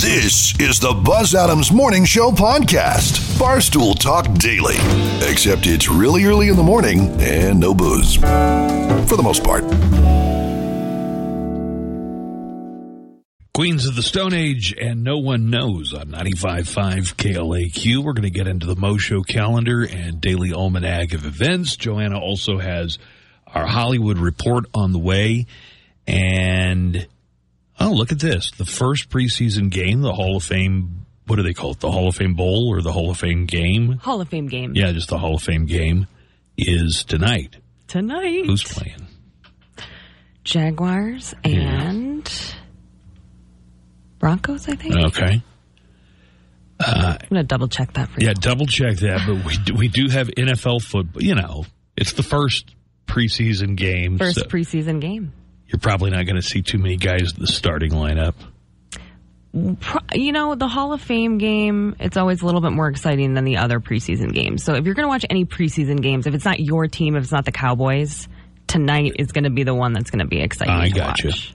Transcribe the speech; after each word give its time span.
This 0.00 0.58
is 0.58 0.80
the 0.80 0.94
Buzz 0.94 1.34
Adams 1.34 1.70
Morning 1.70 2.06
Show 2.06 2.30
podcast, 2.30 3.20
Barstool 3.38 3.96
Talk 3.96 4.32
Daily. 4.38 4.76
Except 5.30 5.66
it's 5.66 5.86
really 5.86 6.24
early 6.24 6.48
in 6.48 6.56
the 6.56 6.62
morning 6.62 7.10
and 7.20 7.60
no 7.60 7.74
booze. 7.74 8.16
For 8.16 9.16
the 9.16 9.22
most 9.22 9.44
part. 9.44 9.64
Queens 13.52 13.86
of 13.86 13.94
the 13.94 14.02
Stone 14.02 14.32
Age 14.32 14.74
and 14.80 15.04
No 15.04 15.18
One 15.18 15.50
Knows 15.50 15.92
on 15.92 16.06
95.5 16.06 17.14
KLAQ. 17.16 17.98
We're 17.98 18.14
going 18.14 18.22
to 18.22 18.30
get 18.30 18.46
into 18.46 18.64
the 18.64 18.76
Mo 18.76 18.96
Show 18.96 19.20
calendar 19.20 19.84
and 19.84 20.22
daily 20.22 20.54
almanac 20.54 21.12
of 21.12 21.26
events. 21.26 21.76
Joanna 21.76 22.18
also 22.18 22.58
has 22.58 22.98
our 23.46 23.66
Hollywood 23.66 24.16
report 24.16 24.64
on 24.72 24.92
the 24.92 24.98
way. 24.98 25.46
And, 26.06 27.06
oh, 27.80 27.90
look 27.90 28.12
at 28.12 28.18
this. 28.20 28.50
The 28.52 28.64
first 28.64 29.10
preseason 29.10 29.70
game, 29.70 30.02
the 30.02 30.12
Hall 30.12 30.36
of 30.36 30.44
Fame, 30.44 31.06
what 31.26 31.36
do 31.36 31.42
they 31.42 31.54
call 31.54 31.72
it? 31.72 31.80
The 31.80 31.90
Hall 31.90 32.08
of 32.08 32.16
Fame 32.16 32.34
Bowl 32.34 32.68
or 32.68 32.82
the 32.82 32.92
Hall 32.92 33.10
of 33.10 33.18
Fame 33.18 33.46
game? 33.46 33.98
Hall 33.98 34.20
of 34.20 34.28
Fame 34.28 34.46
game. 34.46 34.72
Yeah, 34.74 34.92
just 34.92 35.08
the 35.08 35.18
Hall 35.18 35.34
of 35.34 35.42
Fame 35.42 35.66
game 35.66 36.06
is 36.56 37.04
tonight. 37.04 37.56
Tonight. 37.88 38.46
Who's 38.46 38.64
playing? 38.64 39.06
Jaguars 40.44 41.34
and 41.44 42.28
Broncos, 44.18 44.68
I 44.68 44.74
think. 44.74 44.96
Okay. 44.96 45.42
Uh, 46.80 47.16
I'm 47.20 47.28
going 47.28 47.42
to 47.42 47.44
double 47.44 47.68
check 47.68 47.92
that 47.94 48.08
for 48.08 48.20
you. 48.20 48.26
Yeah, 48.26 48.32
double 48.34 48.66
check 48.66 48.96
that. 48.98 49.22
But 49.26 49.44
we 49.44 49.56
do, 49.58 49.74
we 49.74 49.88
do 49.88 50.08
have 50.08 50.28
NFL 50.28 50.82
football. 50.82 51.22
You 51.22 51.34
know, 51.36 51.64
it's 51.96 52.12
the 52.14 52.22
first 52.22 52.74
preseason 53.06 53.76
game. 53.76 54.18
First 54.18 54.38
so 54.38 54.42
preseason 54.46 55.00
game. 55.00 55.32
You're 55.72 55.80
probably 55.80 56.10
not 56.10 56.26
going 56.26 56.36
to 56.36 56.42
see 56.42 56.62
too 56.62 56.78
many 56.78 56.96
guys 56.96 57.32
in 57.34 57.40
the 57.40 57.46
starting 57.46 57.92
lineup. 57.92 58.34
You 60.14 60.32
know, 60.32 60.54
the 60.54 60.68
Hall 60.68 60.92
of 60.94 61.02
Fame 61.02 61.36
game, 61.38 61.94
it's 62.00 62.16
always 62.16 62.40
a 62.40 62.46
little 62.46 62.62
bit 62.62 62.72
more 62.72 62.88
exciting 62.88 63.34
than 63.34 63.44
the 63.44 63.58
other 63.58 63.80
preseason 63.80 64.32
games. 64.32 64.64
So 64.64 64.74
if 64.74 64.86
you're 64.86 64.94
going 64.94 65.04
to 65.04 65.10
watch 65.10 65.26
any 65.28 65.44
preseason 65.44 66.00
games, 66.02 66.26
if 66.26 66.34
it's 66.34 66.44
not 66.44 66.58
your 66.60 66.88
team, 66.88 67.16
if 67.16 67.24
it's 67.24 67.32
not 67.32 67.44
the 67.44 67.52
Cowboys, 67.52 68.28
tonight 68.66 69.16
is 69.18 69.32
going 69.32 69.44
to 69.44 69.50
be 69.50 69.64
the 69.64 69.74
one 69.74 69.92
that's 69.92 70.10
going 70.10 70.20
to 70.20 70.26
be 70.26 70.40
exciting 70.40 70.72
I 70.72 70.88
got 70.88 71.16
gotcha. 71.16 71.28
watch. 71.28 71.54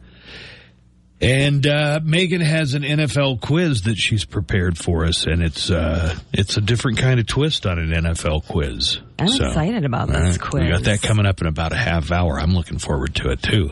And 1.20 1.66
uh, 1.66 2.00
Megan 2.04 2.42
has 2.42 2.76
an 2.76 2.84
NFL 2.84 3.42
quiz 3.42 3.84
that 3.84 3.95
she's 3.95 4.23
prepared 4.23 4.78
for 4.78 5.04
us, 5.06 5.26
and 5.26 5.42
it's 5.42 5.72
uh, 5.72 6.16
it's 6.32 6.58
a 6.58 6.62
different 6.62 7.00
kind 7.00 7.20
of 7.20 7.26
twist 7.26 7.66
on 7.66 7.80
an 7.80 7.90
NFL 7.90 8.45
quiz. 8.45 9.00
I'm 9.18 9.30
So, 9.30 9.48
excited 9.48 9.84
about 9.84 10.10
this 10.10 10.38
right, 10.38 10.40
quiz. 10.40 10.64
We 10.66 10.70
got 10.70 10.84
that 10.84 11.02
coming 11.02 11.26
up 11.26 11.42
in 11.42 11.48
about 11.48 11.73
a 11.73 11.78
half 11.78 12.12
hour. 12.12 12.40
I'm 12.40 12.54
looking 12.54 12.78
forward 12.78 13.16
to 13.16 13.32
it 13.32 13.42
too. 13.42 13.72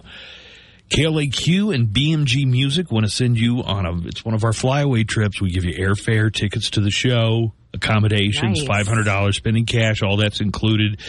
KLAQ 0.89 1.73
and 1.73 1.88
BMG 1.89 2.45
Music 2.47 2.91
want 2.91 3.05
to 3.05 3.11
send 3.11 3.39
you 3.39 3.64
on 3.64 3.86
a. 3.86 4.08
It's 4.08 4.23
one 4.23 4.36
of 4.36 4.44
our 4.44 4.53
flyaway 4.53 5.03
trips. 5.03 5.41
We 5.41 5.50
give 5.52 5.66
you 5.66 5.73
airfare, 5.73 6.31
tickets 6.31 6.69
to 6.72 6.81
the 6.81 6.91
show, 6.91 7.53
accommodations, 7.73 8.59
Nice. 8.59 8.67
five 8.67 8.88
hundred 8.88 9.06
dollars, 9.06 9.36
spending 9.38 9.66
cash, 9.66 10.02
all 10.03 10.17
that's 10.17 10.41
included. 10.41 11.00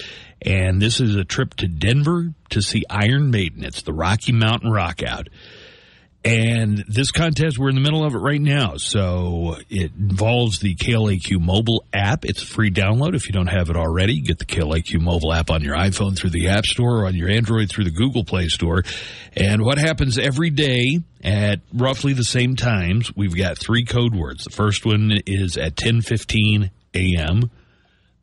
And 0.43 0.81
this 0.81 1.01
is 1.01 1.15
a 1.17 1.25
trip 1.25 1.55
to 1.57 1.69
Denver 1.69 2.33
to 2.51 2.63
see 2.63 2.85
Iron 2.91 3.31
Maiden. 3.31 3.65
It's 3.65 3.83
the 3.83 3.93
Rocky 3.93 4.33
Mountain 4.33 4.71
Rockout. 4.71 5.29
And 6.27 6.85
this 6.89 7.13
contest, 7.13 7.57
we're 7.57 7.69
in 7.69 7.77
the 7.77 7.81
middle 7.81 8.05
of 8.05 8.17
it 8.17 8.19
right 8.19 8.41
now. 8.41 8.79
So 8.79 9.59
it 9.71 9.93
involves 9.97 10.59
the 10.59 10.75
KLAQ 10.75 11.41
mobile 11.41 11.85
app. 11.93 12.25
It's 12.25 12.43
a 12.43 12.47
free 12.47 12.73
download 12.73 13.15
if 13.15 13.29
you 13.29 13.33
don't 13.33 13.47
have 13.47 13.71
it 13.71 13.77
already. 13.77 14.21
Get 14.21 14.41
the 14.41 14.45
KLAQ 14.45 15.01
mobile 15.01 15.33
app 15.33 15.53
on 15.53 15.63
your 15.63 15.77
iPhone 15.77 16.19
through 16.19 16.31
the 16.31 16.49
App 16.49 16.67
Store 16.67 17.03
or 17.03 17.07
on 17.07 17.15
your 17.15 17.31
Android 17.31 17.71
through 17.71 17.85
the 17.85 17.93
Google 17.93 18.25
Play 18.25 18.49
Store. 18.49 18.83
And 19.37 19.63
what 19.63 19.79
happens 19.79 20.19
every 20.19 20.51
day 20.51 21.01
at 21.23 21.61
roughly 21.73 22.13
the 22.13 22.25
same 22.25 22.57
times, 22.57 23.15
we've 23.15 23.37
got 23.37 23.57
three 23.57 23.85
code 23.85 24.17
words. 24.17 24.43
The 24.43 24.51
first 24.51 24.85
one 24.85 25.13
is 25.27 25.57
at 25.57 25.77
10:15 25.77 26.71
a.m. 26.95 27.53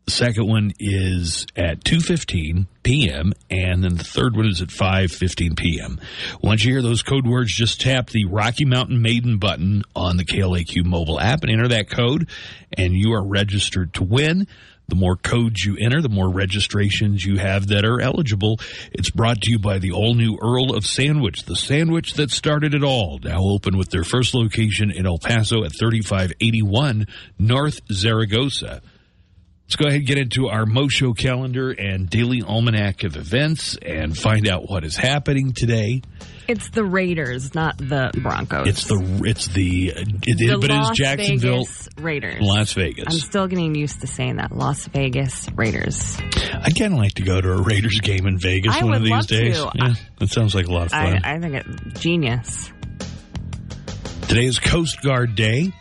The 0.05 0.11
second 0.11 0.47
one 0.47 0.73
is 0.79 1.47
at 1.55 1.83
2:15 1.85 2.67
p.m. 2.83 3.31
and 3.49 3.83
then 3.83 3.95
the 3.95 4.03
third 4.03 4.35
one 4.35 4.47
is 4.47 4.61
at 4.61 4.67
5:15 4.67 5.57
p.m. 5.57 5.99
Once 6.41 6.65
you 6.65 6.73
hear 6.73 6.81
those 6.81 7.01
code 7.01 7.25
words, 7.25 7.53
just 7.53 7.79
tap 7.79 8.09
the 8.09 8.25
Rocky 8.25 8.65
Mountain 8.65 9.01
Maiden 9.01 9.37
button 9.37 9.83
on 9.95 10.17
the 10.17 10.25
KLAQ 10.25 10.83
mobile 10.83 11.19
app 11.19 11.43
and 11.43 11.51
enter 11.51 11.69
that 11.69 11.89
code 11.89 12.29
and 12.77 12.93
you 12.93 13.13
are 13.13 13.25
registered 13.25 13.93
to 13.93 14.03
win. 14.03 14.47
The 14.89 14.95
more 14.95 15.15
codes 15.15 15.63
you 15.63 15.77
enter, 15.79 16.01
the 16.01 16.09
more 16.09 16.29
registrations 16.29 17.25
you 17.25 17.37
have 17.37 17.67
that 17.67 17.85
are 17.85 18.01
eligible. 18.01 18.59
It's 18.91 19.09
brought 19.09 19.41
to 19.43 19.51
you 19.51 19.57
by 19.57 19.79
the 19.79 19.93
all 19.93 20.13
new 20.13 20.37
Earl 20.41 20.75
of 20.75 20.85
Sandwich, 20.85 21.43
the 21.43 21.55
sandwich 21.55 22.15
that 22.15 22.31
started 22.31 22.73
it 22.73 22.83
all. 22.83 23.19
Now 23.23 23.41
open 23.41 23.77
with 23.77 23.91
their 23.91 24.03
first 24.03 24.33
location 24.33 24.91
in 24.91 25.05
El 25.05 25.19
Paso 25.19 25.63
at 25.63 25.71
3581 25.79 27.07
North 27.39 27.79
Zaragoza. 27.89 28.81
Let's 29.65 29.77
go 29.77 29.87
ahead 29.87 29.99
and 29.99 30.07
get 30.07 30.17
into 30.17 30.49
our 30.49 30.65
Mo 30.65 30.87
Show 30.87 31.13
calendar 31.13 31.71
and 31.71 32.09
daily 32.09 32.43
almanac 32.43 33.03
of 33.05 33.15
events 33.15 33.77
and 33.81 34.15
find 34.15 34.47
out 34.47 34.69
what 34.69 34.83
is 34.83 34.95
happening 34.97 35.53
today. 35.53 36.01
It's 36.47 36.69
the 36.69 36.83
Raiders, 36.83 37.55
not 37.55 37.77
the 37.77 38.11
Broncos. 38.21 38.67
It's 38.67 38.83
the 38.85 39.21
it's 39.23 39.47
the 39.47 39.93
it, 39.95 40.37
the 40.37 40.57
but 40.59 40.69
it 40.69 40.71
is 40.71 40.77
Las 40.77 40.97
Jacksonville, 40.97 41.63
Vegas 41.63 41.89
Raiders. 41.97 42.41
Las 42.41 42.73
Vegas. 42.73 43.05
I'm 43.07 43.19
still 43.19 43.47
getting 43.47 43.73
used 43.73 44.01
to 44.01 44.07
saying 44.07 44.35
that. 44.35 44.51
Las 44.51 44.85
Vegas 44.87 45.47
Raiders. 45.55 46.17
I 46.19 46.69
kind 46.77 46.93
of 46.93 46.99
like 46.99 47.13
to 47.13 47.23
go 47.23 47.39
to 47.39 47.53
a 47.53 47.61
Raiders 47.61 47.99
game 48.01 48.27
in 48.27 48.37
Vegas 48.37 48.75
I 48.75 48.83
one 48.83 48.95
of 48.95 49.03
these 49.03 49.25
days. 49.25 49.57
to. 49.57 49.71
Yeah, 49.73 49.93
that 50.19 50.29
sounds 50.29 50.53
like 50.53 50.67
a 50.67 50.71
lot 50.71 50.87
of 50.87 50.91
fun. 50.91 51.21
I 51.23 51.39
think 51.39 51.55
it's 51.55 51.99
genius. 52.01 52.71
Today 54.27 54.45
is 54.45 54.59
Coast 54.59 55.01
Guard 55.01 55.35
Day. 55.35 55.71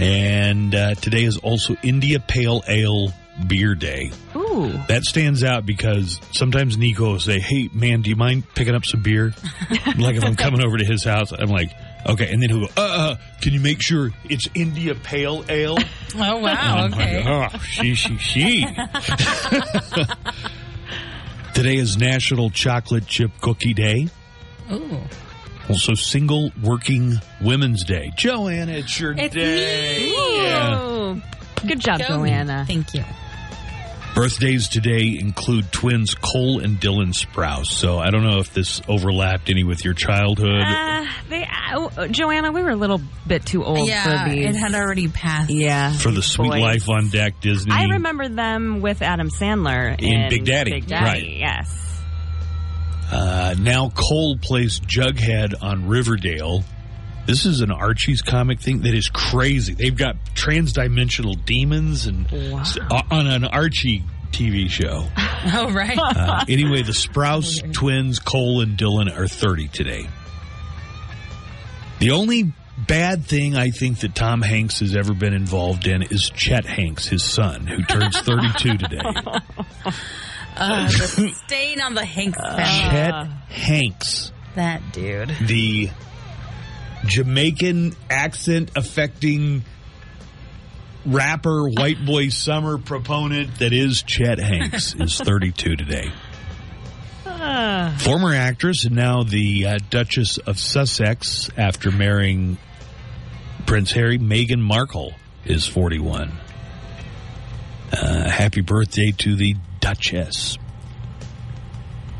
And 0.00 0.74
uh, 0.74 0.94
today 0.94 1.24
is 1.24 1.36
also 1.36 1.76
India 1.82 2.20
Pale 2.20 2.62
Ale 2.66 3.12
Beer 3.46 3.74
Day. 3.74 4.10
Ooh. 4.34 4.72
That 4.88 5.04
stands 5.04 5.44
out 5.44 5.66
because 5.66 6.18
sometimes 6.32 6.78
Nico 6.78 7.12
will 7.12 7.20
say, 7.20 7.38
Hey, 7.38 7.68
man, 7.72 8.00
do 8.02 8.10
you 8.10 8.16
mind 8.16 8.44
picking 8.54 8.74
up 8.74 8.84
some 8.84 9.02
beer? 9.02 9.32
like 9.98 10.16
if 10.16 10.24
I'm 10.24 10.36
coming 10.36 10.62
over 10.62 10.76
to 10.78 10.84
his 10.84 11.04
house, 11.04 11.32
I'm 11.32 11.50
like, 11.50 11.70
Okay. 12.06 12.32
And 12.32 12.42
then 12.42 12.48
he'll 12.50 12.66
go, 12.66 12.72
Uh, 12.76 12.80
uh 12.80 13.16
can 13.42 13.52
you 13.52 13.60
make 13.60 13.82
sure 13.82 14.10
it's 14.24 14.48
India 14.54 14.94
Pale 14.94 15.44
Ale? 15.48 15.76
Oh 16.12 16.38
wow, 16.38 16.88
like, 16.88 16.92
okay. 16.94 17.22
oh, 17.24 17.56
she, 17.60 17.94
she, 17.94 18.16
she. 18.18 18.62
Today 21.54 21.76
is 21.76 21.96
National 21.96 22.50
Chocolate 22.50 23.06
Chip 23.06 23.30
Cookie 23.40 23.74
Day. 23.74 24.08
Ooh. 24.72 24.98
Also, 25.70 25.94
Single 25.94 26.50
Working 26.62 27.14
Women's 27.40 27.84
Day. 27.84 28.12
Joanna, 28.16 28.72
it's 28.72 28.98
your 28.98 29.14
It's 29.16 29.34
day. 29.34 30.06
me. 30.10 30.44
Yeah. 30.44 31.20
Good 31.66 31.78
job, 31.80 32.00
Go 32.00 32.18
me. 32.18 32.30
Joanna. 32.30 32.64
Thank 32.66 32.92
you. 32.94 33.04
Birthdays 34.14 34.68
today 34.68 35.16
include 35.20 35.70
twins 35.70 36.14
Cole 36.14 36.58
and 36.58 36.80
Dylan 36.80 37.14
Sprouse. 37.14 37.66
So 37.66 37.98
I 37.98 38.10
don't 38.10 38.24
know 38.24 38.40
if 38.40 38.52
this 38.52 38.82
overlapped 38.88 39.48
any 39.50 39.62
with 39.62 39.84
your 39.84 39.94
childhood. 39.94 40.62
Uh, 40.66 41.06
they, 41.28 41.46
uh, 41.72 42.08
Joanna, 42.08 42.50
we 42.50 42.62
were 42.62 42.70
a 42.70 42.76
little 42.76 43.00
bit 43.26 43.46
too 43.46 43.62
old 43.64 43.86
yeah, 43.86 44.24
for 44.24 44.30
these. 44.34 44.46
it 44.46 44.56
had 44.56 44.74
already 44.74 45.06
passed. 45.06 45.50
yeah. 45.50 45.92
for 45.92 46.10
the 46.10 46.22
Suite 46.22 46.50
boys. 46.50 46.60
Life 46.60 46.88
on 46.88 47.08
Deck 47.10 47.40
Disney. 47.40 47.72
I 47.72 47.84
remember 47.84 48.28
them 48.28 48.80
with 48.80 49.00
Adam 49.00 49.28
Sandler 49.30 49.96
In 50.02 50.28
Big 50.28 50.44
Daddy, 50.44 50.72
Big 50.72 50.86
Daddy, 50.88 51.04
right. 51.06 51.36
yes. 51.38 51.89
Uh, 53.12 53.54
now 53.58 53.90
Cole 53.90 54.36
plays 54.38 54.78
Jughead 54.80 55.54
on 55.62 55.88
Riverdale. 55.88 56.62
This 57.26 57.44
is 57.46 57.60
an 57.60 57.70
Archie's 57.70 58.22
comic 58.22 58.60
thing 58.60 58.82
that 58.82 58.94
is 58.94 59.08
crazy. 59.08 59.74
They've 59.74 59.96
got 59.96 60.16
transdimensional 60.34 61.44
demons 61.44 62.06
and 62.06 62.30
Wow. 62.30 62.62
uh, 62.90 63.02
on 63.10 63.26
an 63.26 63.44
Archie 63.44 64.04
TV 64.32 64.68
show. 64.68 65.06
Oh 65.42 65.72
right. 65.72 65.96
Uh, 65.98 66.44
anyway, 66.50 66.82
the 66.82 66.92
Sprouse 66.92 67.72
twins, 67.72 68.18
Cole 68.18 68.60
and 68.60 68.76
Dylan, 68.76 69.10
are 69.16 69.26
30 69.26 69.68
today. 69.68 70.06
The 71.98 72.10
only 72.10 72.52
bad 72.76 73.24
thing 73.24 73.56
I 73.56 73.70
think 73.70 74.00
that 74.00 74.14
Tom 74.14 74.42
Hanks 74.42 74.80
has 74.80 74.94
ever 74.94 75.14
been 75.14 75.32
involved 75.32 75.86
in 75.86 76.02
is 76.02 76.30
Chet 76.34 76.66
Hanks, 76.66 77.06
his 77.06 77.22
son, 77.24 77.66
who 77.66 77.82
turns 77.84 78.18
32 78.20 78.76
today. 78.76 79.00
uh, 80.60 80.86
the 80.88 81.32
stain 81.44 81.80
on 81.80 81.94
the 81.94 82.04
Hanks 82.04 82.38
family. 82.38 82.62
Chet 82.64 83.26
Hanks, 83.48 84.32
that 84.54 84.92
dude. 84.92 85.30
the 85.46 85.90
Jamaican 87.06 87.94
accent 88.10 88.70
affecting 88.76 89.64
rapper, 91.06 91.68
white 91.68 92.04
boy 92.04 92.28
summer 92.28 92.78
proponent 92.78 93.58
that 93.58 93.72
is 93.72 94.02
Chet 94.02 94.38
Hanks, 94.38 94.94
is 94.98 95.18
32 95.18 95.76
today. 95.76 96.12
Former 98.00 98.34
actress 98.34 98.84
and 98.84 98.94
now 98.94 99.22
the 99.22 99.64
uh, 99.66 99.78
Duchess 99.88 100.36
of 100.36 100.58
Sussex 100.58 101.48
after 101.56 101.90
marrying 101.90 102.58
Prince 103.64 103.92
Harry, 103.92 104.18
Meghan 104.18 104.60
Markle 104.60 105.14
is 105.46 105.66
41. 105.66 106.32
Uh, 107.92 108.28
happy 108.28 108.60
birthday 108.60 109.12
to 109.12 109.36
the 109.36 109.56
Duchess. 109.80 110.58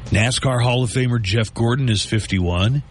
NASCAR 0.07 0.63
Hall 0.63 0.83
of 0.83 0.91
Famer 0.91 1.23
Jeff 1.23 1.55
Gordon 1.55 1.89
is 1.89 2.05
51. 2.05 2.83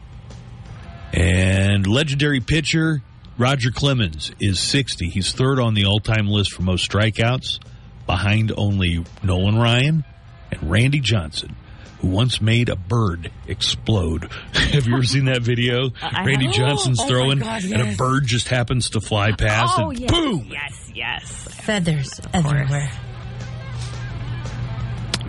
And 1.12 1.86
And 1.86 1.88
legendary 1.88 2.40
pitcher 2.40 3.02
Roger 3.38 3.72
Clemens 3.72 4.32
is 4.40 4.60
60. 4.60 5.10
He's 5.10 5.32
third 5.34 5.60
on 5.60 5.74
the 5.74 5.86
all 5.86 6.00
time 6.00 6.28
list 6.28 6.54
for 6.54 6.62
most 6.62 6.90
strikeouts, 6.90 7.60
behind 8.06 8.52
only 8.56 9.04
Nolan 9.24 9.58
Ryan 9.58 10.04
and 10.52 10.70
Randy 10.70 11.00
Johnson, 11.00 11.56
who 12.00 12.08
once 12.10 12.42
made 12.42 12.70
a 12.70 12.76
bird 12.76 13.32
explode. 13.48 14.30
Have 14.54 14.88
you 14.88 14.94
ever 14.94 15.04
seen 15.04 15.26
that 15.26 15.42
video? 15.42 15.90
I 16.02 16.26
Randy 16.26 16.46
have. 16.48 16.56
Johnson's 16.56 17.00
Oh, 17.00 17.04
my 17.04 17.10
throwing, 17.10 17.40
God, 17.40 17.64
and 17.64 17.82
a 17.82 17.96
bird 17.96 18.26
just 18.28 18.48
happens 18.50 18.92
to 18.92 19.02
fly 19.02 19.32
past, 19.32 19.74
Oh, 19.78 19.90
and 19.90 20.00
yes. 20.00 20.12
boom! 20.12 20.48
Yes, 20.50 20.92
yes. 20.94 21.32
Feathers 21.66 22.20
everywhere. 22.34 22.92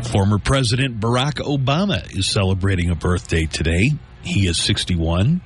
Former 0.05 0.38
President 0.38 0.99
Barack 0.99 1.35
Obama 1.35 2.05
is 2.17 2.31
celebrating 2.31 2.91
a 2.91 2.94
birthday 2.94 3.47
today. 3.47 3.93
He 4.23 4.47
is 4.47 4.61
61. 4.62 5.41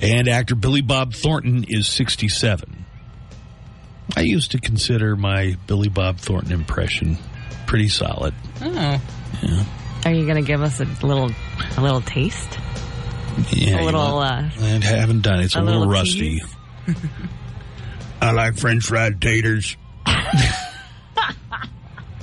And 0.00 0.28
actor 0.28 0.54
Billy 0.54 0.82
Bob 0.82 1.14
Thornton 1.14 1.64
is 1.68 1.88
67. 1.88 2.84
I 4.16 4.20
used 4.20 4.52
to 4.52 4.58
consider 4.58 5.16
my 5.16 5.56
Billy 5.66 5.88
Bob 5.88 6.18
Thornton 6.18 6.52
impression 6.52 7.18
pretty 7.66 7.88
solid. 7.88 8.34
Oh. 8.60 9.00
Are 10.04 10.12
you 10.12 10.24
going 10.24 10.42
to 10.42 10.46
give 10.46 10.60
us 10.62 10.80
a 10.80 10.84
little, 11.06 11.30
a 11.76 11.80
little 11.80 12.00
taste? 12.00 12.58
Yeah, 13.52 13.76
a 13.76 13.78
you 13.78 13.84
little, 13.84 14.00
know, 14.00 14.18
uh, 14.18 14.50
I 14.58 14.80
haven't 14.82 15.22
done 15.22 15.40
it. 15.40 15.44
It's 15.44 15.56
a, 15.56 15.60
a 15.60 15.62
little, 15.62 15.80
little 15.80 15.92
rusty. 15.92 16.42
I 18.20 18.32
like 18.32 18.56
French 18.56 18.84
fried 18.84 19.20
taters. 19.20 19.76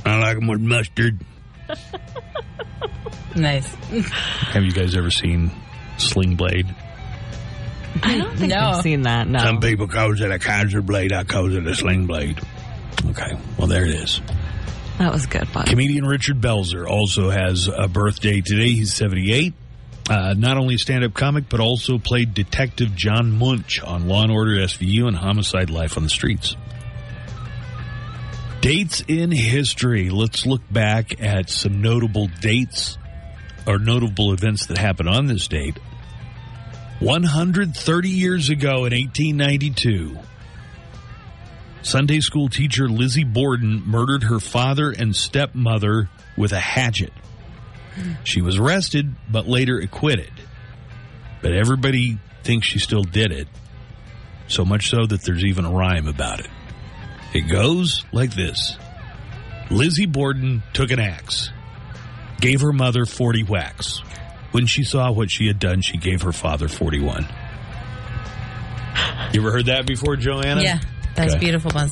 I 0.08 0.20
like 0.20 0.38
them 0.40 0.48
with 0.48 0.62
mustard. 0.62 1.20
Nice. 3.36 3.72
Have 3.76 4.64
you 4.64 4.72
guys 4.72 4.96
ever 4.96 5.12
seen 5.12 5.52
Sling 5.98 6.36
Blade? 6.36 6.74
I 8.02 8.18
don't 8.18 8.36
think 8.38 8.52
No. 8.52 8.58
I've 8.60 8.82
seen 8.82 9.04
that. 9.04 9.28
No. 9.28 9.40
Some 9.40 9.60
people 9.60 9.88
calls 9.88 10.22
it 10.22 10.32
a 10.32 10.40
Kaiser 10.40 10.82
blade. 10.82 11.14
I 11.14 11.24
calls 11.24 11.54
it 11.54 11.66
a 11.68 11.76
sling 11.76 12.08
blade. 12.08 12.40
Okay, 13.10 13.38
well 13.58 13.68
there 13.68 13.84
it 13.86 13.92
is. 13.94 14.22
That 14.98 15.12
was 15.14 15.28
good, 15.28 15.52
bud. 15.54 15.68
Comedian 15.68 16.06
Richard 16.06 16.42
Belzer 16.42 16.88
also 16.90 17.30
has 17.30 17.68
a 17.68 17.88
birthday 17.88 18.42
today. 18.42 18.70
He's 18.72 18.94
78. 18.94 19.54
Uh, 20.10 20.34
not 20.38 20.58
only 20.58 20.76
a 20.76 20.80
stand-up 20.80 21.14
comic, 21.14 21.50
but 21.50 21.60
also 21.60 21.98
played 22.00 22.34
Detective 22.34 22.96
John 22.96 23.38
Munch 23.38 23.82
on 23.84 24.08
Law 24.08 24.24
and 24.24 24.32
Order 24.32 24.54
SVU 24.62 25.08
and 25.08 25.16
Homicide: 25.18 25.70
Life 25.70 25.98
on 25.98 26.04
the 26.04 26.10
Streets. 26.10 26.56
Dates 28.62 29.04
in 29.08 29.32
history. 29.32 30.10
Let's 30.10 30.46
look 30.46 30.62
back 30.72 31.22
at 31.22 31.50
some 31.50 31.82
notable 31.82 32.28
dates 32.42 32.98
or 33.68 33.78
notable 33.78 34.34
events 34.34 34.66
that 34.68 34.78
happened 34.78 35.10
on 35.10 35.28
this 35.28 35.48
date. 35.48 35.78
130 37.00 38.10
years 38.10 38.50
ago 38.50 38.86
in 38.86 38.94
1892, 38.94 40.18
Sunday 41.84 42.20
school 42.20 42.50
teacher 42.50 42.90
Lizzie 42.90 43.24
Borden 43.24 43.84
murdered 43.86 44.24
her 44.24 44.40
father 44.40 44.92
and 44.92 45.16
stepmother 45.16 46.10
with 46.36 46.52
a 46.52 46.60
hatchet. 46.60 47.14
She 48.24 48.42
was 48.42 48.58
arrested, 48.58 49.16
but 49.30 49.48
later 49.48 49.78
acquitted. 49.78 50.32
But 51.42 51.54
everybody 51.54 52.18
thinks 52.44 52.68
she 52.68 52.80
still 52.80 53.04
did 53.04 53.32
it. 53.32 53.48
So 54.48 54.66
much 54.66 54.90
so 54.90 55.06
that 55.06 55.22
there's 55.22 55.46
even 55.46 55.66
a 55.66 55.72
rhyme 55.72 56.08
about 56.08 56.40
it. 56.40 56.50
It 57.34 57.50
goes 57.50 58.04
like 58.12 58.34
this 58.34 58.78
Lizzie 59.70 60.06
Borden 60.06 60.64
took 60.74 60.92
an 60.92 61.00
axe, 61.00 61.52
gave 62.40 62.62
her 62.62 62.72
mother 62.74 63.06
40 63.06 63.44
whacks. 63.44 64.02
When 64.52 64.66
she 64.66 64.84
saw 64.84 65.12
what 65.12 65.30
she 65.30 65.48
had 65.48 65.60
done, 65.60 65.82
she 65.82 65.98
gave 65.98 66.22
her 66.22 66.32
father 66.32 66.68
41. 66.68 67.28
You 69.34 69.42
ever 69.42 69.52
heard 69.52 69.66
that 69.66 69.86
before, 69.86 70.16
Joanna? 70.16 70.62
Yeah. 70.64 70.80
That's 71.16 71.34
Okay. 71.34 71.40
beautiful, 71.42 71.72
Buzz. 71.72 71.92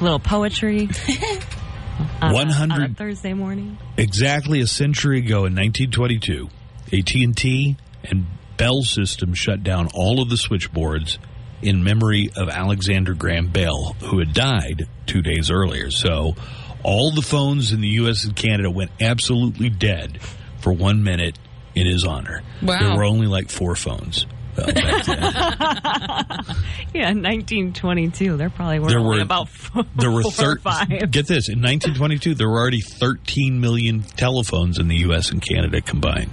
little 0.00 0.18
poetry. 0.20 0.88
on 2.22 2.30
a- 2.30 2.34
100 2.34 2.72
on 2.74 2.82
a 2.82 2.94
Thursday 2.94 3.32
morning. 3.32 3.78
Exactly 3.96 4.60
a 4.60 4.66
century 4.66 5.18
ago 5.18 5.46
in 5.46 5.54
1922, 5.56 6.48
AT&T 6.92 7.76
and 8.04 8.26
Bell 8.56 8.82
System 8.82 9.34
shut 9.34 9.62
down 9.64 9.88
all 9.94 10.20
of 10.20 10.28
the 10.28 10.36
switchboards 10.36 11.18
in 11.62 11.82
memory 11.82 12.30
of 12.36 12.48
Alexander 12.48 13.14
Graham 13.14 13.48
Bell, 13.48 13.94
who 14.00 14.18
had 14.20 14.32
died 14.32 14.88
two 15.06 15.22
days 15.22 15.50
earlier. 15.50 15.90
So 15.90 16.34
all 16.82 17.10
the 17.12 17.22
phones 17.22 17.72
in 17.72 17.80
the 17.80 17.88
U.S. 17.88 18.24
and 18.24 18.34
Canada 18.36 18.70
went 18.70 18.90
absolutely 19.00 19.68
dead 19.70 20.20
for 20.60 20.72
one 20.72 21.02
minute 21.02 21.38
in 21.74 21.86
his 21.86 22.04
honor. 22.04 22.42
Wow. 22.62 22.78
There 22.80 22.96
were 22.96 23.04
only 23.04 23.26
like 23.26 23.50
four 23.50 23.74
phones. 23.74 24.26
uh. 24.56 24.64
Yeah, 26.94 27.08
1922. 27.12 28.36
There 28.38 28.48
probably 28.50 28.78
were, 28.78 28.88
There 28.88 29.02
were- 29.02 29.20
about 29.20 29.48
four, 29.50 29.84
there 29.96 30.10
were 30.10 30.22
thir- 30.24 30.52
or 30.52 30.58
five. 30.58 30.88
Get 30.88 31.26
this: 31.26 31.48
in 31.48 31.58
1922, 31.60 32.34
there 32.34 32.48
were 32.48 32.58
already 32.58 32.80
13 32.80 33.60
million 33.60 34.02
telephones 34.02 34.78
in 34.78 34.88
the 34.88 34.96
U.S. 34.98 35.30
and 35.30 35.42
Canada 35.42 35.80
combined. 35.82 36.30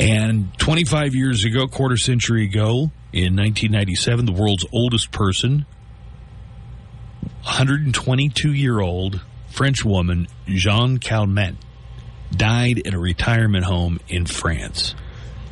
And 0.00 0.52
25 0.58 1.14
years 1.14 1.44
ago, 1.44 1.68
quarter 1.68 1.96
century 1.96 2.44
ago, 2.46 2.90
in 3.12 3.36
1997, 3.36 4.24
the 4.24 4.32
world's 4.32 4.64
oldest 4.72 5.10
person, 5.10 5.66
122 7.42 8.52
year 8.52 8.80
old 8.80 9.20
French 9.50 9.84
woman 9.84 10.28
Jeanne 10.46 10.98
Calment, 10.98 11.58
died 12.30 12.78
in 12.78 12.94
a 12.94 12.98
retirement 12.98 13.64
home 13.64 14.00
in 14.08 14.24
France. 14.24 14.94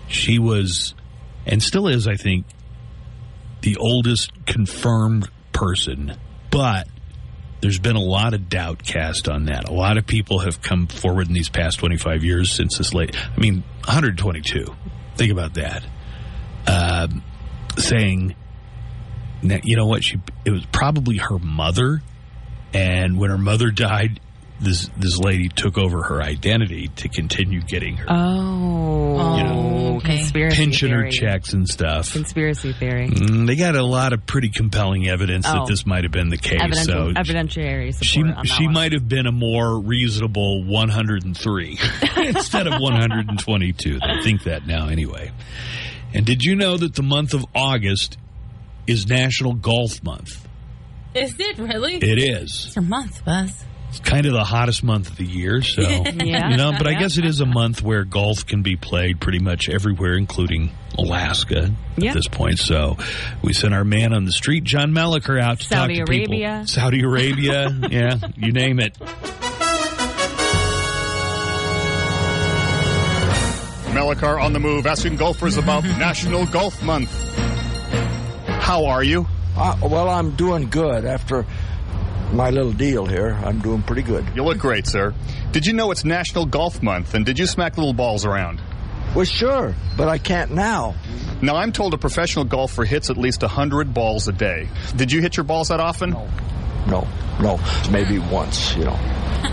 She 0.08 0.38
was, 0.38 0.94
and 1.46 1.62
still 1.62 1.86
is, 1.86 2.08
I 2.08 2.16
think, 2.16 2.46
the 3.60 3.76
oldest 3.76 4.32
confirmed 4.46 5.28
person, 5.52 6.16
but 6.50 6.88
there's 7.60 7.78
been 7.78 7.96
a 7.96 8.00
lot 8.00 8.32
of 8.32 8.48
doubt 8.48 8.82
cast 8.82 9.28
on 9.28 9.44
that. 9.46 9.68
A 9.68 9.72
lot 9.72 9.98
of 9.98 10.06
people 10.06 10.40
have 10.40 10.62
come 10.62 10.86
forward 10.86 11.28
in 11.28 11.34
these 11.34 11.50
past 11.50 11.78
25 11.78 12.24
years 12.24 12.52
since 12.52 12.78
this 12.78 12.94
late. 12.94 13.14
I 13.14 13.38
mean, 13.38 13.62
122. 13.84 14.64
Think 15.16 15.32
about 15.32 15.54
that. 15.54 15.84
Um, 16.66 17.22
saying, 17.80 18.34
that, 19.44 19.64
you 19.64 19.76
know 19.76 19.86
what? 19.86 20.04
She 20.04 20.18
it 20.44 20.50
was 20.50 20.64
probably 20.66 21.16
her 21.16 21.38
mother, 21.38 22.02
and 22.74 23.18
when 23.18 23.30
her 23.30 23.38
mother 23.38 23.70
died, 23.70 24.20
this 24.60 24.90
this 24.98 25.18
lady 25.18 25.48
took 25.48 25.78
over 25.78 26.02
her 26.02 26.20
identity 26.22 26.88
to 26.96 27.08
continue 27.08 27.62
getting 27.62 27.96
her 27.96 28.06
Oh, 28.10 29.36
You 29.38 29.44
know, 29.44 29.96
okay. 29.96 30.18
conspiracy 30.18 30.56
pensioner 30.56 31.00
theory. 31.04 31.10
checks 31.12 31.54
and 31.54 31.66
stuff. 31.66 32.12
Conspiracy 32.12 32.74
theory. 32.74 33.08
Mm, 33.08 33.46
they 33.46 33.56
got 33.56 33.74
a 33.76 33.82
lot 33.82 34.12
of 34.12 34.26
pretty 34.26 34.50
compelling 34.50 35.08
evidence 35.08 35.46
that 35.46 35.56
Oh. 35.62 35.66
this 35.66 35.86
might 35.86 36.04
have 36.04 36.12
been 36.12 36.28
the 36.28 36.36
case. 36.36 36.60
Evidential, 36.60 37.14
so 37.14 37.20
evidentiary 37.22 37.94
support 37.94 38.46
she 38.46 38.52
she 38.54 38.64
one. 38.66 38.74
might 38.74 38.92
have 38.92 39.08
been 39.08 39.26
a 39.26 39.32
more 39.32 39.80
reasonable 39.80 40.62
103 40.64 41.78
instead 42.18 42.66
of 42.66 42.78
122. 42.78 43.98
I 44.02 44.22
think 44.22 44.42
that 44.44 44.66
now 44.66 44.88
anyway. 44.88 45.30
And 46.14 46.26
did 46.26 46.44
you 46.44 46.56
know 46.56 46.76
that 46.76 46.94
the 46.94 47.02
month 47.02 47.34
of 47.34 47.44
August 47.54 48.18
is 48.86 49.06
National 49.06 49.54
Golf 49.54 50.02
Month? 50.02 50.46
Is 51.14 51.34
it 51.38 51.58
really? 51.58 51.96
It 51.96 52.18
is. 52.18 52.66
It's 52.68 52.76
a 52.76 52.80
month, 52.80 53.24
Buzz. 53.24 53.64
It's 53.88 53.98
kind 53.98 54.24
of 54.26 54.32
the 54.32 54.44
hottest 54.44 54.84
month 54.84 55.10
of 55.10 55.16
the 55.16 55.24
year, 55.24 55.62
so 55.62 55.82
Yeah. 55.82 56.50
you 56.50 56.56
know. 56.56 56.70
But 56.70 56.86
I 56.86 56.94
guess 56.94 57.18
it 57.18 57.24
is 57.24 57.40
a 57.40 57.46
month 57.46 57.82
where 57.82 58.04
golf 58.04 58.46
can 58.46 58.62
be 58.62 58.76
played 58.76 59.20
pretty 59.20 59.40
much 59.40 59.68
everywhere, 59.68 60.14
including 60.16 60.70
Alaska 60.96 61.72
Yeah. 61.96 62.10
at 62.10 62.14
this 62.14 62.28
point. 62.28 62.60
So 62.60 62.96
we 63.42 63.52
sent 63.52 63.74
our 63.74 63.82
man 63.84 64.12
on 64.12 64.24
the 64.26 64.32
street, 64.32 64.62
John 64.62 64.92
Meliker, 64.92 65.40
out 65.40 65.58
to 65.58 65.66
Saudi 65.66 65.96
talk 65.98 66.06
to 66.06 66.12
people. 66.12 66.34
Arabia. 66.34 66.62
Saudi 66.68 67.00
Arabia, 67.02 67.68
yeah, 67.90 68.16
you 68.36 68.52
name 68.52 68.78
it. 68.78 68.96
Melikar 73.90 74.40
on 74.40 74.52
the 74.52 74.60
move, 74.60 74.86
asking 74.86 75.16
golfers 75.16 75.56
about 75.56 75.84
National 75.98 76.46
Golf 76.46 76.82
Month. 76.82 77.10
How 78.46 78.86
are 78.86 79.02
you? 79.02 79.26
Uh, 79.56 79.76
well, 79.82 80.08
I'm 80.08 80.36
doing 80.36 80.70
good 80.70 81.04
after 81.04 81.44
my 82.32 82.50
little 82.50 82.72
deal 82.72 83.04
here. 83.06 83.38
I'm 83.44 83.60
doing 83.60 83.82
pretty 83.82 84.02
good. 84.02 84.24
You 84.34 84.44
look 84.44 84.58
great, 84.58 84.86
sir. 84.86 85.12
Did 85.50 85.66
you 85.66 85.72
know 85.72 85.90
it's 85.90 86.04
National 86.04 86.46
Golf 86.46 86.82
Month, 86.82 87.14
and 87.14 87.26
did 87.26 87.38
you 87.38 87.46
smack 87.46 87.76
little 87.76 87.92
balls 87.92 88.24
around? 88.24 88.60
Well, 89.14 89.24
sure, 89.24 89.74
but 89.96 90.08
I 90.08 90.18
can't 90.18 90.52
now. 90.52 90.94
Now, 91.42 91.56
I'm 91.56 91.72
told 91.72 91.94
a 91.94 91.98
professional 91.98 92.44
golfer 92.44 92.84
hits 92.84 93.10
at 93.10 93.16
least 93.16 93.42
100 93.42 93.92
balls 93.92 94.28
a 94.28 94.32
day. 94.32 94.68
Did 94.94 95.10
you 95.10 95.20
hit 95.20 95.36
your 95.36 95.44
balls 95.44 95.68
that 95.68 95.80
often? 95.80 96.10
No, 96.86 97.08
no, 97.40 97.58
maybe 97.90 98.18
once, 98.18 98.76
you 98.76 98.84
know. 98.84 98.98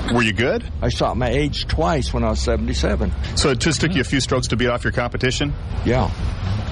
Were 0.13 0.21
you 0.21 0.33
good? 0.33 0.63
I 0.81 0.89
shot 0.89 1.17
my 1.17 1.29
age 1.29 1.65
twice 1.67 2.13
when 2.13 2.23
I 2.23 2.29
was 2.29 2.39
77. 2.41 3.11
So 3.35 3.49
it 3.49 3.59
just 3.59 3.81
took 3.81 3.93
you 3.95 4.01
a 4.01 4.05
few 4.05 4.19
strokes 4.19 4.47
to 4.49 4.57
beat 4.57 4.67
off 4.67 4.83
your 4.83 4.93
competition? 4.93 5.53
Yeah. 5.85 6.11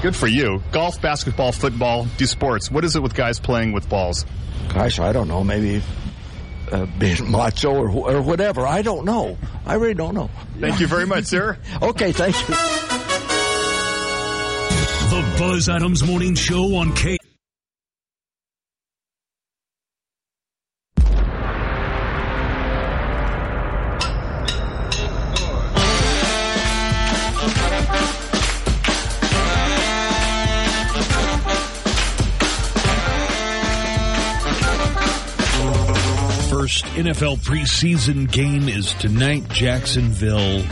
Good 0.01 0.15
for 0.15 0.27
you. 0.27 0.61
Golf, 0.71 1.01
basketball, 1.01 1.51
football, 1.51 2.05
do 2.17 2.25
sports. 2.25 2.69
What 2.69 2.83
is 2.83 2.95
it 2.95 3.01
with 3.01 3.15
guys 3.15 3.39
playing 3.39 3.71
with 3.71 3.89
balls? 3.89 4.25
Gosh, 4.73 4.99
I 4.99 5.11
don't 5.11 5.27
know. 5.27 5.43
Maybe 5.43 5.81
uh, 6.71 6.85
being 6.97 7.29
macho 7.29 7.71
or, 7.73 7.89
or 7.89 8.21
whatever. 8.21 8.65
I 8.65 8.81
don't 8.81 9.05
know. 9.05 9.37
I 9.65 9.75
really 9.75 9.93
don't 9.93 10.15
know. 10.15 10.29
Thank 10.59 10.79
you 10.79 10.87
very 10.87 11.05
much, 11.05 11.25
sir. 11.25 11.57
okay, 11.81 12.11
thank 12.11 12.35
you. 12.47 12.55
The 15.09 15.35
Buzz 15.39 15.69
Adams 15.69 16.03
Morning 16.03 16.35
Show 16.35 16.75
on 16.75 16.93
K. 16.93 17.17
NFL 37.15 37.37
preseason 37.45 38.29
game 38.29 38.67
is 38.67 38.93
tonight, 38.95 39.47
Jacksonville 39.47 40.65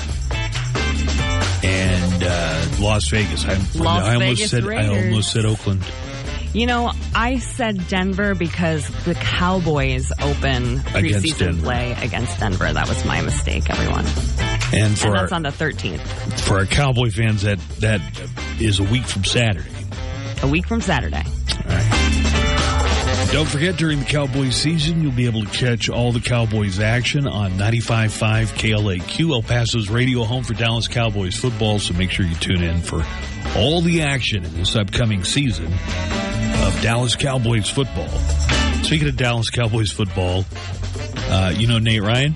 and 1.63 2.23
uh, 2.23 2.67
Las 2.81 3.07
Vegas. 3.07 3.45
I, 3.45 3.53
Las 3.81 4.03
I 4.03 4.15
almost 4.15 4.41
Vegas 4.41 4.51
said 4.51 4.67
I 4.67 4.87
almost 4.87 5.31
said 5.31 5.45
Oakland. 5.45 5.85
You 6.51 6.67
know, 6.67 6.91
I 7.15 7.37
said 7.37 7.87
Denver 7.87 8.35
because 8.35 8.85
the 9.05 9.15
Cowboys 9.15 10.11
open 10.21 10.79
preseason 10.79 11.61
play 11.61 11.93
against 12.01 12.37
Denver. 12.41 12.73
That 12.73 12.89
was 12.89 13.05
my 13.05 13.21
mistake, 13.21 13.69
everyone. 13.69 14.05
And 14.73 14.99
for 14.99 15.07
And 15.07 15.15
our, 15.15 15.21
that's 15.21 15.31
on 15.31 15.43
the 15.43 15.49
13th, 15.49 16.41
for 16.41 16.57
our 16.57 16.65
Cowboy 16.65 17.09
fans, 17.09 17.43
that 17.43 17.59
that 17.79 18.01
is 18.59 18.81
a 18.81 18.83
week 18.83 19.05
from 19.05 19.23
Saturday. 19.23 19.69
a 20.41 20.47
week 20.49 20.67
from 20.67 20.81
Saturday. 20.81 21.23
Don't 23.33 23.49
forget, 23.49 23.77
during 23.77 23.97
the 23.97 24.05
Cowboys 24.05 24.55
season, 24.55 25.01
you'll 25.01 25.11
be 25.11 25.25
able 25.25 25.43
to 25.43 25.49
catch 25.49 25.89
all 25.89 26.11
the 26.11 26.19
Cowboys 26.19 26.79
action 26.79 27.25
on 27.25 27.53
95.5 27.53 28.11
KLAQ, 28.53 29.33
El 29.33 29.41
Paso's 29.41 29.89
radio 29.89 30.23
home 30.23 30.43
for 30.43 30.53
Dallas 30.53 30.87
Cowboys 30.87 31.35
football. 31.35 31.79
So 31.79 31.95
make 31.95 32.11
sure 32.11 32.27
you 32.27 32.35
tune 32.35 32.61
in 32.61 32.79
for 32.79 33.03
all 33.57 33.81
the 33.81 34.03
action 34.03 34.45
in 34.45 34.53
this 34.53 34.75
upcoming 34.75 35.23
season 35.23 35.65
of 35.65 36.79
Dallas 36.83 37.15
Cowboys 37.15 37.71
football. 37.71 38.07
Speaking 38.83 39.07
of 39.07 39.17
Dallas 39.17 39.49
Cowboys 39.49 39.91
football, 39.91 40.45
uh, 41.29 41.55
you 41.57 41.65
know 41.65 41.79
Nate 41.79 42.03
Ryan? 42.03 42.35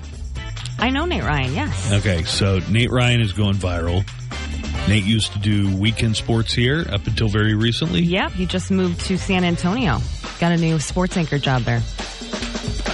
I 0.80 0.90
know 0.90 1.04
Nate 1.04 1.22
Ryan, 1.22 1.54
yes. 1.54 1.92
Okay, 1.92 2.24
so 2.24 2.58
Nate 2.68 2.90
Ryan 2.90 3.20
is 3.20 3.32
going 3.32 3.54
viral. 3.54 4.04
Nate 4.88 5.04
used 5.04 5.32
to 5.34 5.38
do 5.38 5.76
weekend 5.76 6.16
sports 6.16 6.52
here 6.52 6.84
up 6.90 7.06
until 7.06 7.28
very 7.28 7.54
recently. 7.54 8.00
Yep, 8.00 8.32
he 8.32 8.46
just 8.46 8.72
moved 8.72 8.98
to 9.02 9.16
San 9.16 9.44
Antonio. 9.44 10.00
Got 10.38 10.52
a 10.52 10.56
new 10.56 10.78
sports 10.78 11.16
anchor 11.16 11.38
job 11.38 11.62
there. 11.62 11.82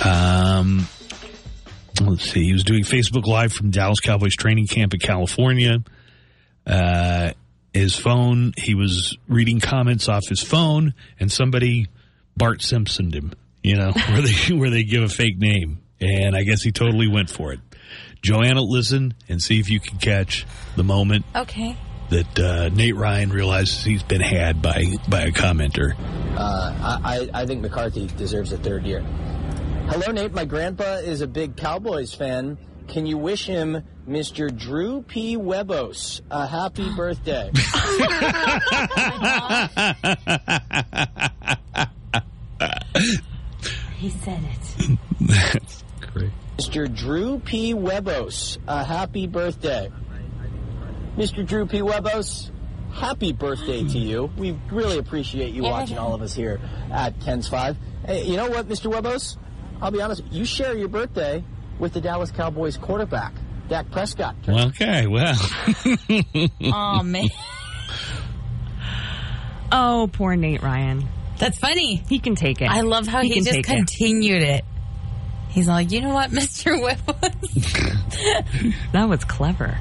Um, 0.05 0.89
let's 2.01 2.31
see. 2.31 2.45
He 2.45 2.53
was 2.53 2.65
doing 2.65 2.85
Facebook 2.85 3.27
Live 3.27 3.53
from 3.53 3.71
Dallas 3.71 4.01
Cowboys 4.01 4.35
training 4.35 4.67
camp 4.67 4.95
in 4.95 5.01
California. 5.01 5.85
Uh, 6.67 7.33
his 7.73 7.95
phone, 7.95 8.53
he 8.57 8.75
was 8.75 9.19
reading 9.29 9.61
comments 9.61 10.09
off 10.09 10.23
his 10.29 10.43
phone, 10.43 10.95
and 11.21 11.31
somebody 11.31 11.89
Bart 12.37 12.63
Simpsoned 12.63 13.15
him. 13.15 13.33
You 13.63 13.77
know, 13.77 13.93
where 14.09 14.23
they 14.23 14.55
where 14.55 14.71
they 14.71 14.85
give 14.85 15.03
a 15.03 15.09
fake 15.09 15.39
name, 15.39 15.81
and 16.01 16.35
I 16.37 16.43
guess 16.45 16.63
he 16.63 16.73
totally 16.73 17.09
went 17.09 17.31
for 17.31 17.53
it. 17.53 17.61
Joanna, 18.23 18.63
listen 18.63 19.15
and 19.29 19.43
see 19.43 19.61
if 19.61 19.69
you 19.69 19.81
can 19.81 19.99
catch 19.99 20.47
the 20.77 20.83
moment 20.85 21.27
Okay. 21.37 21.77
That 22.11 22.39
uh, 22.39 22.69
Nate 22.71 22.97
Ryan 22.97 23.31
realizes 23.31 23.85
he's 23.85 24.03
been 24.03 24.21
had 24.21 24.63
by 24.63 24.97
by 25.09 25.23
a 25.23 25.31
commenter. 25.31 25.95
Uh, 26.37 27.01
I, 27.05 27.29
I 27.33 27.47
think 27.47 27.63
McCarthy 27.63 28.07
deserves 28.07 28.53
a 28.53 28.59
third 28.59 28.85
year. 28.85 29.01
Hello, 29.89 30.13
Nate. 30.13 30.33
My 30.33 30.45
grandpa 30.45 30.97
is 30.97 31.21
a 31.21 31.27
big 31.27 31.57
Cowboys 31.57 32.15
fan. 32.15 32.59
Can 32.89 33.07
you 33.07 33.17
wish 33.17 33.47
him, 33.47 33.83
Mr. 34.09 34.55
Drew 34.55 35.03
P. 35.03 35.37
Webos, 35.37 36.21
a 36.31 36.47
happy 36.47 36.89
birthday? 36.95 37.51
He 44.05 44.11
said 44.11 44.41
it. 44.45 45.83
Great. 46.13 46.31
Mr. 46.59 46.95
Drew 46.95 47.39
P. 47.39 47.73
Webos, 47.73 48.59
a 48.69 48.85
happy 48.85 49.27
birthday. 49.27 49.91
Mr. 51.17 51.47
Drew 51.47 51.67
P. 51.67 51.79
Webos, 51.81 52.51
happy 52.93 53.33
birthday 53.33 53.83
to 53.85 53.99
you. 53.99 54.31
We 54.37 54.59
really 54.71 54.99
appreciate 54.99 55.53
you 55.55 55.63
watching 55.63 55.99
all 55.99 56.15
of 56.15 56.23
us 56.23 56.35
here 56.35 56.61
at 56.91 57.19
KENS 57.21 57.49
5. 57.49 57.77
Hey, 58.07 58.25
you 58.25 58.37
know 58.37 58.49
what, 58.51 58.69
Mr. 58.69 58.93
Webos? 58.93 59.37
I'll 59.81 59.91
be 59.91 60.01
honest, 60.01 60.23
you 60.31 60.45
share 60.45 60.77
your 60.77 60.89
birthday 60.89 61.45
with 61.79 61.93
the 61.93 62.01
Dallas 62.01 62.31
Cowboys 62.31 62.77
quarterback, 62.77 63.33
Dak 63.69 63.91
Prescott. 63.91 64.35
Okay, 64.49 65.07
well, 65.07 65.35
Oh 66.63 67.03
man, 67.03 67.29
Oh, 69.73 70.09
poor 70.13 70.37
Nate 70.37 70.63
Ryan. 70.63 71.09
that's 71.39 71.59
funny. 71.59 72.03
He 72.09 72.19
can 72.21 72.35
take 72.37 72.61
it. 72.63 72.71
I 72.71 72.83
love 72.83 73.07
how 73.07 73.23
he, 73.23 73.31
can 73.31 73.45
just 73.45 73.57
take 73.57 73.69
it. 73.69 73.77
continued 73.77 74.43
it. 74.43 74.65
He's 75.49 75.67
like, 75.69 75.91
you 75.93 76.01
know 76.01 76.15
what, 76.15 76.31
Mister 76.33 76.73
Webos? 76.73 77.33
That 78.93 79.09
was 79.09 79.25
clever. 79.25 79.77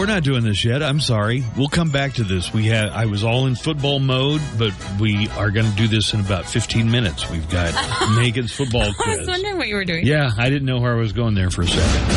We're 0.00 0.06
not 0.06 0.22
doing 0.22 0.42
this 0.42 0.64
yet. 0.64 0.82
I'm 0.82 0.98
sorry. 0.98 1.44
We'll 1.58 1.68
come 1.68 1.90
back 1.90 2.14
to 2.14 2.24
this. 2.24 2.54
We 2.54 2.64
had 2.64 2.88
I 2.88 3.04
was 3.04 3.22
all 3.22 3.46
in 3.46 3.54
football 3.54 4.00
mode, 4.00 4.40
but 4.56 4.72
we 4.98 5.28
are 5.36 5.50
going 5.50 5.66
to 5.66 5.76
do 5.76 5.88
this 5.88 6.14
in 6.14 6.20
about 6.20 6.46
15 6.46 6.90
minutes. 6.90 7.28
We've 7.28 7.48
got 7.50 7.74
Megan's 8.16 8.50
football 8.50 8.80
I 8.80 9.16
was 9.18 9.28
wondering 9.28 9.58
what 9.58 9.68
you 9.68 9.74
were 9.74 9.84
doing. 9.84 10.06
Yeah, 10.06 10.30
I 10.38 10.48
didn't 10.48 10.64
know 10.64 10.80
where 10.80 10.94
I 10.94 10.98
was 10.98 11.12
going 11.12 11.34
there 11.34 11.50
for 11.50 11.62
a 11.62 11.66
second. 11.66 12.14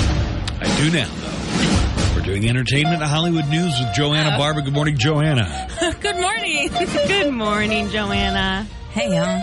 I 0.61 0.77
do 0.77 0.91
now, 0.91 1.09
though. 1.13 2.15
We're 2.15 2.25
doing 2.25 2.47
entertainment 2.47 3.01
and 3.01 3.03
Hollywood 3.03 3.49
news 3.49 3.77
with 3.77 3.93
Joanna 3.93 4.31
oh. 4.35 4.37
Barber. 4.37 4.61
Good 4.61 4.73
morning, 4.73 4.97
Joanna. 4.97 5.67
Good 5.99 6.21
morning. 6.21 6.69
Good 7.07 7.33
morning, 7.33 7.89
Joanna. 7.89 8.65
Hey, 8.91 9.13
y'all. 9.13 9.41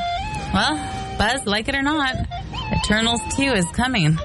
Well, 0.54 1.18
Buzz, 1.18 1.46
like 1.46 1.68
it 1.68 1.74
or 1.74 1.82
not, 1.82 2.14
Eternals 2.72 3.20
2 3.36 3.42
is 3.42 3.66
coming. 3.72 4.18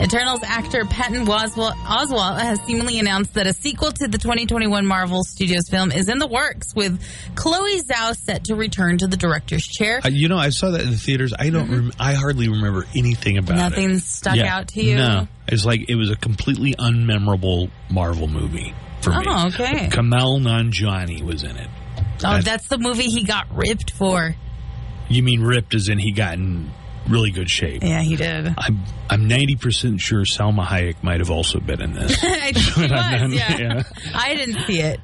Eternals 0.00 0.40
actor 0.44 0.84
Patton 0.84 1.24
Oswalt, 1.24 2.38
has 2.38 2.60
seemingly 2.62 2.98
announced 2.98 3.32
that 3.34 3.46
a 3.46 3.54
sequel 3.54 3.90
to 3.92 4.08
the 4.08 4.18
2021 4.18 4.86
Marvel 4.86 5.24
Studios 5.24 5.68
film 5.70 5.90
is 5.90 6.10
in 6.10 6.18
the 6.18 6.26
works, 6.26 6.74
with 6.74 7.00
Chloe 7.34 7.80
Zhao 7.80 8.14
set 8.14 8.44
to 8.44 8.54
return 8.54 8.98
to 8.98 9.06
the 9.06 9.16
director's 9.16 9.66
chair. 9.66 10.00
Uh, 10.04 10.08
you 10.08 10.28
know, 10.28 10.36
I 10.36 10.50
saw 10.50 10.70
that 10.72 10.82
in 10.82 10.90
the 10.90 10.98
theaters. 10.98 11.32
I 11.38 11.48
don't. 11.48 11.70
Rem- 11.70 11.92
I 11.98 12.12
hardly 12.12 12.48
remember 12.48 12.84
anything 12.94 13.38
about 13.38 13.54
it. 13.54 13.56
Nothing 13.56 13.98
stuck 13.98 14.36
Yeah, 14.36 14.54
out 14.54 14.68
to 14.68 14.82
you? 14.82 14.96
No, 14.96 15.28
it's 15.48 15.64
like 15.64 15.88
it 15.88 15.94
was 15.96 16.10
a 16.10 16.16
completely 16.16 16.74
unmemorable 16.74 17.70
Marvel 17.90 18.28
movie 18.28 18.74
for 19.00 19.10
me. 19.10 19.24
Oh, 19.26 19.46
okay. 19.48 19.88
Kumail 19.88 20.40
Nanjiani 20.42 21.22
was 21.22 21.42
in 21.42 21.56
it. 21.56 21.70
Oh, 22.22 22.40
that's 22.42 22.68
the 22.68 22.78
movie 22.78 23.04
he 23.08 23.24
got 23.24 23.46
ripped 23.56 23.92
for. 23.92 24.34
You 25.08 25.22
mean 25.22 25.40
ripped 25.42 25.74
as 25.74 25.88
in 25.88 25.98
he 25.98 26.12
got 26.12 26.34
in 26.34 26.70
really 27.08 27.30
good 27.30 27.50
shape? 27.50 27.82
Yeah, 27.82 28.00
he 28.00 28.16
did. 28.16 28.54
I'm 28.58 28.78
I'm 29.08 29.28
ninety 29.28 29.56
percent 29.56 30.00
sure 30.00 30.22
Salma 30.22 30.64
Hayek 30.64 31.02
might 31.02 31.20
have 31.20 31.30
also 31.30 31.60
been 31.60 31.80
in 31.80 31.92
this. 31.92 32.12
I 32.24 32.52
think 32.52 32.56
he 32.56 32.82
was, 32.82 33.34
yeah. 33.34 33.56
Yeah. 33.58 33.82
I 34.14 34.34
didn't 34.34 34.64
see 34.66 34.80
it. 34.80 35.00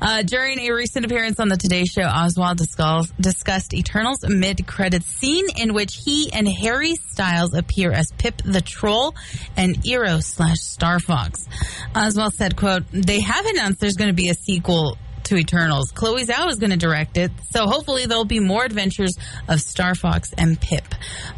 Uh, 0.00 0.22
during 0.22 0.58
a 0.58 0.70
recent 0.72 1.06
appearance 1.06 1.38
on 1.40 1.48
the 1.48 1.56
Today 1.56 1.84
Show, 1.84 2.02
Oswalt 2.02 2.56
discuss, 2.56 3.10
discussed 3.20 3.72
Eternal's 3.72 4.26
mid-credits 4.28 5.06
scene 5.06 5.46
in 5.56 5.72
which 5.72 6.02
he 6.04 6.30
and 6.32 6.48
Harry 6.48 6.96
Styles 6.96 7.54
appear 7.54 7.92
as 7.92 8.10
Pip 8.18 8.42
the 8.44 8.60
Troll 8.60 9.14
and 9.56 9.86
Eros 9.86 10.26
slash 10.26 10.58
Star 10.58 10.98
Fox. 10.98 11.46
Oswalt 11.94 12.32
said, 12.32 12.56
quote, 12.56 12.82
they 12.90 13.20
have 13.20 13.46
announced 13.46 13.80
there's 13.80 13.96
going 13.96 14.10
to 14.10 14.14
be 14.14 14.28
a 14.28 14.34
sequel 14.34 14.98
to 15.24 15.36
Eternals. 15.36 15.90
Chloe 15.92 16.24
Zhao 16.24 16.48
is 16.48 16.56
going 16.56 16.70
to 16.70 16.76
direct 16.76 17.16
it, 17.16 17.30
so 17.50 17.66
hopefully 17.66 18.06
there'll 18.06 18.24
be 18.24 18.40
more 18.40 18.64
adventures 18.64 19.16
of 19.48 19.60
Star 19.60 19.94
Fox 19.94 20.32
and 20.36 20.60
Pip. 20.60 20.84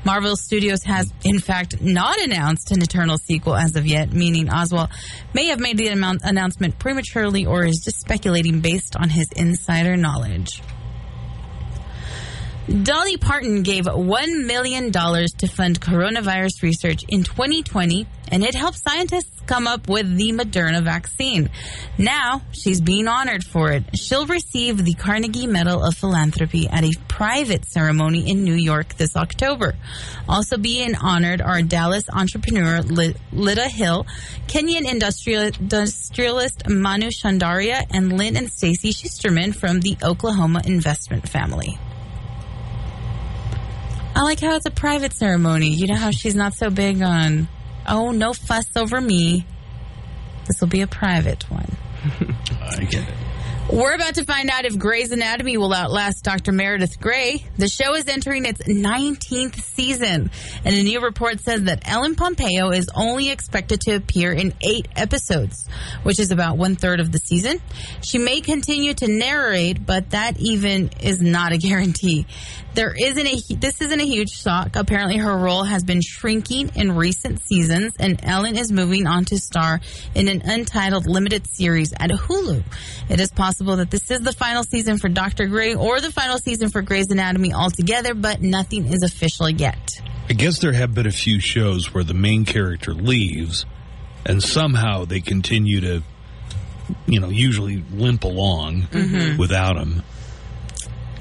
Marvel 0.05 0.37
Studios 0.37 0.83
has, 0.85 1.13
in 1.25 1.39
fact, 1.39 1.81
not 1.81 2.19
announced 2.21 2.73
an 2.73 2.83
Eternal 2.83 3.19
sequel 3.19 3.57
as 3.57 3.77
of 3.77 3.87
yet, 3.87 4.13
meaning 4.13 4.47
Oswalt 4.49 4.91
may 5.35 5.47
have 5.47 5.61
made 5.61 5.79
the 5.79 5.89
announcement 5.89 6.79
prematurely 6.79 7.47
or 7.47 7.65
is 7.65 7.83
just 7.85 8.01
speculating 8.01 8.61
based 8.61 8.97
on 8.97 9.09
his 9.09 9.27
insider 9.37 9.97
knowledge. 9.97 10.63
Dolly 12.67 13.17
Parton 13.17 13.63
gave 13.63 13.85
$1 13.85 14.45
million 14.45 14.91
to 14.91 15.47
fund 15.47 15.81
coronavirus 15.81 16.63
research 16.63 17.05
in 17.09 17.23
2020, 17.23 18.09
and 18.33 18.43
it 18.43 18.57
helped 18.57 18.79
scientists 18.79 19.41
come 19.47 19.69
up 19.69 19.89
with 19.89 20.17
the 20.17 20.33
Moderna 20.33 20.83
vaccine. 20.83 21.49
Now, 21.97 22.43
she's 22.51 22.81
being 22.81 23.07
honored 23.07 23.45
for 23.45 23.71
it. 23.71 23.97
She'll 23.97 24.27
receive 24.27 24.85
the 24.85 24.95
Carnegie 24.95 25.47
Medal 25.47 25.85
of 25.85 25.95
Philanthropy 25.95 26.67
at 26.67 26.83
a 26.83 26.93
private 27.07 27.67
ceremony 27.67 28.29
in 28.29 28.43
New 28.43 28.55
York 28.57 28.95
this 28.97 29.15
October. 29.15 29.75
Also 30.29 30.57
being 30.57 30.97
honored 30.97 31.41
are 31.41 31.63
Dallas 31.63 32.05
entrepreneur 32.13 32.83
Li- 32.83 33.15
Lyda 33.33 33.69
Hill, 33.69 34.07
Kenyan 34.49 34.91
industrial- 34.91 35.53
industrialist 35.61 36.69
Manu 36.69 37.11
Chandaria, 37.11 37.87
and 37.91 38.19
Lynn 38.19 38.37
and 38.37 38.51
Stacy 38.51 38.93
Schusterman 38.93 39.55
from 39.55 39.79
the 39.83 39.97
Oklahoma 40.03 40.63
investment 40.65 41.29
family. 41.29 41.79
I 44.17 44.23
like 44.23 44.41
how 44.41 44.57
it's 44.57 44.65
a 44.65 44.71
private 44.71 45.13
ceremony. 45.13 45.69
You 45.69 45.89
know 45.89 45.95
how 45.95 46.11
she's 46.11 46.35
not 46.35 46.55
so 46.55 46.71
big 46.71 47.03
on, 47.03 47.49
oh, 47.87 48.13
no 48.13 48.33
fuss 48.33 48.65
over 48.75 48.99
me. 48.99 49.45
This 50.47 50.59
will 50.59 50.69
be 50.69 50.81
a 50.81 50.87
private 50.87 51.45
one. 51.51 51.77
I 52.63 52.85
get 52.85 53.07
it. 53.07 53.15
We're 53.71 53.95
about 53.95 54.15
to 54.15 54.25
find 54.25 54.49
out 54.49 54.65
if 54.65 54.79
Grey's 54.79 55.11
Anatomy 55.11 55.57
will 55.57 55.75
outlast 55.75 56.23
Dr. 56.23 56.53
Meredith 56.53 57.01
Grey. 57.01 57.45
The 57.59 57.69
show 57.69 57.95
is 57.95 58.07
entering 58.07 58.45
its 58.45 58.63
19th 58.63 59.61
season, 59.61 60.31
and 60.65 60.75
a 60.75 60.83
new 60.85 61.01
report 61.01 61.41
says 61.41 61.65
that 61.65 61.83
Ellen 61.85 62.15
Pompeo 62.15 62.71
is 62.71 62.87
only 62.95 63.31
expected 63.31 63.81
to 63.83 63.97
appear 63.97 64.33
in 64.33 64.55
eight 64.61 64.87
episodes, 64.95 65.69
which 66.05 66.21
is 66.21 66.31
about 66.31 66.57
one 66.57 66.77
third 66.77 67.01
of 67.01 67.11
the 67.11 67.19
season. 67.19 67.61
She 68.03 68.19
may 68.19 68.41
continue 68.41 68.95
to 68.95 69.09
narrate, 69.09 69.85
but 69.85 70.11
that 70.11 70.39
even 70.39 70.91
is 71.01 71.21
not 71.21 71.51
a 71.51 71.59
guarantee. 71.59 72.27
There 72.77 72.95
isn't 72.95 73.27
a 73.27 73.55
this 73.55 73.81
isn't 73.81 74.01
a 74.01 74.05
huge 74.05 74.29
shock. 74.29 74.77
Apparently, 74.77 75.17
her 75.17 75.35
role 75.35 75.65
has 75.65 75.83
been 75.83 76.03
shrinking 76.03 76.73
in 76.75 76.93
recent 76.93 77.41
seasons, 77.43 77.95
and 77.99 78.21
Ellen 78.23 78.55
is 78.55 78.71
moving 78.71 79.07
on 79.07 79.25
to 79.25 79.39
star 79.39 79.81
in 80.15 80.29
an 80.29 80.43
untitled 80.45 81.07
limited 81.07 81.47
series 81.51 81.95
at 81.95 82.11
Hulu. 82.11 82.63
It 83.09 83.19
is 83.19 83.33
possible 83.33 83.77
that 83.77 83.91
this 83.91 84.11
is 84.11 84.21
the 84.21 84.35
final 84.35 84.63
season 84.63 84.99
for 84.99 85.09
Doctor 85.09 85.47
Grey 85.47 85.75
or 85.75 86.03
the 86.03 86.13
final 86.13 86.37
season 86.37 86.69
for 86.69 86.83
Grey's 86.83 87.11
Anatomy 87.11 87.55
altogether, 87.55 88.13
but 88.13 88.43
nothing 88.43 88.89
is 88.89 89.03
official 89.03 89.49
yet. 89.49 89.93
I 90.29 90.35
guess 90.35 90.59
there 90.59 90.75
have 90.75 90.93
been 90.93 91.07
a 91.07 91.13
few 91.13 91.41
shows 91.41 91.95
where 91.95 92.05
the 92.05 92.13
main 92.13 92.45
character 92.45 92.93
leaves 92.93 93.65
and 94.27 94.43
somehow 94.43 95.07
they 95.07 95.23
continue 95.23 95.81
to, 95.81 96.03
you 97.07 97.21
know, 97.21 97.31
usually 97.31 97.83
limp 97.91 98.25
along 98.25 98.83
mm-hmm. 98.83 99.39
without 99.39 99.79
him. 99.79 100.03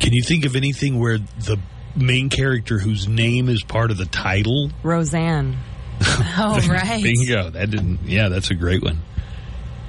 Can 0.06 0.14
you 0.14 0.22
think 0.22 0.46
of 0.46 0.56
anything 0.56 1.00
where 1.00 1.18
the 1.18 1.58
main 1.96 2.30
character 2.30 2.78
whose 2.78 3.08
name 3.08 3.50
is 3.50 3.64
part 3.64 3.90
of 3.90 3.98
the 3.98 4.06
title? 4.06 4.70
Roseanne. 4.84 5.58
Oh, 6.38 6.60
right. 6.70 7.02
Bingo. 7.02 7.50
That 7.50 7.72
didn't, 7.72 8.02
yeah, 8.04 8.30
that's 8.30 8.52
a 8.52 8.54
great 8.54 8.84
one. 8.84 9.00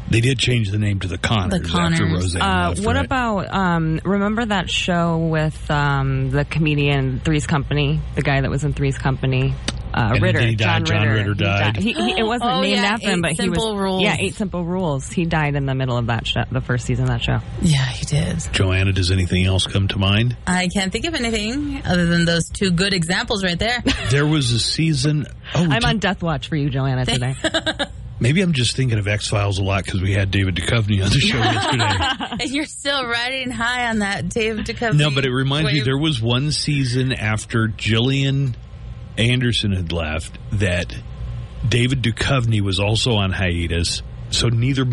They 0.08 0.23
did 0.23 0.38
change 0.38 0.70
the 0.70 0.78
name 0.78 1.00
to 1.00 1.08
the 1.08 1.18
Connors, 1.18 1.61
The 1.61 1.78
after 1.78 2.04
Roseanne. 2.06 2.40
Uh, 2.40 2.68
left, 2.70 2.80
what 2.80 2.96
right? 2.96 3.04
about 3.04 3.52
um, 3.52 4.00
remember 4.04 4.46
that 4.46 4.70
show 4.70 5.18
with 5.18 5.70
um, 5.70 6.30
the 6.30 6.46
comedian 6.46 7.20
Three's 7.20 7.46
Company, 7.46 8.00
the 8.14 8.23
guy 8.23 8.40
that 8.40 8.50
was 8.50 8.64
in 8.64 8.73
Three's 8.73 8.96
Company, 8.96 9.54
uh, 9.97 10.11
And 10.15 10.23
Ritter, 10.23 10.38
then 10.41 10.49
he 10.50 10.55
died. 10.57 10.85
John 10.87 10.99
John 10.99 11.09
Ritter. 11.09 11.31
Ritter 11.31 11.35
He 11.35 11.35
died. 11.45 11.76
He, 11.76 11.93
he- 11.95 12.19
it 12.21 12.26
wasn't 12.26 12.50
Oh, 12.50 12.61
named 12.61 12.76
yeah, 12.76 12.85
after 12.85 13.09
him, 13.11 13.23
but 13.23 13.33
he 13.33 13.49
was 13.49 13.57
Simple 13.59 13.76
Rules. 13.79 14.03
yeah, 14.03 14.17
Eight 14.19 14.35
Simple 14.35 14.65
Rules. 14.65 15.11
He 15.11 15.25
died 15.25 15.55
in 15.55 15.67
the 15.67 15.75
middle 15.75 15.97
of 15.97 16.07
that 16.07 16.26
show, 16.26 16.45
the 16.53 16.61
first 16.61 16.85
season 16.87 17.05
of 17.05 17.11
that 17.11 17.23
show. 17.23 17.38
Yeah, 17.62 17.85
he 17.87 18.05
did. 18.05 18.38
Joanna, 18.53 18.93
does 18.93 19.11
anything 19.11 19.45
else 19.47 19.67
come 19.67 19.88
to 19.88 19.99
mind? 19.99 20.37
I 20.47 20.69
can't 20.69 20.93
think 20.93 21.07
of 21.07 21.15
anything 21.15 21.83
other 21.85 22.07
than 22.07 22.25
those 22.26 22.49
two 22.50 22.71
good 22.71 22.93
examples 22.93 23.43
right 23.43 23.59
there. 23.59 23.83
There 24.11 24.26
was 24.26 24.53
a 24.53 24.61
season. 24.61 25.26
Oh, 25.55 25.62
I'm 25.65 25.71
did- 25.71 25.85
on 25.85 25.99
death 25.99 26.23
watch 26.23 26.49
for 26.49 26.57
you, 26.57 26.71
Joanna, 26.71 27.05
today. 27.07 27.35
maybe 28.21 28.41
I'm 28.41 28.53
just 28.53 28.76
thinking 28.76 28.99
of 28.99 29.09
X 29.09 29.26
Files 29.29 29.59
a 29.59 29.62
lot 29.65 29.85
because 29.85 30.00
we 30.00 30.12
had 30.12 30.31
David 30.31 30.55
Duchovny 30.55 31.03
on 31.05 31.11
the 31.11 31.19
show 31.21 31.37
yesterday. 31.38 32.37
and 32.45 32.50
you're 32.50 32.65
still 32.67 33.05
riding 33.05 33.50
high 33.50 33.88
on 33.88 33.99
that 34.00 34.29
David 34.29 34.67
Duchovny. 34.67 34.97
No, 34.99 35.11
but 35.11 35.25
it 35.26 35.33
reminds 35.33 35.73
me 35.73 35.81
there 35.81 35.99
was 35.99 36.21
one 36.23 36.53
season 36.53 37.12
after 37.12 37.69
Gillian 37.69 38.57
Anderson 39.18 39.73
had 39.73 39.92
left 39.92 40.38
that 40.52 40.94
David 41.66 42.02
Duchovny 42.02 42.61
was 42.61 42.80
also 42.80 43.14
on 43.14 43.32
hiatus. 43.32 44.02
So 44.30 44.49
neither 44.49 44.87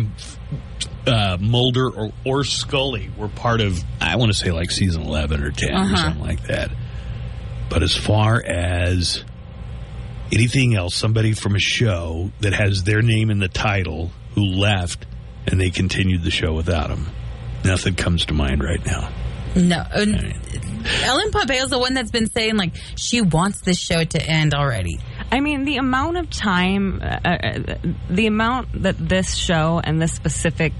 uh, 1.06 1.36
Mulder 1.40 1.90
or, 1.90 2.12
or 2.24 2.44
Scully 2.44 3.10
were 3.16 3.28
part 3.28 3.60
of, 3.60 3.82
I 4.00 4.16
want 4.16 4.32
to 4.32 4.38
say 4.38 4.50
like 4.50 4.70
season 4.70 5.02
11 5.02 5.42
or 5.42 5.50
10 5.50 5.70
or 5.74 5.96
something 5.96 6.22
like 6.22 6.46
that. 6.46 6.70
But 7.68 7.82
as 7.82 7.96
far 7.96 8.42
as 8.42 9.24
anything 10.32 10.74
else, 10.74 10.94
somebody 10.94 11.32
from 11.32 11.54
a 11.54 11.60
show 11.60 12.30
that 12.40 12.52
has 12.52 12.84
their 12.84 13.02
name 13.02 13.30
in 13.30 13.38
the 13.38 13.48
title 13.48 14.10
who 14.34 14.44
left 14.44 15.06
and 15.46 15.60
they 15.60 15.70
continued 15.70 16.22
the 16.22 16.30
show 16.30 16.52
without 16.54 16.90
him, 16.90 17.06
nothing 17.64 17.94
comes 17.94 18.26
to 18.26 18.34
mind 18.34 18.62
right 18.62 18.84
now. 18.86 19.10
No. 19.56 19.78
uh, 19.78 20.04
Ellen 20.84 21.30
Pompeo's 21.30 21.70
the 21.70 21.78
one 21.78 21.94
that's 21.94 22.10
been 22.10 22.28
saying, 22.28 22.56
like, 22.56 22.74
she 22.96 23.20
wants 23.20 23.60
this 23.62 23.78
show 23.78 24.04
to 24.04 24.22
end 24.22 24.54
already. 24.54 24.98
I 25.32 25.40
mean, 25.40 25.64
the 25.64 25.76
amount 25.78 26.16
of 26.18 26.30
time, 26.30 27.00
uh, 27.02 27.06
uh, 27.24 27.76
the 28.08 28.26
amount 28.26 28.82
that 28.82 28.96
this 28.98 29.34
show 29.34 29.80
and 29.82 30.00
this 30.00 30.12
specific, 30.12 30.72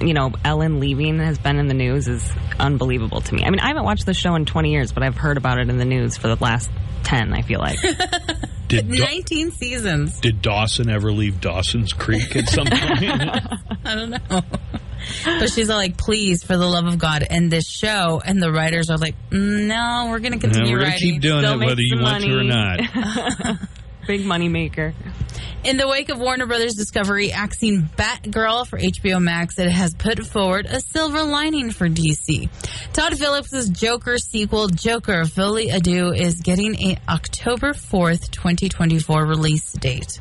you 0.00 0.14
know, 0.14 0.32
Ellen 0.44 0.80
leaving 0.80 1.18
has 1.18 1.38
been 1.38 1.58
in 1.58 1.66
the 1.66 1.74
news 1.74 2.08
is 2.08 2.24
unbelievable 2.58 3.20
to 3.20 3.34
me. 3.34 3.44
I 3.44 3.50
mean, 3.50 3.60
I 3.60 3.68
haven't 3.68 3.84
watched 3.84 4.06
the 4.06 4.14
show 4.14 4.34
in 4.34 4.44
20 4.44 4.70
years, 4.70 4.92
but 4.92 5.02
I've 5.02 5.16
heard 5.16 5.36
about 5.36 5.58
it 5.58 5.68
in 5.68 5.78
the 5.78 5.84
news 5.84 6.16
for 6.16 6.28
the 6.28 6.36
last 6.36 6.70
10, 7.04 7.32
I 7.34 7.42
feel 7.42 7.60
like. 7.60 7.78
Did 8.68 8.90
Da- 8.90 8.98
19 8.98 9.50
seasons. 9.52 10.20
Did 10.20 10.42
Dawson 10.42 10.90
ever 10.90 11.10
leave 11.10 11.40
Dawson's 11.40 11.92
Creek 11.92 12.36
at 12.36 12.48
some 12.48 12.66
point? 12.66 12.82
I 13.84 13.94
don't 13.94 14.10
know. 14.10 14.42
But 15.24 15.50
she's 15.50 15.70
all 15.70 15.76
like, 15.76 15.96
please, 15.96 16.42
for 16.42 16.56
the 16.56 16.66
love 16.66 16.86
of 16.86 16.98
God, 16.98 17.24
end 17.28 17.50
this 17.50 17.68
show. 17.68 18.20
And 18.24 18.42
the 18.42 18.50
writers 18.52 18.90
are 18.90 18.96
like, 18.98 19.14
"Mm, 19.30 19.66
no, 19.66 20.08
we're 20.10 20.18
going 20.18 20.38
to 20.38 20.46
No, 20.46 20.52
continue 20.52 20.72
we're 20.72 20.80
going 20.80 20.90
to 20.90 20.94
writing. 20.96 21.12
keep 21.14 21.22
doing 21.22 21.40
Still 21.40 21.60
it 21.62 21.66
whether 21.66 21.80
you 21.80 21.96
some 21.96 22.02
want 22.02 22.24
to 22.24 22.36
or 22.38 22.44
not. 22.44 23.58
Big 24.06 24.24
money 24.24 24.48
maker. 24.48 24.94
In 25.64 25.76
the 25.76 25.86
wake 25.86 26.08
of 26.08 26.18
Warner 26.18 26.46
Brothers 26.46 26.74
Discovery 26.74 27.30
axing 27.32 27.90
Batgirl 27.98 28.66
for 28.66 28.78
HBO 28.78 29.20
Max, 29.20 29.58
it 29.58 29.68
has 29.68 29.92
put 29.92 30.24
forward 30.24 30.64
a 30.66 30.80
silver 30.80 31.22
lining 31.24 31.72
for 31.72 31.88
DC. 31.88 32.48
Todd 32.94 33.18
Phillips' 33.18 33.68
Joker 33.68 34.16
sequel, 34.16 34.68
Joker 34.68 35.24
Folie 35.26 35.68
à 35.68 35.82
Deux, 35.82 36.14
is 36.14 36.40
getting 36.40 36.74
a 36.90 36.96
October 37.08 37.72
4th, 37.74 38.30
2024 38.30 39.26
release 39.26 39.72
date. 39.72 40.20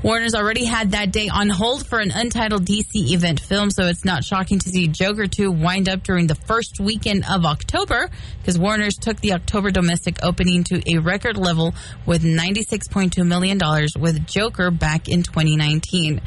Warner's 0.00 0.36
already 0.36 0.64
had 0.64 0.92
that 0.92 1.10
day 1.10 1.28
on 1.28 1.48
hold 1.48 1.84
for 1.84 1.98
an 1.98 2.12
untitled 2.12 2.64
DC 2.64 3.10
event 3.10 3.40
film, 3.40 3.68
so 3.70 3.86
it's 3.86 4.04
not 4.04 4.22
shocking 4.22 4.60
to 4.60 4.68
see 4.68 4.86
Joker 4.86 5.26
2 5.26 5.50
wind 5.50 5.88
up 5.88 6.04
during 6.04 6.28
the 6.28 6.36
first 6.36 6.78
weekend 6.78 7.24
of 7.28 7.44
October, 7.44 8.08
because 8.40 8.56
Warner's 8.60 8.94
took 8.94 9.20
the 9.20 9.32
October 9.32 9.72
domestic 9.72 10.18
opening 10.22 10.62
to 10.64 10.80
a 10.88 10.98
record 10.98 11.36
level 11.36 11.74
with 12.06 12.22
$96.2 12.22 13.26
million 13.26 13.58
with 13.98 14.24
Joker 14.24 14.70
back 14.70 15.08
in 15.08 15.24
2019. 15.24 16.20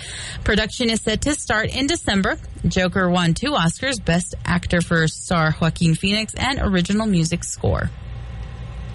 Production 0.43 0.89
is 0.89 0.99
set 0.99 1.21
to 1.21 1.33
start 1.33 1.73
in 1.73 1.87
December. 1.87 2.37
Joker 2.67 3.09
won 3.09 3.33
two 3.33 3.51
Oscars, 3.51 4.03
Best 4.03 4.35
Actor 4.43 4.81
for 4.81 5.07
star 5.07 5.55
Joaquin 5.61 5.95
Phoenix 5.95 6.33
and 6.35 6.59
Original 6.59 7.07
Music 7.07 7.45
Score. 7.45 7.89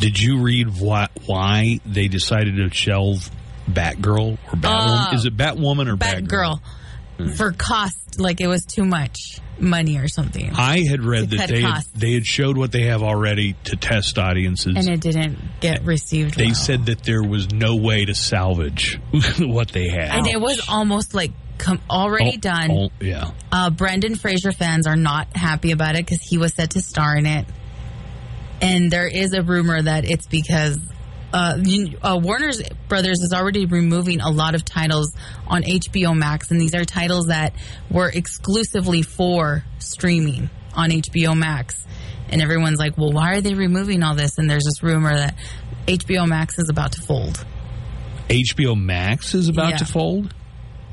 Did 0.01 0.21
you 0.21 0.43
read 0.43 0.79
why, 0.79 1.09
why 1.25 1.81
they 1.87 2.09
decided 2.09 2.57
to 2.57 2.69
shelve 2.69 3.31
Batgirl 3.71 4.33
or 4.49 4.57
Batwoman? 4.57 5.13
Uh, 5.13 5.17
Is 5.17 5.25
it 5.25 5.37
Batwoman 5.37 5.89
or 5.93 5.97
Batgirl? 5.97 6.61
Batgirl. 7.19 7.37
For 7.37 7.51
cost, 7.53 8.21
like 8.21 8.41
it 8.43 8.47
was 8.47 8.67
too 8.67 8.85
much 8.85 9.41
money 9.59 9.97
or 9.97 10.07
something. 10.07 10.51
I 10.55 10.81
had 10.87 11.03
read 11.03 11.31
that 11.31 11.49
they 11.49 11.63
had, 11.63 11.83
they 11.95 12.13
had 12.13 12.27
showed 12.27 12.59
what 12.59 12.73
they 12.73 12.89
have 12.89 13.03
already 13.03 13.55
to 13.65 13.77
test 13.77 14.19
audiences. 14.19 14.77
and 14.77 14.87
it 14.87 15.01
didn't 15.01 15.39
get 15.61 15.83
received 15.85 16.35
they 16.37 16.47
well. 16.47 16.55
said 16.55 16.87
that 16.87 17.05
there 17.05 17.23
was 17.23 17.51
no 17.53 17.77
way 17.77 18.05
to 18.05 18.15
salvage 18.15 19.01
what 19.39 19.71
they 19.73 19.89
had. 19.89 20.11
and 20.11 20.27
it 20.27 20.39
was 20.39 20.61
almost 20.69 21.15
like 21.15 21.33
com- 21.57 21.81
already 21.89 22.35
Oh, 22.37 22.39
done. 22.41 22.71
oh, 22.71 22.89
yeah. 23.01 23.31
Uh, 23.51 23.71
Brendan 23.71 24.15
Fraser 24.17 24.53
fans 24.53 24.87
are 24.87 24.95
not 24.97 25.35
happy 25.35 25.71
about 25.71 25.95
it 25.95 26.05
because 26.05 26.21
he 26.21 26.37
was 26.37 26.53
set 26.53 26.73
to 26.73 26.83
star 26.83 27.17
in 27.17 27.25
it. 27.25 27.47
And 28.61 28.91
there 28.91 29.09
is 29.09 29.33
a 29.33 29.43
rumor 29.43 29.81
that 29.81 30.05
it's 30.05 30.27
because 30.27 30.79
uh, 31.33 31.59
uh, 32.03 32.19
Warner's 32.23 32.63
Brothers 32.89 33.21
is 33.21 33.33
already 33.35 33.67
removing 33.67 34.21
a 34.21 34.31
lot 34.31 34.55
of 34.55 34.65
titles 34.65 35.13
on 35.47 35.63
HBO 35.63 36.17
Max, 36.17 36.51
and 36.51 36.61
these 36.61 36.75
are 36.75 36.85
titles 36.85 37.27
that 37.27 37.55
were 37.91 38.09
exclusively 38.09 39.03
for 39.03 39.65
streaming 39.79 40.49
on 40.75 40.91
HBO 40.91 41.37
Max. 41.37 41.85
And 42.29 42.43
everyone's 42.43 42.79
like, 42.79 42.97
well, 42.99 43.13
why 43.13 43.35
are 43.35 43.41
they 43.41 43.55
removing 43.55 44.03
all 44.03 44.15
this? 44.15 44.39
And 44.39 44.51
there's 44.51 44.65
this 44.65 44.83
rumor 44.83 45.15
that 45.15 45.37
HBO 45.87 46.27
Max 46.29 46.59
is 46.59 46.69
about 46.69 46.93
to 46.93 47.03
fold. 47.03 47.45
HBO 48.29 48.75
Max 48.81 49.35
is 49.35 49.49
about 49.49 49.71
Yeah. 49.71 49.77
to 49.79 49.85
fold? 49.85 50.35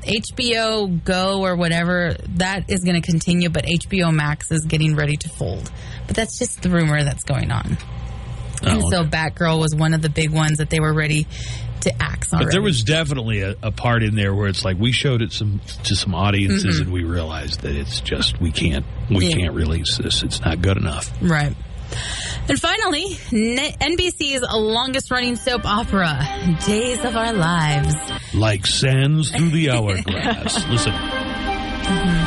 HBO 0.02 1.02
Go 1.04 1.42
or 1.44 1.56
whatever 1.56 2.14
that 2.36 2.70
is 2.70 2.80
going 2.84 3.00
to 3.00 3.06
continue, 3.10 3.48
but 3.48 3.64
HBO 3.64 4.12
Max 4.14 4.50
is 4.52 4.64
getting 4.66 4.94
ready 4.94 5.16
to 5.16 5.28
fold. 5.30 5.70
But 6.06 6.14
that's 6.14 6.38
just 6.38 6.62
the 6.62 6.68
rumor 6.70 7.02
that's 7.02 7.24
going 7.24 7.50
on. 7.50 7.78
And 8.66 8.82
Oh, 8.82 8.90
so 8.90 9.00
okay. 9.00 9.10
Batgirl 9.10 9.60
was 9.60 9.74
one 9.74 9.94
of 9.94 10.02
the 10.02 10.08
big 10.08 10.30
ones 10.30 10.58
that 10.58 10.70
they 10.70 10.80
were 10.80 10.92
ready 10.94 11.26
to 11.82 12.02
axe 12.02 12.32
already. 12.32 12.46
But 12.46 12.52
there 12.52 12.62
was 12.62 12.82
definitely 12.82 13.42
a, 13.42 13.54
a 13.62 13.70
part 13.70 14.02
in 14.02 14.14
there 14.14 14.34
where 14.34 14.48
it's 14.48 14.64
like 14.64 14.78
we 14.78 14.90
showed 14.92 15.20
it 15.22 15.32
some 15.32 15.60
to 15.84 15.94
some 15.96 16.14
audiences 16.14 16.80
and 16.80 16.90
we 16.92 17.04
realized 17.04 17.60
that 17.60 17.76
it's 17.76 18.00
just 18.00 18.40
we 18.40 18.50
can't 18.52 18.84
we 19.10 19.16
Mm-hmm. 19.16 19.22
Yeah. 19.22 19.36
can't 19.46 19.54
release 19.54 19.98
this. 19.98 20.22
It's 20.22 20.40
not 20.40 20.62
good 20.62 20.76
enough. 20.78 21.10
right. 21.20 21.54
And 22.48 22.58
finally, 22.60 23.04
N- 23.32 23.72
NBC's 23.80 24.42
longest 24.52 25.10
running 25.10 25.36
soap 25.36 25.64
opera, 25.64 26.18
Days 26.66 27.04
of 27.04 27.14
Our 27.16 27.32
Lives. 27.32 27.94
Like 28.34 28.66
sands 28.66 29.30
through 29.30 29.50
the 29.50 29.70
hourglass. 29.70 30.66
Listen, 30.68 30.92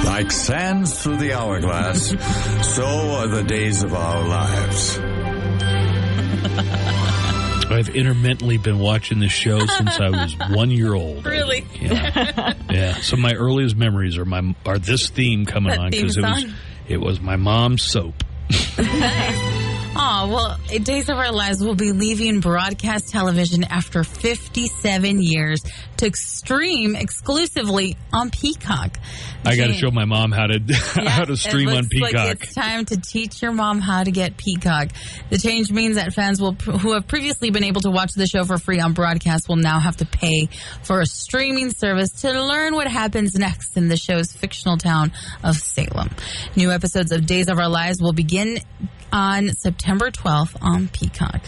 Like 0.05 0.31
sands 0.31 1.01
through 1.03 1.17
the 1.17 1.33
hourglass, 1.33 2.09
so 2.75 2.85
are 2.85 3.27
the 3.27 3.43
days 3.43 3.83
of 3.83 3.93
our 3.93 4.25
lives. 4.27 4.99
I've 7.69 7.89
intermittently 7.89 8.57
been 8.57 8.79
watching 8.79 9.19
this 9.19 9.31
show 9.31 9.65
since 9.65 9.99
I 9.99 10.09
was 10.09 10.35
one 10.51 10.71
year 10.71 10.93
old. 10.93 11.25
Really? 11.25 11.65
Yeah. 11.79 12.53
yeah. 12.69 12.95
So 12.95 13.17
my 13.17 13.33
earliest 13.33 13.75
memories 13.75 14.17
are 14.17 14.25
my 14.25 14.55
are 14.65 14.79
this 14.79 15.09
theme 15.09 15.45
coming 15.45 15.71
That 15.71 15.79
on 15.79 15.91
because 15.91 16.17
it 16.17 16.21
was 16.21 16.45
it 16.87 16.97
was 17.01 17.19
my 17.19 17.35
mom's 17.35 17.83
soap. 17.83 18.23
Oh, 19.99 20.29
well, 20.29 20.79
Days 20.79 21.09
of 21.09 21.17
Our 21.17 21.31
Lives 21.31 21.63
will 21.63 21.73
be 21.73 21.91
leaving 21.91 22.39
broadcast 22.39 23.09
television 23.09 23.63
after 23.63 24.03
57 24.03 25.19
years 25.19 25.63
to 25.97 26.15
stream 26.15 26.95
exclusively 26.95 27.97
on 28.13 28.29
Peacock. 28.29 28.99
I 29.43 29.55
got 29.55 29.67
to 29.67 29.73
show 29.73 29.89
my 29.89 30.05
mom 30.05 30.31
how 30.31 30.45
to 30.45 30.59
how 31.07 31.25
to 31.25 31.35
stream 31.35 31.69
on 31.69 31.75
looks 31.75 31.87
like 31.99 32.11
Peacock. 32.11 32.43
it's 32.43 32.53
time 32.53 32.85
to 32.85 32.97
teach 32.97 33.41
your 33.41 33.53
mom 33.53 33.81
how 33.81 34.03
to 34.03 34.11
get 34.11 34.37
Peacock. 34.37 34.89
The 35.31 35.39
change 35.39 35.71
means 35.71 35.95
that 35.95 36.13
fans 36.13 36.39
will, 36.39 36.53
who 36.53 36.93
have 36.93 37.07
previously 37.07 37.49
been 37.49 37.63
able 37.63 37.81
to 37.81 37.89
watch 37.89 38.11
the 38.13 38.27
show 38.27 38.43
for 38.43 38.59
free 38.59 38.79
on 38.79 38.93
broadcast 38.93 39.49
will 39.49 39.55
now 39.55 39.79
have 39.79 39.97
to 39.97 40.05
pay 40.05 40.49
for 40.83 41.01
a 41.01 41.07
streaming 41.07 41.71
service 41.71 42.11
to 42.21 42.39
learn 42.39 42.75
what 42.75 42.87
happens 42.87 43.33
next 43.33 43.75
in 43.77 43.87
the 43.87 43.97
show's 43.97 44.31
fictional 44.31 44.77
town 44.77 45.11
of 45.43 45.55
Salem. 45.55 46.11
New 46.55 46.69
episodes 46.69 47.11
of 47.11 47.25
Days 47.25 47.47
of 47.47 47.57
Our 47.57 47.69
Lives 47.69 47.99
will 47.99 48.13
begin 48.13 48.59
on 49.11 49.49
September 49.53 50.11
12th 50.11 50.55
on 50.61 50.87
Peacock. 50.87 51.41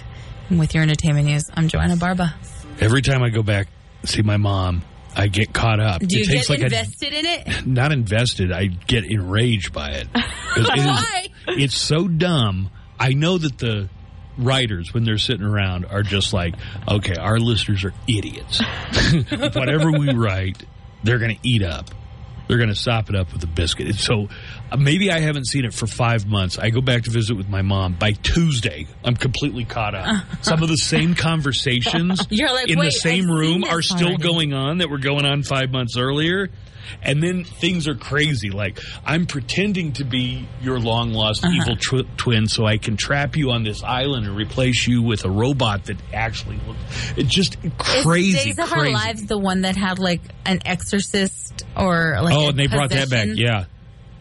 And 0.49 0.59
with 0.59 0.73
your 0.73 0.83
entertainment 0.83 1.27
news, 1.27 1.43
I'm 1.53 1.67
Joanna 1.67 1.95
Barba. 1.97 2.33
Every 2.79 3.01
time 3.01 3.21
I 3.23 3.29
go 3.29 3.43
back 3.43 3.67
see 4.05 4.21
my 4.21 4.37
mom, 4.37 4.83
I 5.15 5.27
get 5.27 5.53
caught 5.53 5.79
up. 5.79 5.99
Do 6.01 6.15
you 6.17 6.23
it 6.23 6.27
takes 6.27 6.47
get 6.47 6.49
like 6.49 6.61
invested 6.61 7.13
in 7.13 7.25
it? 7.25 7.65
not 7.67 7.91
invested. 7.91 8.51
I 8.51 8.65
get 8.67 9.03
enraged 9.05 9.73
by 9.73 9.89
it 9.91 10.07
'Cause 10.13 10.69
it 10.69 10.77
is- 10.79 10.85
Why? 10.85 11.27
it's 11.47 11.75
so 11.77 12.07
dumb. 12.07 12.69
I 12.99 13.09
know 13.13 13.37
that 13.37 13.57
the 13.57 13.89
writers, 14.37 14.93
when 14.93 15.03
they're 15.03 15.17
sitting 15.17 15.45
around, 15.45 15.85
are 15.85 16.03
just 16.03 16.31
like, 16.33 16.55
okay, 16.87 17.15
our 17.15 17.39
listeners 17.39 17.83
are 17.83 17.93
idiots. 18.07 18.61
Whatever 19.31 19.91
we 19.91 20.13
write, 20.13 20.63
they're 21.03 21.19
going 21.19 21.35
to 21.35 21.47
eat 21.47 21.63
up. 21.63 21.89
They're 22.49 22.57
going 22.57 22.69
to 22.69 22.75
sop 22.75 23.09
it 23.11 23.15
up 23.15 23.31
with 23.31 23.43
a 23.43 23.47
biscuit. 23.47 23.85
And 23.85 23.95
so 23.95 24.27
uh, 24.71 24.75
maybe 24.75 25.11
I 25.11 25.19
haven't 25.19 25.45
seen 25.45 25.65
it 25.65 25.73
for 25.73 25.85
five 25.85 26.25
months. 26.25 26.57
I 26.57 26.71
go 26.71 26.81
back 26.81 27.03
to 27.03 27.11
visit 27.11 27.37
with 27.37 27.47
my 27.47 27.61
mom. 27.61 27.93
By 27.93 28.13
Tuesday, 28.13 28.87
I'm 29.05 29.15
completely 29.15 29.65
caught 29.65 29.93
up. 29.93 30.25
Some 30.41 30.63
of 30.63 30.67
the 30.69 30.75
same 30.77 31.13
conversations 31.13 32.25
You're 32.31 32.51
like, 32.51 32.67
in 32.69 32.79
the 32.79 32.89
same 32.91 33.25
I've 33.25 33.37
room 33.37 33.63
are 33.63 33.83
still 33.83 34.07
already." 34.07 34.23
going 34.23 34.53
on 34.53 34.79
that 34.79 34.89
were 34.89 34.97
going 34.97 35.25
on 35.25 35.43
five 35.43 35.69
months 35.69 35.95
earlier. 35.95 36.49
And 37.03 37.21
then 37.21 37.43
things 37.43 37.87
are 37.87 37.93
crazy. 37.93 38.49
Like, 38.49 38.79
I'm 39.05 39.27
pretending 39.27 39.93
to 39.93 40.03
be 40.03 40.47
your 40.59 40.79
long 40.79 41.13
lost 41.13 41.45
Uh-huh. 41.45 41.53
evil 41.55 41.75
tw- 41.75 42.17
twin 42.17 42.47
so 42.47 42.65
I 42.65 42.79
can 42.79 42.97
trap 42.97 43.37
you 43.37 43.51
on 43.51 43.63
this 43.63 43.83
island 43.83 44.25
and 44.25 44.35
replace 44.35 44.87
you 44.87 45.03
with 45.03 45.23
a 45.23 45.29
robot 45.29 45.85
that 45.85 45.97
actually 46.11 46.59
looks. 46.65 46.79
It's 47.15 47.29
just 47.29 47.57
crazy. 47.77 48.33
Days 48.43 48.57
of 48.57 48.69
crazy. 48.69 48.87
Our 48.87 48.91
Lives 49.05 49.25
the 49.27 49.37
one 49.37 49.61
that 49.61 49.75
had 49.75 49.99
like 49.99 50.21
an 50.47 50.61
exorcist 50.65 51.48
or 51.77 52.19
like 52.21 52.33
oh, 52.33 52.45
a 52.45 52.49
and 52.49 52.59
they 52.59 52.67
brought 52.67 52.89
that 52.91 53.09
back. 53.09 53.27
Yeah. 53.33 53.65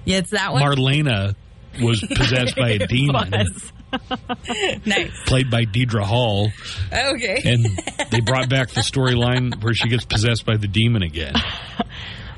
Yeah, 0.05 0.19
it's 0.19 0.31
that 0.31 0.53
one. 0.53 0.63
Marlena 0.63 1.35
was 1.83 2.01
possessed 2.01 2.57
by 2.57 2.71
a 2.71 2.79
demon, 2.87 3.31
nice. 4.87 5.13
played 5.27 5.51
by 5.51 5.65
Deidre 5.65 6.03
Hall. 6.03 6.51
Okay. 6.93 7.43
And 7.45 7.65
they 8.11 8.21
brought 8.21 8.49
back 8.49 8.71
the 8.71 8.81
storyline 8.81 9.63
where 9.63 9.75
she 9.75 9.89
gets 9.89 10.05
possessed 10.05 10.45
by 10.47 10.57
the 10.57 10.69
demon 10.69 11.03
again. 11.03 11.35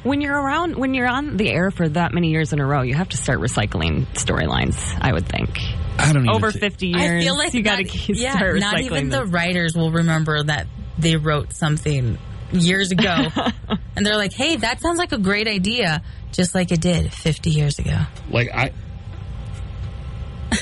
When 0.03 0.21
you're 0.21 0.35
around, 0.41 0.77
when 0.77 0.95
you're 0.95 1.07
on 1.09 1.37
the 1.37 1.51
air 1.51 1.71
for 1.71 1.89
that 1.91 2.13
many 2.15 2.31
years 2.31 2.53
in 2.53 2.61
a 2.61 2.67
row, 2.67 2.83
you 2.83 2.95
have 2.95 3.11
to 3.11 3.17
start 3.17 3.39
recycling 3.41 4.07
storylines. 4.15 4.77
I 5.01 5.13
would 5.13 5.27
think 5.29 5.61
I 5.99 6.13
don't 6.13 6.25
even 6.25 6.31
over 6.35 6.51
thi- 6.51 6.59
50 6.61 6.95
I 6.95 6.99
years, 6.99 7.25
feel 7.25 7.37
like 7.37 7.53
you 7.55 7.63
got 7.63 7.77
to 7.77 7.85
not- 7.85 8.09
yeah, 8.09 8.15
yeah, 8.17 8.33
start 8.37 8.55
recycling. 8.57 8.61
not 8.61 8.81
even 8.81 9.09
the 9.11 9.27
writers 9.27 9.77
will 9.77 9.93
remember 9.93 10.43
that 10.43 10.67
they 10.99 11.17
wrote 11.17 11.53
something 11.53 12.19
years 12.53 12.91
ago, 12.91 13.29
and 13.97 14.07
they're 14.07 14.17
like, 14.17 14.33
"Hey, 14.33 14.57
that 14.57 14.81
sounds 14.81 14.99
like 14.99 15.13
a 15.13 15.19
great 15.19 15.49
idea," 15.49 16.03
just 16.33 16.55
like 16.55 16.73
it 16.73 16.81
did 16.81 17.13
50 17.13 17.51
years 17.51 17.79
ago. 17.79 17.99
like 18.31 18.51
I 18.53 18.73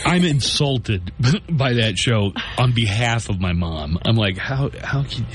I'm 0.05 0.25
insulted 0.25 1.13
by 1.51 1.75
that 1.75 1.97
show 1.99 2.33
on 2.57 2.73
behalf 2.73 3.29
of 3.29 3.41
my 3.41 3.53
mom. 3.53 3.99
I'm 4.05 4.17
like, 4.17 4.37
how 4.37 4.71
how 4.83 5.05
can 5.05 5.27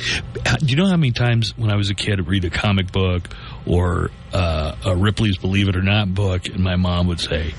how, 0.46 0.58
do 0.58 0.66
you 0.66 0.76
know 0.76 0.88
how 0.88 0.98
many 0.98 1.12
times 1.12 1.58
when 1.58 1.72
I 1.72 1.76
was 1.76 1.90
a 1.90 1.96
kid 1.96 2.20
I'd 2.20 2.28
read 2.28 2.46
a 2.46 2.50
comic 2.50 2.92
book 2.92 3.30
or 3.66 4.12
uh, 4.32 4.76
a 4.86 4.96
Ripley's 4.96 5.38
Believe 5.38 5.70
It 5.70 5.76
or 5.76 5.82
Not 5.82 6.14
book, 6.14 6.48
and 6.48 6.60
my 6.60 6.76
mom 6.76 7.08
would 7.08 7.20
say. 7.20 7.54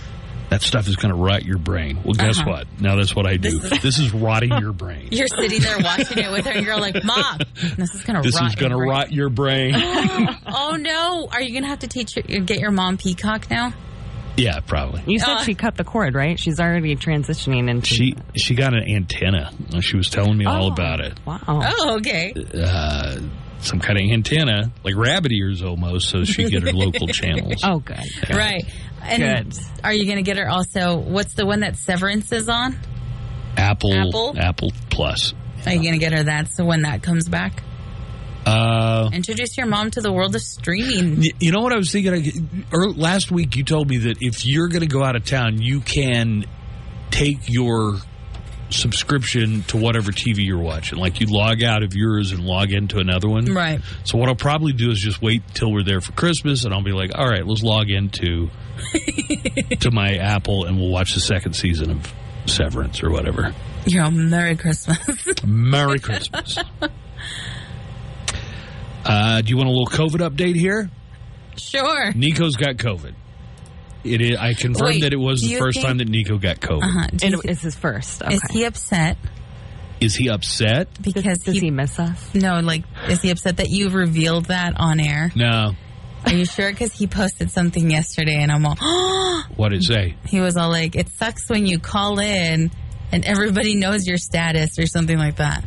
That 0.50 0.62
stuff 0.62 0.86
is 0.88 0.96
going 0.96 1.12
to 1.12 1.20
rot 1.20 1.44
your 1.44 1.58
brain. 1.58 2.00
Well, 2.04 2.12
guess 2.14 2.38
Uh-huh. 2.38 2.50
what? 2.50 2.66
Now 2.80 2.96
that's 2.96 3.16
what 3.16 3.26
I 3.26 3.36
do. 3.38 3.58
This 3.58 3.98
is 3.98 4.12
rotting 4.12 4.50
your 4.60 4.72
brain. 4.72 5.08
You're 5.10 5.26
sitting 5.26 5.60
there 5.60 5.78
watching 5.78 6.18
it 6.18 6.30
with 6.30 6.44
her, 6.44 6.52
and 6.52 6.64
you're 6.66 6.78
like, 6.78 7.02
"Mom, 7.02 7.38
this 7.76 7.94
is 7.94 8.02
gonna 8.02 8.22
This 8.22 8.36
rot 8.40 8.48
is 8.50 8.54
going 8.54 8.70
to 8.70 8.76
your 8.76 8.86
brain." 8.86 8.90
rot 8.90 9.12
your 9.12 9.28
brain. 9.30 9.74
Oh 10.46 10.76
no! 10.78 11.28
Are 11.32 11.40
you 11.42 11.52
gonna 11.54 11.66
have 11.66 11.80
to 11.80 11.88
teach 11.88 12.16
your, 12.16 12.40
get 12.44 12.58
your 12.60 12.70
mom 12.70 12.96
Peacock 12.98 13.50
now? 13.50 13.72
yeah, 14.36 14.60
probably. 14.60 15.02
You 15.06 15.18
said 15.18 15.28
Uh, 15.28 15.42
she 15.44 15.54
cut 15.54 15.76
the 15.76 15.84
cord, 15.84 16.14
right? 16.14 16.38
She's 16.38 16.60
already 16.60 16.94
transitioning 16.96 17.68
into. 17.70 17.86
She 17.86 18.14
she 18.36 18.54
got 18.54 18.74
an 18.74 18.84
antenna. 18.88 19.50
She 19.80 19.96
was 19.96 20.08
telling 20.10 20.36
me 20.36 20.44
all 20.44 20.66
Oh. 20.66 20.72
about 20.72 21.00
it. 21.00 21.18
wow. 21.24 21.40
Oh, 21.48 21.96
okay. 21.98 22.32
uh, 22.54 23.18
some 23.64 23.80
kind 23.80 23.98
of 23.98 24.04
antenna, 24.10 24.72
like 24.84 24.94
rabbit 24.96 25.32
ears 25.32 25.62
almost, 25.62 26.08
so 26.10 26.24
she 26.24 26.48
get 26.48 26.62
her 26.62 26.72
local 26.74 27.06
channels. 27.08 27.62
Oh, 27.64 27.78
good. 27.80 27.98
good. 28.26 28.36
Right. 28.36 28.64
And 29.02 29.52
Good. 29.52 29.58
are 29.82 29.92
you 29.92 30.04
going 30.06 30.16
to 30.16 30.22
get 30.22 30.38
her 30.38 30.48
also? 30.48 30.96
What's 30.96 31.34
the 31.34 31.44
one 31.44 31.60
that 31.60 31.76
Severance 31.76 32.32
is 32.32 32.48
on? 32.48 32.76
Apple, 33.56 33.92
Apple? 33.94 34.34
Apple 34.38 34.72
Plus. 34.90 35.34
Are 35.66 35.72
you 35.72 35.80
going 35.82 35.92
to 35.92 35.98
get 35.98 36.12
her 36.12 36.24
that 36.24 36.48
so 36.52 36.64
when 36.64 36.82
that 36.82 37.02
comes 37.02 37.28
back? 37.28 37.62
Uh, 38.46 39.08
Introduce 39.12 39.56
your 39.56 39.66
mom 39.66 39.90
to 39.92 40.00
the 40.00 40.12
world 40.12 40.34
of 40.34 40.42
streaming. 40.42 41.22
you 41.40 41.50
know 41.52 41.60
what 41.60 41.72
I 41.72 41.76
was 41.76 41.90
thinking? 41.90 42.12
I- 42.14 42.74
ear- 42.76 42.90
Last 42.90 43.30
week, 43.30 43.56
you 43.56 43.64
told 43.64 43.88
me 43.88 43.98
that 43.98 44.18
if 44.20 44.44
you're 44.44 44.68
going 44.68 44.82
to 44.82 44.86
go 44.86 45.02
out 45.02 45.16
of 45.16 45.24
town, 45.24 45.60
you 45.62 45.80
can 45.80 46.44
take 47.10 47.48
your 47.48 47.96
subscription 48.70 49.62
to 49.64 49.76
whatever 49.76 50.10
TV 50.10 50.38
you're 50.38 50.58
watching. 50.60 50.98
Like 50.98 51.20
you 51.20 51.26
log 51.26 51.62
out 51.62 51.82
of 51.82 51.94
yours 51.94 52.32
and 52.32 52.44
log 52.44 52.72
into 52.72 52.98
another 52.98 53.28
one. 53.28 53.46
Right. 53.46 53.80
So 54.04 54.18
what 54.18 54.28
I'll 54.28 54.34
probably 54.34 54.72
do 54.72 54.90
is 54.90 54.98
just 54.98 55.20
wait 55.22 55.42
till 55.54 55.72
we're 55.72 55.84
there 55.84 56.00
for 56.00 56.12
Christmas, 56.12 56.64
and 56.64 56.74
I'll 56.74 56.82
be 56.82 56.92
like, 56.92 57.12
all 57.14 57.28
right, 57.28 57.46
let's 57.46 57.62
log 57.62 57.90
into 57.90 58.50
to 59.80 59.90
my 59.90 60.16
Apple, 60.16 60.64
and 60.64 60.76
we'll 60.78 60.90
watch 60.90 61.14
the 61.14 61.20
second 61.20 61.54
season 61.54 61.90
of 61.90 62.12
Severance 62.46 63.02
or 63.02 63.10
whatever. 63.10 63.54
On 63.98 64.30
Merry 64.30 64.56
Christmas. 64.56 64.98
Merry 65.44 65.98
Christmas. 65.98 66.58
Uh, 69.06 69.42
do 69.42 69.50
you 69.50 69.56
want 69.58 69.68
a 69.68 69.70
little 69.70 69.86
COVID 69.86 70.26
update 70.26 70.56
here? 70.56 70.88
sure. 71.58 72.12
Nico's 72.14 72.56
got 72.56 72.76
COVID. 72.76 73.12
It 74.04 74.20
is, 74.20 74.36
I 74.36 74.52
confirmed 74.54 74.86
Wait, 74.96 75.02
that 75.02 75.12
it 75.12 75.18
was 75.18 75.40
the 75.40 75.56
first 75.56 75.76
think- 75.78 75.86
time 75.86 75.98
that 75.98 76.08
Nico 76.08 76.38
got 76.38 76.60
COVID. 76.60 76.82
Uh-huh. 76.82 77.06
Do 77.14 77.28
you 77.28 77.40
it's 77.44 77.62
his 77.62 77.74
first. 77.74 78.22
Okay. 78.22 78.34
Is 78.34 78.42
he 78.50 78.64
upset 78.64 79.16
Is 80.00 80.14
he 80.14 80.28
upset? 80.28 80.88
because 81.00 81.38
Does 81.38 81.56
he 81.58 81.70
miss 81.70 81.98
us? 81.98 82.34
No, 82.34 82.60
like, 82.60 82.84
is 83.08 83.22
he 83.22 83.30
upset 83.30 83.56
that 83.58 83.70
you 83.70 83.88
revealed 83.90 84.46
that 84.46 84.74
on 84.78 85.00
air? 85.00 85.32
No. 85.34 85.72
Are 86.26 86.32
you 86.32 86.44
sure? 86.46 86.70
Because 86.70 86.92
he 86.92 87.06
posted 87.06 87.50
something 87.50 87.90
yesterday, 87.90 88.36
and 88.42 88.50
I'm 88.50 88.64
all, 88.66 88.76
What 89.56 89.70
did 89.70 89.80
it 89.80 89.84
say? 89.84 90.14
he 90.26 90.40
was 90.40 90.56
all 90.56 90.70
like, 90.70 90.96
"It 90.96 91.08
sucks 91.10 91.48
when 91.50 91.66
you 91.66 91.78
call 91.78 92.18
in 92.18 92.70
and 93.12 93.24
everybody 93.26 93.74
knows 93.74 94.06
your 94.06 94.16
status 94.16 94.78
or 94.78 94.86
something 94.86 95.18
like 95.18 95.36
that." 95.36 95.64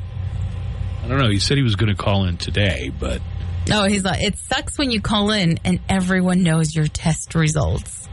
I 1.04 1.08
don't 1.08 1.20
know. 1.20 1.30
He 1.30 1.40
said 1.40 1.58
he 1.58 1.64
was 1.64 1.76
going 1.76 1.96
to 1.96 2.04
call 2.04 2.26
in 2.26 2.38
today, 2.38 2.92
but 3.00 3.22
No, 3.70 3.84
he's 3.86 4.04
like, 4.04 4.22
"It 4.24 4.38
sucks 4.40 4.78
when 4.80 4.90
you 4.92 5.00
call 5.00 5.30
in 5.32 5.60
and 5.64 5.80
everyone 5.90 6.42
knows 6.44 6.76
your 6.76 6.88
test 6.88 7.36
results." 7.36 8.07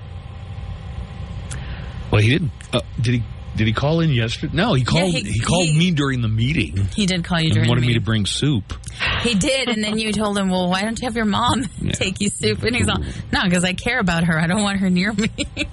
Well, 2.14 2.22
he 2.22 2.30
didn't. 2.30 2.50
Uh, 2.72 2.80
did 3.00 3.14
he? 3.14 3.22
Did 3.56 3.68
he 3.68 3.72
call 3.72 4.00
in 4.00 4.10
yesterday? 4.10 4.52
No, 4.56 4.74
he 4.74 4.82
called. 4.82 5.12
he- 5.12 5.20
he, 5.30 5.38
called 5.38 5.66
he- 5.66 5.78
me 5.78 5.90
during 5.92 6.22
the 6.22 6.28
meeting 6.28 6.88
He 6.96 7.06
did 7.06 7.22
call 7.22 7.38
you 7.38 7.46
and 7.46 7.54
during 7.54 7.68
wanted 7.68 7.82
the 7.82 7.86
me 7.88 7.94
to 7.94 8.00
bring 8.00 8.26
soup. 8.26 8.72
He 9.22 9.34
did, 9.36 9.68
and 9.68 9.82
then 9.84 9.96
you 9.98 10.12
told 10.12 10.36
him, 10.36 10.48
"Well, 10.48 10.68
why 10.68 10.82
don't 10.82 11.00
you 11.00 11.06
have 11.06 11.14
your 11.14 11.24
mom 11.24 11.62
take 11.92 12.20
you 12.20 12.30
soup?" 12.30 12.64
And 12.64 12.74
he's 12.74 12.88
all, 12.88 12.98
"No, 13.32 13.42
because 13.44 13.62
I 13.64 13.72
care 13.74 14.00
about 14.00 14.24
her. 14.24 14.36
I 14.40 14.48
don't 14.48 14.62
want 14.62 14.80
her 14.80 14.90
near 14.90 15.12
me." 15.12 15.28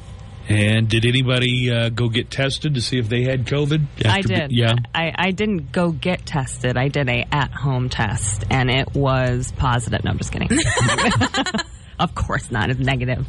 And 0.50 0.90
did 0.90 1.06
anybody 1.06 1.72
uh, 1.72 1.90
go 1.90 2.10
get 2.10 2.30
tested 2.30 2.74
to 2.74 2.82
see 2.82 2.98
if 2.98 3.08
they 3.08 3.24
had 3.24 3.46
COVID? 3.46 3.86
I 4.04 4.18
after 4.18 4.28
be- 4.28 4.36
did. 4.36 4.52
yeah. 4.52 4.74
I, 4.94 5.14
I 5.16 5.32
didn't 5.32 5.72
go 5.72 5.92
get 5.92 6.26
tested. 6.26 6.76
I 6.78 6.90
did 6.90 7.08
a 7.08 7.26
at 7.32 7.52
home 7.52 7.88
test, 7.88 8.44
and 8.50 8.70
it 8.70 8.94
was 8.94 9.54
positive. 9.56 10.04
No, 10.04 10.12
I'm 10.12 10.18
just 10.18 10.34
kidding. 10.34 10.50
of 12.00 12.14
course 12.16 12.52
not. 12.52 12.70
It's 12.70 12.80
negative. 12.80 13.26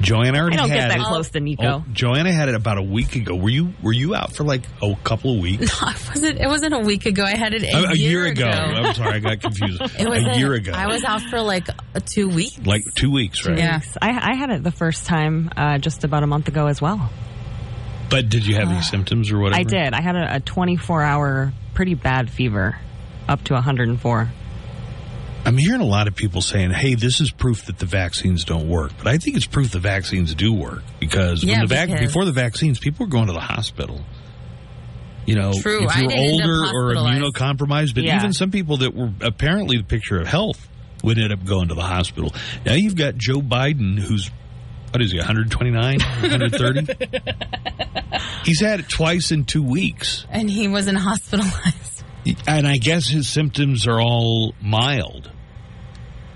Joanna 0.00 0.38
already 0.38 0.56
I 0.56 0.60
don't 0.60 0.70
had 0.70 0.76
get 0.76 0.88
that 0.88 1.00
it. 1.00 1.04
close 1.06 1.30
to 1.30 1.40
Nico. 1.40 1.62
Oh, 1.64 1.84
Joanna 1.92 2.32
had 2.32 2.48
it 2.48 2.54
about 2.54 2.78
a 2.78 2.82
week 2.82 3.16
ago. 3.16 3.34
Were 3.36 3.50
you 3.50 3.74
Were 3.82 3.92
you 3.92 4.14
out 4.14 4.34
for 4.34 4.44
like 4.44 4.62
a 4.82 4.94
couple 5.04 5.34
of 5.34 5.40
weeks? 5.40 5.82
I 5.82 5.92
wasn't. 6.08 6.40
It 6.40 6.46
wasn't 6.46 6.74
a 6.74 6.78
week 6.78 7.06
ago. 7.06 7.22
I 7.24 7.36
had 7.36 7.52
it 7.54 7.62
a, 7.64 7.76
a, 7.76 7.90
a 7.90 7.94
year 7.94 8.24
ago. 8.26 8.48
ago. 8.48 8.56
I'm 8.58 8.94
sorry, 8.94 9.16
I 9.16 9.18
got 9.20 9.40
confused. 9.40 9.80
It 10.00 10.08
was 10.08 10.24
a 10.24 10.38
year 10.38 10.54
ago, 10.54 10.72
I 10.74 10.86
was 10.86 11.04
out 11.04 11.20
for 11.22 11.40
like 11.42 11.68
uh, 11.68 12.00
two 12.04 12.28
weeks. 12.28 12.58
like 12.64 12.84
two 12.94 13.10
weeks, 13.12 13.46
right? 13.46 13.58
Yes, 13.58 13.96
I, 14.00 14.32
I 14.32 14.34
had 14.34 14.50
it 14.50 14.62
the 14.62 14.70
first 14.70 15.04
time 15.06 15.50
uh, 15.56 15.78
just 15.78 16.04
about 16.04 16.22
a 16.22 16.26
month 16.26 16.48
ago 16.48 16.66
as 16.66 16.80
well. 16.80 17.10
But 18.08 18.28
did 18.28 18.46
you 18.46 18.54
have 18.56 18.68
any 18.68 18.80
symptoms 18.82 19.30
or 19.30 19.38
whatever? 19.38 19.60
I 19.60 19.64
did. 19.64 19.92
I 19.94 20.00
had 20.00 20.16
a, 20.16 20.36
a 20.36 20.40
24 20.40 21.02
hour 21.02 21.52
pretty 21.74 21.94
bad 21.94 22.30
fever, 22.30 22.76
up 23.28 23.44
to 23.44 23.54
104. 23.54 24.30
I'm 25.44 25.56
hearing 25.56 25.80
a 25.80 25.86
lot 25.86 26.06
of 26.06 26.14
people 26.14 26.40
saying, 26.42 26.70
"Hey, 26.70 26.94
this 26.94 27.20
is 27.20 27.30
proof 27.30 27.66
that 27.66 27.78
the 27.78 27.86
vaccines 27.86 28.44
don't 28.44 28.68
work." 28.68 28.92
But 28.98 29.08
I 29.08 29.18
think 29.18 29.36
it's 29.36 29.46
proof 29.46 29.70
the 29.70 29.78
vaccines 29.78 30.34
do 30.34 30.52
work 30.52 30.82
because 31.00 31.42
Yeah, 31.42 31.54
when 31.58 31.60
the 31.62 31.66
vac- 31.74 31.88
because- 31.88 32.06
before 32.06 32.24
the 32.24 32.32
vaccines, 32.32 32.78
people 32.78 33.06
were 33.06 33.10
going 33.10 33.26
to 33.28 33.32
the 33.32 33.40
hospital. 33.40 34.04
You 35.26 35.34
know, 35.36 35.52
True, 35.52 35.84
if 35.84 35.96
you're 35.96 36.08
didn't 36.08 36.12
end 36.12 36.40
up 36.42 36.48
older 36.48 36.64
or 36.76 36.94
immunocompromised, 36.94 37.94
but 37.94 38.04
Yeah. 38.04 38.16
even 38.16 38.32
some 38.32 38.50
people 38.50 38.78
that 38.78 38.94
were 38.94 39.10
apparently 39.20 39.76
the 39.76 39.84
picture 39.84 40.18
of 40.20 40.26
health 40.26 40.68
would 41.02 41.18
end 41.18 41.32
up 41.32 41.44
going 41.44 41.68
to 41.68 41.74
the 41.74 41.82
hospital. 41.82 42.34
Now 42.66 42.74
you've 42.74 42.96
got 42.96 43.16
Joe 43.16 43.40
Biden, 43.40 43.98
who's 43.98 44.30
what 44.92 45.00
is 45.02 45.12
he, 45.12 45.18
129, 45.18 46.00
130? 46.00 46.86
He's 48.44 48.60
had 48.60 48.80
it 48.80 48.88
twice 48.88 49.30
in 49.30 49.44
two 49.44 49.62
weeks. 49.62 50.26
And 50.30 50.50
he 50.50 50.66
wasn't 50.66 50.98
hospitalized. 50.98 51.99
And 52.46 52.66
I 52.66 52.76
guess 52.76 53.08
his 53.08 53.28
symptoms 53.28 53.86
are 53.86 54.00
all 54.00 54.54
mild. 54.60 55.30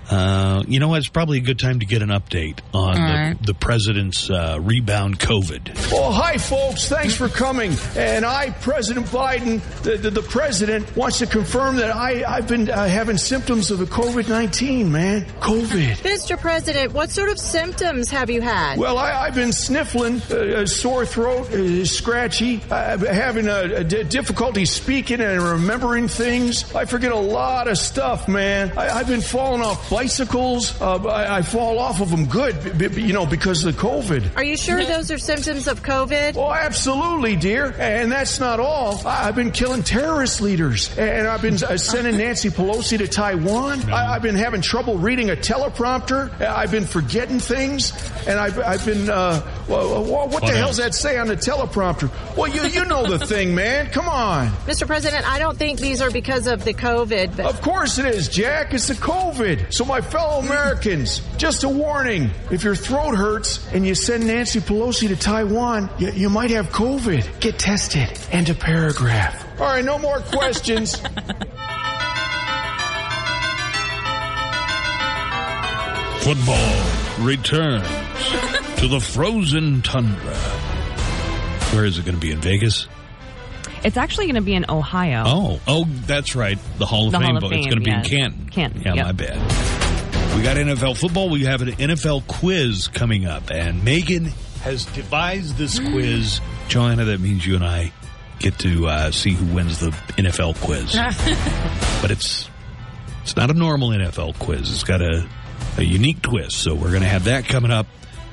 Uh, 0.09 0.63
you 0.67 0.79
know 0.79 0.87
what? 0.87 0.99
It's 0.99 1.07
probably 1.07 1.39
a 1.39 1.41
good 1.41 1.59
time 1.59 1.79
to 1.79 1.85
get 1.85 2.01
an 2.01 2.09
update 2.09 2.59
on 2.73 2.95
the, 2.95 3.01
right. 3.01 3.35
the 3.41 3.53
president's 3.53 4.29
uh, 4.29 4.59
rebound 4.61 5.19
COVID. 5.19 5.91
Well, 5.91 6.11
hi, 6.11 6.37
folks. 6.37 6.87
Thanks 6.87 7.15
for 7.15 7.27
coming. 7.27 7.73
And 7.95 8.25
I, 8.25 8.51
President 8.51 9.07
Biden, 9.07 9.61
the, 9.81 9.97
the, 9.97 10.11
the 10.11 10.21
president, 10.21 10.95
wants 10.95 11.19
to 11.19 11.27
confirm 11.27 11.77
that 11.77 11.95
I, 11.95 12.23
I've 12.23 12.47
been 12.47 12.69
uh, 12.69 12.87
having 12.87 13.17
symptoms 13.17 13.71
of 13.71 13.79
the 13.79 13.85
COVID 13.85 14.29
19, 14.29 14.91
man. 14.91 15.25
COVID. 15.39 15.95
Mr. 16.03 16.39
President, 16.39 16.93
what 16.93 17.09
sort 17.09 17.29
of 17.29 17.39
symptoms 17.39 18.09
have 18.09 18.29
you 18.29 18.41
had? 18.41 18.77
Well, 18.77 18.97
I, 18.97 19.11
I've 19.11 19.35
been 19.35 19.53
sniffling, 19.53 20.21
uh, 20.29 20.61
a 20.61 20.67
sore 20.67 21.05
throat, 21.05 21.51
uh, 21.51 21.85
scratchy, 21.85 22.61
uh, 22.69 22.97
having 22.97 23.47
a, 23.47 23.77
a 23.77 23.83
d- 23.83 24.03
difficulty 24.03 24.65
speaking 24.65 25.19
and 25.19 25.41
remembering 25.41 26.07
things. 26.07 26.73
I 26.75 26.85
forget 26.85 27.11
a 27.11 27.17
lot 27.17 27.67
of 27.67 27.77
stuff, 27.77 28.27
man. 28.27 28.77
I, 28.77 28.89
I've 28.89 29.07
been 29.07 29.21
falling 29.21 29.61
off 29.61 29.91
bicycles. 29.95 30.79
Uh, 30.81 30.97
I, 31.05 31.37
I 31.37 31.41
fall 31.41 31.79
off 31.79 32.01
of 32.01 32.11
them 32.11 32.25
good, 32.25 32.77
b- 32.77 32.89
b- 32.89 33.01
you 33.01 33.13
know, 33.13 33.25
because 33.25 33.63
of 33.63 33.73
the 33.75 33.81
COVID. 33.81 34.35
Are 34.35 34.43
you 34.43 34.57
sure 34.57 34.83
those 34.83 35.09
are 35.09 35.17
symptoms 35.17 35.67
of 35.69 35.83
COVID? 35.83 36.35
Oh, 36.35 36.51
absolutely, 36.51 37.37
dear. 37.37 37.73
And 37.79 38.11
that's 38.11 38.39
not 38.41 38.59
all. 38.59 38.99
I- 39.07 39.27
I've 39.29 39.35
been 39.35 39.51
killing 39.51 39.83
terrorist 39.83 40.41
leaders, 40.41 40.95
and 40.97 41.25
I've 41.27 41.41
been 41.41 41.55
uh, 41.63 41.77
sending 41.77 42.17
Nancy 42.17 42.49
Pelosi 42.49 42.97
to 42.97 43.07
Taiwan. 43.07 43.89
I- 43.89 44.15
I've 44.15 44.21
been 44.21 44.35
having 44.35 44.61
trouble 44.61 44.97
reading 44.97 45.29
a 45.29 45.35
teleprompter. 45.35 46.41
I've 46.41 46.71
been 46.71 46.85
forgetting 46.85 47.39
things, 47.39 47.93
and 48.27 48.37
I've, 48.37 48.59
I've 48.59 48.85
been. 48.85 49.09
Uh, 49.09 49.41
well, 49.69 50.03
well, 50.03 50.27
what 50.27 50.41
the 50.41 50.47
What 50.47 50.55
hell's 50.55 50.77
that 50.77 50.93
say 50.93 51.17
on 51.17 51.27
the 51.27 51.37
teleprompter? 51.37 52.09
Well, 52.35 52.53
you 52.53 52.63
you 52.67 52.83
know 52.85 53.07
the 53.07 53.25
thing, 53.25 53.55
man. 53.55 53.89
Come 53.91 54.09
on. 54.09 54.49
Mr. 54.67 54.85
President, 54.85 55.25
I 55.27 55.39
don't 55.39 55.57
think 55.57 55.79
these 55.79 56.01
are 56.01 56.11
because 56.11 56.47
of 56.47 56.65
the 56.65 56.73
COVID. 56.73 57.37
But 57.37 57.45
Of 57.45 57.61
course 57.61 57.97
it 57.97 58.05
is, 58.05 58.27
Jack. 58.27 58.73
It's 58.73 58.87
the 58.87 58.93
COVID. 58.95 59.73
So, 59.73 59.84
my 59.85 60.01
fellow 60.01 60.39
Americans, 60.39 61.21
just 61.37 61.63
a 61.63 61.69
warning. 61.69 62.31
If 62.51 62.63
your 62.63 62.75
throat 62.75 63.15
hurts 63.15 63.65
and 63.71 63.85
you 63.85 63.95
send 63.95 64.27
Nancy 64.27 64.59
Pelosi 64.59 65.07
to 65.09 65.15
Taiwan, 65.15 65.89
you, 65.99 66.11
you 66.11 66.29
might 66.29 66.51
have 66.51 66.69
COVID. 66.69 67.39
Get 67.39 67.59
tested. 67.59 68.09
End 68.31 68.49
of 68.49 68.59
paragraph. 68.59 69.45
All 69.59 69.67
right, 69.67 69.85
no 69.85 69.97
more 69.97 70.19
questions. 70.19 70.95
Football 76.25 76.81
returns 77.19 77.87
to 78.79 78.87
the 78.87 78.99
frozen 78.99 79.83
tundra. 79.83 80.35
Where 81.71 81.85
is 81.85 81.99
it 81.99 82.05
going 82.05 82.15
to 82.15 82.21
be? 82.21 82.31
In 82.31 82.39
Vegas? 82.39 82.87
It's 83.83 83.97
actually 83.97 84.25
going 84.25 84.35
to 84.35 84.41
be 84.41 84.55
in 84.55 84.65
Ohio. 84.67 85.23
Oh, 85.27 85.59
oh, 85.67 85.85
that's 86.07 86.35
right. 86.35 86.57
The 86.79 86.87
Hall 86.87 87.05
of 87.05 87.11
The 87.11 87.19
Fame. 87.19 87.27
Hall 87.27 87.37
of 87.37 87.43
vote. 87.43 87.53
It's 87.53 87.67
going 87.67 87.77
to 87.77 87.83
be 87.85 87.91
yes. 87.91 88.05
in 88.11 88.17
Canton. 88.17 88.49
Canton, 88.49 88.81
Yeah, 88.81 88.93
yep. 88.95 89.05
my 89.05 89.11
bad. 89.11 89.74
We 90.35 90.43
got 90.43 90.57
NFL 90.57 90.97
football. 90.97 91.29
We 91.29 91.45
have 91.45 91.61
an 91.61 91.69
NFL 91.69 92.27
quiz 92.27 92.87
coming 92.87 93.25
up, 93.25 93.49
and 93.51 93.83
Megan 93.83 94.25
has 94.61 94.85
devised 94.85 95.55
this 95.57 95.79
quiz. 95.79 96.41
Joanna, 96.67 97.05
that 97.05 97.19
means 97.19 97.45
you 97.45 97.55
and 97.55 97.63
I 97.63 97.93
get 98.39 98.59
to 98.59 98.87
uh, 98.87 99.11
see 99.11 99.31
who 99.31 99.55
wins 99.55 99.79
the 99.79 99.91
NFL 100.17 100.59
quiz. 100.61 100.93
but 102.01 102.11
it's 102.11 102.49
it's 103.23 103.35
not 103.35 103.49
a 103.49 103.53
normal 103.53 103.89
NFL 103.89 104.37
quiz. 104.37 104.69
It's 104.71 104.83
got 104.83 105.01
a, 105.01 105.27
a 105.77 105.83
unique 105.83 106.21
twist. 106.21 106.57
So 106.57 106.75
we're 106.75 106.91
going 106.91 107.01
to 107.01 107.07
have 107.07 107.23
that 107.23 107.45
coming 107.45 107.71
up. 107.71 107.87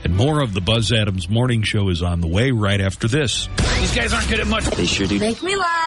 And 0.05 0.17
more 0.17 0.43
of 0.43 0.53
the 0.53 0.61
Buzz 0.61 0.93
Adams 0.93 1.29
Morning 1.29 1.63
Show 1.63 1.89
is 1.89 2.03
on 2.03 2.21
the 2.21 2.27
way 2.27 2.51
right 2.51 2.81
after 2.81 3.07
this. 3.07 3.49
These 3.79 3.95
guys 3.95 4.13
aren't 4.13 4.29
good 4.29 4.41
at 4.41 4.49
much. 4.49 4.65
They 4.65 4.87
sure 4.87 5.07
do. 5.07 5.19
make 5.19 5.43
me 5.43 5.55
laugh. 5.57 5.87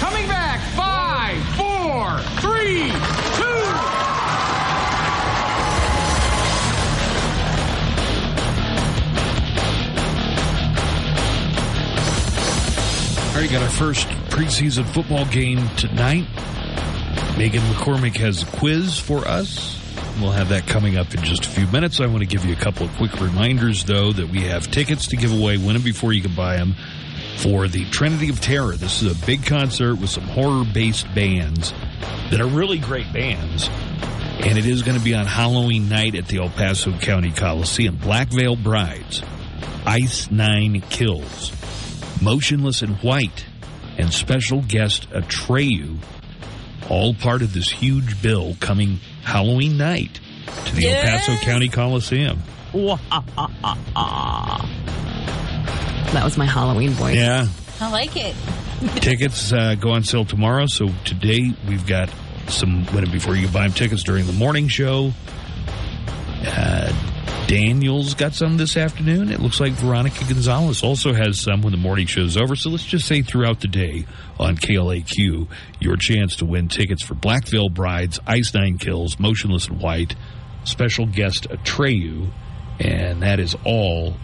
Coming 0.00 0.26
back. 0.26 0.60
Five, 0.74 1.42
four, 1.56 2.18
three, 2.42 2.90
right, 13.42 13.50
got 13.50 13.62
our 13.62 13.68
first 13.68 14.08
preseason 14.30 14.86
football 14.86 15.26
game 15.26 15.68
tonight. 15.76 16.26
Megan 17.36 17.60
McCormick 17.62 18.16
has 18.16 18.42
a 18.42 18.46
quiz 18.46 18.98
for 18.98 19.28
us. 19.28 19.78
We'll 20.20 20.30
have 20.30 20.48
that 20.48 20.66
coming 20.66 20.96
up 20.96 21.12
in 21.14 21.22
just 21.22 21.44
a 21.44 21.48
few 21.50 21.66
minutes. 21.66 22.00
I 22.00 22.06
want 22.06 22.20
to 22.20 22.26
give 22.26 22.46
you 22.46 22.54
a 22.54 22.58
couple 22.58 22.86
of 22.86 22.96
quick 22.96 23.20
reminders, 23.20 23.84
though, 23.84 24.12
that 24.12 24.30
we 24.30 24.40
have 24.42 24.70
tickets 24.70 25.08
to 25.08 25.16
give 25.16 25.32
away. 25.32 25.58
Win 25.58 25.74
them 25.74 25.82
before 25.82 26.14
you 26.14 26.22
can 26.22 26.34
buy 26.34 26.56
them 26.56 26.76
for 27.36 27.68
the 27.68 27.84
Trinity 27.90 28.30
of 28.30 28.40
Terror. 28.40 28.74
This 28.74 29.02
is 29.02 29.22
a 29.22 29.26
big 29.26 29.44
concert 29.44 29.96
with 29.96 30.08
some 30.08 30.24
horror 30.24 30.64
based 30.72 31.06
bands 31.14 31.74
that 32.30 32.40
are 32.40 32.46
really 32.46 32.78
great 32.78 33.12
bands. 33.12 33.68
And 34.40 34.56
it 34.56 34.66
is 34.66 34.82
going 34.82 34.96
to 34.96 35.04
be 35.04 35.14
on 35.14 35.26
Halloween 35.26 35.90
night 35.90 36.14
at 36.14 36.28
the 36.28 36.38
El 36.38 36.48
Paso 36.48 36.92
County 36.98 37.32
Coliseum. 37.32 37.96
Black 37.96 38.28
Veil 38.28 38.56
Brides, 38.56 39.22
Ice 39.84 40.30
Nine 40.30 40.80
Kills, 40.88 41.50
Motionless 42.26 42.82
in 42.82 42.90
White, 42.96 43.44
and 43.98 44.12
special 44.12 44.60
guest 44.60 45.08
Atreyu, 45.10 45.96
all 46.90 47.14
part 47.14 47.40
of 47.40 47.52
this 47.52 47.70
huge 47.70 48.20
bill 48.20 48.56
coming 48.58 48.98
Halloween 49.22 49.78
night 49.78 50.18
to 50.64 50.74
the 50.74 50.88
El 50.88 51.02
Paso 51.04 51.36
County 51.36 51.68
Coliseum. 51.68 52.42
That 56.12 56.24
was 56.24 56.36
my 56.36 56.46
Halloween 56.46 56.90
voice. 56.90 57.14
Yeah. 57.14 57.46
I 57.80 57.92
like 57.92 58.16
it. 58.16 58.34
tickets 59.02 59.52
uh, 59.52 59.76
go 59.76 59.90
on 59.90 60.02
sale 60.02 60.24
tomorrow. 60.24 60.66
So 60.66 60.88
today 61.04 61.52
we've 61.68 61.86
got 61.86 62.10
some 62.48 62.86
win 62.86 63.08
before 63.12 63.36
you 63.36 63.44
can 63.44 63.52
buy 63.52 63.62
them 63.68 63.72
tickets 63.72 64.02
during 64.02 64.26
the 64.26 64.32
morning 64.32 64.66
show. 64.66 65.12
Uh, 66.44 66.92
Daniel's 67.46 68.14
got 68.14 68.34
some 68.34 68.56
this 68.56 68.76
afternoon. 68.76 69.30
It 69.30 69.38
looks 69.38 69.60
like 69.60 69.72
Veronica 69.74 70.24
Gonzalez 70.24 70.82
also 70.82 71.12
has 71.12 71.40
some 71.40 71.62
when 71.62 71.70
the 71.70 71.78
morning 71.78 72.08
show's 72.08 72.36
over. 72.36 72.56
So 72.56 72.70
let's 72.70 72.84
just 72.84 73.06
say 73.06 73.22
throughout 73.22 73.60
the 73.60 73.68
day 73.68 74.04
on 74.40 74.56
KLAQ, 74.56 75.48
your 75.78 75.96
chance 75.96 76.34
to 76.36 76.44
win 76.44 76.66
tickets 76.66 77.04
for 77.04 77.14
Black 77.14 77.46
Veil 77.46 77.68
Brides, 77.68 78.18
Ice 78.26 78.52
Nine 78.52 78.78
Kills, 78.78 79.20
Motionless 79.20 79.68
in 79.68 79.78
White, 79.78 80.16
special 80.64 81.06
guest 81.06 81.48
Atreyu, 81.48 82.32
and 82.80 83.22
that 83.22 83.38
is 83.38 83.54
all 83.64 84.16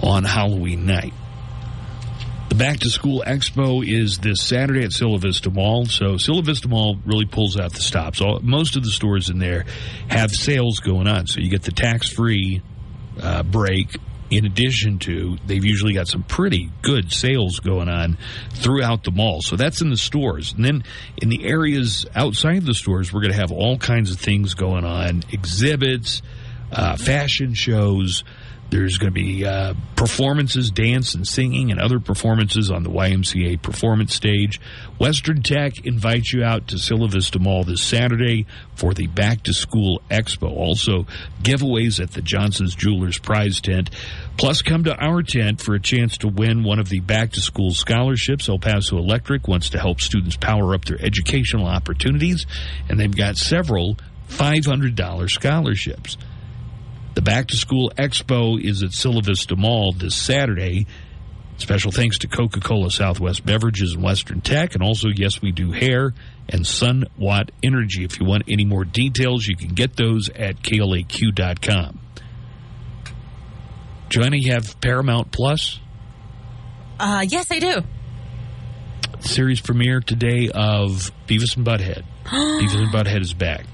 on 0.00 0.22
Halloween 0.22 0.86
night. 0.86 1.14
The 2.52 2.58
Back 2.58 2.80
to 2.80 2.90
School 2.90 3.24
Expo 3.26 3.82
is 3.82 4.18
this 4.18 4.42
Saturday 4.42 4.84
at 4.84 4.92
Cielo 4.92 5.16
Vista 5.16 5.48
Mall. 5.48 5.86
So 5.86 6.18
Cielo 6.18 6.42
Vista 6.42 6.68
Mall 6.68 6.98
really 7.06 7.24
pulls 7.24 7.58
out 7.58 7.72
the 7.72 7.80
stops. 7.80 8.20
All, 8.20 8.40
most 8.40 8.76
of 8.76 8.84
the 8.84 8.90
stores 8.90 9.30
in 9.30 9.38
there 9.38 9.64
have 10.08 10.30
sales 10.30 10.78
going 10.80 11.08
on. 11.08 11.26
So 11.26 11.40
you 11.40 11.48
get 11.48 11.62
the 11.62 11.72
tax-free 11.72 12.60
uh, 13.22 13.42
break. 13.44 13.96
In 14.28 14.44
addition 14.44 14.98
to, 14.98 15.38
they've 15.46 15.64
usually 15.64 15.94
got 15.94 16.08
some 16.08 16.24
pretty 16.24 16.70
good 16.82 17.10
sales 17.10 17.58
going 17.58 17.88
on 17.88 18.18
throughout 18.50 19.02
the 19.04 19.12
mall. 19.12 19.40
So 19.40 19.56
that's 19.56 19.80
in 19.80 19.88
the 19.88 19.96
stores. 19.96 20.52
And 20.52 20.62
then 20.62 20.84
in 21.22 21.30
the 21.30 21.46
areas 21.46 22.04
outside 22.14 22.66
the 22.66 22.74
stores, 22.74 23.14
we're 23.14 23.22
going 23.22 23.32
to 23.32 23.40
have 23.40 23.50
all 23.50 23.78
kinds 23.78 24.10
of 24.10 24.18
things 24.18 24.52
going 24.52 24.84
on 24.84 25.22
exhibits, 25.32 26.20
uh, 26.70 26.98
fashion 26.98 27.54
shows. 27.54 28.24
There's 28.72 28.96
going 28.96 29.12
to 29.12 29.14
be 29.14 29.44
uh, 29.44 29.74
performances, 29.96 30.70
dance 30.70 31.14
and 31.14 31.28
singing, 31.28 31.70
and 31.70 31.78
other 31.78 32.00
performances 32.00 32.70
on 32.70 32.84
the 32.84 32.88
YMCA 32.88 33.60
performance 33.60 34.14
stage. 34.14 34.62
Western 34.98 35.42
Tech 35.42 35.84
invites 35.84 36.32
you 36.32 36.42
out 36.42 36.68
to 36.68 36.78
Cielo 36.78 37.06
Vista 37.06 37.38
Mall 37.38 37.64
this 37.64 37.82
Saturday 37.82 38.46
for 38.74 38.94
the 38.94 39.08
Back 39.08 39.42
to 39.42 39.52
School 39.52 40.00
Expo. 40.10 40.50
Also, 40.50 41.06
giveaways 41.42 42.02
at 42.02 42.12
the 42.12 42.22
Johnson's 42.22 42.74
Jewelers 42.74 43.18
prize 43.18 43.60
tent. 43.60 43.90
Plus, 44.38 44.62
come 44.62 44.84
to 44.84 44.96
our 44.96 45.22
tent 45.22 45.60
for 45.60 45.74
a 45.74 45.80
chance 45.80 46.16
to 46.16 46.28
win 46.28 46.64
one 46.64 46.78
of 46.78 46.88
the 46.88 47.00
Back 47.00 47.32
to 47.32 47.42
School 47.42 47.72
scholarships. 47.72 48.48
El 48.48 48.58
Paso 48.58 48.96
Electric 48.96 49.48
wants 49.48 49.68
to 49.68 49.78
help 49.78 50.00
students 50.00 50.38
power 50.38 50.74
up 50.74 50.86
their 50.86 50.98
educational 50.98 51.66
opportunities, 51.66 52.46
and 52.88 52.98
they've 52.98 53.14
got 53.14 53.36
several 53.36 53.98
$500 54.30 55.28
scholarships. 55.30 56.16
The 57.14 57.22
Back 57.22 57.48
to 57.48 57.56
School 57.56 57.92
Expo 57.98 58.62
is 58.62 58.82
at 58.82 58.92
Cielo 58.92 59.20
Vista 59.20 59.54
Mall 59.54 59.92
this 59.92 60.14
Saturday. 60.14 60.86
Special 61.58 61.92
thanks 61.92 62.18
to 62.18 62.26
Coca 62.26 62.60
Cola 62.60 62.90
Southwest 62.90 63.44
Beverages 63.44 63.94
and 63.94 64.02
Western 64.02 64.40
Tech, 64.40 64.74
and 64.74 64.82
also, 64.82 65.08
yes, 65.14 65.42
we 65.42 65.52
do 65.52 65.70
hair 65.70 66.14
and 66.48 66.66
Sun 66.66 67.04
Watt 67.18 67.50
Energy. 67.62 68.04
If 68.04 68.18
you 68.18 68.26
want 68.26 68.44
any 68.48 68.64
more 68.64 68.84
details, 68.84 69.46
you 69.46 69.56
can 69.56 69.68
get 69.68 69.94
those 69.96 70.30
at 70.30 70.62
klaq.com. 70.62 72.00
Joanna, 74.08 74.36
you 74.38 74.52
have 74.52 74.80
Paramount 74.80 75.30
Plus? 75.30 75.78
Uh, 76.98 77.24
yes, 77.28 77.46
I 77.50 77.58
do. 77.58 77.82
Series 79.20 79.60
premiere 79.60 80.00
today 80.00 80.50
of 80.52 81.12
Beavis 81.26 81.56
and 81.56 81.64
Butthead. 81.66 82.04
Beavis 82.24 82.74
and 82.74 82.92
Butthead 82.92 83.20
is 83.20 83.34
back. 83.34 83.66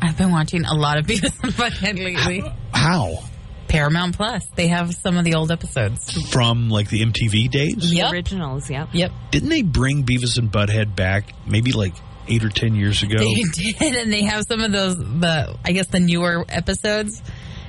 I've 0.00 0.16
been 0.16 0.30
watching 0.30 0.64
a 0.64 0.74
lot 0.74 0.98
of 0.98 1.06
Beavis 1.06 1.42
and 1.42 1.52
Butthead 1.52 1.98
lately. 1.98 2.44
How? 2.76 3.24
Paramount 3.68 4.16
Plus. 4.16 4.46
They 4.54 4.68
have 4.68 4.94
some 4.94 5.16
of 5.16 5.24
the 5.24 5.34
old 5.34 5.50
episodes. 5.50 6.12
From 6.30 6.68
like 6.68 6.88
the 6.88 7.02
MTV 7.02 7.50
days? 7.50 7.92
Yep. 7.92 8.12
Originals, 8.12 8.70
yep. 8.70 8.88
Yep. 8.92 9.10
Didn't 9.30 9.48
they 9.48 9.62
bring 9.62 10.04
Beavis 10.04 10.38
and 10.38 10.50
Butthead 10.52 10.94
back 10.94 11.32
maybe 11.46 11.72
like 11.72 11.94
eight 12.28 12.44
or 12.44 12.48
ten 12.48 12.74
years 12.74 13.02
ago? 13.02 13.18
They 13.18 13.34
did, 13.72 13.96
and 13.96 14.12
they 14.12 14.22
have 14.22 14.44
some 14.46 14.60
of 14.60 14.72
those, 14.72 14.96
the 14.96 15.56
I 15.64 15.72
guess 15.72 15.88
the 15.88 16.00
newer 16.00 16.44
episodes, 16.48 17.22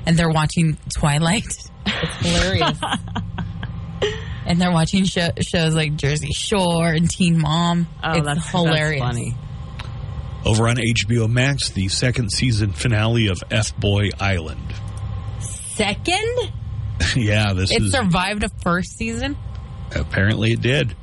and 0.06 0.18
they're 0.18 0.30
watching 0.30 0.78
Twilight. 0.96 1.46
It's 1.90 2.16
hilarious. 2.18 2.80
and 4.46 4.60
they're 4.60 4.74
watching 4.74 5.06
show, 5.06 5.30
shows 5.40 5.74
like 5.74 5.96
Jersey 5.96 6.34
Shore 6.34 6.90
and 6.90 7.10
Teen 7.10 7.40
Mom. 7.40 7.88
Oh, 8.04 8.12
it's 8.12 8.26
that's 8.26 8.52
hilarious. 8.52 9.02
That's 9.02 9.16
funny. 9.18 9.36
Over 10.46 10.68
on 10.68 10.76
HBO 10.76 11.30
Max, 11.30 11.70
the 11.70 11.88
second 11.88 12.32
season 12.34 12.74
finale 12.74 13.28
of 13.28 13.42
F 13.50 13.76
Boy 13.78 14.10
Island. 14.20 14.74
Second, 15.78 16.52
yeah, 17.16 17.54
this 17.54 17.72
it 17.72 17.84
is 17.84 17.92
survived 17.92 18.44
a 18.44 18.50
first 18.64 18.98
season. 18.98 19.38
apparently 19.96 20.52
it 20.54 20.62
did. 20.62 20.96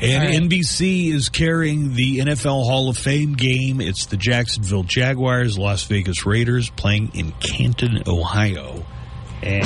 And 0.00 0.24
right. 0.24 0.50
NBC 0.50 1.12
is 1.12 1.28
carrying 1.28 1.94
the 1.94 2.18
NFL 2.18 2.64
Hall 2.64 2.88
of 2.88 2.98
Fame 2.98 3.34
game. 3.34 3.80
It's 3.80 4.06
the 4.06 4.16
Jacksonville 4.16 4.82
Jaguars, 4.82 5.56
Las 5.56 5.84
Vegas 5.84 6.26
Raiders 6.26 6.68
playing 6.70 7.12
in 7.14 7.32
Canton, 7.32 8.02
Ohio. 8.06 8.84
And 9.42 9.64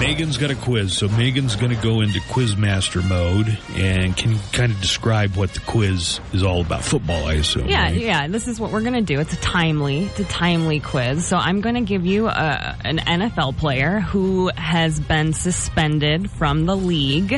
Megan's 0.00 0.38
got 0.38 0.50
a 0.50 0.54
quiz, 0.54 0.96
so 0.96 1.08
Megan's 1.08 1.56
going 1.56 1.76
to 1.76 1.82
go 1.82 2.00
into 2.00 2.20
Quizmaster 2.20 3.06
mode 3.06 3.58
and 3.74 4.16
can 4.16 4.38
kind 4.50 4.72
of 4.72 4.80
describe 4.80 5.36
what 5.36 5.52
the 5.52 5.60
quiz 5.60 6.20
is 6.32 6.42
all 6.42 6.62
about. 6.62 6.82
Football, 6.82 7.26
I 7.26 7.34
assume. 7.34 7.68
Yeah, 7.68 7.82
right? 7.82 8.00
yeah. 8.00 8.26
This 8.26 8.48
is 8.48 8.58
what 8.58 8.72
we're 8.72 8.80
going 8.80 8.94
to 8.94 9.02
do. 9.02 9.20
It's 9.20 9.34
a 9.34 9.40
timely, 9.40 10.06
it's 10.06 10.18
a 10.18 10.24
timely 10.24 10.80
quiz. 10.80 11.26
So 11.26 11.36
I'm 11.36 11.60
going 11.60 11.74
to 11.74 11.82
give 11.82 12.06
you 12.06 12.28
a, 12.28 12.76
an 12.82 12.96
NFL 12.96 13.58
player 13.58 14.00
who 14.00 14.50
has 14.56 14.98
been 14.98 15.34
suspended 15.34 16.30
from 16.30 16.64
the 16.64 16.76
league. 16.76 17.34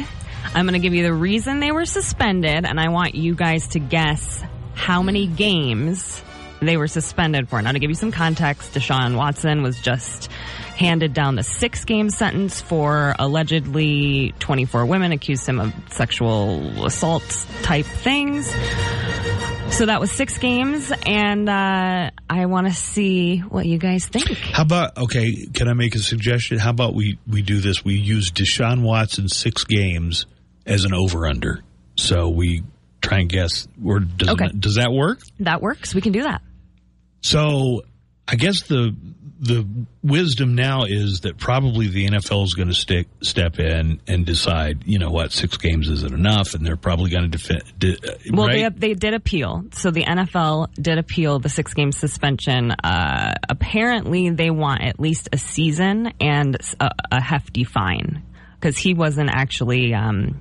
I'm 0.54 0.64
going 0.64 0.80
to 0.80 0.80
give 0.80 0.94
you 0.94 1.02
the 1.02 1.12
reason 1.12 1.58
they 1.58 1.72
were 1.72 1.84
suspended, 1.84 2.64
and 2.64 2.78
I 2.78 2.90
want 2.90 3.16
you 3.16 3.34
guys 3.34 3.66
to 3.68 3.80
guess 3.80 4.40
how 4.74 5.02
many 5.02 5.26
games 5.26 6.22
they 6.60 6.76
were 6.76 6.88
suspended 6.88 7.48
for. 7.48 7.60
Now, 7.60 7.72
to 7.72 7.78
give 7.78 7.90
you 7.90 7.96
some 7.96 8.12
context, 8.12 8.74
Deshaun 8.74 9.16
Watson 9.16 9.62
was 9.62 9.80
just 9.80 10.30
handed 10.72 11.12
down 11.14 11.36
the 11.36 11.42
six 11.42 11.84
game 11.84 12.10
sentence 12.10 12.60
for 12.60 13.14
allegedly 13.18 14.34
24 14.40 14.86
women 14.86 15.12
accused 15.12 15.46
him 15.46 15.60
of 15.60 15.72
sexual 15.90 16.84
assault 16.86 17.22
type 17.62 17.84
things. 17.86 18.50
So 19.76 19.86
that 19.86 20.00
was 20.00 20.10
six 20.12 20.36
games, 20.36 20.92
and 21.06 21.48
uh, 21.48 22.10
I 22.28 22.46
want 22.46 22.66
to 22.66 22.74
see 22.74 23.38
what 23.38 23.64
you 23.64 23.78
guys 23.78 24.04
think. 24.06 24.28
How 24.28 24.62
about 24.64 24.98
okay? 24.98 25.46
Can 25.54 25.66
I 25.66 25.72
make 25.72 25.94
a 25.94 25.98
suggestion? 25.98 26.58
How 26.58 26.70
about 26.70 26.94
we 26.94 27.18
we 27.26 27.40
do 27.40 27.58
this? 27.60 27.82
We 27.82 27.94
use 27.94 28.30
Deshaun 28.30 28.82
Watson 28.82 29.28
six 29.28 29.64
games 29.64 30.26
as 30.66 30.84
an 30.84 30.92
over 30.92 31.26
under. 31.26 31.62
So 31.96 32.28
we 32.28 32.64
try 33.00 33.20
and 33.20 33.30
guess. 33.30 33.66
Or 33.82 34.00
does 34.00 34.28
Okay. 34.28 34.48
that, 34.48 34.60
does 34.60 34.74
that 34.74 34.92
work? 34.92 35.20
That 35.40 35.62
works. 35.62 35.94
We 35.94 36.02
can 36.02 36.12
do 36.12 36.22
that. 36.24 36.42
So 37.22 37.82
I 38.28 38.36
guess 38.36 38.62
the 38.64 38.94
the 39.42 39.66
wisdom 40.04 40.54
now 40.54 40.84
is 40.84 41.22
that 41.22 41.36
probably 41.36 41.88
the 41.88 42.06
NFL 42.06 42.44
is 42.44 42.54
going 42.54 42.68
to 42.68 42.74
stick 42.74 43.08
step 43.22 43.58
in 43.58 44.00
and 44.06 44.24
decide. 44.24 44.84
You 44.86 45.00
know 45.00 45.10
what? 45.10 45.32
Six 45.32 45.56
games 45.56 45.88
isn't 45.88 46.14
enough, 46.14 46.54
and 46.54 46.64
they're 46.64 46.76
probably 46.76 47.10
going 47.10 47.24
to 47.24 47.28
defend. 47.28 47.62
De, 47.76 47.96
Well, 48.32 48.46
right? 48.46 48.72
they 48.72 48.88
they 48.88 48.94
did 48.94 49.14
appeal. 49.14 49.64
So 49.72 49.90
the 49.90 50.04
NFL 50.04 50.72
did 50.74 50.96
appeal 50.96 51.40
the 51.40 51.48
six 51.48 51.74
game 51.74 51.90
suspension. 51.90 52.70
Uh, 52.70 53.34
apparently, 53.48 54.30
they 54.30 54.50
want 54.50 54.82
at 54.82 55.00
least 55.00 55.28
a 55.32 55.38
season 55.38 56.12
and 56.20 56.56
a, 56.78 56.90
a 57.10 57.20
hefty 57.20 57.64
fine 57.64 58.22
because 58.54 58.78
he 58.78 58.94
wasn't 58.94 59.30
actually. 59.30 59.92
Um, 59.92 60.40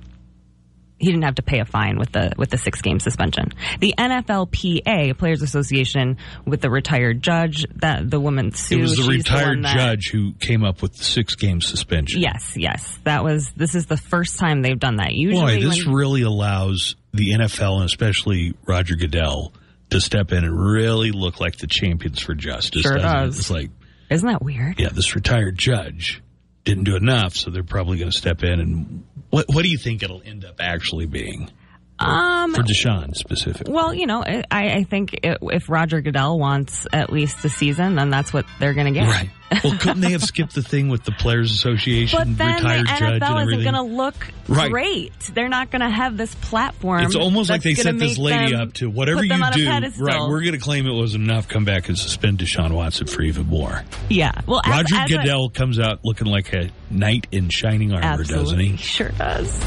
he 1.02 1.08
didn't 1.08 1.24
have 1.24 1.34
to 1.34 1.42
pay 1.42 1.58
a 1.58 1.64
fine 1.64 1.98
with 1.98 2.12
the 2.12 2.32
with 2.38 2.48
the 2.50 2.56
six 2.56 2.80
game 2.80 3.00
suspension. 3.00 3.48
The 3.80 3.92
NFLPA, 3.98 5.18
Players 5.18 5.42
Association, 5.42 6.16
with 6.46 6.60
the 6.60 6.70
retired 6.70 7.22
judge 7.22 7.66
that 7.76 8.08
the 8.08 8.20
woman 8.20 8.52
sued. 8.52 8.78
it 8.78 8.82
was 8.82 8.96
the 8.96 9.02
retired 9.10 9.48
one 9.56 9.62
that- 9.62 9.74
judge 9.76 10.10
who 10.10 10.32
came 10.34 10.64
up 10.64 10.80
with 10.80 10.96
the 10.96 11.04
six 11.04 11.34
game 11.34 11.60
suspension. 11.60 12.20
Yes, 12.20 12.54
yes, 12.56 12.98
that 13.04 13.24
was. 13.24 13.50
This 13.56 13.74
is 13.74 13.86
the 13.86 13.96
first 13.96 14.38
time 14.38 14.62
they've 14.62 14.78
done 14.78 14.96
that. 14.96 15.12
Usually, 15.12 15.58
Boy, 15.58 15.68
this 15.68 15.84
when- 15.84 15.94
really 15.94 16.22
allows 16.22 16.94
the 17.12 17.32
NFL 17.32 17.76
and 17.78 17.84
especially 17.86 18.54
Roger 18.66 18.94
Goodell 18.96 19.52
to 19.90 20.00
step 20.00 20.32
in 20.32 20.44
and 20.44 20.58
really 20.58 21.10
look 21.10 21.40
like 21.40 21.56
the 21.56 21.66
champions 21.66 22.20
for 22.20 22.34
justice. 22.34 22.82
Sure 22.82 22.94
doesn't 22.96 23.10
it? 23.10 23.12
does. 23.26 23.38
It's 23.40 23.50
like, 23.50 23.70
isn't 24.08 24.26
that 24.28 24.42
weird? 24.42 24.78
yeah, 24.78 24.88
this 24.90 25.14
retired 25.14 25.58
judge 25.58 26.22
didn't 26.64 26.84
do 26.84 26.96
enough, 26.96 27.34
so 27.34 27.50
they're 27.50 27.62
probably 27.62 27.98
going 27.98 28.10
to 28.10 28.16
step 28.16 28.42
in. 28.42 28.60
And 28.60 29.04
what 29.30 29.46
what 29.48 29.62
do 29.62 29.70
you 29.70 29.78
think 29.78 30.02
it'll 30.02 30.22
end 30.24 30.44
up 30.44 30.56
actually 30.60 31.06
being 31.06 31.50
Um, 31.98 32.52
for 32.54 32.62
Deshaun 32.62 33.14
specifically? 33.14 33.72
Well, 33.72 33.94
you 33.94 34.06
know, 34.06 34.24
I, 34.24 34.44
I 34.50 34.82
think 34.84 35.14
it, 35.22 35.38
if 35.42 35.68
Roger 35.68 36.00
Goodell 36.00 36.38
wants 36.38 36.86
at 36.92 37.12
least 37.12 37.44
a 37.44 37.48
season, 37.48 37.94
then 37.94 38.10
that's 38.10 38.32
what 38.32 38.44
they're 38.58 38.74
going 38.74 38.92
to 38.92 38.98
get. 39.00 39.08
Right. 39.08 39.30
Well, 39.62 39.76
couldn't 39.78 40.00
they 40.00 40.12
have 40.12 40.22
skipped 40.24 40.54
the 40.54 40.62
thing 40.62 40.88
with 40.88 41.04
the 41.04 41.12
Players 41.12 41.52
Association 41.52 42.18
But 42.18 42.38
then 42.38 42.62
the 42.62 42.68
retired 42.68 42.86
judge 42.86 43.02
and 43.02 43.22
NFL 43.22 43.46
isn't 43.46 43.62
going 43.62 43.74
to 43.74 43.82
look 43.82 44.14
Right. 44.48 44.70
great. 44.72 45.12
They're 45.34 45.50
not 45.50 45.70
going 45.70 45.82
to 45.82 45.90
have 45.90 46.16
this 46.16 46.34
platform. 46.36 47.02
It's 47.02 47.14
almost 47.14 47.50
like 47.50 47.62
they 47.62 47.74
set 47.74 47.98
this 47.98 48.16
lady 48.16 48.54
up 48.54 48.72
to 48.74 48.88
whatever 48.88 49.22
you 49.22 49.32
a 49.34 49.50
do. 49.52 49.68
Right, 50.02 50.20
we're 50.20 50.40
going 50.40 50.52
to 50.54 50.58
claim 50.58 50.86
it 50.86 50.94
wasn't 50.94 51.24
enough. 51.24 51.48
Come 51.48 51.66
back 51.66 51.88
and 51.88 51.98
suspend 51.98 52.38
Deshaun 52.38 52.72
Watson 52.72 53.06
for 53.06 53.20
even 53.22 53.46
more. 53.46 53.82
yeah. 54.08 54.32
Well, 54.46 54.62
Roger 54.66 54.96
as 54.96 55.10
a- 55.10 55.16
Goodell 55.18 55.50
comes 55.50 55.78
out 55.78 56.00
looking 56.02 56.28
like 56.28 56.52
a 56.54 56.70
knight 56.90 57.26
in 57.30 57.50
shining 57.50 57.92
armor, 57.92 58.24
doesn't 58.24 58.34
Absolutely. 58.38 58.68
he? 58.68 58.76
Sure 58.78 59.10
does. 59.10 59.60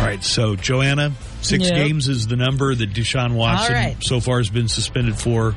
All 0.00 0.06
right, 0.06 0.24
so 0.24 0.56
Joanna, 0.56 1.12
six 1.42 1.64
Yep. 1.64 1.74
games 1.74 2.08
is 2.08 2.26
the 2.26 2.36
number 2.36 2.74
that 2.74 2.92
Deshaun 2.94 3.34
Watson 3.34 3.76
All 3.76 3.82
right. 3.82 4.02
so 4.02 4.18
far 4.18 4.38
has 4.38 4.48
been 4.48 4.66
suspended 4.68 5.16
for. 5.16 5.52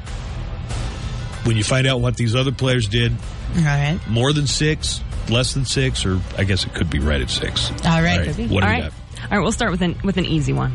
When 1.45 1.56
you 1.58 1.63
find 1.63 1.88
out 1.88 1.99
what 2.01 2.15
these 2.17 2.36
other 2.36 2.51
players 2.51 2.88
did, 2.88 3.13
All 3.58 3.63
right. 3.63 3.99
more 4.08 4.32
than 4.34 4.47
six, 4.47 5.01
less 5.29 5.53
than 5.53 5.65
six, 5.65 6.06
or 6.06 6.19
I 6.38 6.43
guess 6.43 6.65
it 6.65 6.73
could 6.73 6.89
be 6.89 6.99
right 6.99 7.21
at 7.21 7.29
six. 7.29 7.69
All 7.86 8.01
right. 8.01 8.27
What 8.27 8.36
do 8.38 8.43
All 8.43 8.49
you 8.49 8.60
right. 8.60 8.84
got? 8.84 8.93
All 9.23 9.29
right, 9.38 9.39
we'll 9.39 9.51
start 9.53 9.71
with 9.71 9.82
an 9.82 9.95
with 10.03 10.17
an 10.17 10.25
easy 10.25 10.51
one. 10.51 10.71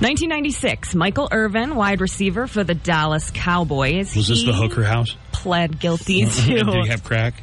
1996, 0.00 0.94
Michael 0.94 1.28
Irvin, 1.30 1.74
wide 1.76 2.00
receiver 2.00 2.46
for 2.46 2.64
the 2.64 2.74
Dallas 2.74 3.30
Cowboys. 3.34 4.16
Was 4.16 4.28
this 4.28 4.40
He 4.40 4.46
the 4.46 4.54
Hooker 4.54 4.84
House? 4.84 5.14
Pled 5.32 5.78
guilty 5.78 6.24
to. 6.30 6.42
Did 6.54 6.66
he 6.66 6.88
have 6.88 7.04
crack? 7.04 7.34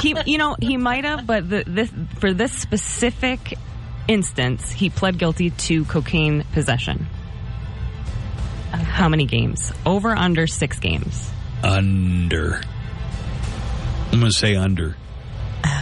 he, 0.00 0.14
you 0.26 0.38
know, 0.38 0.56
he 0.60 0.76
might 0.78 1.04
have, 1.04 1.26
but 1.26 1.48
the, 1.48 1.64
this 1.66 1.90
for 2.20 2.32
this 2.32 2.52
specific 2.52 3.54
instance, 4.08 4.70
he 4.70 4.90
pled 4.90 5.18
guilty 5.18 5.50
to 5.50 5.84
cocaine 5.84 6.44
possession. 6.52 7.06
How 8.70 9.08
many 9.08 9.26
games? 9.26 9.72
Over 9.84 10.10
under 10.10 10.46
six 10.46 10.78
games. 10.78 11.30
Under. 11.62 12.60
I'm 14.10 14.20
going 14.20 14.32
to 14.32 14.32
say 14.32 14.56
under. 14.56 14.96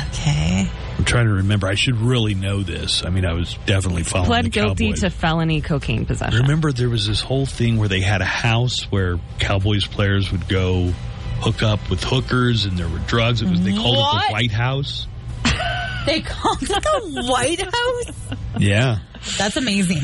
Okay. 0.08 0.68
I'm 0.98 1.04
trying 1.04 1.26
to 1.26 1.34
remember. 1.34 1.66
I 1.66 1.76
should 1.76 1.96
really 1.96 2.34
know 2.34 2.62
this. 2.62 3.04
I 3.04 3.10
mean, 3.10 3.24
I 3.24 3.32
was 3.32 3.56
definitely 3.64 4.02
following 4.02 4.26
Pled 4.26 4.44
the 4.44 4.50
guilty 4.50 4.86
Cowboys. 4.88 5.00
to 5.00 5.10
felony 5.10 5.60
cocaine 5.62 6.04
possession. 6.04 6.42
Remember, 6.42 6.72
there 6.72 6.90
was 6.90 7.06
this 7.06 7.22
whole 7.22 7.46
thing 7.46 7.78
where 7.78 7.88
they 7.88 8.00
had 8.00 8.20
a 8.20 8.26
house 8.26 8.82
where 8.90 9.18
Cowboys 9.38 9.86
players 9.86 10.30
would 10.30 10.46
go 10.48 10.92
hook 11.40 11.62
up 11.62 11.88
with 11.88 12.04
hookers, 12.04 12.66
and 12.66 12.76
there 12.78 12.88
were 12.88 12.98
drugs. 12.98 13.40
It 13.40 13.48
was 13.48 13.62
they 13.62 13.72
called 13.72 13.96
it 13.96 14.26
the 14.28 14.32
White 14.32 14.52
House. 14.52 15.06
They 16.06 16.20
called 16.22 16.62
it 16.62 16.68
the 16.68 17.24
White 17.28 17.60
House. 17.60 18.38
Yeah, 18.58 19.00
That's 19.38 19.56
amazing. 19.56 19.98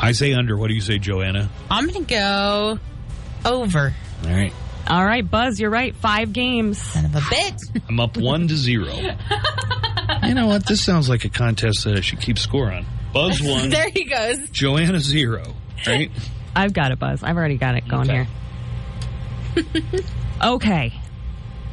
I 0.00 0.12
say 0.12 0.32
under. 0.32 0.56
What 0.56 0.68
do 0.68 0.74
you 0.74 0.80
say, 0.80 0.98
Joanna? 0.98 1.48
I'm 1.70 1.86
going 1.86 2.04
to 2.06 2.10
go 2.14 2.78
over. 3.44 3.94
All 4.24 4.30
right, 4.30 4.52
All 4.88 5.04
right, 5.04 5.28
Buzz, 5.28 5.60
you're 5.60 5.70
right. 5.70 5.94
Five 5.94 6.32
games. 6.32 6.80
Son 6.80 7.04
of 7.04 7.14
a 7.14 7.20
bitch. 7.20 7.82
I'm 7.88 8.00
up 8.00 8.16
one 8.16 8.48
to 8.48 8.56
zero. 8.56 8.92
you 10.24 10.34
know 10.34 10.46
what? 10.46 10.66
This 10.66 10.82
sounds 10.82 11.08
like 11.08 11.24
a 11.24 11.28
contest 11.28 11.84
that 11.84 11.96
I 11.96 12.00
should 12.00 12.20
keep 12.20 12.38
score 12.38 12.72
on. 12.72 12.86
Buzz 13.12 13.40
one, 13.42 13.68
there 13.70 13.90
he 13.90 14.04
goes. 14.04 14.48
Joanna 14.50 15.00
zero. 15.00 15.54
Right? 15.86 16.10
I've 16.54 16.72
got 16.72 16.90
it, 16.92 16.98
Buzz. 16.98 17.22
I've 17.22 17.36
already 17.36 17.58
got 17.58 17.74
it 17.76 17.86
going 17.86 18.10
Okay. 18.10 18.26
here. 19.54 19.82
okay. 20.42 20.92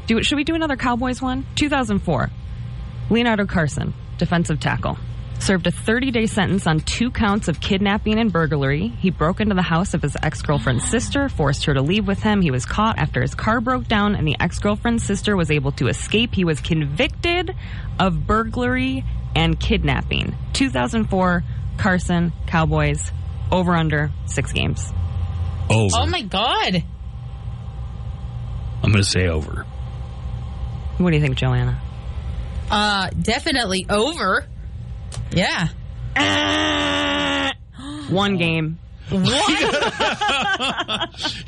Do 0.07 0.21
should 0.23 0.35
we 0.35 0.43
do 0.43 0.55
another 0.55 0.75
Cowboys 0.75 1.21
one? 1.21 1.45
2004. 1.55 2.29
Leonardo 3.09 3.45
Carson, 3.45 3.93
defensive 4.17 4.59
tackle. 4.59 4.97
Served 5.39 5.67
a 5.67 5.71
30 5.71 6.11
day 6.11 6.25
sentence 6.25 6.67
on 6.67 6.79
two 6.79 7.11
counts 7.11 7.47
of 7.49 7.59
kidnapping 7.59 8.17
and 8.17 8.31
burglary. 8.31 8.87
He 8.87 9.09
broke 9.09 9.41
into 9.41 9.55
the 9.55 9.61
house 9.61 9.93
of 9.93 10.01
his 10.01 10.15
ex 10.23 10.41
girlfriend's 10.41 10.89
sister, 10.89 11.27
forced 11.27 11.65
her 11.65 11.73
to 11.73 11.81
leave 11.81 12.07
with 12.07 12.23
him. 12.23 12.41
He 12.41 12.51
was 12.51 12.65
caught 12.65 12.97
after 12.97 13.21
his 13.21 13.35
car 13.35 13.59
broke 13.59 13.87
down, 13.87 14.15
and 14.15 14.25
the 14.25 14.37
ex 14.39 14.59
girlfriend's 14.59 15.03
sister 15.03 15.35
was 15.35 15.51
able 15.51 15.73
to 15.73 15.87
escape. 15.87 16.33
He 16.33 16.45
was 16.45 16.61
convicted 16.61 17.53
of 17.99 18.25
burglary 18.25 19.03
and 19.35 19.59
kidnapping. 19.59 20.35
2004, 20.53 21.43
Carson, 21.77 22.31
Cowboys, 22.47 23.11
over 23.51 23.73
under 23.73 24.11
six 24.25 24.53
games. 24.53 24.93
Over. 25.69 25.95
Oh 25.97 26.05
my 26.05 26.21
god. 26.21 26.83
I'm 28.81 28.91
going 28.91 29.03
to 29.03 29.09
say 29.09 29.27
over. 29.27 29.65
What 30.97 31.09
do 31.09 31.15
you 31.17 31.21
think, 31.21 31.37
Joanna? 31.37 31.81
Uh, 32.73 33.09
definitely 33.21 33.85
over. 33.89 34.45
Yeah. 35.31 35.67
One 38.09 38.37
game. 38.37 38.79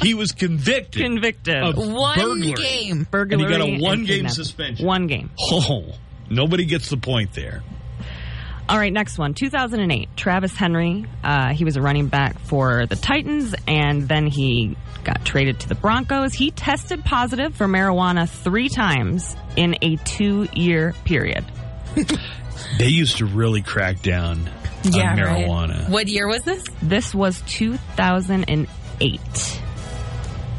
He 0.01 0.13
was 0.13 0.31
convicted. 0.33 1.01
Convicted. 1.01 1.55
Of 1.63 1.77
One 1.77 2.17
burglary. 2.19 2.53
game. 2.53 3.07
Burglary. 3.09 3.43
And 3.43 3.51
he 3.51 3.57
got 3.57 3.67
a 3.67 3.81
one 3.81 3.99
game 3.99 4.07
kidnapping. 4.07 4.29
suspension. 4.35 4.85
One 4.85 5.07
game. 5.07 5.31
Oh, 5.51 5.95
nobody 6.29 6.65
gets 6.65 6.89
the 6.89 6.97
point 6.97 7.33
there. 7.33 7.63
All 8.67 8.77
right, 8.79 8.91
next 8.91 9.17
one. 9.19 9.33
2008. 9.35 10.09
Travis 10.17 10.53
Henry. 10.55 11.05
Uh, 11.23 11.53
he 11.53 11.63
was 11.63 11.77
a 11.77 11.81
running 11.81 12.07
back 12.07 12.39
for 12.39 12.85
the 12.87 12.95
Titans, 12.95 13.53
and 13.67 14.07
then 14.07 14.25
he 14.27 14.75
got 15.03 15.23
traded 15.23 15.59
to 15.61 15.69
the 15.69 15.75
Broncos. 15.75 16.33
He 16.33 16.49
tested 16.51 17.05
positive 17.05 17.55
for 17.55 17.67
marijuana 17.67 18.27
three 18.27 18.69
times 18.69 19.35
in 19.55 19.75
a 19.83 19.97
two 19.97 20.47
year 20.53 20.93
period. 21.05 21.45
They 22.79 22.87
used 22.87 23.17
to 23.17 23.25
really 23.25 23.61
crack 23.61 24.01
down 24.01 24.49
Yeah, 24.83 25.11
on 25.11 25.19
right. 25.19 25.45
marijuana. 25.45 25.89
What 25.89 26.07
year 26.07 26.25
was 26.27 26.41
this? 26.43 26.63
This 26.81 27.13
was 27.13 27.41
2008. 27.47 29.61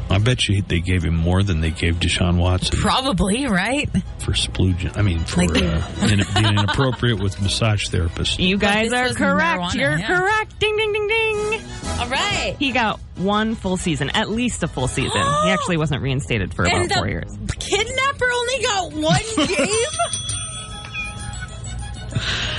I 0.09 0.19
bet 0.19 0.47
you 0.47 0.61
they 0.61 0.79
gave 0.79 1.03
him 1.03 1.15
more 1.15 1.43
than 1.43 1.59
they 1.61 1.69
gave 1.71 1.95
Deshaun 1.95 2.37
Watson 2.37 2.79
Probably, 2.79 3.45
right? 3.47 3.89
for 4.19 4.31
splooging. 4.31 4.97
I 4.97 5.01
mean, 5.01 5.19
for 5.25 5.45
Like 5.45 5.61
uh, 5.61 5.81
in, 6.03 6.21
being 6.33 6.57
inappropriate 6.57 7.19
with 7.21 7.41
massage 7.41 7.87
therapists. 7.89 8.39
You 8.39 8.57
guys 8.57 8.91
are 8.93 9.09
correct. 9.13 9.75
You're 9.75 9.97
yeah. 9.97 10.07
correct. 10.07 10.59
Ding, 10.59 10.75
ding, 10.77 10.93
ding, 10.93 11.07
ding. 11.07 11.61
All 11.99 12.07
right. 12.07 12.55
He 12.59 12.71
got 12.71 12.99
one 13.15 13.55
full 13.55 13.77
season, 13.77 14.09
at 14.11 14.29
least 14.29 14.63
a 14.63 14.67
full 14.67 14.87
season. 14.87 15.11
he 15.43 15.49
actually 15.49 15.77
wasn't 15.77 16.01
reinstated 16.01 16.53
for 16.53 16.63
about 16.65 16.75
And 16.81 16.91
four 16.93 17.03
the 17.05 17.09
years. 17.09 17.37
kidnapper 17.59 18.29
only 18.33 18.63
got 18.63 18.93
one 18.93 19.47
game? 19.47 19.67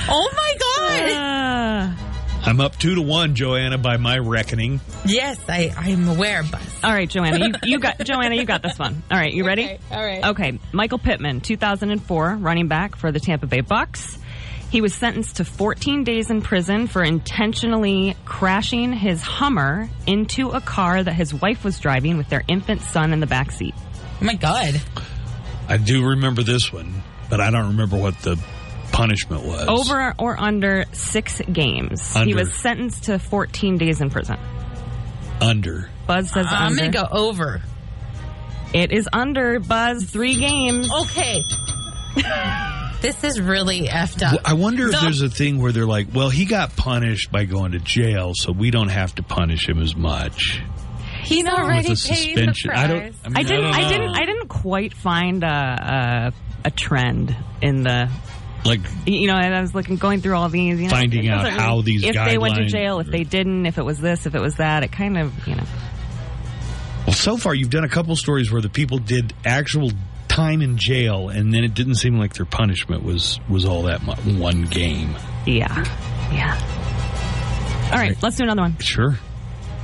oh 0.07 0.29
my 0.35 0.55
god. 0.59 1.11
Uh, 1.11 2.08
I'm 2.49 2.59
up 2.59 2.75
two 2.77 2.95
to 2.95 3.01
one, 3.03 3.35
Joanna, 3.35 3.77
by 3.77 3.97
my 3.97 4.17
reckoning. 4.17 4.81
Yes, 5.05 5.37
I, 5.47 5.71
I'm 5.77 6.07
aware, 6.07 6.41
Buzz. 6.41 6.83
all 6.83 6.91
right, 6.91 7.07
Joanna, 7.07 7.45
you, 7.45 7.53
you 7.63 7.79
got 7.79 7.99
Joanna, 7.99 8.33
you 8.37 8.45
got 8.45 8.63
this 8.63 8.79
one. 8.79 9.03
All 9.11 9.19
right, 9.19 9.31
you 9.31 9.45
ready? 9.45 9.65
Okay, 9.65 9.79
all 9.91 10.03
right. 10.03 10.25
Okay, 10.25 10.59
Michael 10.71 10.97
Pittman, 10.97 11.41
2004, 11.41 12.37
running 12.37 12.67
back 12.67 12.95
for 12.95 13.11
the 13.11 13.19
Tampa 13.19 13.45
Bay 13.45 13.61
Bucks. 13.61 14.17
He 14.71 14.81
was 14.81 14.95
sentenced 14.95 15.35
to 15.35 15.45
14 15.45 16.03
days 16.03 16.31
in 16.31 16.41
prison 16.41 16.87
for 16.87 17.03
intentionally 17.03 18.15
crashing 18.25 18.93
his 18.93 19.21
Hummer 19.21 19.87
into 20.07 20.49
a 20.49 20.59
car 20.59 21.03
that 21.03 21.13
his 21.13 21.31
wife 21.31 21.63
was 21.63 21.79
driving 21.79 22.17
with 22.17 22.29
their 22.29 22.43
infant 22.47 22.81
son 22.81 23.13
in 23.13 23.19
the 23.19 23.27
back 23.27 23.51
seat. 23.51 23.75
Oh 23.77 24.25
my 24.25 24.33
god. 24.33 24.81
I 25.67 25.77
do 25.77 26.03
remember 26.03 26.41
this 26.41 26.73
one, 26.73 27.03
but 27.29 27.39
I 27.39 27.51
don't 27.51 27.67
remember 27.67 27.95
what 27.95 28.17
the 28.23 28.43
punishment 28.99 29.43
was. 29.45 29.67
Over 29.67 30.13
or 30.19 30.39
under 30.39 30.85
six 30.91 31.41
games. 31.41 32.13
He 32.15 32.33
was 32.35 32.53
sentenced 32.53 33.05
to 33.05 33.17
14 33.19 33.77
days 33.77 34.01
in 34.01 34.09
prison. 34.09 34.37
Under. 35.41 35.89
Buzz 36.05 36.29
says 36.31 36.45
ah, 36.49 36.65
I'm 36.65 36.75
going 36.75 36.91
to 36.91 36.97
go 36.97 37.07
over. 37.09 37.61
It 38.73 38.91
is 38.91 39.07
under 39.13 39.59
Buzz 39.59 40.03
three 40.03 40.35
games. 40.35 40.91
Okay. 40.91 41.41
this 43.01 43.23
is 43.23 43.39
really 43.39 43.87
effed 43.87 44.21
up. 44.21 44.41
I 44.45 44.53
wonder 44.53 44.87
if 44.87 44.91
The- 44.91 44.99
there's 45.01 45.21
a 45.21 45.29
thing 45.29 45.61
where 45.61 45.71
they're 45.71 45.85
like, 45.85 46.07
well, 46.13 46.29
he 46.29 46.45
got 46.45 46.75
punished 46.75 47.31
by 47.31 47.45
going 47.45 47.71
to 47.71 47.79
jail, 47.79 48.33
so 48.35 48.51
we 48.51 48.69
don't 48.69 48.89
have 48.89 49.15
to 49.15 49.23
punish 49.23 49.67
him 49.67 49.79
as 49.81 49.95
much. 49.95 50.61
He's 51.23 51.45
already 51.45 51.89
With 51.89 52.03
the 52.03 52.09
paid 52.09 52.37
the 52.37 52.53
suspension. 52.53 52.71
I 52.71 52.87
don't- 52.87 53.15
I 53.23 53.29
mean, 53.29 53.37
I 53.37 53.43
didn't. 53.43 53.63
don't 53.63 53.73
I, 53.73 53.89
didn't. 53.89 54.09
I 54.15 54.25
didn't 54.25 54.47
quite 54.49 54.93
find 54.93 55.43
a, 55.43 56.33
a 56.35 56.67
a 56.67 56.71
trend 56.71 57.35
in 57.61 57.83
the. 57.83 58.09
Like, 58.65 58.81
You 59.05 59.27
know, 59.27 59.35
and 59.35 59.53
I 59.55 59.61
was 59.61 59.73
looking, 59.73 59.95
going 59.95 60.21
through 60.21 60.35
all 60.35 60.49
these. 60.49 60.79
You 60.79 60.87
know, 60.87 60.91
Finding 60.91 61.29
out 61.29 61.43
doesn't 61.43 61.59
how 61.59 61.81
these 61.81 62.03
if 62.03 62.13
they 62.13 62.37
went 62.37 62.55
to 62.55 62.65
jail, 62.65 62.99
if 62.99 63.07
they 63.07 63.23
didn't, 63.23 63.65
if 63.65 63.77
it 63.77 63.85
was 63.85 63.99
this, 63.99 64.25
if 64.25 64.35
it 64.35 64.41
was 64.41 64.55
that. 64.55 64.83
It 64.83 64.91
kind 64.91 65.17
of, 65.17 65.47
you 65.47 65.55
know. 65.55 65.63
well, 67.05 67.15
so 67.15 67.37
far 67.37 67.53
you've 67.55 67.69
done 67.69 67.83
a 67.85 67.89
couple 67.89 68.15
stories 68.15 68.51
where 68.51 68.61
the 68.61 68.69
people 68.69 68.97
did 68.97 69.33
actual 69.45 69.91
time 70.27 70.61
in 70.61 70.77
jail, 70.77 71.29
and 71.29 71.53
then 71.53 71.63
it 71.63 71.73
didn't 71.73 71.95
seem 71.95 72.17
like 72.17 72.33
their 72.33 72.45
punishment 72.45 73.03
was 73.03 73.39
was 73.49 73.65
all 73.65 73.83
that 73.83 74.03
much. 74.03 74.19
One 74.25 74.63
game. 74.63 75.15
Yeah, 75.45 75.73
yeah. 76.31 77.89
All 77.91 77.97
right, 77.97 78.15
let's 78.21 78.35
do 78.35 78.43
another 78.43 78.61
one. 78.61 78.77
Sure. 78.77 79.17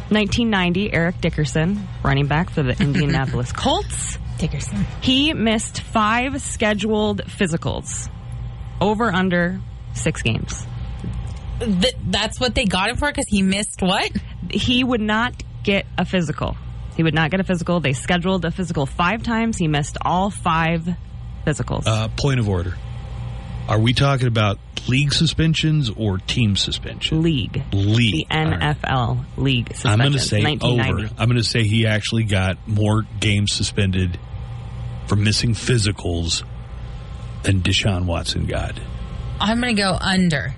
1990, 0.10 0.94
Eric 0.94 1.20
Dickerson, 1.20 1.88
running 2.04 2.28
back 2.28 2.52
for 2.52 2.62
the 2.62 2.72
Indianapolis 2.84 3.52
Colts. 3.52 4.20
Dickerson. 4.38 4.86
He 5.02 5.34
missed 5.34 5.82
five 5.82 6.42
scheduled 6.42 7.24
physicals, 7.24 8.10
over 8.82 9.12
under 9.12 9.60
six 9.94 10.22
games. 10.22 10.66
Th- 11.60 11.96
that's 12.08 12.40
what 12.40 12.54
they 12.56 12.66
got 12.66 12.90
him 12.90 12.98
for 12.98 13.10
because 13.10 13.28
he 13.28 13.42
missed 13.42 13.82
what? 13.82 14.12
He 14.50 14.84
would 14.84 15.02
not 15.02 15.42
get 15.64 15.86
a 15.98 16.06
physical. 16.06 16.58
He 16.96 17.04
would 17.04 17.14
not 17.14 17.32
get 17.32 17.40
a 17.40 17.44
physical. 17.44 17.80
They 17.80 17.94
scheduled 17.94 18.46
a 18.46 18.52
physical 18.52 18.86
five 18.86 19.24
times. 19.24 19.58
He 19.58 19.68
missed 19.68 19.98
all 20.02 20.30
five 20.30 20.88
physicals. 21.46 21.84
Uh, 21.86 22.08
point 22.10 22.40
of 22.40 22.50
order. 22.50 22.76
Are 23.68 23.80
we 23.80 23.94
talking 23.94 24.28
about 24.28 24.60
league 24.88 25.12
suspensions 25.12 25.90
or 25.90 26.20
team 26.20 26.56
suspension? 26.56 27.22
league. 27.24 27.64
League. 27.74 28.28
The 28.30 28.36
All 28.36 28.46
right. 28.46 28.78
NFL 28.78 29.26
league 29.38 29.68
suspension. 29.70 30.02
I'm 30.02 30.08
going 30.08 30.14
to 30.14 30.20
say 30.20 30.58
over. 30.62 31.10
I'm 31.18 31.30
going 31.30 31.42
to 31.42 31.44
say 31.44 31.64
he 31.64 31.88
actually 31.88 32.26
got 32.26 32.68
more 32.68 33.04
games 33.20 33.54
suspended 33.54 34.20
for 35.08 35.16
missing 35.16 35.54
physicals 35.54 36.44
than 37.46 37.62
Deshaun 37.62 38.06
Watson 38.06 38.46
got. 38.46 38.80
I'm 39.40 39.60
going 39.62 39.76
to 39.76 39.82
go 39.82 39.98
under. 40.00 40.54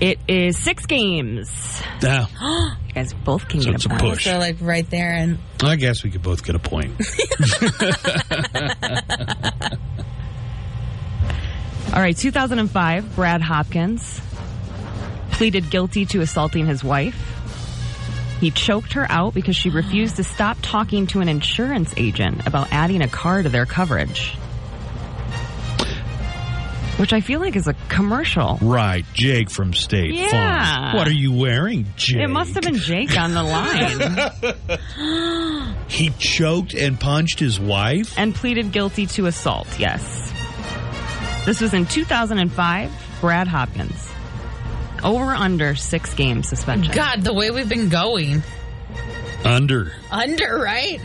It 0.00 0.18
is 0.28 0.56
six 0.56 0.86
games. 0.86 1.82
Now, 2.02 2.28
You 2.86 2.94
guys 2.94 3.12
both 3.14 3.48
can 3.48 3.60
So 3.60 3.66
get 3.66 3.74
it's 3.76 3.86
a 3.86 3.88
a 3.88 3.98
point. 3.98 4.14
push. 4.14 4.24
So, 4.24 4.38
like, 4.38 4.56
right 4.60 4.88
there. 4.90 5.12
And 5.12 5.38
I 5.62 5.76
guess 5.76 6.02
we 6.04 6.10
could 6.10 6.22
both 6.22 6.44
get 6.44 6.54
a 6.54 6.58
point. 6.60 6.92
All 11.94 12.02
right, 12.02 12.16
2005, 12.16 13.14
Brad 13.16 13.40
Hopkins 13.40 14.20
pleaded 15.32 15.70
guilty 15.70 16.04
to 16.06 16.20
assaulting 16.20 16.66
his 16.66 16.84
wife. 16.84 17.16
He 18.40 18.50
choked 18.50 18.92
her 18.92 19.10
out 19.10 19.34
because 19.34 19.56
she 19.56 19.70
refused 19.70 20.16
to 20.16 20.24
stop 20.24 20.58
talking 20.62 21.06
to 21.08 21.20
an 21.20 21.28
insurance 21.28 21.92
agent 21.96 22.46
about 22.46 22.68
adding 22.72 23.02
a 23.02 23.08
car 23.08 23.42
to 23.42 23.48
their 23.48 23.66
coverage. 23.66 24.36
Which 26.98 27.12
I 27.12 27.20
feel 27.20 27.38
like 27.40 27.54
is 27.56 27.68
a 27.68 27.74
commercial. 27.88 28.58
right, 28.60 29.04
Jake 29.14 29.50
from 29.50 29.72
State 29.72 30.14
Yeah. 30.14 30.30
Farm. 30.30 30.96
What 30.96 31.06
are 31.06 31.12
you 31.12 31.32
wearing, 31.32 31.86
Jake? 31.96 32.22
It 32.22 32.28
must 32.28 32.54
have 32.54 32.64
been 32.64 32.78
Jake 32.78 33.16
on 33.16 33.34
the 33.34 33.42
line 33.44 34.00
He 35.88 36.10
choked 36.18 36.74
and 36.74 36.98
punched 36.98 37.38
his 37.38 37.60
wife. 37.60 38.18
and 38.18 38.34
pleaded 38.34 38.72
guilty 38.72 39.06
to 39.06 39.26
assault, 39.26 39.68
yes. 39.78 40.32
This 41.46 41.60
was 41.60 41.72
in 41.72 41.86
2005, 41.86 42.90
Brad 43.20 43.46
Hopkins. 43.48 44.10
Over 45.04 45.32
under 45.34 45.76
six 45.76 46.12
game 46.14 46.42
suspension. 46.42 46.92
God, 46.92 47.22
the 47.22 47.32
way 47.32 47.52
we've 47.52 47.68
been 47.68 47.88
going. 47.88 48.42
Under. 49.44 49.92
Under, 50.10 50.58
right? 50.58 50.98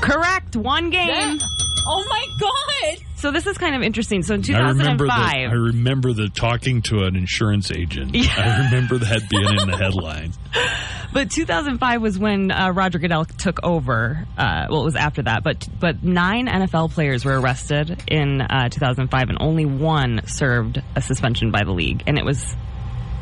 Correct, 0.00 0.56
one 0.56 0.90
game. 0.90 1.08
Yeah. 1.08 1.38
Oh 1.86 2.04
my 2.08 2.26
God. 2.40 2.96
So 3.20 3.30
this 3.30 3.46
is 3.46 3.58
kind 3.58 3.76
of 3.76 3.82
interesting. 3.82 4.22
So 4.22 4.34
in 4.34 4.54
I 4.54 4.70
remember 4.70 5.04
the 5.04 5.10
2005, 5.10 5.50
I 5.50 5.52
remember 5.52 6.12
the 6.14 6.30
talking 6.30 6.80
to 6.82 7.04
an 7.04 7.16
insurance 7.16 7.70
agent. 7.70 8.16
I 8.16 8.64
remember 8.64 8.96
that 8.96 9.28
being 9.28 9.60
in 9.60 9.68
the 9.68 9.76
headline. 9.76 10.32
but 11.12 11.30
2005 11.30 12.00
was 12.00 12.18
when 12.18 12.50
uh, 12.50 12.70
Roger 12.70 12.98
Goodell 12.98 13.26
took 13.26 13.62
over. 13.62 14.26
Uh, 14.38 14.68
well, 14.70 14.80
it 14.80 14.84
was 14.84 14.96
after 14.96 15.22
that, 15.24 15.44
but 15.44 15.68
but 15.78 16.02
nine 16.02 16.46
NFL 16.46 16.92
players 16.92 17.22
were 17.22 17.38
arrested 17.38 18.02
in 18.08 18.40
uh, 18.40 18.70
2005, 18.70 19.28
and 19.28 19.36
only 19.38 19.66
one 19.66 20.22
served 20.26 20.82
a 20.96 21.02
suspension 21.02 21.50
by 21.50 21.64
the 21.64 21.72
league, 21.72 22.02
and 22.06 22.16
it 22.16 22.24
was 22.24 22.56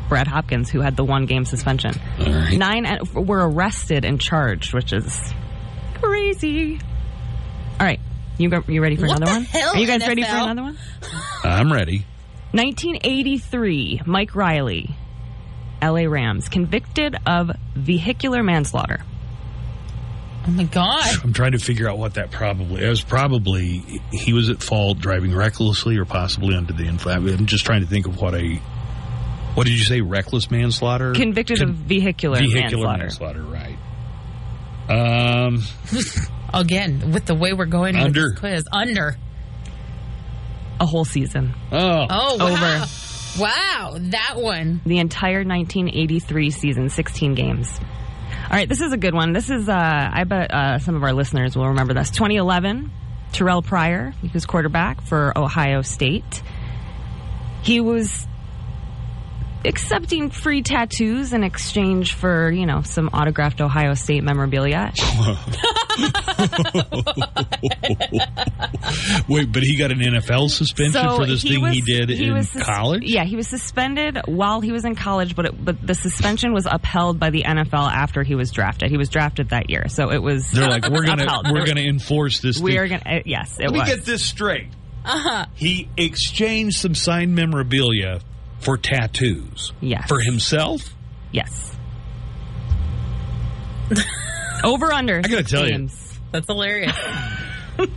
Brad 0.07 0.27
Hopkins 0.27 0.69
who 0.69 0.79
had 0.79 0.95
the 0.95 1.03
one 1.03 1.25
game 1.25 1.43
suspension. 1.43 1.93
All 2.19 2.25
right. 2.25 2.57
Nine 2.57 2.99
were 3.13 3.49
arrested 3.49 4.05
and 4.05 4.19
charged, 4.21 4.73
which 4.73 4.93
is 4.93 5.19
crazy. 5.95 6.79
All 7.79 7.85
right, 7.85 7.99
You 8.39 8.49
go, 8.49 8.63
you 8.67 8.81
ready 8.81 8.95
for 8.95 9.05
What 9.07 9.17
another 9.17 9.31
the 9.33 9.37
one? 9.39 9.43
hell, 9.45 9.75
Are 9.75 9.77
you 9.77 9.85
guys 9.85 10.07
ready 10.07 10.23
for 10.23 10.29
another 10.35 10.61
one? 10.63 10.77
I'm 11.43 11.71
ready. 11.71 12.05
1983, 12.53 14.01
Mike 14.05 14.33
Riley, 14.33 14.95
LA 15.83 16.05
Rams, 16.05 16.49
convicted 16.49 17.15
of 17.27 17.51
vehicular 17.75 18.41
manslaughter. 18.41 19.01
Oh 20.47 20.51
my 20.51 20.63
god. 20.63 21.03
I'm 21.23 21.33
trying 21.33 21.51
to 21.51 21.59
figure 21.59 21.89
out 21.89 21.97
what 21.99 22.13
that 22.15 22.31
probably. 22.31 22.83
It 22.83 22.89
was 22.89 23.01
probably 23.03 24.01
he 24.11 24.31
was 24.33 24.49
at 24.49 24.63
fault 24.63 24.97
driving 24.99 25.35
recklessly 25.35 25.97
or 25.97 26.05
possibly 26.05 26.55
under 26.55 26.71
the 26.73 26.85
influence. 26.85 27.29
I'm 27.31 27.45
just 27.45 27.65
trying 27.65 27.81
to 27.81 27.87
think 27.87 28.07
of 28.07 28.19
what 28.19 28.33
a. 28.33 28.55
What 29.55 29.65
did 29.67 29.73
you 29.77 29.83
say? 29.83 29.99
Reckless 29.99 30.49
manslaughter. 30.49 31.13
Convicted 31.13 31.59
Con- 31.59 31.69
of 31.69 31.75
vehicular, 31.75 32.37
vehicular 32.39 32.97
manslaughter. 32.97 33.41
manslaughter. 33.43 33.43
Right. 33.43 33.77
Um. 34.89 35.61
Again, 36.53 37.11
with 37.11 37.25
the 37.25 37.35
way 37.35 37.53
we're 37.53 37.65
going 37.65 37.95
with 37.95 38.05
Under. 38.05 38.29
this 38.29 38.39
quiz, 38.39 38.63
under. 38.71 39.15
A 40.79 40.85
whole 40.85 41.05
season. 41.05 41.53
Oh. 41.71 42.05
Oh, 42.09 42.37
wow. 42.37 42.45
Over. 42.45 42.85
Wow, 43.39 43.95
that 43.99 44.33
one. 44.35 44.81
The 44.85 44.97
entire 44.99 45.43
1983 45.43 46.51
season, 46.51 46.89
16 46.89 47.35
games. 47.35 47.79
All 47.79 48.55
right, 48.55 48.67
this 48.67 48.81
is 48.81 48.91
a 48.91 48.97
good 48.97 49.13
one. 49.13 49.33
This 49.33 49.49
is, 49.49 49.69
uh, 49.69 49.73
I 50.11 50.23
bet 50.23 50.51
uh, 50.51 50.79
some 50.79 50.95
of 50.95 51.03
our 51.03 51.13
listeners 51.13 51.55
will 51.55 51.67
remember 51.67 51.93
this. 51.93 52.09
2011, 52.09 52.91
Terrelle 53.31 53.63
Pryor, 53.63 54.11
he 54.21 54.29
was 54.33 54.45
quarterback 54.45 55.01
for 55.01 55.37
Ohio 55.37 55.81
State. 55.83 56.41
He 57.61 57.79
was 57.81 58.27
accepting 59.65 60.29
free 60.29 60.63
tattoos 60.63 61.33
in 61.33 61.43
exchange 61.43 62.13
for, 62.13 62.51
you 62.51 62.65
know, 62.65 62.81
some 62.81 63.09
autographed 63.13 63.61
Ohio 63.61 63.93
State 63.93 64.23
memorabilia. 64.23 64.93
Wait, 69.27 69.51
but 69.51 69.63
he 69.63 69.75
got 69.75 69.91
an 69.91 69.99
NFL 69.99 70.49
suspension 70.49 71.09
for 71.15 71.25
this 71.25 71.43
thing 71.43 71.65
he 71.67 71.81
did 71.81 72.09
in 72.09 72.33
was 72.33 72.49
sus- 72.49 72.63
college. 72.63 73.03
Yeah, 73.03 73.25
he 73.25 73.35
was 73.35 73.47
suspended 73.47 74.17
while 74.25 74.61
he 74.61 74.71
was 74.71 74.85
in 74.85 74.95
college, 74.95 75.35
but 75.35 75.45
it, 75.47 75.65
but 75.65 75.85
the 75.85 75.93
suspension 75.93 76.53
was 76.53 76.65
upheld 76.69 77.19
by 77.19 77.29
the 77.29 77.43
NFL 77.43 77.91
after 77.91 78.23
he 78.23 78.35
was 78.35 78.51
drafted. 78.51 78.89
He 78.89 78.97
was 78.97 79.09
drafted 79.09 79.49
that 79.49 79.69
year, 79.69 79.89
so 79.89 80.11
it 80.11 80.21
was. 80.21 80.49
They're 80.51 80.69
like, 80.69 80.87
we're 80.89 81.05
gonna 81.05 81.41
we're 81.51 81.65
gonna 81.65 81.81
enforce 81.81 82.39
this. 82.39 82.59
We 82.59 82.71
thing. 82.71 82.79
are 82.79 82.87
gonna. 82.87 83.03
Uh, 83.05 83.19
yes, 83.25 83.57
it 83.59 83.69
Let 83.69 83.73
me 83.73 83.85
get 83.85 84.05
this 84.05 84.23
straight. 84.23 84.69
Uh 85.03 85.19
huh. 85.19 85.45
He 85.55 85.89
exchanged 85.97 86.77
some 86.77 86.95
signed 86.95 87.35
memorabilia 87.35 88.21
for 88.59 88.77
tattoos. 88.77 89.73
Yes. 89.81 90.07
For 90.07 90.19
himself. 90.19 90.81
Yes. 91.31 91.75
Over 94.63 94.91
under. 94.93 95.17
I 95.17 95.21
gotta 95.21 95.43
tell 95.43 95.67
you. 95.67 95.89
That's 96.31 96.47
hilarious. 96.47 96.95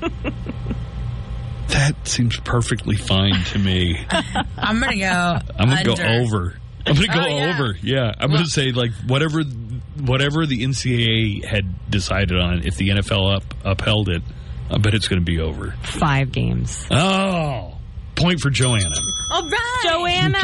That 1.68 2.06
seems 2.06 2.38
perfectly 2.40 2.96
fine 2.96 3.42
to 3.44 3.58
me. 3.58 3.98
I'm 4.58 4.78
gonna 4.78 4.94
go. 4.98 5.38
I'm 5.58 5.68
gonna 5.70 5.76
under. 5.76 5.94
go 5.96 6.02
over. 6.20 6.54
I'm 6.86 6.94
gonna 6.94 7.06
go 7.06 7.20
Oh, 7.22 7.26
yeah. 7.38 7.54
over. 7.54 7.76
Yeah, 7.80 8.12
I'm 8.18 8.30
gonna 8.30 8.44
say 8.44 8.72
like 8.72 8.92
whatever 9.06 9.40
whatever 9.42 10.44
the 10.44 10.64
NCAA 10.64 11.44
had 11.46 11.90
decided 11.90 12.38
on. 12.38 12.66
If 12.66 12.76
the 12.76 12.90
NFL 12.90 13.36
up 13.36 13.54
upheld 13.64 14.10
it, 14.10 14.22
I 14.70 14.76
bet 14.78 14.94
it's 14.94 15.08
gonna 15.08 15.22
be 15.22 15.40
over. 15.40 15.74
Five 15.82 16.30
games. 16.30 16.86
Oh, 16.90 17.78
point 18.22 18.40
for 18.40 18.50
Joanna. 18.50 18.96
All 19.30 19.42
right, 19.48 19.80
Joanna. 19.84 20.38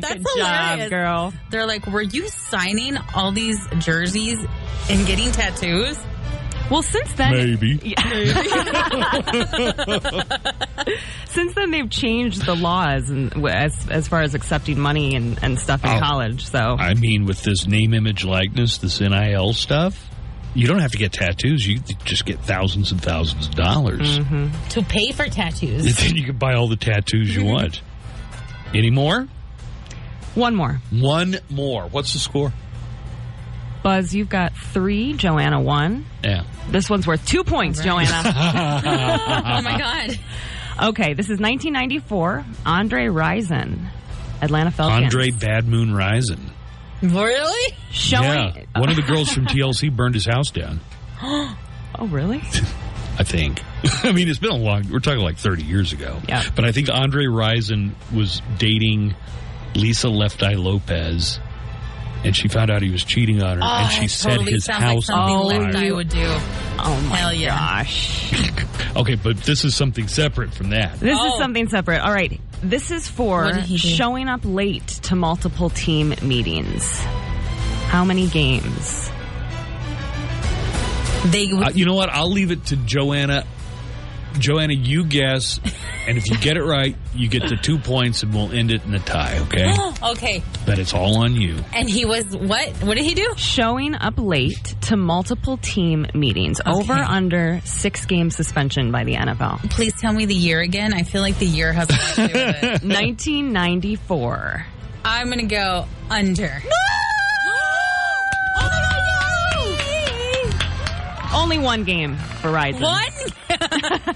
That's 0.00 0.14
Good 0.14 0.26
job, 0.38 0.90
girl. 0.90 1.32
They're 1.50 1.66
like, 1.66 1.86
were 1.86 2.02
you 2.02 2.28
signing 2.28 2.96
all 3.14 3.32
these 3.32 3.58
jerseys 3.78 4.38
and 4.90 5.06
getting 5.06 5.30
tattoos? 5.32 5.98
Well, 6.70 6.82
since 6.82 7.12
then, 7.14 7.32
Maybe. 7.32 7.78
since 11.26 11.54
then 11.54 11.70
they've 11.70 11.90
changed 11.90 12.46
the 12.46 12.54
laws 12.56 13.10
and 13.10 13.32
as 13.46 13.88
as 13.90 14.08
far 14.08 14.22
as 14.22 14.34
accepting 14.34 14.78
money 14.78 15.14
and, 15.14 15.38
and 15.42 15.58
stuff 15.58 15.84
in 15.84 15.90
Oh. 15.90 15.98
college. 16.00 16.46
So 16.46 16.76
I 16.78 16.94
mean, 16.94 17.26
with 17.26 17.42
this 17.42 17.66
name, 17.66 17.92
image, 17.92 18.24
likeness, 18.24 18.78
this 18.78 19.00
NIL 19.00 19.52
stuff, 19.52 20.08
you 20.54 20.66
don't 20.66 20.80
have 20.80 20.92
to 20.92 20.98
get 20.98 21.12
tattoos. 21.12 21.66
You 21.66 21.80
just 22.04 22.26
get 22.26 22.40
thousands 22.40 22.92
and 22.92 23.02
thousands 23.02 23.48
of 23.48 23.54
dollars. 23.54 24.18
Mm-hmm. 24.18 24.68
To 24.70 24.82
pay 24.82 25.12
for 25.12 25.26
tattoos. 25.26 25.86
And 25.86 25.94
then 25.94 26.16
you 26.16 26.24
can 26.24 26.36
buy 26.36 26.54
all 26.54 26.68
the 26.68 26.76
tattoos 26.76 27.34
you 27.34 27.44
want. 27.44 27.80
Any 28.74 28.90
more? 28.90 29.28
one 30.34 30.54
more. 30.54 30.80
One 30.90 31.36
more. 31.50 31.86
What's 31.88 32.12
the 32.14 32.18
score? 32.18 32.52
Buzz, 33.82 34.14
you've 34.14 34.28
got 34.28 34.54
three. 34.54 35.12
Joanna 35.14 35.60
one. 35.60 36.06
Yeah. 36.22 36.44
This 36.68 36.88
one's 36.88 37.06
worth 37.06 37.26
two 37.26 37.44
points, 37.44 37.82
Joanna. 37.82 38.22
oh 38.24 39.62
my 39.62 39.76
god. 39.78 40.18
okay, 40.90 41.14
this 41.14 41.26
is 41.26 41.40
1994. 41.40 42.44
Andre 42.64 43.06
Rison, 43.06 43.88
Atlanta 44.40 44.70
Falcons. 44.70 45.04
Andre 45.04 45.30
Bad 45.32 45.66
Moon 45.66 45.92
Rising. 45.92 46.51
Really? 47.02 47.74
showing. 47.90 48.54
Yeah. 48.54 48.80
One 48.80 48.88
of 48.88 48.96
the 48.96 49.02
girls 49.02 49.32
from 49.32 49.46
TLC 49.46 49.94
burned 49.94 50.14
his 50.14 50.24
house 50.24 50.50
down, 50.50 50.80
oh, 51.22 51.56
really? 52.08 52.38
I 53.18 53.24
think. 53.24 53.62
I 54.04 54.12
mean, 54.12 54.28
it's 54.28 54.38
been 54.38 54.50
a 54.50 54.56
long, 54.56 54.90
we're 54.90 55.00
talking 55.00 55.20
like 55.20 55.36
30 55.36 55.64
years 55.64 55.92
ago. 55.92 56.20
Yeah. 56.28 56.48
But 56.54 56.64
I 56.64 56.72
think 56.72 56.88
Andre 56.88 57.26
Rison 57.26 57.92
was 58.14 58.40
dating 58.58 59.14
Lisa 59.74 60.08
Left 60.08 60.42
Eye 60.42 60.54
Lopez. 60.54 61.38
And 62.24 62.36
she 62.36 62.46
found 62.48 62.70
out 62.70 62.82
he 62.82 62.90
was 62.90 63.02
cheating 63.04 63.42
on 63.42 63.58
her, 63.58 63.64
and 63.64 63.90
she 63.90 64.04
Oh, 64.04 64.06
set 64.06 64.30
totally 64.36 64.52
his 64.52 64.66
house 64.68 65.08
like 65.08 65.18
on 65.18 65.46
Left 65.46 65.74
fire. 65.74 65.84
Eye 65.86 65.92
would 65.92 66.08
do. 66.08 66.24
Oh 66.24 67.06
my 67.10 67.16
Hell 67.16 67.32
yeah. 67.34 67.56
gosh. 67.58 68.32
Okay, 68.94 69.14
but 69.14 69.38
this 69.38 69.64
is 69.64 69.74
something 69.74 70.06
separate 70.06 70.52
from 70.52 70.68
that. 70.70 71.00
This 71.00 71.16
Oh. 71.18 71.32
is 71.32 71.38
something 71.38 71.66
separate. 71.70 72.00
All 72.02 72.12
right. 72.12 72.38
This 72.62 72.90
is 72.90 73.08
for 73.08 73.44
What 73.44 73.54
did 73.54 73.64
he 73.64 73.78
do? 73.78 73.88
showing 73.88 74.28
up 74.28 74.42
late 74.44 74.86
to 75.04 75.16
multiple 75.16 75.70
team 75.70 76.14
meetings. 76.20 77.00
How 77.88 78.04
many 78.04 78.28
games? 78.28 79.10
They 81.26 81.50
Uh, 81.52 81.70
you 81.70 81.86
know 81.86 81.94
what? 81.94 82.10
I'll 82.10 82.30
leave 82.30 82.50
it 82.50 82.66
to 82.66 82.76
Joanna. 82.76 83.44
Joanna, 84.38 84.74
you 84.74 85.04
guess, 85.04 85.60
and 86.06 86.18
if 86.18 86.28
you 86.30 86.36
get 86.38 86.56
it 86.56 86.62
right, 86.62 86.96
you 87.14 87.28
get 87.28 87.48
the 87.48 87.56
two 87.56 87.78
points, 87.78 88.22
and 88.22 88.34
we'll 88.34 88.52
end 88.52 88.70
it 88.70 88.84
in 88.84 88.94
a 88.94 88.98
tie. 88.98 89.38
Okay? 89.40 89.72
okay. 90.12 90.42
but 90.66 90.78
it's 90.78 90.94
all 90.94 91.18
on 91.18 91.34
you. 91.34 91.56
And 91.74 91.88
he 91.88 92.04
was 92.04 92.24
what? 92.36 92.70
What 92.82 92.96
did 92.96 93.04
he 93.04 93.14
do? 93.14 93.34
Showing 93.36 93.94
up 93.94 94.14
late 94.18 94.74
to 94.82 94.96
multiple 94.96 95.56
team 95.58 96.06
meetings. 96.14 96.60
Over 96.64 96.94
under 96.94 97.60
six 97.64 98.06
game 98.06 98.30
suspension 98.30 98.90
by 98.92 99.04
the 99.04 99.14
NFL. 99.14 99.70
Please 99.70 99.92
tell 100.00 100.12
me 100.12 100.26
the 100.26 100.34
year 100.34 100.60
again. 100.60 100.92
I 100.94 101.02
feel 101.02 101.22
like 101.22 101.38
the 101.38 101.46
year 101.46 101.72
has 101.72 101.88
a 101.88 101.92
lot 101.92 102.14
to 102.14 102.28
do 102.28 102.44
with 102.46 102.62
it. 102.62 102.82
1994. 102.82 104.66
I'm 105.04 105.28
gonna 105.28 105.44
go 105.44 105.86
under. 106.10 106.62
Only 111.34 111.58
one 111.58 111.84
game 111.84 112.16
for 112.16 112.48
Rison. 112.48 112.82
One. 112.82 113.02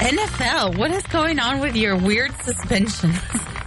NFL, 0.00 0.78
what 0.78 0.90
is 0.90 1.02
going 1.04 1.38
on 1.38 1.60
with 1.60 1.76
your 1.76 1.96
weird 1.96 2.32
suspensions? 2.42 3.14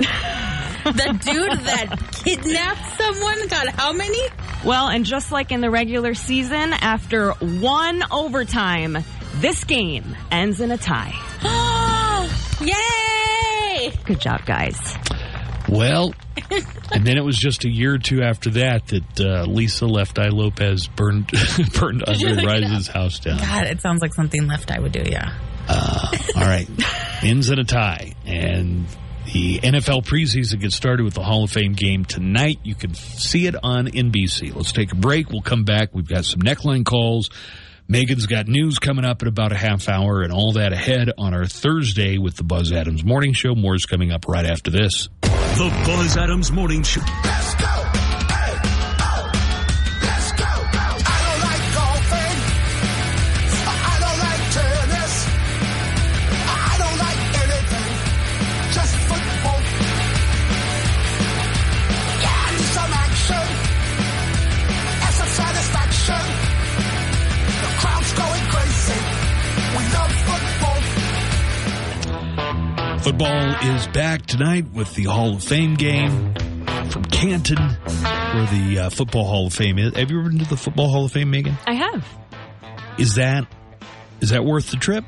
the 0.84 1.20
dude 1.22 1.60
that 1.60 1.96
kidnapped 2.24 2.98
someone 2.98 3.48
got 3.48 3.68
how 3.70 3.94
many? 3.94 4.20
Well, 4.66 4.90
and 4.90 5.06
just 5.06 5.32
like 5.32 5.52
in 5.52 5.62
the 5.62 5.70
regular 5.70 6.14
season, 6.14 6.74
after 6.74 7.32
one 7.34 8.04
overtime, 8.12 8.98
this 9.36 9.64
game 9.64 10.16
ends 10.32 10.60
in 10.60 10.72
a 10.72 10.78
tie. 10.78 11.14
Yay! 12.62 13.94
Good 14.06 14.20
job, 14.20 14.46
guys. 14.46 14.80
Well, 15.70 16.14
and 16.91 17.05
then 17.05 17.18
it 17.18 17.24
was 17.24 17.38
just 17.38 17.64
a 17.64 17.70
year 17.70 17.95
or 17.95 17.97
two 17.97 18.22
after 18.22 18.49
that 18.51 18.88
that 18.88 19.20
uh, 19.20 19.45
Lisa 19.45 19.86
Left 19.86 20.20
Eye 20.20 20.30
Lopez 20.30 20.88
burned 20.88 21.32
burned 21.80 22.03
Andre 22.07 22.43
Rise's 22.43 22.88
house 22.88 23.20
down. 23.20 23.38
God, 23.38 23.68
it 23.68 23.82
sounds 23.82 24.01
like 24.01 24.14
something 24.14 24.47
Left 24.47 24.70
Eye 24.72 24.80
would 24.80 24.91
do. 24.91 25.03
Yeah. 25.05 25.38
Uh, 25.68 26.11
all 26.36 26.43
right, 26.43 26.68
ends 27.24 27.49
in 27.49 27.57
a 27.59 27.64
tie, 27.64 28.14
and 28.26 28.86
the 29.32 29.59
NFL 29.59 30.03
preseason 30.05 30.59
gets 30.59 30.76
started 30.76 31.03
with 31.03 31.14
the 31.14 31.24
Hall 31.24 31.45
of 31.45 31.51
Fame 31.51 31.74
game 31.74 32.03
tonight. 32.03 32.59
You 32.64 32.76
can 32.76 32.93
see 32.93 33.47
it 33.47 33.55
on 33.64 33.88
NBC. 33.88 34.53
Let's 34.53 34.74
take 34.74 34.91
a 34.91 34.95
break. 34.95 35.30
We'll 35.30 35.41
come 35.41 35.64
back. 35.64 35.89
We've 35.93 36.07
got 36.07 36.26
some 36.26 36.41
neckline 36.41 36.86
calls. 36.86 37.30
Megan's 37.88 38.28
got 38.28 38.47
news 38.47 38.80
coming 38.80 39.05
up 39.05 39.22
in 39.22 39.28
about 39.28 39.51
a 39.53 39.57
half 39.57 39.88
hour, 39.88 40.22
and 40.22 40.34
all 40.34 40.53
that 40.53 40.74
ahead 40.74 41.11
on 41.18 41.34
our 41.34 41.45
Thursday 41.45 42.18
with 42.18 42.36
the 42.36 42.43
Buzz 42.43 42.74
Adams 42.74 43.03
Morning 43.03 43.34
Show. 43.34 43.55
More 43.55 43.76
is 43.76 43.86
coming 43.86 44.11
up 44.11 44.28
right 44.28 44.45
after 44.45 44.70
this. 44.70 45.07
The 45.56 45.70
Buzz 45.86 46.18
Adams 46.18 46.51
Morning 46.51 46.82
Show. 46.82 47.01
Satisfaction. 47.01 47.93
The 47.93 48.03
Football 73.04 73.56
is 73.76 73.86
back 73.88 74.26
tonight 74.26 74.66
with 74.74 74.95
the 74.95 75.04
Hall 75.04 75.36
of 75.36 75.43
Fame 75.43 75.76
game 75.76 76.34
from 76.89 77.04
Canton, 77.04 77.58
where 77.58 78.45
the 78.45 78.80
uh, 78.86 78.89
Football 78.89 79.26
Hall 79.26 79.47
of 79.47 79.54
Fame 79.54 79.78
is. 79.78 79.93
Have 79.97 80.10
you 80.10 80.20
ever 80.22 80.30
been 80.30 80.39
to 80.39 80.45
the 80.45 80.56
Football 80.56 80.89
Hall 80.89 81.04
of 81.06 81.12
Fame, 81.12 81.30
Megan? 81.30 81.58
I 81.68 81.74
have. 81.74 82.08
Is 82.97 83.16
that 83.16 83.45
is 84.22 84.30
that 84.30 84.45
worth 84.45 84.72
the 84.72 84.78
trip? 84.78 85.04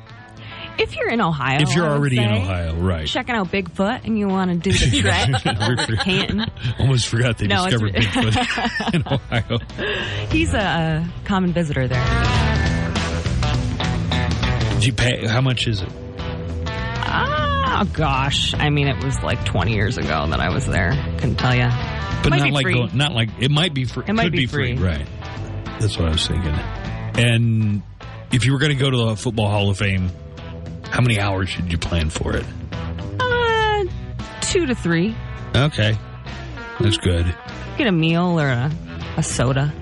If 0.78 0.94
you're 0.94 1.08
in 1.08 1.22
Ohio, 1.22 1.62
if 1.62 1.74
you're 1.74 1.88
already 1.88 2.18
in 2.18 2.30
Ohio, 2.30 2.74
right? 2.74 3.06
checking 3.06 3.34
out 3.34 3.48
Bigfoot 3.50 4.04
and 4.04 4.18
you 4.18 4.28
want 4.28 4.50
to 4.50 4.56
do 4.70 4.72
the 4.90 5.00
trek, 5.00 5.98
Canton. 6.04 6.44
Almost 6.78 7.08
forgot 7.08 7.38
they 7.38 7.46
No, 7.46 7.64
discovered 7.64 7.94
Bigfoot 7.94 8.94
in 8.94 9.02
Ohio. 9.06 10.28
He's 10.30 10.52
a, 10.52 10.58
a 10.58 11.08
common 11.24 11.54
visitor 11.54 11.88
there. 11.88 12.04
Did 14.74 14.84
you 14.84 14.92
pay? 14.92 15.26
How 15.26 15.40
much 15.40 15.66
is 15.66 15.80
it? 15.80 15.88
Oh 17.78 17.84
gosh, 17.92 18.54
I 18.54 18.70
mean, 18.70 18.88
it 18.88 19.02
was 19.04 19.22
like 19.22 19.44
20 19.44 19.72
years 19.74 19.98
ago 19.98 20.26
that 20.30 20.40
I 20.40 20.48
was 20.50 20.66
there. 20.66 20.92
Couldn't 21.18 21.36
tell 21.36 21.54
you. 21.54 21.68
But 22.22 22.30
not 22.30 22.50
like 22.50 22.94
not 22.94 23.12
like 23.12 23.28
it 23.38 23.50
might 23.50 23.74
be 23.74 23.84
free. 23.84 24.04
It 24.08 24.12
might 24.14 24.24
Could 24.24 24.32
be 24.32 24.38
be 24.40 24.46
free. 24.46 24.76
free. 24.76 24.86
right? 24.86 25.06
That's 25.78 25.98
what 25.98 26.08
I 26.08 26.12
was 26.12 26.26
thinking. 26.26 26.54
And 27.18 27.82
if 28.32 28.44
you 28.46 28.52
were 28.52 28.58
going 28.58 28.72
to 28.76 28.82
go 28.82 28.90
to 28.90 28.96
the 29.10 29.16
Football 29.16 29.48
Hall 29.50 29.70
of 29.70 29.78
Fame, 29.78 30.10
how 30.90 31.00
many 31.02 31.20
hours 31.20 31.48
should 31.50 31.70
you 31.70 31.78
plan 31.78 32.10
for 32.10 32.34
it? 32.34 32.44
Uh, 33.20 33.84
two 34.40 34.66
to 34.66 34.74
three. 34.74 35.14
Okay, 35.54 35.96
that's 36.80 36.96
good. 36.98 37.26
Get 37.78 37.86
a 37.86 37.92
meal 37.92 38.40
or 38.40 38.48
a, 38.48 38.72
a 39.18 39.22
soda, 39.22 39.72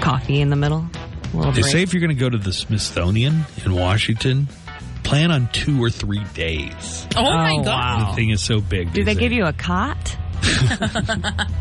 coffee 0.00 0.40
in 0.40 0.50
the 0.50 0.56
middle. 0.56 0.86
They 1.32 1.50
break. 1.52 1.64
say 1.64 1.82
if 1.82 1.92
you're 1.92 2.00
going 2.00 2.16
to 2.16 2.20
go 2.20 2.28
to 2.30 2.38
the 2.38 2.52
Smithsonian 2.52 3.44
in 3.64 3.74
Washington, 3.74 4.48
plan 5.08 5.30
on 5.30 5.48
two 5.52 5.82
or 5.82 5.90
three 5.90 6.22
days. 6.34 7.06
Oh, 7.16 7.22
my 7.24 7.52
Oh, 7.58 7.62
God. 7.62 7.66
wow. 7.66 8.10
The 8.10 8.16
thing 8.16 8.30
is 8.30 8.42
so 8.42 8.60
big. 8.60 8.92
Do 8.92 9.04
they 9.04 9.14
say. 9.14 9.20
give 9.20 9.32
you 9.32 9.44
a 9.46 9.52
cot? 9.52 10.16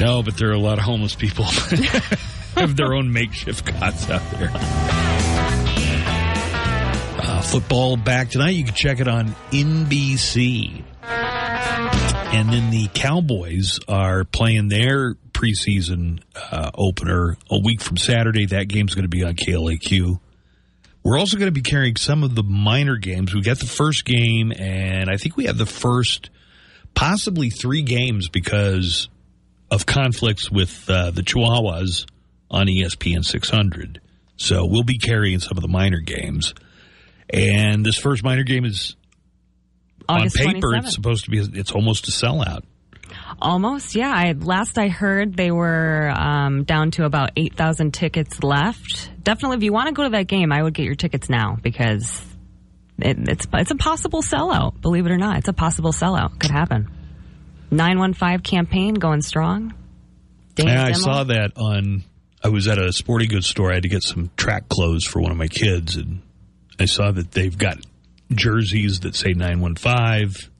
No, 0.00 0.22
but 0.24 0.36
there 0.36 0.48
are 0.48 0.52
a 0.54 0.58
lot 0.58 0.78
of 0.78 0.84
homeless 0.84 1.14
people 1.14 1.44
have 2.56 2.74
their 2.76 2.92
own 2.92 3.12
makeshift 3.12 3.64
cots 3.66 4.10
out 4.10 4.22
there. 4.32 4.50
Uh, 7.24 7.40
football 7.42 7.96
back 7.96 8.30
tonight. 8.30 8.50
You 8.56 8.64
can 8.64 8.74
check 8.74 8.98
it 8.98 9.06
on 9.06 9.28
NBC. 9.52 10.82
And 11.04 12.52
then 12.52 12.70
the 12.70 12.88
Cowboys 12.94 13.78
are 13.86 14.24
playing 14.24 14.68
their 14.68 15.14
preseason 15.32 16.20
uh, 16.50 16.72
opener 16.74 17.36
a 17.48 17.60
week 17.62 17.80
from 17.80 17.96
Saturday. 17.96 18.46
That 18.46 18.66
game's 18.66 18.94
going 18.96 19.04
to 19.04 19.08
be 19.08 19.22
on 19.22 19.34
KLAQ. 19.34 20.18
We're 21.02 21.18
also 21.18 21.36
going 21.36 21.48
to 21.48 21.52
be 21.52 21.62
carrying 21.62 21.96
some 21.96 22.22
of 22.22 22.34
the 22.34 22.42
Miner 22.44 22.96
games. 22.96 23.34
We 23.34 23.42
got 23.42 23.58
the 23.58 23.66
first 23.66 24.04
game, 24.04 24.52
and 24.56 25.10
I 25.10 25.16
think 25.16 25.36
we 25.36 25.46
have 25.46 25.58
the 25.58 25.66
first 25.66 26.30
possibly 26.94 27.50
three 27.50 27.82
games 27.82 28.28
because 28.28 29.08
of 29.70 29.84
conflicts 29.86 30.50
with 30.50 30.88
uh, 30.88 31.10
the 31.10 31.22
Chihuahuas 31.22 32.06
on 32.50 32.66
ESPN 32.66 33.24
600. 33.24 34.00
So 34.36 34.66
we'll 34.66 34.84
be 34.84 34.98
carrying 34.98 35.40
some 35.40 35.56
of 35.56 35.62
the 35.62 35.68
Miner 35.68 36.00
games. 36.00 36.54
And 37.30 37.84
this 37.84 37.96
first 37.96 38.22
Miner 38.22 38.42
game 38.44 38.64
is 38.64 38.96
August 40.08 40.40
on 40.40 40.54
paper 40.54 40.68
27th. 40.68 40.78
it's 40.84 40.94
supposed 40.94 41.24
to 41.24 41.30
be 41.30 41.38
it's 41.38 41.72
almost 41.72 42.08
a 42.08 42.10
sellout. 42.10 42.62
Almost, 43.40 43.94
yeah. 43.94 44.12
I 44.14 44.32
last 44.32 44.78
I 44.78 44.88
heard 44.88 45.36
they 45.36 45.50
were 45.50 46.10
um, 46.16 46.64
down 46.64 46.90
to 46.92 47.04
about 47.04 47.30
eight 47.36 47.54
thousand 47.54 47.92
tickets 47.94 48.42
left. 48.42 49.10
Definitely, 49.22 49.58
if 49.58 49.62
you 49.62 49.72
want 49.72 49.88
to 49.88 49.94
go 49.94 50.04
to 50.04 50.10
that 50.10 50.26
game, 50.26 50.52
I 50.52 50.62
would 50.62 50.74
get 50.74 50.84
your 50.84 50.94
tickets 50.94 51.28
now 51.28 51.56
because 51.60 52.20
it, 52.98 53.16
it's 53.28 53.46
it's 53.52 53.70
a 53.70 53.76
possible 53.76 54.22
sellout. 54.22 54.80
Believe 54.80 55.06
it 55.06 55.12
or 55.12 55.18
not, 55.18 55.38
it's 55.38 55.48
a 55.48 55.52
possible 55.52 55.92
sellout. 55.92 56.38
Could 56.38 56.50
happen. 56.50 56.88
Nine 57.70 57.98
one 57.98 58.12
five 58.12 58.42
campaign 58.42 58.94
going 58.94 59.22
strong. 59.22 59.74
Dane's 60.54 60.70
And 60.70 60.78
I 60.78 60.84
demo. 60.92 60.98
saw 60.98 61.24
that 61.24 61.52
on 61.56 62.04
I 62.44 62.48
was 62.48 62.68
at 62.68 62.78
a 62.78 62.92
sporting 62.92 63.28
goods 63.28 63.46
store. 63.48 63.70
I 63.70 63.74
had 63.74 63.84
to 63.84 63.88
get 63.88 64.02
some 64.02 64.30
track 64.36 64.68
clothes 64.68 65.04
for 65.04 65.20
one 65.20 65.30
of 65.30 65.38
my 65.38 65.48
kids 65.48 65.96
and 65.96 66.20
I 66.78 66.84
saw 66.86 67.10
that 67.12 67.30
they've 67.30 67.56
got 67.56 67.78
jerseys 68.30 69.00
that 69.00 69.14
say 69.14 69.32
915. 69.32 70.50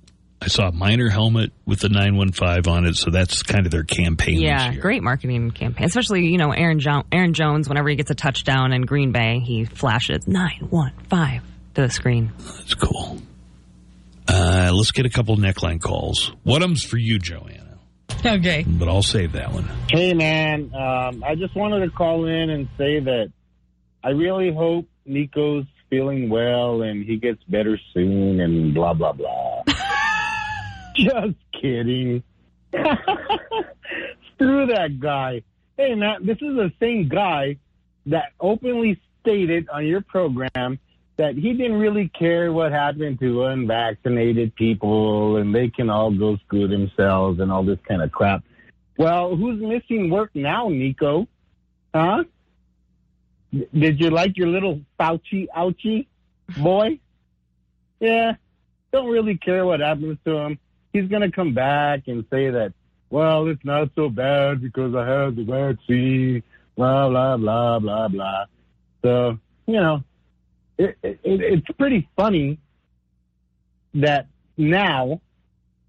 I 0.45 0.47
saw 0.49 0.69
a 0.69 0.73
Miner 0.73 1.09
helmet 1.09 1.53
with 1.67 1.79
the 1.81 1.89
915 1.89 2.67
on 2.73 2.85
it, 2.85 2.97
so 2.97 3.11
that's 3.11 3.45
kind 3.45 3.65
of 3.65 3.71
their 3.71 3.85
campaign 3.85 4.41
Yeah, 4.41 4.67
this 4.67 4.75
year. 4.75 4.83
great 4.83 5.03
marketing 5.03 5.53
campaign. 5.53 5.87
Especially, 5.87 6.27
you 6.27 6.37
know, 6.37 6.51
Aaron, 6.51 6.81
jo- 6.81 7.05
Aaron 7.13 7.33
Jones, 7.33 7.69
whenever 7.69 7.89
he 7.89 7.95
gets 7.95 8.11
a 8.11 8.15
touchdown 8.17 8.73
in 8.73 8.83
Green 8.83 9.13
Bay, 9.13 9.39
he 9.39 9.65
flashes 9.65 10.27
915 10.27 11.43
to 11.75 11.83
the 11.83 11.89
screen. 11.91 12.33
That's 12.39 12.75
cool. 12.75 13.19
Uh, 14.27 14.71
let's 14.75 14.91
get 14.91 15.07
a 15.07 15.11
couple 15.11 15.37
neckline 15.37 15.81
calls. 15.81 16.33
What 16.43 16.63
um's 16.63 16.85
for 16.85 16.99
you, 16.99 17.19
Joanna? 17.21 17.79
Okay. 18.25 18.65
But 18.67 18.89
I'll 18.89 19.03
save 19.03 19.33
that 19.33 19.53
one. 19.53 19.69
Hey, 19.91 20.13
man. 20.15 20.73
Um, 20.75 21.23
I 21.25 21.35
just 21.37 21.55
wanted 21.55 21.85
to 21.85 21.91
call 21.91 22.27
in 22.27 22.51
and 22.51 22.69
say 22.77 22.99
that 23.01 23.33
I 24.03 24.11
really 24.11 24.53
hope 24.53 24.87
Nico's 25.07 25.67
feeling 25.91 26.31
well 26.31 26.83
and 26.83 27.05
he 27.05 27.17
gets 27.17 27.43
better 27.45 27.79
soon 27.95 28.41
and 28.41 28.75
blah, 28.75 28.95
blah, 28.95 29.13
blah. 29.13 29.63
just 30.97 31.37
kidding. 31.53 32.23
Screw 32.73 34.67
that 34.67 34.99
guy. 35.01 35.43
Hey, 35.77 35.95
man, 35.95 36.27
this 36.27 36.37
is 36.37 36.57
the 36.57 36.73
same 36.81 37.09
guy 37.09 37.57
that 38.07 38.33
openly 38.41 39.01
stated 39.21 39.69
on 39.69 39.87
your 39.87 40.01
program 40.01 40.79
that 41.17 41.35
he 41.35 41.53
didn't 41.53 41.79
really 41.79 42.09
care 42.09 42.53
what 42.53 42.73
happened 42.73 43.21
to 43.21 43.45
unvaccinated 43.45 44.55
people 44.55 45.37
and 45.37 45.55
they 45.55 45.69
can 45.69 45.91
all 45.91 46.11
go 46.11 46.37
screw 46.39 46.67
themselves 46.67 47.39
and 47.39 47.53
all 47.53 47.63
this 47.63 47.79
kind 47.87 48.03
of 48.03 48.11
crap. 48.11 48.43
Well, 48.97 49.37
who's 49.37 49.61
missing 49.61 50.11
work 50.11 50.31
now, 50.35 50.69
Nico? 50.69 51.29
Huh? 51.95 52.25
Did 53.53 54.01
you 54.01 54.11
like 54.11 54.37
your 54.37 54.49
little 54.49 54.81
Fauci 54.99 55.47
ouchie 55.55 56.07
boy? 56.59 56.99
Yeah, 58.01 58.35
don't 58.93 59.11
really 59.11 59.37
care 59.37 59.65
what 59.65 59.81
happens 59.81 60.19
to 60.25 60.37
him. 60.37 60.59
He's 60.93 61.09
going 61.09 61.23
to 61.23 61.31
come 61.31 61.55
back 61.55 62.03
and 62.07 62.25
say 62.31 62.51
that, 62.51 62.73
well, 63.11 63.47
it's 63.49 63.65
not 63.65 63.91
so 63.95 64.09
bad 64.09 64.63
because 64.63 64.95
I 64.95 65.07
had 65.07 65.37
the 65.37 65.45
vaccine, 65.45 66.43
blah, 66.77 67.09
blah, 67.09 67.37
blah, 67.37 67.79
blah, 67.79 68.09
blah. 68.09 68.45
So, 69.03 69.39
you 69.67 69.81
know, 69.81 70.03
it, 70.79 70.97
it, 71.03 71.21
it's 71.25 71.67
pretty 71.79 72.09
funny 72.17 72.59
that 73.95 74.27
now 74.57 75.21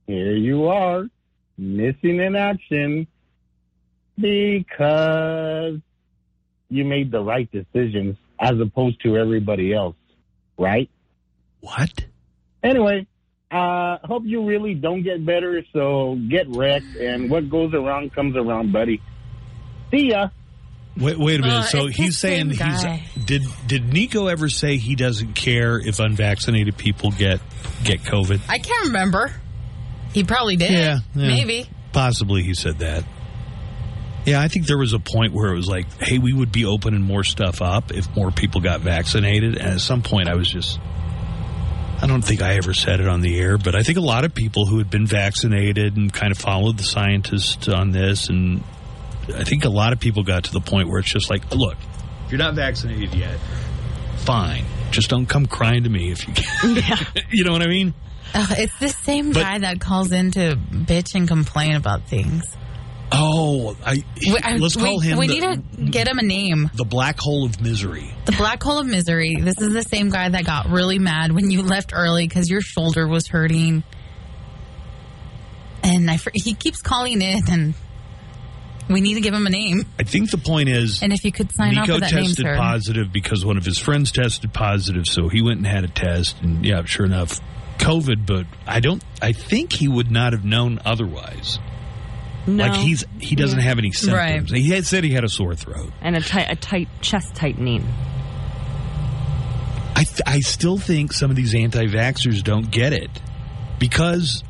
here 0.08 0.36
you 0.36 0.68
are 0.68 1.06
missing 1.58 2.20
in 2.20 2.36
action 2.36 3.08
because 4.20 5.80
you 6.70 6.86
made 6.86 7.12
the 7.12 7.22
right 7.22 7.49
decisions 7.51 8.18
as 8.39 8.60
opposed 8.60 9.01
to 9.04 9.18
everybody 9.18 9.74
else, 9.74 9.95
right? 10.58 10.89
What? 11.62 11.91
Anyway, 12.62 13.08
uh, 13.54 13.99
hope 14.06 14.24
you 14.26 14.45
really 14.45 14.74
don't 14.74 15.04
get 15.04 15.26
better, 15.26 15.64
so 15.74 16.18
get 16.30 16.47
wrecked, 16.49 16.95
and 16.95 17.30
what 17.30 17.49
goes 17.49 17.74
around 17.74 18.14
comes 18.14 18.36
around, 18.36 18.72
buddy. 18.74 19.01
See 19.91 20.10
ya. 20.10 20.30
Wait, 20.97 21.18
wait 21.18 21.39
a 21.39 21.43
minute. 21.43 21.58
Uh, 21.58 21.64
so 21.64 21.88
he's 21.88 22.18
saying 22.18 22.49
he's 22.49 22.60
guy. 22.60 23.04
did 23.26 23.43
did 23.66 23.91
Nico 23.91 24.28
ever 24.28 24.47
say 24.47 24.78
he 24.78 24.95
doesn't 24.95 25.34
care 25.34 25.80
if 25.80 25.99
unvaccinated 25.99 26.78
people 26.78 27.12
get 27.12 27.39
get 27.84 28.01
COVID? 28.01 28.41
I 28.47 28.60
can't 28.60 28.88
remember. 28.88 29.32
He 30.14 30.24
probably 30.24 30.56
did. 30.56 30.72
Yeah, 30.72 30.99
yeah. 31.16 31.28
Maybe. 31.28 31.68
Possibly 31.91 32.43
he 32.43 32.54
said 32.54 32.80
that. 32.80 33.04
Yeah, 34.26 34.39
I 34.39 34.47
think 34.47 34.68
there 34.68 34.78
was 34.78 34.93
a 34.93 34.99
point 34.99 35.34
where 35.34 35.51
it 35.51 35.56
was 35.56 35.68
like, 35.68 35.86
hey, 36.01 36.18
we 36.18 36.32
would 36.32 36.51
be 36.51 36.66
opening 36.66 37.01
more 37.01 37.24
stuff 37.24 37.62
up 37.62 37.91
if 37.91 38.16
more 38.16 38.32
people 38.32 38.62
got 38.62 38.80
vaccinated. 38.80 39.58
And 39.58 39.74
at 39.74 39.82
some 39.82 40.01
point, 40.01 40.30
I 40.30 40.36
was 40.36 40.49
just, 40.49 40.80
I 42.04 42.06
don't 42.06 42.22
think 42.22 42.41
I 42.41 42.56
ever 42.56 42.74
said 42.74 42.99
it 42.99 43.08
on 43.08 43.22
the 43.22 43.39
air, 43.39 43.58
but 43.58 43.76
I 43.76 43.84
think 43.84 43.97
a 43.97 44.01
lot 44.01 44.26
of 44.26 44.36
people 44.36 44.66
who 44.66 44.78
had 44.78 44.89
been 44.89 45.08
vaccinated 45.08 45.95
and 45.95 46.12
kind 46.12 46.34
of 46.34 46.38
followed 46.38 46.78
the 46.78 46.84
scientists 46.84 47.70
on 47.70 47.91
this, 47.91 48.28
and 48.28 48.62
I 49.34 49.45
think 49.45 49.64
a 49.64 49.70
lot 49.70 49.93
of 49.93 50.01
people 50.01 50.24
got 50.24 50.43
to 50.43 50.51
the 50.51 50.60
point 50.60 50.89
where 50.89 50.99
it's 50.99 51.10
just 51.10 51.30
like, 51.30 51.49
look, 51.56 51.78
if 52.26 52.32
you're 52.32 52.39
not 52.39 52.56
vaccinated 52.56 53.16
yet, 53.16 53.39
fine. 54.18 54.66
Just 54.91 55.10
don't 55.10 55.28
come 55.28 55.45
crying 55.45 55.84
to 55.86 55.89
me 55.89 56.12
if 56.12 56.28
you 56.28 56.34
can. 56.34 56.76
you 57.32 57.45
know 57.45 57.54
what 57.54 57.62
I 57.62 57.68
mean? 57.68 57.93
Ugh, 58.36 58.49
it's 58.58 58.78
the 58.80 58.89
same 58.89 59.32
But- 59.32 59.43
guy 59.43 59.60
that 59.60 59.80
calls 59.80 60.12
in 60.12 60.32
to 60.32 60.58
bitch 60.58 61.16
and 61.16 61.26
complain 61.26 61.76
about 61.76 62.04
things. 62.10 62.43
Oh, 63.16 63.78
I, 63.86 64.03
We, 64.26 64.38
I- 64.43 64.55
let's 64.57 64.76
call 64.76 64.97
we, 64.99 65.05
him 65.05 65.18
We 65.20 65.28
the, 65.28 65.34
need 65.34 65.41
to 65.78 65.91
get 65.91 66.07
him 66.07 66.18
a 66.18 66.24
name. 66.24 66.72
the 66.74 66.84
black 66.86 67.20
hole 67.20 67.45
of 67.45 67.61
misery. 67.61 68.11
The 68.26 68.32
black 68.34 68.61
hole 68.64 68.80
of 68.80 68.88
misery. 68.88 69.36
This 69.39 69.59
is 69.61 69.72
the 69.74 69.84
same 69.84 70.09
guy 70.09 70.30
that 70.30 70.45
got 70.45 70.70
really 70.70 70.97
mad 70.99 71.32
when 71.32 71.51
you 71.51 71.61
left 71.61 71.91
early 71.93 72.28
because 72.28 72.49
your 72.49 72.61
shoulder 72.61 73.07
was 73.07 73.28
hurting. 73.28 73.84
And 75.84 76.09
I, 76.09 76.18
he 76.34 76.53
keeps 76.53 76.82
calling 76.82 77.22
it, 77.22 77.49
and 77.49 77.74
we 78.89 79.01
need 79.01 79.16
to 79.16 79.22
give 79.22 79.34
him 79.34 79.45
a 79.45 79.49
name. 79.49 79.86
I 79.99 80.03
think 80.03 80.32
the 80.32 80.38
point 80.38 80.70
is 80.70 81.03
And 81.03 81.11
if 81.11 81.24
you 81.26 81.32
could 81.32 81.51
sign 81.51 81.78
off 81.78 81.88
Nico 81.88 81.99
with 81.99 82.09
that 82.09 82.14
name, 82.16 82.26
tested 82.26 82.45
sir. 82.45 82.55
positive 82.57 83.11
because 83.11 83.45
one 83.45 83.57
of 83.57 83.66
his 83.66 83.78
friends 83.78 84.11
tested 84.11 84.53
positive, 84.53 85.05
so 85.07 85.28
he 85.28 85.41
went 85.41 85.57
and 85.57 85.68
had 85.68 85.84
a 85.84 85.89
test, 85.89 86.41
and 86.41 86.66
yeah, 86.66 86.84
sure 86.86 87.05
enough, 87.05 87.41
COVID, 87.80 88.26
but 88.26 88.45
I 88.66 88.80
don't. 88.80 89.03
I 89.22 89.34
think 89.34 89.74
he 89.74 89.88
would 89.89 90.09
not 90.09 90.32
have 90.34 90.45
known 90.45 90.80
otherwise. 90.86 91.59
No. 92.46 92.66
Like 92.68 92.76
he's 92.82 93.06
he 93.20 93.36
doesn't 93.36 93.60
Yeah. 93.60 93.66
have 93.66 93.78
any 93.78 93.91
symptoms. 93.91 94.52
Right. 94.52 94.62
He 94.62 94.70
had 94.70 94.86
said 94.86 95.04
he 95.04 95.12
had 95.12 95.24
a 95.24 95.30
sore 95.30 95.56
throat. 95.56 95.91
and 96.02 96.16
a 96.18 96.22
tight, 96.22 96.48
a 96.50 96.56
tight 96.56 96.89
chest 97.02 97.36
tightening. 97.36 97.86
I 99.96 100.04
th- 100.06 100.22
I 100.26 100.39
still 100.39 100.78
think 100.78 101.14
some 101.14 101.30
of 101.30 101.36
these 101.36 101.54
anti-vaxxers 101.54 102.44
don't 102.44 102.70
get 102.72 102.94
it 102.94 103.10
because 103.80 104.44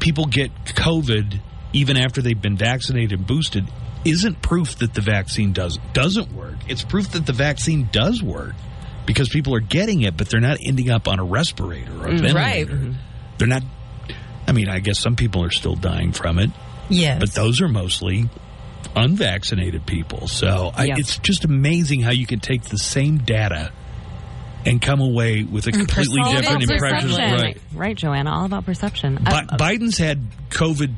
people 0.00 0.26
get 0.26 0.52
COVID 0.66 1.40
even 1.72 1.96
after 1.96 2.20
they've 2.22 2.40
been 2.40 2.56
vaccinated 2.56 3.12
and 3.18 3.26
boosted 3.26 3.66
isn't 4.04 4.40
proof 4.42 4.76
that 4.78 4.94
the 4.94 5.00
vaccine 5.00 5.52
does 5.52 5.78
doesn't 5.94 6.32
work. 6.32 6.56
It's 6.68 6.84
proof 6.84 7.10
that 7.12 7.26
the 7.26 7.32
vaccine 7.32 7.88
does 7.90 8.22
work 8.22 8.54
because 9.06 9.28
people 9.28 9.54
are 9.54 9.60
getting 9.60 10.02
it, 10.02 10.16
but 10.16 10.28
they're 10.28 10.40
not 10.40 10.58
ending 10.62 10.90
up 10.90 11.08
on 11.08 11.18
a 11.18 11.24
respirator 11.24 11.92
or 11.92 12.06
a 12.06 12.10
Mm, 12.10 12.20
ventilator. 12.20 12.76
right. 12.76 12.94
They're 13.38 13.48
not. 13.48 13.62
I 14.46 14.52
mean, 14.52 14.68
I 14.68 14.78
guess 14.78 15.00
some 15.00 15.16
people 15.16 15.42
are 15.42 15.50
still 15.50 15.74
dying 15.74 16.12
from 16.12 16.38
it. 16.38 16.50
Yes. 16.88 17.20
But 17.20 17.32
those 17.32 17.60
are 17.60 17.68
mostly 17.68 18.28
unvaccinated 18.94 19.86
people. 19.86 20.28
So 20.28 20.70
I, 20.74 20.84
Yeah. 20.86 20.94
it's 20.98 21.18
just 21.18 21.44
amazing 21.44 22.00
how 22.02 22.12
you 22.12 22.26
can 22.26 22.40
take 22.40 22.62
the 22.64 22.78
same 22.78 23.18
data 23.18 23.72
and 24.64 24.80
come 24.80 25.00
away 25.00 25.42
with 25.44 25.66
a 25.66 25.72
completely 25.72 26.20
All 26.22 26.32
different 26.32 26.62
impression. 26.70 27.10
Right. 27.10 27.58
right, 27.72 27.96
Joanna. 27.96 28.30
All 28.32 28.44
about 28.46 28.64
perception. 28.64 29.16
Bi- 29.22 29.46
Uh, 29.48 29.56
Biden's 29.56 29.98
had 29.98 30.20
COVID. 30.50 30.94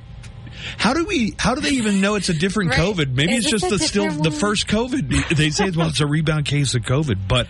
How 0.76 0.92
do 0.94 1.04
we? 1.04 1.34
How 1.38 1.54
do 1.54 1.60
they 1.60 1.70
even 1.70 2.00
know 2.00 2.14
it's 2.16 2.28
a 2.30 2.34
different 2.34 2.70
Right. 2.70 2.80
COVID? 2.80 3.12
Maybe 3.14 3.34
Is 3.34 3.44
it's 3.46 3.50
just 3.50 3.68
the 3.70 3.78
still 3.78 4.04
different 4.04 4.24
the 4.24 4.30
first 4.32 4.66
COVID. 4.66 5.36
They 5.36 5.50
say 5.50 5.70
well, 5.70 5.88
it's 5.88 6.00
a 6.00 6.06
rebound 6.06 6.46
case 6.46 6.74
of 6.74 6.82
COVID, 6.82 7.28
but 7.28 7.46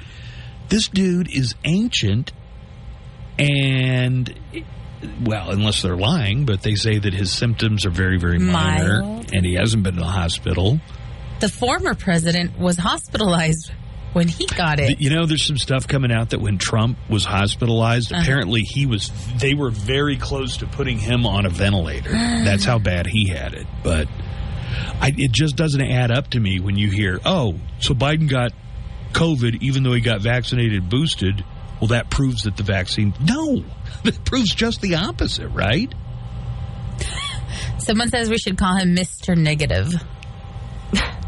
this 0.69 0.89
dude 0.89 1.31
is 1.31 1.55
ancient, 1.65 2.33
and 3.39 4.33
well, 5.25 5.51
unless 5.51 5.83
they're 5.83 5.97
lying, 5.97 6.45
but 6.45 6.63
they 6.63 6.75
say 6.75 6.99
that 6.99 7.15
his 7.15 7.31
symptoms 7.33 7.87
are 7.87 7.91
very, 7.91 8.19
very 8.19 8.39
minor, 8.39 9.03
Mild. 9.03 9.31
and 9.35 9.45
he 9.45 9.55
hasn't 9.55 9.83
been 9.83 9.95
to 9.95 10.01
the 10.01 10.07
hospital. 10.07 10.81
The 11.41 11.49
former 11.49 11.95
president 11.95 12.59
was 12.59 12.77
hospitalized 12.77 13.71
when 14.13 14.27
he 14.27 14.47
got 14.47 14.81
it. 14.81 15.01
You 15.01 15.11
know, 15.11 15.27
there's 15.27 15.45
some 15.47 15.59
stuff 15.59 15.87
coming 15.87 16.11
out 16.11 16.31
that 16.31 16.41
when 16.41 16.59
Trump 16.59 16.99
was 17.09 17.25
hospitalized, 17.25 18.13
Uh-huh. 18.13 18.23
apparently 18.23 18.63
he 18.63 18.87
was. 18.87 19.13
They 19.39 19.55
were 19.55 19.71
very 19.71 20.17
close 20.17 20.57
to 20.59 20.67
putting 20.67 20.99
him 20.99 21.27
on 21.27 21.47
a 21.47 21.51
ventilator. 21.51 22.11
That's 22.13 22.65
how 22.65 22.79
bad 22.79 23.07
he 23.07 23.29
had 23.29 23.55
it. 23.55 23.67
But 23.85 24.09
I, 25.01 25.13
it 25.17 25.31
just 25.33 25.57
doesn't 25.57 25.81
add 25.83 26.11
up 26.11 26.31
to 26.31 26.41
me 26.41 26.59
when 26.59 26.77
you 26.77 26.91
hear, 26.91 27.21
"Oh, 27.25 27.55
so 27.79 27.95
Biden 27.95 28.29
got 28.29 28.53
COVID 29.13 29.63
even 29.63 29.83
though 29.83 29.93
he 29.93 30.01
got 30.01 30.21
vaccinated, 30.23 30.89
boosted." 30.89 31.45
Well, 31.81 31.89
that 31.89 32.11
proves 32.11 32.43
that 32.43 32.57
the 32.57 32.63
vaccine. 32.63 33.15
No, 33.21 33.65
that 34.05 34.25
proves 34.25 34.55
just 34.55 34.81
the 34.81 34.97
opposite, 34.97 35.49
right? 35.49 35.93
Someone 37.79 38.09
says 38.09 38.29
we 38.29 38.39
should 38.39 38.59
call 38.59 38.77
him 38.77 38.95
Mr. 38.95 39.37
Negative. 39.37 39.93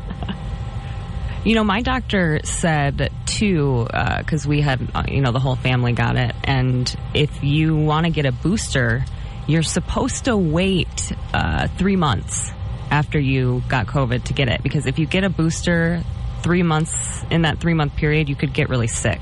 You 1.42 1.54
know, 1.54 1.64
my 1.64 1.80
doctor 1.80 2.40
said 2.44 3.10
too, 3.24 3.86
because 3.86 4.46
we 4.46 4.60
had, 4.60 4.90
uh, 4.94 5.04
you 5.08 5.22
know, 5.22 5.32
the 5.32 5.38
whole 5.38 5.56
family 5.56 5.92
got 5.92 6.16
it. 6.16 6.34
And 6.44 6.94
if 7.14 7.42
you 7.42 7.74
want 7.76 8.04
to 8.04 8.12
get 8.12 8.26
a 8.26 8.32
booster, 8.32 9.06
you're 9.46 9.62
supposed 9.62 10.26
to 10.26 10.36
wait 10.36 11.12
uh, 11.32 11.68
three 11.78 11.96
months 11.96 12.50
after 12.90 13.18
you 13.18 13.62
got 13.68 13.86
COVID 13.86 14.24
to 14.24 14.34
get 14.34 14.48
it. 14.48 14.62
Because 14.62 14.84
if 14.84 14.98
you 14.98 15.06
get 15.06 15.24
a 15.24 15.30
booster 15.30 16.02
three 16.42 16.62
months, 16.62 17.22
in 17.30 17.42
that 17.42 17.58
three 17.58 17.74
month 17.74 17.96
period, 17.96 18.28
you 18.28 18.36
could 18.36 18.52
get 18.52 18.68
really 18.68 18.86
sick. 18.86 19.20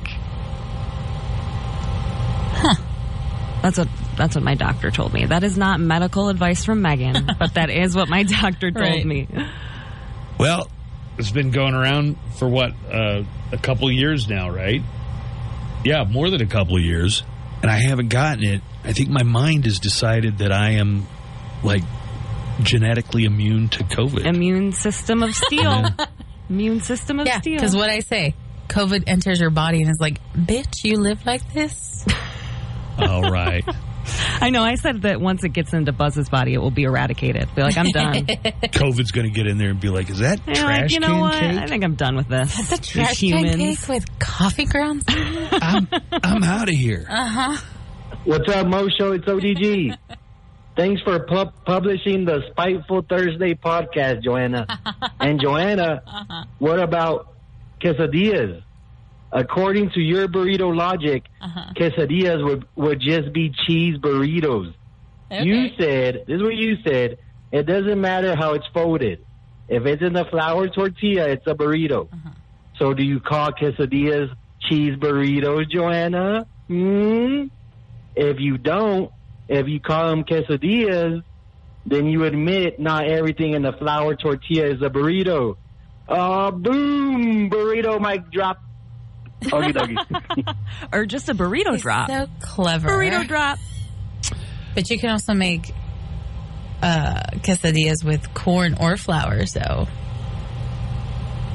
Huh. 2.50 2.74
That's 3.62 3.78
what. 3.78 3.88
That's 4.16 4.34
what 4.34 4.42
my 4.44 4.54
doctor 4.54 4.90
told 4.90 5.12
me. 5.12 5.26
That 5.26 5.44
is 5.44 5.56
not 5.56 5.78
medical 5.80 6.28
advice 6.28 6.64
from 6.64 6.82
Megan, 6.82 7.28
but 7.38 7.54
that 7.54 7.70
is 7.70 7.94
what 7.94 8.08
my 8.08 8.22
doctor 8.24 8.70
told 8.70 8.84
Right. 8.84 9.04
me. 9.04 9.28
Well, 10.38 10.68
it's 11.18 11.30
been 11.30 11.50
going 11.50 11.74
around 11.74 12.16
for 12.38 12.48
what 12.48 12.72
uh, 12.92 13.22
a 13.52 13.58
couple 13.58 13.88
of 13.88 13.94
years 13.94 14.28
now, 14.28 14.50
right? 14.50 14.82
Yeah, 15.84 16.04
more 16.04 16.30
than 16.30 16.40
a 16.42 16.46
couple 16.46 16.76
of 16.76 16.82
years, 16.82 17.22
and 17.62 17.70
I 17.70 17.78
haven't 17.80 18.08
gotten 18.08 18.44
it. 18.44 18.62
I 18.84 18.92
think 18.92 19.08
my 19.10 19.22
mind 19.22 19.64
has 19.64 19.78
decided 19.78 20.38
that 20.38 20.52
I 20.52 20.70
am 20.72 21.06
like 21.62 21.82
genetically 22.62 23.24
immune 23.24 23.68
to 23.70 23.84
COVID. 23.84 24.24
Immune 24.26 24.72
system 24.72 25.22
of 25.22 25.34
steel. 25.34 25.88
Immune 26.50 26.80
system 26.80 27.20
of 27.20 27.26
Yeah, 27.26 27.40
steel. 27.40 27.56
because 27.56 27.76
what 27.76 27.90
I 27.90 28.00
say, 28.00 28.34
COVID 28.68 29.04
enters 29.06 29.40
your 29.40 29.50
body 29.50 29.82
and 29.82 29.90
is 29.90 29.98
like, 30.00 30.20
bitch, 30.32 30.82
you 30.84 30.96
live 30.98 31.24
like 31.26 31.52
this? 31.52 32.04
All 32.98 33.30
right. 33.30 33.64
I 34.40 34.48
know. 34.50 34.62
I 34.62 34.76
said 34.76 35.02
that 35.02 35.20
once 35.20 35.44
it 35.44 35.50
gets 35.50 35.74
into 35.74 35.92
Buzz's 35.92 36.30
body, 36.30 36.54
it 36.54 36.58
will 36.58 36.70
be 36.70 36.84
eradicated. 36.84 37.48
Be 37.54 37.62
like, 37.62 37.76
I'm 37.76 37.90
done. 37.90 38.12
COVID's 38.26 39.10
going 39.10 39.26
to 39.26 39.32
get 39.32 39.46
in 39.46 39.58
there 39.58 39.68
and 39.70 39.78
be 39.80 39.90
like, 39.90 40.08
"Is 40.08 40.20
that 40.20 40.42
trash 40.44 40.56
like, 40.62 40.90
you 40.92 41.00
know 41.00 41.08
can 41.08 41.20
what? 41.20 41.34
cake?" 41.34 41.58
I 41.58 41.66
think 41.66 41.84
I'm 41.84 41.94
done 41.94 42.16
with 42.16 42.28
this. 42.28 42.56
That's 42.56 42.72
a 42.72 42.76
These 42.78 42.88
trash 42.88 43.20
humans. 43.20 43.56
pancake 43.56 43.88
with 43.88 44.18
coffee 44.18 44.64
grounds? 44.64 45.04
I'm, 45.08 45.88
I'm 46.22 46.42
out 46.42 46.68
of 46.70 46.74
here. 46.74 47.06
Uh-huh. 47.08 47.56
What's 48.24 48.48
up, 48.50 48.66
Mo 48.66 48.88
Show? 48.98 49.12
It's 49.12 49.26
ODG. 49.26 49.96
Thanks 50.76 51.02
for 51.02 51.18
pu- 51.26 51.50
publishing 51.66 52.24
the 52.24 52.40
Spiteful 52.50 53.02
Thursday 53.02 53.54
podcast, 53.54 54.22
Joanna. 54.22 54.66
and 55.20 55.38
Joanna, 55.40 56.46
what 56.58 56.78
about 56.80 57.34
quesadillas? 57.82 58.62
According 59.30 59.90
to 59.90 60.00
your 60.00 60.26
burrito 60.26 60.74
logic, 60.74 61.24
quesadillas 61.76 62.42
would, 62.44 62.66
would 62.76 63.00
just 63.00 63.32
be 63.32 63.52
cheese 63.66 63.96
burritos. 63.98 64.72
You 65.44 65.68
said, 65.78 66.24
this 66.26 66.36
is 66.36 66.42
what 66.42 66.54
you 66.56 66.76
said, 66.86 67.18
it 67.52 67.64
doesn't 67.66 68.00
matter 68.00 68.34
how 68.34 68.54
it's 68.54 68.66
folded. 68.72 69.24
If 69.68 69.84
it's 69.84 70.02
in 70.02 70.14
the 70.14 70.24
flour 70.24 70.68
tortilla, 70.68 71.28
it's 71.28 71.46
a 71.46 71.54
burrito. 71.54 72.08
So 72.78 72.94
do 72.94 73.02
you 73.02 73.20
call 73.20 73.52
quesadillas 73.52 74.34
cheese 74.60 74.96
burritos, 74.96 75.68
Joanna? 75.70 76.46
Hmm? 76.68 77.46
If 78.16 78.40
you 78.40 78.56
don't, 78.56 79.10
if 79.48 79.68
you 79.68 79.80
call 79.80 80.08
them 80.08 80.24
quesadillas, 80.24 81.22
then 81.84 82.06
you 82.06 82.24
admit 82.24 82.80
not 82.80 83.06
everything 83.06 83.52
in 83.52 83.62
the 83.62 83.72
flour 83.72 84.14
tortilla 84.14 84.66
is 84.66 84.80
a 84.82 84.88
burrito. 84.90 85.56
Uh, 86.08 86.50
boom! 86.50 87.50
Burrito 87.50 88.00
mic 88.00 88.30
drop. 88.30 88.58
Okie 89.42 89.72
dokie. 89.72 90.56
or 90.92 91.06
just 91.06 91.28
a 91.28 91.34
burrito 91.34 91.78
drop. 91.80 92.08
So 92.10 92.26
clever. 92.40 92.88
Burrito 92.88 93.26
drop. 93.26 93.58
But 94.74 94.90
you 94.90 94.98
can 94.98 95.10
also 95.10 95.34
make 95.34 95.72
uh, 96.82 97.20
quesadillas 97.38 98.04
with 98.04 98.32
corn 98.34 98.76
or 98.80 98.96
flour, 98.96 99.46
so 99.46 99.88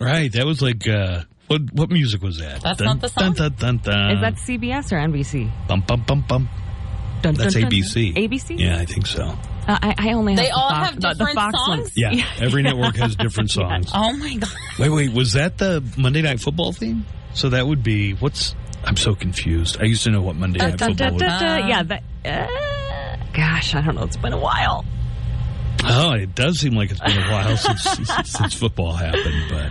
Right, 0.00 0.32
that 0.32 0.44
was 0.44 0.60
like 0.60 0.88
uh, 0.88 1.22
what 1.46 1.60
what 1.72 1.90
music 1.90 2.22
was 2.22 2.38
that? 2.38 2.60
That's 2.62 2.78
Dun, 2.78 2.86
not 2.86 3.00
the 3.00 3.08
song? 3.08 3.34
Dun, 3.34 3.54
dun, 3.56 3.78
dun, 3.78 3.92
dun. 3.92 4.10
Is 4.16 4.20
that 4.20 4.34
CBS 4.34 4.90
or 4.90 4.96
NBC? 4.96 5.50
bum 5.68 5.84
bum 5.86 6.02
bum 6.06 6.24
bum? 6.26 6.48
Dun, 7.22 7.34
That's 7.34 7.54
dun, 7.54 7.62
dun, 7.62 7.70
ABC. 7.70 8.14
dun. 8.14 8.22
ABC? 8.24 8.58
Yeah, 8.58 8.78
I 8.78 8.84
think 8.84 9.06
so. 9.06 9.22
Uh, 9.24 9.36
I, 9.80 9.94
I 9.96 10.12
only 10.14 10.32
have 10.32 10.42
They 10.42 10.48
the 10.48 10.54
all 10.54 10.68
Fox, 10.70 10.86
have 10.90 10.94
the- 11.00 11.00
the 11.08 11.14
different 11.14 11.34
Fox 11.38 11.58
songs? 11.58 11.78
ones. 11.80 11.92
Yeah, 11.96 12.24
every 12.40 12.62
network 12.68 12.96
has 12.96 13.14
different 13.16 13.50
songs. 13.50 13.90
Oh 13.94 14.12
my 14.14 14.34
god. 14.34 14.50
Wait, 14.78 14.88
wait, 14.90 15.12
was 15.12 15.34
that 15.34 15.58
the 15.58 15.82
Monday 15.96 16.20
Night 16.22 16.40
Football 16.40 16.72
theme? 16.72 17.06
So 17.34 17.48
that 17.50 17.66
would 17.66 17.82
be 17.82 18.12
what's? 18.14 18.54
I'm 18.84 18.96
so 18.96 19.14
confused. 19.14 19.78
I 19.80 19.84
used 19.84 20.02
to 20.04 20.10
know 20.10 20.20
what 20.20 20.34
Monday 20.34 20.58
Night 20.58 20.76
Da, 20.78 20.88
da, 20.88 21.08
Football 21.10 21.18
da, 21.18 21.26
was. 21.32 21.40
da. 21.42 21.66
Yeah, 21.68 21.82
that, 21.84 22.02
uh, 22.24 23.16
gosh, 23.32 23.74
I 23.76 23.80
don't 23.82 23.94
know. 23.94 24.02
It's 24.02 24.16
been 24.16 24.32
a 24.32 24.38
while. 24.38 24.84
Oh, 25.84 26.12
it 26.12 26.34
does 26.34 26.58
seem 26.60 26.74
like 26.74 26.90
it's 26.90 27.00
been 27.00 27.16
a 27.18 27.30
while 27.30 27.56
since 27.56 27.82
since 28.30 28.54
football 28.54 28.92
happened, 28.92 29.44
but 29.48 29.70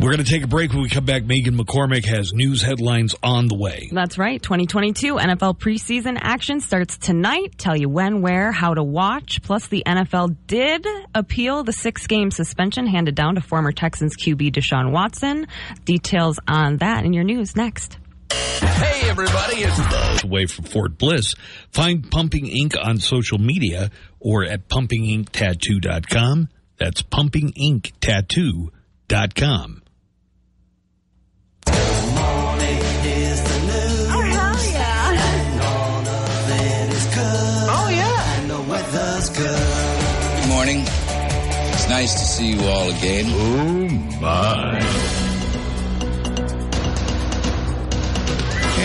we're 0.00 0.12
going 0.12 0.24
to 0.24 0.30
take 0.30 0.42
a 0.42 0.46
break. 0.48 0.72
When 0.72 0.82
we 0.82 0.88
come 0.88 1.04
back, 1.04 1.24
Megan 1.24 1.56
McCormick 1.56 2.04
has 2.06 2.32
news 2.32 2.62
headlines 2.62 3.14
on 3.22 3.46
the 3.48 3.54
way. 3.54 3.88
That's 3.92 4.18
right. 4.18 4.42
2022 4.42 5.16
NFL 5.16 5.58
preseason 5.58 6.18
action 6.20 6.60
starts 6.60 6.96
tonight. 6.98 7.56
Tell 7.58 7.76
you 7.76 7.88
when, 7.88 8.20
where, 8.22 8.50
how 8.52 8.74
to 8.74 8.82
watch. 8.82 9.42
Plus, 9.42 9.68
the 9.68 9.82
NFL 9.86 10.36
did 10.46 10.86
appeal 11.14 11.62
the 11.62 11.72
six 11.72 12.06
game 12.06 12.30
suspension 12.30 12.86
handed 12.86 13.14
down 13.14 13.34
to 13.36 13.40
former 13.40 13.72
Texans 13.72 14.16
QB 14.16 14.52
Deshaun 14.54 14.92
Watson. 14.92 15.46
Details 15.84 16.38
on 16.48 16.78
that 16.78 17.04
in 17.04 17.12
your 17.12 17.24
news 17.24 17.54
next. 17.54 17.98
Hey, 18.32 19.10
everybody, 19.10 19.56
it's 19.58 20.24
away 20.24 20.46
from 20.46 20.64
Fort 20.64 20.96
Bliss. 20.96 21.34
Find 21.70 22.10
Pumping 22.10 22.46
Ink 22.46 22.72
on 22.82 22.98
social 22.98 23.36
media 23.38 23.90
or 24.18 24.44
at 24.44 24.68
pumpinginktattoo.com. 24.68 26.48
That's 26.78 27.02
pumpinginktattoo.com. 27.02 29.81
nice 41.92 42.14
to 42.14 42.24
see 42.24 42.52
you 42.52 42.60
all 42.68 42.88
again. 42.88 43.26
Oh, 43.28 44.18
my. 44.18 45.21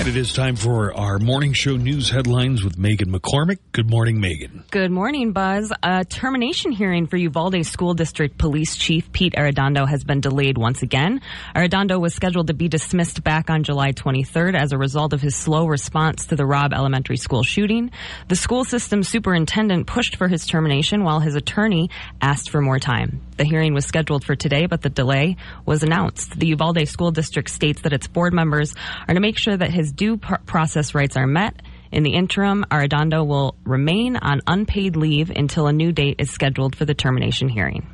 And 0.08 0.16
it 0.16 0.22
is 0.22 0.32
time 0.32 0.56
for 0.56 0.94
our 0.94 1.20
morning 1.20 1.52
show 1.52 1.76
news 1.76 2.10
headlines 2.10 2.64
with 2.64 2.78
Megan 2.78 3.12
McCormick. 3.12 3.58
Good 3.74 3.90
morning, 3.90 4.22
Megan. 4.22 4.64
Good 4.72 4.90
morning, 4.90 5.34
Buzz. 5.34 5.74
A 5.84 6.06
termination 6.06 6.72
hearing 6.72 7.08
for 7.08 7.18
Uvalde 7.18 7.66
School 7.66 7.94
District 7.94 8.38
Police 8.38 8.78
Chief 8.78 9.12
Pete 9.12 9.34
Arredondo 9.34 9.86
has 9.86 10.06
been 10.06 10.22
delayed 10.22 10.58
once 10.58 10.82
again. 10.82 11.20
Arredondo 11.54 12.00
was 12.00 12.14
scheduled 12.16 12.48
to 12.48 12.54
be 12.54 12.70
dismissed 12.70 13.22
back 13.22 13.50
on 13.50 13.64
July 13.64 13.92
23rd 13.92 14.58
as 14.58 14.72
a 14.72 14.78
result 14.78 15.12
of 15.12 15.20
his 15.20 15.36
slow 15.36 15.68
response 15.68 16.28
to 16.28 16.38
the 16.38 16.46
Robb 16.46 16.72
Elementary 16.72 17.18
School 17.18 17.44
shooting. 17.44 17.92
The 18.30 18.38
school 18.38 18.64
system 18.64 19.04
superintendent 19.04 19.88
pushed 19.88 20.16
for 20.16 20.30
his 20.30 20.48
termination 20.48 21.04
while 21.04 21.20
his 21.20 21.36
attorney 21.36 21.90
asked 22.22 22.50
for 22.50 22.62
more 22.62 22.80
time. 22.80 23.27
The 23.38 23.46
hearing 23.46 23.74
was 23.74 23.86
scheduled 23.86 24.26
for 24.26 24.36
today, 24.36 24.66
but 24.66 24.82
the 24.82 24.90
delay 24.90 25.38
was 25.66 25.84
announced. 25.84 26.40
The 26.40 26.48
Uvalde 26.48 26.88
School 26.88 27.12
District 27.12 27.50
states 27.50 27.82
that 27.82 27.94
its 27.94 28.08
board 28.08 28.34
members 28.34 28.74
are 29.08 29.14
to 29.14 29.20
make 29.20 29.38
sure 29.38 29.56
that 29.56 29.70
his 29.70 29.92
due 29.92 30.18
process 30.18 30.96
rights 30.96 31.16
are 31.16 31.28
met. 31.28 31.62
In 31.92 32.04
the 32.04 32.16
interim, 32.16 32.66
Arredondo 32.70 33.26
will 33.26 33.56
remain 33.64 34.18
on 34.18 34.42
unpaid 34.48 34.96
leave 34.96 35.30
until 35.30 35.68
a 35.68 35.74
new 35.74 35.92
date 35.92 36.16
is 36.20 36.32
scheduled 36.32 36.76
for 36.76 36.86
the 36.86 36.96
termination 36.96 37.48
hearing. 37.48 37.88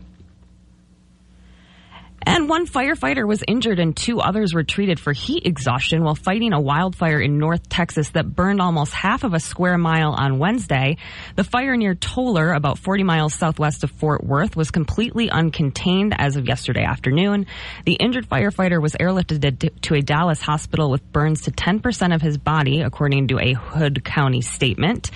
And 2.26 2.48
one 2.48 2.68
firefighter 2.68 3.28
was 3.28 3.44
injured 3.48 3.80
and 3.80 3.96
two 3.96 4.20
others 4.20 4.54
were 4.54 4.64
treated 4.64 5.00
for 5.00 5.14
heat 5.14 5.46
exhaustion 5.46 6.04
while 6.04 6.16
fighting 6.16 6.54
a 6.54 6.60
wildfire 6.60 7.20
in 7.20 7.38
North 7.38 7.68
Texas 7.70 8.10
that 8.12 8.34
burned 8.36 8.62
almost 8.62 8.94
half 8.94 9.24
of 9.24 9.34
a 9.34 9.40
square 9.40 9.78
mile 9.78 10.14
on 10.14 10.40
Wednesday. 10.40 10.98
The 11.36 11.44
fire 11.44 11.76
near 11.76 11.96
Tolar, 11.96 12.54
about 12.54 12.80
40 12.80 13.04
miles 13.04 13.34
southwest 13.34 13.84
of 13.84 13.92
Fort 13.92 14.24
Worth, 14.24 14.56
was 14.56 14.72
completely 14.72 15.30
uncontained 15.30 16.16
as 16.18 16.38
of 16.38 16.48
yesterday 16.48 16.84
afternoon. 16.84 17.46
The 17.86 17.94
injured 17.94 18.30
firefighter 18.30 18.82
was 18.82 18.94
airlifted 18.94 19.82
to- 19.82 19.94
a 19.94 20.02
Dallas 20.02 20.42
hospital 20.42 20.90
with 20.90 21.12
burns 21.12 21.42
to 21.42 21.52
10% 21.52 22.16
of 22.16 22.22
his 22.22 22.38
body, 22.38 22.82
according 22.82 23.28
to 23.28 23.40
a 23.40 23.54
Hood 23.54 24.04
County 24.04 24.42
statement. 24.42 25.12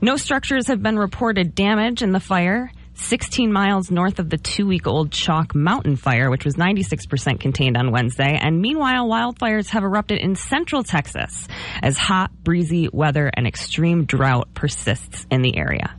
No 0.00 0.16
structures 0.16 0.68
have 0.68 0.82
been 0.82 0.98
reported 0.98 1.54
damage 1.54 2.02
in 2.02 2.12
the 2.12 2.20
fire. 2.20 2.70
16 3.02 3.52
miles 3.52 3.90
north 3.90 4.18
of 4.18 4.30
the 4.30 4.36
two 4.36 4.66
week 4.66 4.86
old 4.86 5.10
Chalk 5.10 5.54
Mountain 5.54 5.96
fire, 5.96 6.30
which 6.30 6.44
was 6.44 6.54
96% 6.54 7.40
contained 7.40 7.76
on 7.76 7.90
Wednesday. 7.90 8.38
And 8.40 8.60
meanwhile, 8.60 9.08
wildfires 9.08 9.68
have 9.70 9.82
erupted 9.82 10.18
in 10.18 10.36
central 10.36 10.82
Texas 10.82 11.48
as 11.82 11.98
hot, 11.98 12.30
breezy 12.42 12.88
weather 12.92 13.30
and 13.34 13.46
extreme 13.46 14.04
drought 14.04 14.54
persists 14.54 15.26
in 15.30 15.42
the 15.42 15.56
area. 15.56 15.96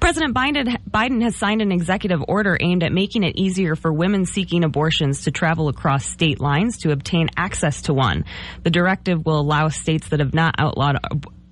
President 0.00 0.34
Biden, 0.34 1.22
has 1.22 1.36
signed 1.36 1.60
an 1.60 1.72
executive 1.72 2.24
order 2.26 2.56
aimed 2.58 2.82
at 2.82 2.90
making 2.90 3.22
it 3.22 3.36
easier 3.36 3.76
for 3.76 3.92
women 3.92 4.24
seeking 4.24 4.64
abortions 4.64 5.24
to 5.24 5.30
travel 5.30 5.68
across 5.68 6.06
state 6.06 6.40
lines 6.40 6.78
to 6.78 6.90
obtain 6.90 7.28
access 7.36 7.82
to 7.82 7.92
one. 7.92 8.24
The 8.62 8.70
directive 8.70 9.26
will 9.26 9.38
allow 9.38 9.68
states 9.68 10.08
that 10.08 10.20
have 10.20 10.32
not 10.32 10.54
outlawed 10.58 10.98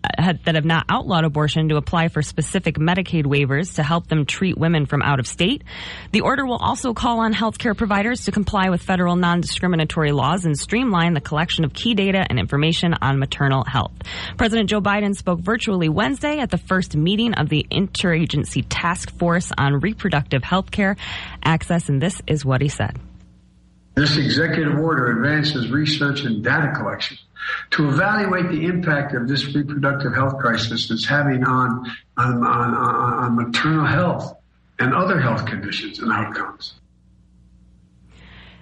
that 0.03 0.55
have 0.55 0.65
not 0.65 0.87
outlawed 0.89 1.25
abortion 1.25 1.69
to 1.69 1.77
apply 1.77 2.09
for 2.09 2.23
specific 2.23 2.77
Medicaid 2.77 3.25
waivers 3.25 3.75
to 3.77 3.83
help 3.83 4.07
them 4.07 4.27
treat 4.27 4.57
women 4.57 4.87
from 4.87 5.03
out 5.03 5.19
of 5.19 5.27
state. 5.27 5.65
The 6.13 6.21
order 6.21 6.47
will 6.47 6.57
also 6.57 6.95
call 6.95 7.21
on 7.21 7.35
healthcare 7.35 7.77
providers 7.77 8.25
to 8.25 8.33
comply 8.33 8.71
with 8.71 8.83
federal 8.83 9.17
non-discriminatory 9.17 10.13
laws 10.13 10.45
and 10.45 10.59
streamline 10.59 11.15
the 11.15 11.21
collection 11.21 11.65
of 11.65 11.75
key 11.75 11.95
data 11.95 12.25
and 12.29 12.39
information 12.39 12.95
on 12.95 13.19
maternal 13.19 13.65
health. 13.65 13.93
President 14.37 14.71
Joe 14.71 14.81
Biden 14.81 15.17
spoke 15.17 15.41
virtually 15.41 15.89
Wednesday 15.89 16.39
at 16.39 16.51
the 16.51 16.59
first 16.59 16.97
meeting 16.97 17.35
of 17.35 17.49
the 17.49 17.67
Interagency 17.71 18.65
Task 18.69 19.11
Force 19.19 19.53
on 19.57 19.81
Reproductive 19.81 20.45
Health 20.45 20.71
Care 20.71 20.97
Access, 21.43 21.89
and 21.89 22.01
this 22.01 22.21
is 22.27 22.45
what 22.45 22.61
he 22.61 22.69
said. 22.69 22.99
This 23.99 24.17
executive 24.17 24.79
order 24.79 25.11
advances 25.11 25.71
research 25.71 26.21
and 26.21 26.45
data 26.45 26.73
collection 26.73 27.19
to 27.73 27.89
evaluate 27.89 28.49
the 28.49 28.67
impact 28.67 29.13
of 29.13 29.27
this 29.27 29.53
reproductive 29.53 30.15
health 30.15 30.39
crisis 30.39 30.89
is 30.93 31.05
having 31.05 31.43
on, 31.43 31.85
on, 32.17 32.45
on, 32.45 32.75
on, 32.75 33.35
maternal 33.35 33.85
health 33.85 34.37
and 34.79 34.95
other 34.95 35.21
health 35.21 35.47
conditions 35.47 35.99
and 35.99 36.13
outcomes. 36.13 36.75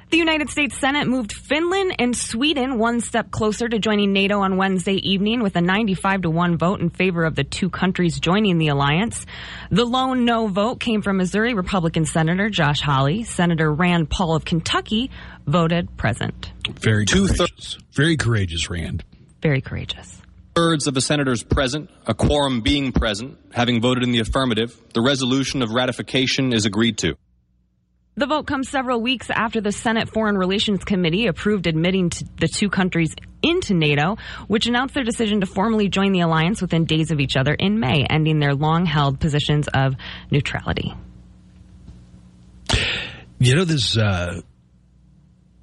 The 0.08 0.18
United 0.18 0.50
States 0.50 0.78
Senate 0.78 1.08
moved 1.08 1.32
Finland 1.32 1.96
and 1.98 2.16
Sweden 2.16 2.78
one 2.78 3.00
step 3.00 3.32
closer 3.32 3.68
to 3.68 3.80
joining 3.80 4.12
NATO 4.12 4.38
on 4.38 4.56
Wednesday 4.56 4.94
evening 4.94 5.42
with 5.42 5.56
a 5.56 5.60
95 5.60 6.22
to 6.22 6.30
1 6.30 6.58
vote 6.58 6.80
in 6.80 6.90
favor 6.90 7.24
of 7.24 7.34
the 7.34 7.42
two 7.42 7.68
countries 7.68 8.20
joining 8.20 8.58
the 8.58 8.68
alliance. 8.68 9.26
The 9.72 9.84
lone 9.84 10.24
no 10.24 10.46
vote 10.46 10.78
came 10.78 11.02
from 11.02 11.16
Missouri 11.16 11.54
Republican 11.54 12.04
Senator 12.04 12.48
Josh 12.48 12.80
Hawley. 12.80 13.24
Senator 13.24 13.72
Rand 13.72 14.08
Paul 14.08 14.36
of 14.36 14.44
Kentucky 14.44 15.10
voted 15.44 15.96
present. 15.96 16.52
Very 16.70 17.04
two 17.04 17.26
courageous. 17.26 17.76
Very 17.90 18.16
courageous, 18.16 18.70
Rand. 18.70 19.02
Very 19.42 19.60
courageous. 19.60 20.22
Thirds 20.54 20.86
of 20.86 20.94
the 20.94 21.00
senators 21.00 21.42
present, 21.42 21.90
a 22.06 22.14
quorum 22.14 22.60
being 22.60 22.92
present, 22.92 23.38
having 23.52 23.82
voted 23.82 24.04
in 24.04 24.12
the 24.12 24.20
affirmative, 24.20 24.80
the 24.94 25.02
resolution 25.02 25.62
of 25.62 25.72
ratification 25.72 26.52
is 26.52 26.64
agreed 26.64 26.96
to. 26.98 27.16
The 28.18 28.26
vote 28.26 28.46
comes 28.46 28.70
several 28.70 29.02
weeks 29.02 29.28
after 29.28 29.60
the 29.60 29.72
Senate 29.72 30.08
Foreign 30.08 30.38
Relations 30.38 30.84
Committee 30.84 31.26
approved 31.26 31.66
admitting 31.66 32.10
the 32.40 32.48
two 32.48 32.70
countries 32.70 33.14
into 33.42 33.74
NATO, 33.74 34.16
which 34.46 34.66
announced 34.66 34.94
their 34.94 35.04
decision 35.04 35.40
to 35.42 35.46
formally 35.46 35.90
join 35.90 36.12
the 36.12 36.20
alliance 36.20 36.62
within 36.62 36.86
days 36.86 37.10
of 37.10 37.20
each 37.20 37.36
other 37.36 37.52
in 37.52 37.78
May, 37.78 38.06
ending 38.08 38.38
their 38.38 38.54
long 38.54 38.86
held 38.86 39.20
positions 39.20 39.68
of 39.68 39.96
neutrality. 40.30 40.94
You 43.38 43.54
know 43.54 43.66
this 43.66 43.98
uh, 43.98 44.40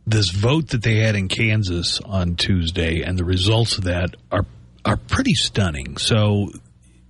this 0.05 0.29
vote 0.29 0.69
that 0.69 0.83
they 0.83 0.97
had 0.97 1.15
in 1.15 1.29
Kansas 1.29 2.01
on 2.01 2.35
Tuesday, 2.35 3.01
and 3.01 3.17
the 3.17 3.25
results 3.25 3.79
of 3.79 3.85
that 3.85 4.15
are 4.31 4.45
are 4.85 4.97
pretty 4.97 5.33
stunning. 5.33 5.97
So 5.97 6.51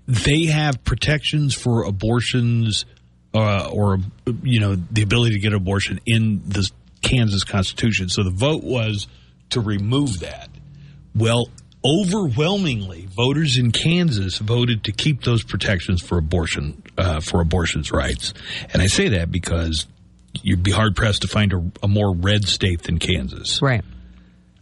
they 0.08 0.46
have 0.46 0.86
protections 0.86 1.54
for 1.54 1.84
abortions 1.84 2.86
uh, 3.34 3.70
or 3.72 4.00
you 4.44 4.60
know 4.60 4.76
the 4.76 5.02
ability 5.02 5.36
to 5.36 5.40
get 5.40 5.54
abortion 5.54 6.00
in 6.06 6.42
the 6.48 6.70
Kansas 7.02 7.44
Constitution. 7.44 8.10
So 8.10 8.24
the 8.24 8.32
vote 8.32 8.64
was 8.64 9.08
to 9.52 9.62
remove 9.62 10.20
that. 10.20 10.50
Well, 11.16 11.50
overwhelmingly, 11.86 13.08
voters 13.08 13.58
in 13.58 13.72
Kansas 13.72 14.38
voted 14.38 14.86
to 14.86 14.92
keep 14.92 15.24
those 15.24 15.44
protections 15.44 16.02
for 16.02 16.18
abortion 16.18 16.82
uh, 16.98 17.20
for 17.20 17.42
abortion's 17.42 17.92
rights. 17.92 18.34
And 18.72 18.82
I 18.82 18.88
say 18.88 19.10
that 19.10 19.32
because 19.32 19.88
you'd 20.42 20.64
be 20.64 20.72
hard 20.72 20.96
pressed 20.96 21.22
to 21.24 21.28
find 21.28 21.54
a, 21.54 21.72
a 21.84 21.88
more 21.88 22.16
red 22.16 22.48
state 22.48 22.84
than 22.84 23.00
Kansas. 23.00 23.62
Right. 23.62 23.84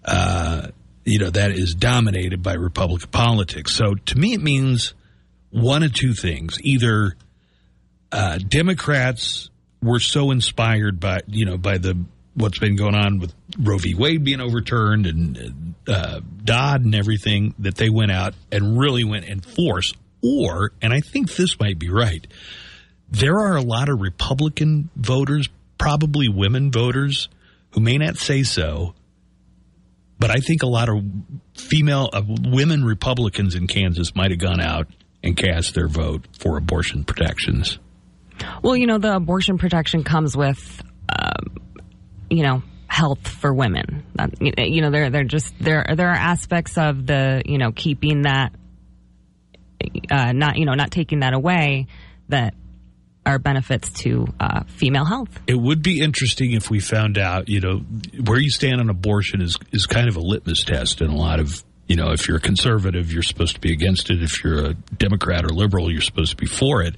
Uh, 0.03 0.69
you 1.05 1.19
know 1.19 1.30
that 1.30 1.51
is 1.51 1.74
dominated 1.74 2.43
by 2.43 2.53
Republican 2.53 3.09
politics. 3.09 3.72
So 3.74 3.95
to 3.95 4.17
me, 4.17 4.34
it 4.34 4.41
means 4.41 4.93
one 5.49 5.84
of 5.84 5.93
two 5.93 6.13
things: 6.13 6.57
either 6.61 7.15
uh, 8.12 8.38
Democrats 8.38 9.49
were 9.82 9.99
so 9.99 10.32
inspired 10.32 10.99
by 10.99 11.22
you 11.28 11.45
know 11.45 11.57
by 11.57 11.78
the 11.78 11.97
what's 12.34 12.59
been 12.59 12.76
going 12.76 12.95
on 12.95 13.20
with 13.20 13.34
Roe 13.59 13.78
v. 13.78 13.93
Wade 13.93 14.24
being 14.24 14.39
overturned 14.39 15.05
and 15.05 15.76
uh, 15.88 16.22
Dobbs 16.43 16.86
and 16.86 16.95
everything 16.95 17.53
that 17.59 17.76
they 17.76 17.89
went 17.89 18.12
out 18.12 18.34
and 18.51 18.80
really 18.80 19.03
went 19.03 19.26
in 19.26 19.41
force. 19.41 19.93
Or, 20.24 20.72
and 20.82 20.93
I 20.93 20.99
think 20.99 21.34
this 21.36 21.59
might 21.59 21.80
be 21.80 21.89
right, 21.89 22.26
there 23.09 23.38
are 23.39 23.57
a 23.57 23.62
lot 23.62 23.89
of 23.89 23.99
Republican 23.99 24.89
voters, 24.95 25.49
probably 25.78 26.30
women 26.30 26.72
voters, 26.72 27.28
who 27.72 27.82
may 27.82 27.97
not 27.97 28.18
say 28.18 28.43
so, 28.43 28.93
but 30.20 30.30
I 30.30 30.38
think 30.38 30.64
a 30.64 30.68
lot 30.68 30.88
of 30.88 31.03
female 31.55 32.09
uh, 32.14 32.22
women 32.26 32.86
Republicans 32.86 33.55
in 33.55 33.68
Kansas 33.68 34.16
might 34.16 34.32
have 34.32 34.39
gone 34.39 34.62
out 34.62 34.88
and 35.24 35.36
cast 35.36 35.74
their 35.74 35.88
vote 35.88 36.28
for 36.39 36.57
abortion 36.57 37.03
protections. 37.03 37.80
Well, 38.61 38.75
you 38.75 38.88
know, 38.88 38.97
the 38.97 39.15
abortion 39.15 39.57
protection 39.57 40.03
comes 40.03 40.36
with, 40.36 40.82
um, 41.09 41.57
you 42.29 42.43
know, 42.43 42.63
health 42.88 43.27
for 43.27 43.53
women. 43.53 44.03
You 44.39 44.82
know, 44.82 44.91
there 44.91 45.09
there 45.09 45.23
just 45.23 45.53
there 45.59 45.86
there 45.95 46.09
are 46.09 46.15
aspects 46.15 46.77
of 46.77 47.05
the 47.05 47.41
you 47.45 47.57
know 47.57 47.71
keeping 47.71 48.23
that, 48.23 48.53
uh, 50.09 50.32
not 50.34 50.57
you 50.57 50.65
know 50.65 50.73
not 50.73 50.91
taking 50.91 51.19
that 51.19 51.34
away 51.34 51.88
that 52.29 52.53
are 53.25 53.39
benefits 53.39 53.89
to 53.91 54.25
uh, 54.39 54.63
female 54.65 55.05
health. 55.05 55.29
It 55.47 55.55
would 55.55 55.84
be 55.84 56.01
interesting 56.01 56.53
if 56.53 56.71
we 56.71 56.79
found 56.79 57.19
out, 57.19 57.49
you 57.49 57.59
know, 57.59 57.77
where 58.25 58.39
you 58.39 58.49
stand 58.49 58.82
on 58.82 58.89
abortion 58.89 59.41
is 59.41 59.57
is 59.71 59.86
kind 59.86 60.07
of 60.07 60.15
a 60.15 60.21
litmus 60.21 60.63
test 60.63 61.01
in 61.01 61.09
a 61.09 61.15
lot 61.15 61.39
of 61.39 61.63
you 61.88 61.97
know, 61.97 62.11
if 62.11 62.25
you're 62.25 62.38
a 62.38 62.41
conservative, 62.41 63.11
you're 63.11 63.21
supposed 63.21 63.55
to 63.55 63.59
be 63.59 63.73
against 63.73 64.09
it. 64.09 64.23
If 64.23 64.45
you're 64.45 64.65
a 64.65 64.73
Democrat 64.73 65.43
or 65.43 65.49
liberal, 65.49 65.91
you're 65.91 65.99
supposed 65.99 66.32
to 66.32 66.38
be 66.38 66.45
for 66.45 66.82
it. 66.84 66.95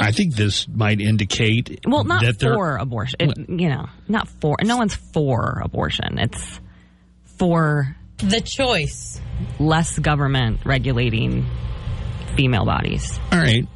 I 0.00 0.12
think 0.12 0.34
this 0.34 0.66
might 0.68 1.00
indicate 1.00 1.80
well, 1.86 2.04
not 2.04 2.22
that 2.22 2.40
for 2.40 2.76
abortion. 2.76 3.16
It, 3.20 3.48
you 3.48 3.68
know, 3.68 3.88
not 4.08 4.28
for. 4.28 4.56
No 4.62 4.76
one's 4.76 4.94
for 4.94 5.60
abortion. 5.64 6.18
It's 6.18 6.60
for 7.38 7.96
the 8.18 8.40
choice. 8.40 9.20
Less 9.58 9.98
government 9.98 10.60
regulating 10.64 11.46
female 12.36 12.64
bodies. 12.64 13.18
All 13.32 13.38
right. 13.38 13.66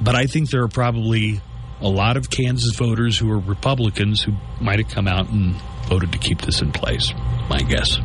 But 0.00 0.14
I 0.14 0.26
think 0.26 0.50
there 0.50 0.62
are 0.62 0.68
probably 0.68 1.40
a 1.80 1.88
lot 1.88 2.16
of 2.16 2.30
Kansas 2.30 2.74
voters 2.74 3.18
who 3.18 3.30
are 3.30 3.38
Republicans 3.38 4.22
who 4.22 4.32
might 4.60 4.78
have 4.78 4.88
come 4.88 5.08
out 5.08 5.30
and 5.30 5.54
voted 5.88 6.12
to 6.12 6.18
keep 6.18 6.40
this 6.42 6.62
in 6.62 6.72
place. 6.72 7.12
My 7.48 7.58
guess. 7.58 7.98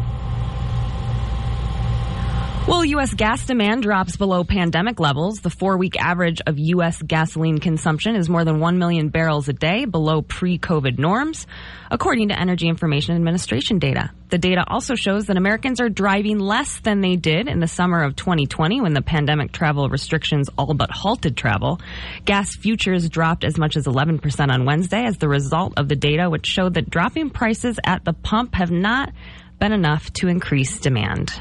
Well, 2.68 2.84
U.S. 2.84 3.13
gas 3.13 3.45
demand 3.45 3.84
drops 3.84 4.16
below 4.16 4.43
pandemic 4.43 4.99
levels. 4.99 5.39
The 5.39 5.51
four 5.51 5.78
week 5.78 6.01
average 6.01 6.41
of 6.47 6.57
U.S. 6.57 6.99
gasoline 6.99 7.59
consumption 7.59 8.16
is 8.16 8.28
more 8.28 8.43
than 8.43 8.59
1 8.59 8.80
million 8.80 9.09
barrels 9.09 9.47
a 9.47 9.53
day 9.53 9.86
below 9.86 10.24
pre 10.24 10.57
COVID 10.57 10.97
norms, 10.97 11.45
according 11.91 12.30
to 12.30 12.39
Energy 12.39 12.68
Information 12.68 13.16
Administration 13.16 13.78
data. 13.78 14.09
The 14.30 14.39
data 14.39 14.66
also 14.68 14.95
shows 14.95 15.28
that 15.28 15.38
Americans 15.38 15.80
are 15.80 15.89
driving 15.89 16.39
less 16.39 16.80
than 16.80 17.01
they 17.01 17.18
did 17.18 17.47
in 17.47 17.59
the 17.59 17.68
summer 17.68 18.01
of 18.01 18.16
2020 18.16 18.82
when 18.82 18.93
the 18.93 19.03
pandemic 19.03 19.51
travel 19.51 19.88
restrictions 19.88 20.49
all 20.57 20.74
but 20.74 20.89
halted 20.89 21.38
travel. 21.38 21.80
Gas 22.26 22.55
futures 22.55 23.07
dropped 23.09 23.43
as 23.43 23.59
much 23.59 23.78
as 23.78 23.86
11% 23.86 24.51
on 24.51 24.66
Wednesday 24.66 25.05
as 25.05 25.20
the 25.20 25.30
result 25.30 25.76
of 25.78 25.88
the 25.88 25.95
data, 25.95 26.32
which 26.32 26.47
showed 26.47 26.74
that 26.74 26.89
dropping 26.89 27.30
prices 27.30 27.80
at 27.86 28.03
the 28.03 28.13
pump 28.13 28.55
have 28.55 28.72
not 28.72 29.13
been 29.59 29.72
enough 29.72 30.11
to 30.13 30.28
increase 30.28 30.80
demand. 30.80 31.32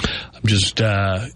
I'm 0.00 0.46
just 0.46 0.80
uh, 0.80 1.26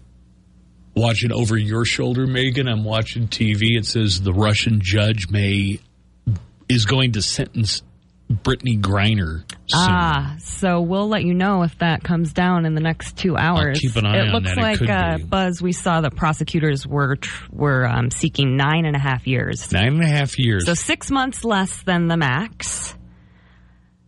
watching 0.95 1.31
over 1.31 1.57
your 1.57 1.85
shoulder, 1.85 2.25
Megan. 2.27 2.67
I'm 2.67 2.83
watching 2.83 3.27
TV. 3.27 3.77
It 3.77 3.85
says 3.85 4.21
the 4.21 4.33
Russian 4.33 4.79
judge 4.81 5.29
may 5.29 5.79
is 6.69 6.85
going 6.85 7.13
to 7.13 7.21
sentence 7.21 7.83
Brittney 8.31 8.79
Griner. 8.79 9.43
Soon. 9.67 9.79
Ah, 9.89 10.35
so 10.39 10.81
we'll 10.81 11.07
let 11.07 11.23
you 11.23 11.33
know 11.33 11.63
if 11.63 11.77
that 11.79 12.03
comes 12.03 12.33
down 12.33 12.65
in 12.65 12.73
the 12.73 12.81
next 12.81 13.17
two 13.17 13.35
hours. 13.37 13.79
keep 13.79 13.95
an 13.95 14.05
eye 14.05 14.17
it 14.17 14.27
on 14.27 14.33
looks 14.33 14.49
that. 14.49 14.57
It 14.57 14.61
like 14.61 14.79
could 14.79 14.89
uh. 14.89 15.17
Buzz. 15.27 15.61
We 15.61 15.71
saw 15.71 16.01
the 16.01 16.11
prosecutors 16.11 16.87
were 16.87 17.17
were 17.51 17.87
um, 17.87 18.09
seeking 18.09 18.57
nine 18.57 18.85
and 18.85 18.95
a 18.95 18.99
half 18.99 19.27
years. 19.27 19.71
Nine 19.71 19.95
and 19.95 20.03
a 20.03 20.07
half 20.07 20.39
years. 20.39 20.65
So 20.65 20.73
six 20.73 21.11
months 21.11 21.43
less 21.43 21.83
than 21.83 22.07
the 22.07 22.17
max, 22.17 22.95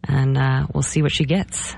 and 0.03 0.37
uh, 0.37 0.67
we'll 0.73 0.83
see 0.83 1.01
what 1.01 1.11
she 1.11 1.25
gets. 1.25 1.75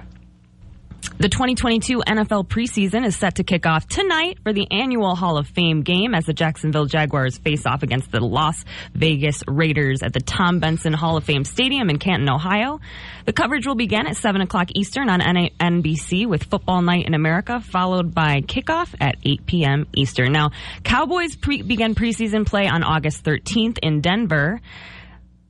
The 1.20 1.30
2022 1.30 2.03
NFL 2.05 2.47
preseason 2.47 3.03
is 3.03 3.15
set 3.15 3.36
to 3.36 3.43
kick 3.43 3.65
off 3.65 3.88
tonight 3.88 4.38
for 4.43 4.53
the 4.53 4.68
annual 4.70 5.15
Hall 5.15 5.39
of 5.39 5.47
Fame 5.47 5.82
game 5.82 6.13
as 6.13 6.26
the 6.26 6.34
Jacksonville 6.34 6.86
Jaguars 6.86 7.39
face 7.39 7.65
off 7.65 7.82
against 7.82 8.11
the 8.11 8.20
Las 8.20 8.63
Vegas 8.93 9.41
Raiders 9.47 10.03
at 10.03 10.13
the 10.13 10.20
Tom 10.20 10.59
Benson 10.59 10.93
Hall 10.93 11.18
of 11.18 11.24
Fame 11.24 11.43
Stadium 11.43 11.89
in 11.89 11.97
Canton, 11.97 12.30
Ohio. 12.30 12.80
The 13.26 13.34
coverage 13.34 13.65
will 13.65 13.74
begin 13.74 14.05
at 14.05 14.15
7 14.15 14.41
o'clock 14.41 14.70
Eastern 14.76 15.09
on 15.09 15.20
NBC 15.22 16.28
with 16.28 16.43
Football 16.43 16.84
Night 16.84 17.07
in 17.07 17.15
America, 17.15 17.61
followed 17.61 18.13
by 18.13 18.41
kickoff 18.41 18.93
at 19.01 19.15
8 19.24 19.47
p.m. 19.47 19.88
Eastern. 19.95 20.32
Now, 20.32 20.51
Cowboys 20.84 21.36
pre- 21.36 21.63
begin 21.63 21.95
preseason 21.95 22.45
play 22.45 22.68
on 22.68 22.84
August 22.84 23.24
13th 23.24 23.80
in 23.82 24.01
Denver. 24.01 24.61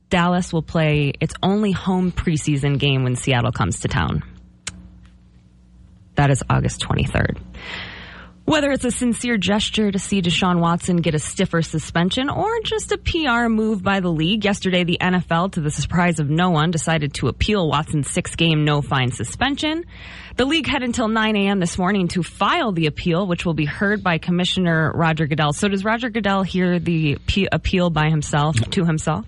Dallas 0.08 0.50
will 0.50 0.62
play 0.62 1.12
its 1.20 1.34
only 1.42 1.72
home 1.72 2.10
preseason 2.10 2.78
game 2.78 3.04
when 3.04 3.16
Seattle 3.16 3.52
comes 3.52 3.80
to 3.80 3.88
town. 3.88 4.22
That 6.18 6.30
is 6.32 6.42
August 6.50 6.80
23rd. 6.80 7.38
Whether 8.44 8.72
it's 8.72 8.84
a 8.84 8.90
sincere 8.90 9.38
gesture 9.38 9.92
to 9.92 10.00
see 10.00 10.20
Deshaun 10.20 10.58
Watson 10.58 10.96
get 10.96 11.14
a 11.14 11.20
stiffer 11.20 11.62
suspension 11.62 12.28
or 12.28 12.60
just 12.64 12.90
a 12.90 12.98
PR 12.98 13.46
move 13.46 13.84
by 13.84 14.00
the 14.00 14.10
league, 14.10 14.44
yesterday 14.44 14.82
the 14.82 14.98
NFL, 15.00 15.52
to 15.52 15.60
the 15.60 15.70
surprise 15.70 16.18
of 16.18 16.28
no 16.28 16.50
one, 16.50 16.72
decided 16.72 17.14
to 17.14 17.28
appeal 17.28 17.68
Watson's 17.68 18.10
six 18.10 18.34
game 18.34 18.64
no 18.64 18.82
fine 18.82 19.12
suspension. 19.12 19.84
The 20.34 20.44
league 20.44 20.66
had 20.66 20.82
until 20.82 21.06
9 21.06 21.36
a.m. 21.36 21.60
this 21.60 21.78
morning 21.78 22.08
to 22.08 22.24
file 22.24 22.72
the 22.72 22.86
appeal, 22.86 23.28
which 23.28 23.46
will 23.46 23.54
be 23.54 23.66
heard 23.66 24.02
by 24.02 24.18
Commissioner 24.18 24.90
Roger 24.92 25.28
Goodell. 25.28 25.52
So 25.52 25.68
does 25.68 25.84
Roger 25.84 26.10
Goodell 26.10 26.42
hear 26.42 26.80
the 26.80 27.16
appeal 27.52 27.90
by 27.90 28.10
himself, 28.10 28.56
to 28.56 28.84
himself? 28.84 29.24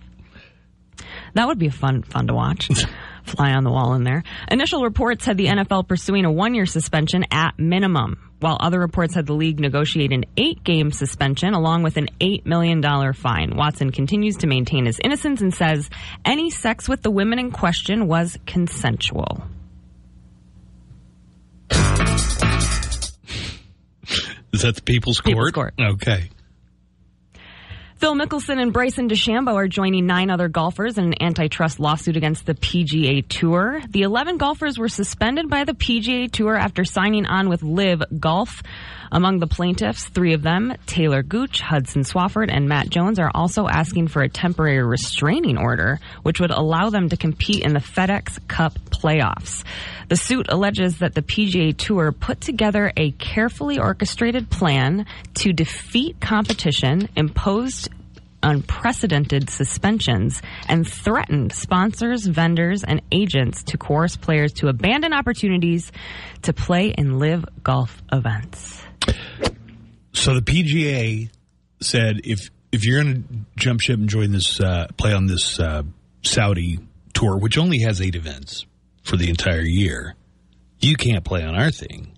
That 1.34 1.47
would 1.47 1.61
be 1.61 1.68
fun, 1.68 2.03
fun 2.03 2.26
to 2.26 2.34
watch. 2.34 2.68
Fly 3.25 3.53
on 3.53 3.64
the 3.64 3.71
wall 3.71 3.95
in 3.95 4.05
there. 4.05 4.23
Initial 4.51 4.83
reports 4.83 5.25
had 5.25 5.37
the 5.37 5.47
NFL 5.47 5.89
pursuing 5.89 6.25
a 6.25 6.33
one 6.33 6.55
year 6.55 6.66
suspension 6.66 7.25
at 7.31 7.59
minimum, 7.59 8.31
while 8.41 8.57
other 8.61 8.81
reports 8.81 9.14
had 9.14 9.27
the 9.27 9.35
league 9.35 9.61
negotiate 9.61 10.12
an 10.12 10.25
eight 10.37 10.64
game 10.64 10.91
suspension 10.93 11.55
along 11.55 11.83
with 11.83 11.97
an 11.97 12.09
$8 12.21 12.47
million 12.47 12.83
fine. 13.12 13.57
Watson 13.57 13.91
continues 13.91 14.39
to 14.39 14.47
maintain 14.47 14.87
his 14.87 15.01
innocence 15.03 15.41
and 15.41 15.55
says 15.55 15.91
any 16.25 16.51
sex 16.51 16.89
with 16.89 17.03
the 17.03 17.11
women 17.11 17.39
in 17.39 17.51
question 17.51 18.07
was 18.07 18.39
consensual. 18.47 19.43
Is 24.53 24.62
that 24.62 24.75
the 24.77 24.83
People's 24.83 25.21
Court? 25.21 25.37
People's 25.37 25.53
Court. 25.53 25.75
Okay. 25.79 26.31
Phil 28.01 28.15
Mickelson 28.15 28.59
and 28.59 28.73
Bryson 28.73 29.11
DeChambeau 29.11 29.53
are 29.53 29.69
joining 29.69 30.07
nine 30.07 30.31
other 30.31 30.49
golfers 30.49 30.97
in 30.97 31.05
an 31.05 31.23
antitrust 31.23 31.79
lawsuit 31.79 32.17
against 32.17 32.47
the 32.47 32.55
PGA 32.55 33.23
Tour. 33.29 33.83
The 33.91 34.05
11 34.05 34.39
golfers 34.39 34.79
were 34.79 34.89
suspended 34.89 35.51
by 35.51 35.65
the 35.65 35.75
PGA 35.75 36.33
Tour 36.33 36.57
after 36.57 36.83
signing 36.87 37.27
on 37.27 37.51
with 37.51 37.63
LIV 37.63 38.05
Golf. 38.19 38.63
Among 39.13 39.41
the 39.41 39.49
plaintiffs, 39.49 40.05
three 40.05 40.35
of 40.35 40.43
them, 40.43 40.73
Taylor 40.87 41.25
Gooch, 41.25 41.61
Hudson 41.61 42.03
Swafford, 42.03 42.49
and 42.49 42.69
Matt 42.69 42.91
Jones, 42.91 43.19
are 43.19 43.31
also 43.35 43.67
asking 43.67 44.07
for 44.07 44.23
a 44.23 44.29
temporary 44.29 44.85
restraining 44.85 45.59
order, 45.59 45.99
which 46.23 46.39
would 46.39 46.53
allow 46.53 46.91
them 46.91 47.09
to 47.09 47.17
compete 47.17 47.65
in 47.65 47.73
the 47.73 47.81
FedEx 47.81 48.39
Cup 48.47 48.75
playoffs. 48.91 49.65
The 50.09 50.17
suit 50.17 50.47
alleges 50.49 50.99
that 50.99 51.15
the 51.15 51.23
PGA 51.23 51.77
Tour 51.77 52.13
put 52.13 52.41
together 52.41 52.93
a 52.97 53.11
carefully 53.13 53.81
orchestrated 53.81 54.49
plan 54.49 55.07
to 55.35 55.53
defeat 55.53 56.21
competition 56.21 57.09
imposed 57.17 57.89
unprecedented 58.43 59.51
suspensions 59.51 60.41
and 60.69 60.87
threatened 60.87 61.53
sponsors, 61.53 62.27
vendors, 62.27 62.85
and 62.85 63.03
agents 63.13 63.65
to 63.65 63.77
coerce 63.77 64.17
players 64.17 64.53
to 64.53 64.69
abandon 64.69 65.13
opportunities 65.13 65.93
to 66.43 66.53
play 66.53 66.89
in 66.97 67.19
LIV 67.19 67.45
Golf 67.63 68.03
events. 68.13 68.83
So 70.13 70.35
the 70.35 70.43
PGA 70.43 71.31
said 71.81 72.21
if 72.25 72.51
if 72.73 72.85
you're 72.85 73.03
going 73.03 73.23
to 73.23 73.61
jump 73.61 73.81
ship 73.81 73.99
and 73.99 74.09
join 74.09 74.33
this 74.33 74.61
uh, 74.61 74.87
play 74.97 75.13
on 75.13 75.27
this 75.27 75.59
uh, 75.59 75.83
Saudi 76.23 76.79
tour, 77.15 77.37
which 77.37 77.59
only 77.59 77.81
has 77.81 78.01
eight 78.01 78.15
events 78.15 78.67
for 79.03 79.17
the 79.17 79.29
entire 79.29 79.63
year, 79.63 80.15
you 80.79 80.97
can't 80.97 81.25
play 81.25 81.43
on 81.43 81.55
our 81.55 81.71
thing. 81.71 82.13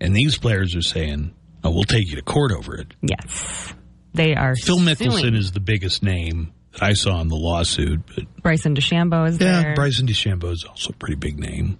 And 0.00 0.14
these 0.14 0.36
players 0.36 0.76
are 0.76 0.82
saying, 0.82 1.34
"Oh, 1.64 1.70
we'll 1.70 1.84
take 1.84 2.08
you 2.08 2.16
to 2.16 2.22
court 2.22 2.52
over 2.52 2.76
it." 2.76 2.92
Yes, 3.00 3.72
they 4.12 4.34
are. 4.34 4.54
Phil 4.56 4.78
Mickelson 4.78 5.20
suing. 5.20 5.34
is 5.34 5.52
the 5.52 5.60
biggest 5.60 6.02
name 6.02 6.52
that 6.72 6.82
I 6.82 6.92
saw 6.92 7.20
in 7.20 7.28
the 7.28 7.36
lawsuit, 7.36 8.00
but 8.14 8.42
Bryson 8.42 8.74
DeChambeau 8.74 9.28
is 9.28 9.40
yeah, 9.40 9.62
there. 9.62 9.74
Bryson 9.74 10.06
DeChambeau 10.06 10.52
is 10.52 10.64
also 10.64 10.90
a 10.90 10.96
pretty 10.96 11.16
big 11.16 11.38
name. 11.38 11.78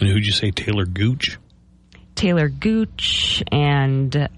And 0.00 0.08
who'd 0.08 0.26
you 0.26 0.32
say, 0.32 0.50
Taylor 0.50 0.84
Gooch? 0.84 1.38
Taylor 2.18 2.48
Gooch 2.48 3.42
and 3.52 4.28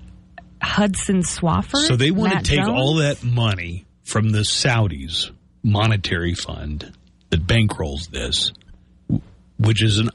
Hudson 0.63 1.21
Swafford. 1.23 1.87
So 1.87 1.97
they 1.97 2.11
want 2.11 2.35
Matt 2.35 2.45
to 2.45 2.51
take 2.51 2.61
Jones? 2.65 2.79
all 2.79 2.95
that 2.97 3.25
money 3.25 3.87
from 4.05 4.31
the 4.31 4.41
Saudis 4.41 5.31
monetary 5.63 6.35
fund 6.35 6.93
that 7.31 7.47
bankrolls 7.47 8.11
this, 8.11 8.53
which 9.59 9.83
is 9.83 9.99
an, 9.99 10.11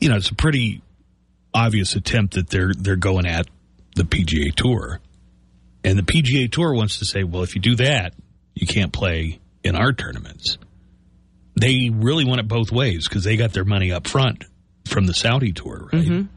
you 0.00 0.08
know, 0.10 0.16
it's 0.16 0.30
a 0.30 0.34
pretty 0.34 0.82
obvious 1.54 1.96
attempt 1.96 2.34
that 2.34 2.48
they're 2.50 2.72
they're 2.76 2.96
going 2.96 3.26
at 3.26 3.46
the 3.94 4.04
PGA 4.04 4.54
Tour, 4.54 5.00
and 5.84 5.98
the 5.98 6.02
PGA 6.02 6.50
Tour 6.50 6.74
wants 6.74 6.98
to 6.98 7.04
say, 7.04 7.24
well, 7.24 7.42
if 7.42 7.54
you 7.54 7.60
do 7.60 7.76
that, 7.76 8.14
you 8.54 8.66
can't 8.66 8.92
play 8.92 9.40
in 9.64 9.76
our 9.76 9.92
tournaments. 9.92 10.58
They 11.54 11.90
really 11.92 12.24
want 12.24 12.40
it 12.40 12.48
both 12.48 12.70
ways 12.72 13.08
because 13.08 13.24
they 13.24 13.36
got 13.36 13.52
their 13.52 13.64
money 13.64 13.92
up 13.92 14.06
front 14.06 14.44
from 14.86 15.06
the 15.06 15.14
Saudi 15.14 15.52
tour, 15.52 15.88
right? 15.92 16.04
Mhm. 16.04 16.28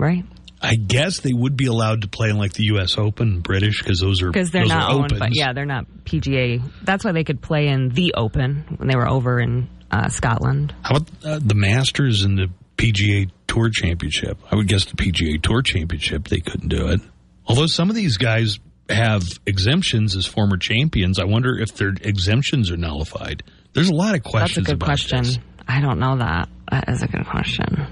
Right. 0.00 0.24
I 0.62 0.76
guess 0.76 1.20
they 1.20 1.32
would 1.32 1.56
be 1.56 1.66
allowed 1.66 2.02
to 2.02 2.08
play 2.08 2.30
in 2.30 2.38
like 2.38 2.54
the 2.54 2.64
U.S. 2.64 2.96
Open, 2.96 3.40
British, 3.40 3.82
because 3.82 4.00
those 4.00 4.22
are 4.22 4.30
Because 4.30 4.50
they're 4.50 4.64
not 4.64 4.90
owned, 4.90 5.12
yeah, 5.32 5.52
they're 5.52 5.66
not 5.66 5.86
PGA. 6.04 6.62
That's 6.82 7.04
why 7.04 7.12
they 7.12 7.24
could 7.24 7.42
play 7.42 7.68
in 7.68 7.90
the 7.90 8.14
Open 8.16 8.64
when 8.78 8.88
they 8.88 8.96
were 8.96 9.08
over 9.08 9.40
in 9.40 9.68
uh, 9.90 10.08
Scotland. 10.08 10.74
How 10.82 10.96
about 10.96 11.08
uh, 11.24 11.38
the 11.42 11.54
Masters 11.54 12.24
and 12.24 12.38
the 12.38 12.50
PGA 12.76 13.30
Tour 13.46 13.68
Championship? 13.70 14.38
I 14.50 14.56
would 14.56 14.68
guess 14.68 14.86
the 14.86 14.96
PGA 14.96 15.40
Tour 15.42 15.60
Championship 15.60 16.28
they 16.28 16.40
couldn't 16.40 16.68
do 16.68 16.88
it. 16.88 17.00
Although 17.46 17.66
some 17.66 17.90
of 17.90 17.96
these 17.96 18.16
guys 18.16 18.58
have 18.88 19.22
exemptions 19.44 20.16
as 20.16 20.24
former 20.24 20.56
champions, 20.56 21.18
I 21.18 21.24
wonder 21.24 21.58
if 21.58 21.74
their 21.74 21.94
exemptions 22.00 22.70
are 22.70 22.76
nullified. 22.76 23.42
There's 23.74 23.90
a 23.90 23.94
lot 23.94 24.14
of 24.14 24.22
questions. 24.22 24.66
That's 24.66 24.68
a 24.68 24.72
good 24.72 24.76
about 24.76 24.86
question. 24.86 25.24
this. 25.24 25.38
I 25.68 25.80
don't 25.80 25.98
know 25.98 26.16
that. 26.18 26.48
That 26.70 26.88
is 26.88 27.02
a 27.02 27.06
good 27.06 27.26
question. 27.26 27.86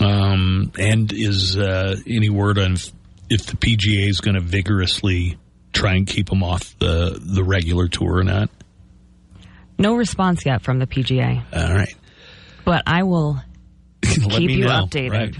Um, 0.00 0.72
and 0.78 1.12
is 1.12 1.56
uh, 1.56 1.96
any 2.06 2.30
word 2.30 2.58
on 2.58 2.74
if, 3.28 3.46
the 3.46 3.56
PGA 3.56 4.08
is 4.08 4.20
going 4.20 4.34
to 4.34 4.40
vigorously 4.40 5.38
try 5.72 5.94
and 5.94 6.06
keep 6.06 6.28
them 6.28 6.42
off 6.42 6.78
the 6.78 7.18
the 7.20 7.42
regular 7.44 7.88
tour 7.88 8.18
or 8.18 8.24
not? 8.24 8.50
No 9.78 9.94
response 9.94 10.44
yet 10.46 10.62
from 10.62 10.78
the 10.78 10.86
PGA, 10.86 11.42
All 11.52 11.74
right, 11.74 11.94
but 12.64 12.82
I 12.86 13.02
will 13.04 13.40
keep 14.02 14.50
you 14.50 14.64
know. 14.64 14.86
updated. 14.86 15.10
Right. 15.10 15.36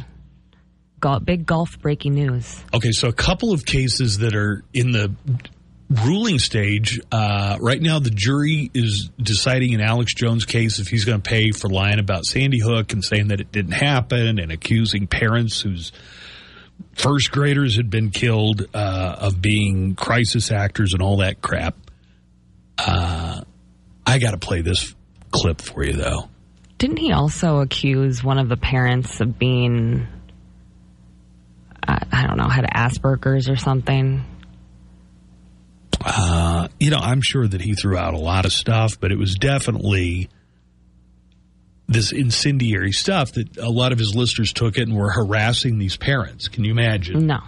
Gol- 1.00 1.20
big 1.20 1.46
golf 1.46 1.78
breaking 1.80 2.14
news. 2.14 2.60
Okay, 2.74 2.90
so 2.90 3.06
a 3.08 3.12
couple 3.12 3.52
of 3.52 3.64
cases 3.64 4.18
that 4.18 4.34
are 4.34 4.64
in 4.74 4.90
the 4.90 5.14
ruling 5.90 6.38
stage. 6.38 7.00
Uh, 7.10 7.56
right 7.60 7.80
now, 7.80 7.98
the 7.98 8.10
jury 8.10 8.70
is 8.74 9.10
deciding 9.20 9.72
in 9.72 9.80
Alex 9.80 10.14
Jones' 10.14 10.44
case 10.44 10.78
if 10.78 10.88
he's 10.88 11.04
going 11.04 11.20
to 11.20 11.28
pay 11.28 11.50
for 11.50 11.68
lying 11.68 11.98
about 11.98 12.24
Sandy 12.24 12.60
Hook 12.60 12.92
and 12.92 13.04
saying 13.04 13.28
that 13.28 13.40
it 13.40 13.50
didn't 13.52 13.72
happen 13.72 14.38
and 14.38 14.52
accusing 14.52 15.06
parents 15.06 15.60
whose 15.60 15.92
first 16.94 17.30
graders 17.30 17.76
had 17.76 17.90
been 17.90 18.10
killed 18.10 18.66
uh, 18.74 19.16
of 19.18 19.40
being 19.40 19.94
crisis 19.94 20.50
actors 20.50 20.92
and 20.92 21.02
all 21.02 21.18
that 21.18 21.40
crap. 21.40 21.76
Uh, 22.76 23.42
I 24.06 24.18
got 24.18 24.32
to 24.32 24.38
play 24.38 24.60
this 24.60 24.94
clip 25.30 25.60
for 25.60 25.84
you, 25.84 25.94
though. 25.94 26.28
Didn't 26.78 26.98
he 26.98 27.12
also 27.12 27.58
accuse 27.58 28.22
one 28.22 28.38
of 28.38 28.48
the 28.48 28.56
parents 28.56 29.20
of 29.20 29.38
being, 29.38 30.06
I, 31.82 32.06
I 32.12 32.26
don't 32.26 32.36
know, 32.36 32.48
had 32.48 32.64
Asperger's 32.64 33.48
or 33.48 33.56
something? 33.56 34.24
Uh, 36.04 36.68
you 36.78 36.90
know, 36.90 36.98
I'm 36.98 37.20
sure 37.22 37.46
that 37.46 37.60
he 37.60 37.74
threw 37.74 37.96
out 37.96 38.14
a 38.14 38.18
lot 38.18 38.44
of 38.44 38.52
stuff, 38.52 38.98
but 39.00 39.12
it 39.12 39.18
was 39.18 39.34
definitely 39.34 40.28
this 41.88 42.12
incendiary 42.12 42.92
stuff 42.92 43.32
that 43.32 43.56
a 43.56 43.70
lot 43.70 43.92
of 43.92 43.98
his 43.98 44.14
listeners 44.14 44.52
took 44.52 44.76
it 44.76 44.82
and 44.82 44.96
were 44.96 45.10
harassing 45.10 45.78
these 45.78 45.96
parents. 45.96 46.48
Can 46.48 46.64
you 46.64 46.70
imagine? 46.70 47.26
No. 47.26 47.40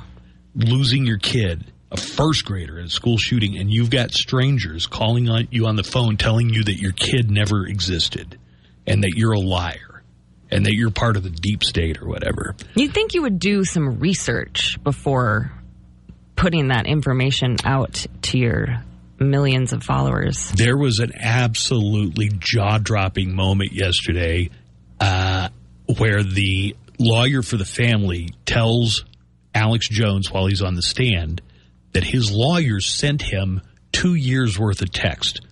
Losing 0.54 1.06
your 1.06 1.18
kid, 1.18 1.70
a 1.92 1.96
first 1.96 2.44
grader 2.44 2.78
in 2.78 2.86
a 2.86 2.90
school 2.90 3.18
shooting, 3.18 3.58
and 3.58 3.70
you've 3.70 3.90
got 3.90 4.12
strangers 4.12 4.86
calling 4.86 5.28
on 5.28 5.48
you 5.50 5.66
on 5.66 5.76
the 5.76 5.84
phone 5.84 6.16
telling 6.16 6.48
you 6.48 6.64
that 6.64 6.80
your 6.80 6.92
kid 6.92 7.30
never 7.30 7.66
existed 7.66 8.38
and 8.86 9.04
that 9.04 9.12
you're 9.14 9.32
a 9.32 9.40
liar 9.40 10.02
and 10.50 10.66
that 10.66 10.74
you're 10.74 10.90
part 10.90 11.16
of 11.16 11.22
the 11.22 11.30
deep 11.30 11.62
state 11.62 12.00
or 12.02 12.08
whatever. 12.08 12.56
You'd 12.74 12.94
think 12.94 13.14
you 13.14 13.22
would 13.22 13.38
do 13.38 13.64
some 13.64 14.00
research 14.00 14.82
before 14.82 15.52
putting 16.40 16.68
that 16.68 16.86
information 16.86 17.56
out 17.64 18.06
to 18.22 18.38
your 18.38 18.82
millions 19.18 19.74
of 19.74 19.82
followers. 19.82 20.50
There 20.52 20.78
was 20.78 20.98
an 20.98 21.12
absolutely 21.14 22.30
jaw 22.30 22.78
dropping 22.78 23.34
moment 23.34 23.72
yesterday 23.72 24.48
uh, 24.98 25.50
where 25.98 26.22
the 26.22 26.74
lawyer 26.98 27.42
for 27.42 27.58
the 27.58 27.66
family 27.66 28.30
tells 28.46 29.04
Alex 29.54 29.86
Jones 29.90 30.32
while 30.32 30.46
he's 30.46 30.62
on 30.62 30.76
the 30.76 30.82
stand 30.82 31.42
that 31.92 32.04
his 32.04 32.32
lawyers 32.32 32.86
sent 32.86 33.20
him 33.20 33.60
two 33.92 34.14
years 34.14 34.58
worth 34.58 34.80
of 34.80 34.90
text. 34.90 35.44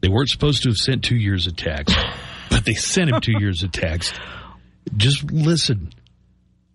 They 0.00 0.08
weren't 0.08 0.28
supposed 0.28 0.62
to 0.62 0.68
have 0.68 0.76
sent 0.76 1.02
two 1.02 1.16
years 1.16 1.48
of 1.48 1.56
text, 1.56 1.96
but 2.50 2.64
they 2.64 2.74
sent 2.74 3.10
him 3.10 3.20
two 3.20 3.38
years 3.40 3.64
of 3.64 3.72
text. 3.72 4.14
Just 4.96 5.24
listen 5.32 5.92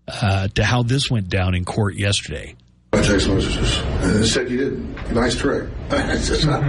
uh, 0.09 0.49
to 0.49 0.65
how 0.65 0.83
this 0.83 1.09
went 1.09 1.29
down 1.29 1.55
in 1.55 1.63
court 1.63 1.95
yesterday. 1.95 2.55
My 2.95 3.01
text 3.01 3.27
messages. 3.27 3.77
And 3.79 4.23
it 4.23 4.27
said 4.27 4.49
you 4.49 4.57
didn't. 4.57 5.11
Nice 5.13 5.35
trick. 5.35 5.69
It's 5.91 6.29
just 6.29 6.45
not- 6.45 6.63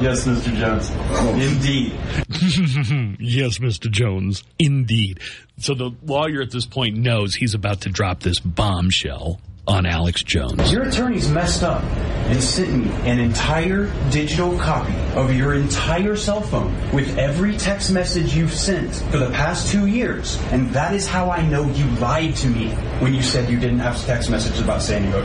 yes, 0.00 0.24
Mr. 0.24 0.54
Jones. 0.56 0.88
Oh. 0.92 1.34
Indeed. 1.34 1.92
yes, 3.20 3.58
Mr. 3.58 3.90
Jones. 3.90 4.44
Indeed. 4.60 5.18
So 5.58 5.74
the 5.74 5.90
lawyer 6.04 6.42
at 6.42 6.52
this 6.52 6.64
point 6.64 6.96
knows 6.96 7.34
he's 7.34 7.54
about 7.54 7.80
to 7.80 7.88
drop 7.88 8.20
this 8.20 8.38
bombshell 8.38 9.40
on 9.68 9.84
Alex 9.86 10.22
Jones. 10.22 10.72
Your 10.72 10.84
attorney's 10.84 11.28
messed 11.28 11.62
up 11.62 11.82
and 11.84 12.42
sent 12.42 12.72
me 12.84 12.90
an 13.08 13.18
entire 13.20 13.92
digital 14.10 14.58
copy 14.58 14.94
of 15.14 15.34
your 15.34 15.54
entire 15.54 16.16
cell 16.16 16.40
phone 16.40 16.74
with 16.92 17.16
every 17.18 17.56
text 17.56 17.90
message 17.92 18.34
you've 18.34 18.52
sent 18.52 18.94
for 19.10 19.18
the 19.18 19.30
past 19.30 19.70
two 19.70 19.86
years. 19.86 20.40
And 20.50 20.70
that 20.70 20.94
is 20.94 21.06
how 21.06 21.30
I 21.30 21.46
know 21.46 21.64
you 21.70 21.84
lied 21.96 22.34
to 22.36 22.48
me 22.48 22.70
when 23.00 23.14
you 23.14 23.22
said 23.22 23.48
you 23.50 23.58
didn't 23.58 23.78
have 23.80 24.02
text 24.06 24.30
messages 24.30 24.60
about 24.60 24.82
Sandy 24.82 25.10
Hook. 25.10 25.24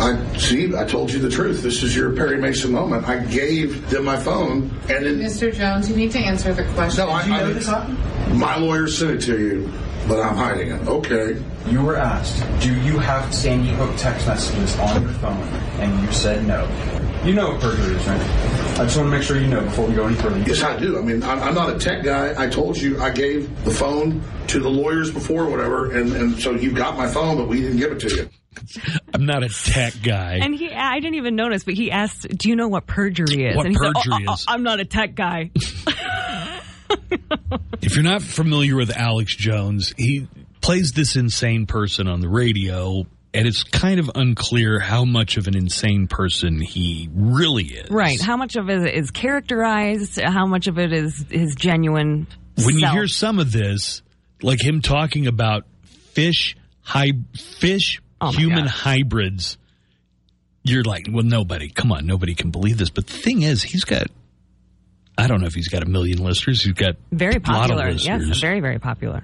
I 0.00 0.36
see. 0.36 0.74
I 0.76 0.84
told 0.84 1.10
you 1.12 1.18
the 1.20 1.30
truth. 1.30 1.62
This 1.62 1.82
is 1.82 1.94
your 1.96 2.12
Perry 2.14 2.38
Mason 2.38 2.72
moment. 2.72 3.08
I 3.08 3.24
gave 3.24 3.88
them 3.90 4.04
my 4.04 4.16
phone, 4.16 4.62
and 4.88 5.06
then 5.06 5.18
Mr. 5.20 5.52
Jones, 5.54 5.88
you 5.88 5.94
need 5.96 6.10
to 6.12 6.18
answer 6.18 6.52
the 6.52 6.64
question. 6.74 7.06
No, 7.06 7.12
I- 7.12 7.22
Did 7.22 7.28
you 7.28 7.34
I- 7.34 7.40
know 7.40 7.52
this 7.52 7.66
happened? 7.68 7.98
my 8.38 8.56
lawyer 8.58 8.88
sent 8.88 9.10
it 9.12 9.20
to 9.26 9.38
you, 9.38 9.72
but 10.08 10.20
I'm 10.20 10.36
hiding 10.36 10.70
it. 10.70 10.86
Okay. 10.86 11.42
You 11.66 11.82
were 11.82 11.96
asked, 11.96 12.42
do 12.60 12.74
you 12.82 12.98
have 12.98 13.32
Sandy 13.34 13.70
Hook 13.70 13.94
text 13.96 14.26
messages 14.26 14.78
on 14.78 15.02
your 15.02 15.12
phone? 15.12 15.42
And 15.78 16.02
you 16.02 16.12
said 16.12 16.46
no. 16.46 16.68
You 17.24 17.34
know 17.34 17.50
what 17.50 17.60
perjury 17.60 17.94
is, 17.94 18.06
right? 18.06 18.20
I 18.20 18.84
just 18.84 18.96
want 18.96 19.06
to 19.06 19.16
make 19.16 19.22
sure 19.22 19.38
you 19.38 19.46
know 19.46 19.60
before 19.60 19.86
we 19.86 19.94
go 19.94 20.06
any 20.06 20.16
further. 20.16 20.38
Yes, 20.40 20.62
I 20.62 20.76
do. 20.76 20.98
I 20.98 21.02
mean, 21.02 21.22
I'm, 21.22 21.40
I'm 21.40 21.54
not 21.54 21.70
a 21.70 21.78
tech 21.78 22.02
guy. 22.02 22.34
I 22.36 22.48
told 22.48 22.76
you 22.76 23.00
I 23.00 23.10
gave 23.10 23.64
the 23.64 23.70
phone 23.70 24.22
to 24.48 24.58
the 24.58 24.68
lawyers 24.68 25.12
before, 25.12 25.48
whatever, 25.48 25.92
and, 25.92 26.12
and 26.14 26.40
so 26.40 26.50
you 26.52 26.72
got 26.72 26.96
my 26.96 27.06
phone, 27.06 27.36
but 27.36 27.46
we 27.46 27.60
didn't 27.60 27.76
give 27.76 27.92
it 27.92 28.00
to 28.00 28.16
you. 28.16 28.28
I'm 29.14 29.24
not 29.24 29.42
a 29.42 29.48
tech 29.48 29.94
guy. 30.02 30.38
And 30.42 30.54
he, 30.54 30.72
I 30.72 31.00
didn't 31.00 31.14
even 31.14 31.36
notice, 31.36 31.64
but 31.64 31.74
he 31.74 31.90
asked, 31.90 32.26
"Do 32.36 32.48
you 32.48 32.56
know 32.56 32.68
what 32.68 32.86
perjury 32.86 33.46
is?" 33.46 33.56
What 33.56 33.66
and 33.66 33.74
he 33.74 33.78
perjury 33.78 34.02
said, 34.02 34.28
oh, 34.28 34.32
is? 34.32 34.46
Oh, 34.48 34.50
oh, 34.50 34.54
I'm 34.54 34.62
not 34.62 34.80
a 34.80 34.84
tech 34.84 35.14
guy. 35.14 35.50
If 37.80 37.94
you're 37.96 38.04
not 38.04 38.22
familiar 38.22 38.76
with 38.76 38.90
Alex 38.96 39.34
Jones, 39.34 39.92
he 39.96 40.28
plays 40.60 40.92
this 40.92 41.16
insane 41.16 41.66
person 41.66 42.06
on 42.08 42.20
the 42.20 42.28
radio, 42.28 43.04
and 43.34 43.46
it's 43.46 43.64
kind 43.64 43.98
of 43.98 44.10
unclear 44.14 44.78
how 44.78 45.04
much 45.04 45.36
of 45.36 45.48
an 45.48 45.56
insane 45.56 46.06
person 46.06 46.60
he 46.60 47.08
really 47.12 47.64
is. 47.64 47.90
right? 47.90 48.20
How 48.20 48.36
much 48.36 48.56
of 48.56 48.68
it 48.70 48.94
is 48.94 49.10
characterized? 49.10 50.20
How 50.20 50.46
much 50.46 50.68
of 50.68 50.78
it 50.78 50.92
is 50.92 51.24
his 51.30 51.54
genuine? 51.56 52.26
When 52.64 52.78
you 52.78 52.86
hear 52.88 53.08
some 53.08 53.38
of 53.38 53.50
this, 53.52 54.02
like 54.42 54.62
him 54.62 54.80
talking 54.80 55.26
about 55.26 55.64
fish, 56.12 56.56
hy- 56.82 57.12
fish 57.34 58.00
Oh 58.20 58.30
human 58.30 58.64
God. 58.64 58.70
hybrids 58.70 59.58
you're 60.64 60.84
like, 60.84 61.06
well, 61.10 61.24
nobody, 61.24 61.68
come 61.68 61.90
on, 61.90 62.06
nobody 62.06 62.36
can 62.36 62.52
believe 62.52 62.78
this. 62.78 62.88
But 62.90 63.08
the 63.08 63.14
thing 63.16 63.42
is, 63.42 63.64
he's 63.64 63.82
got, 63.82 64.06
I 65.22 65.28
don't 65.28 65.40
know 65.40 65.46
if 65.46 65.54
he's 65.54 65.68
got 65.68 65.84
a 65.84 65.86
million 65.86 66.18
listeners. 66.18 66.64
He's 66.64 66.72
got 66.72 66.96
Very 67.12 67.36
a 67.36 67.38
lot 67.38 67.68
popular. 67.70 67.88
of 67.90 68.00
Yes, 68.00 68.40
very, 68.40 68.58
very 68.58 68.80
popular. 68.80 69.22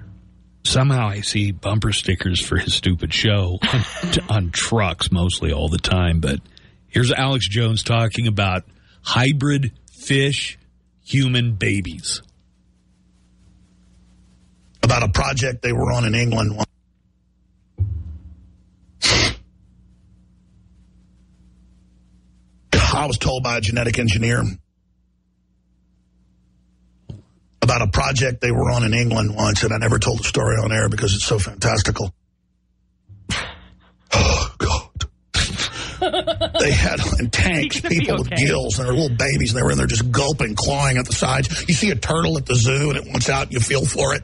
Somehow 0.63 1.09
I 1.09 1.19
see 1.19 1.51
bumper 1.51 1.91
stickers 1.91 2.39
for 2.39 2.57
his 2.57 2.73
stupid 2.73 3.13
show 3.13 3.59
on, 3.73 3.83
on 4.29 4.51
trucks 4.51 5.11
mostly 5.11 5.51
all 5.51 5.67
the 5.67 5.77
time. 5.77 6.21
But 6.21 6.39
here's 6.87 7.11
Alex 7.11 7.49
Jones 7.49 7.83
talking 7.83 8.27
about 8.27 8.63
hybrid 9.01 9.73
fish 9.91 10.57
human 11.03 11.55
babies. 11.55 12.21
about 14.81 15.03
a 15.03 15.09
project 15.09 15.61
they 15.63 15.73
were 15.73 15.91
on 15.91 16.05
in 16.05 16.15
England. 16.15 16.63
I 22.73 23.05
was 23.05 23.17
told 23.17 23.43
by 23.43 23.57
a 23.57 23.61
genetic 23.61 23.99
engineer 23.99 24.43
about 27.69 27.87
a 27.87 27.91
project 27.91 28.41
they 28.41 28.51
were 28.51 28.71
on 28.71 28.83
in 28.83 28.95
England 28.95 29.35
once, 29.35 29.61
and 29.61 29.71
I 29.71 29.77
never 29.77 29.99
told 29.99 30.19
the 30.19 30.23
story 30.23 30.55
on 30.55 30.71
air 30.71 30.89
because 30.89 31.13
it's 31.13 31.25
so 31.25 31.37
fantastical. 31.39 32.13
Oh, 34.11 34.55
God. 34.57 34.89
They 36.59 36.71
had 36.71 36.99
in 37.19 37.29
tanks 37.29 37.79
people 37.79 38.17
with 38.17 38.31
gills 38.31 38.79
and 38.79 38.87
they're 38.87 38.95
little 38.95 39.15
babies, 39.15 39.51
and 39.51 39.59
they 39.59 39.63
were 39.63 39.71
in 39.71 39.77
there 39.77 39.85
just 39.85 40.11
gulping, 40.11 40.55
clawing 40.55 40.97
at 40.97 41.05
the 41.05 41.13
sides. 41.13 41.65
You 41.67 41.75
see 41.75 41.91
a 41.91 41.95
turtle 41.95 42.37
at 42.37 42.47
the 42.47 42.55
zoo, 42.55 42.89
and 42.89 42.97
it 42.97 43.05
wants 43.05 43.29
out, 43.29 43.51
you 43.51 43.59
feel 43.59 43.85
for 43.85 44.15
it. 44.15 44.23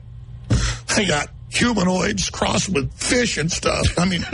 They 0.96 1.06
got 1.06 1.30
humanoids 1.50 2.32
crossed 2.32 2.70
with 2.70 2.92
fish 2.94 3.38
and 3.38 3.52
stuff. 3.52 4.00
I 4.00 4.06
mean, 4.06 4.26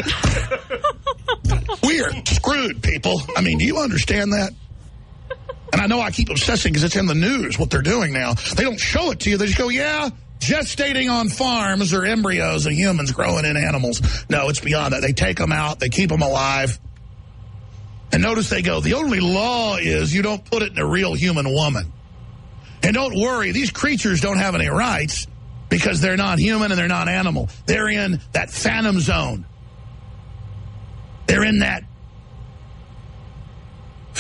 we 1.84 2.02
are 2.02 2.12
screwed, 2.28 2.82
people. 2.82 3.22
I 3.36 3.42
mean, 3.42 3.58
do 3.58 3.66
you 3.66 3.78
understand 3.80 4.32
that? 4.32 4.54
And 5.72 5.82
I 5.82 5.88
know 5.88 6.02
I 6.02 6.12
keep 6.12 6.30
obsessing 6.30 6.72
because 6.72 6.84
it's 6.84 6.96
in 6.96 7.06
the 7.06 7.16
news 7.16 7.58
what 7.58 7.70
they're 7.70 7.82
doing 7.82 8.14
now. 8.14 8.34
They 8.56 8.64
don't 8.64 8.80
show 8.80 9.12
it 9.12 9.22
to 9.22 9.30
you. 9.30 9.38
They 9.38 9.46
just 9.46 9.58
go, 9.58 9.70
yeah, 9.70 10.10
gestating 10.40 11.10
on 11.12 11.30
farms 11.30 11.94
or 11.94 12.04
embryos 12.04 12.66
of 12.66 12.74
humans 12.74 13.12
growing 13.12 13.46
in 13.46 13.56
animals. 13.56 14.02
No, 14.30 14.50
it's 14.50 14.60
beyond 14.60 14.94
that. 14.94 15.02
They 15.02 15.14
take 15.14 15.38
them 15.38 15.52
out, 15.52 15.80
they 15.80 15.90
keep 15.90 16.10
them 16.10 16.22
alive. 16.22 16.80
And 18.12 18.22
notice 18.22 18.50
they 18.50 18.62
go, 18.62 18.82
the 18.82 18.96
only 18.96 19.22
law 19.22 19.78
is 19.78 20.14
you 20.14 20.22
don't 20.22 20.44
put 20.44 20.64
it 20.64 20.74
in 20.74 20.80
a 20.80 20.86
real 20.86 21.14
human 21.14 21.48
woman. 21.54 21.94
And 22.84 22.94
don't 22.94 23.18
worry, 23.18 23.52
these 23.52 23.72
creatures 23.72 24.20
don't 24.20 24.40
have 24.40 24.56
any 24.56 24.68
rights 24.68 25.28
because 25.70 26.02
they're 26.02 26.18
not 26.18 26.40
human 26.40 26.72
and 26.72 26.80
they're 26.80 26.88
not 26.90 27.08
animal. 27.08 27.48
They're 27.68 27.88
in 27.88 28.20
that 28.34 28.50
phantom 28.50 29.00
zone. 29.00 29.46
They're 31.28 31.44
in 31.46 31.60
that 31.60 31.84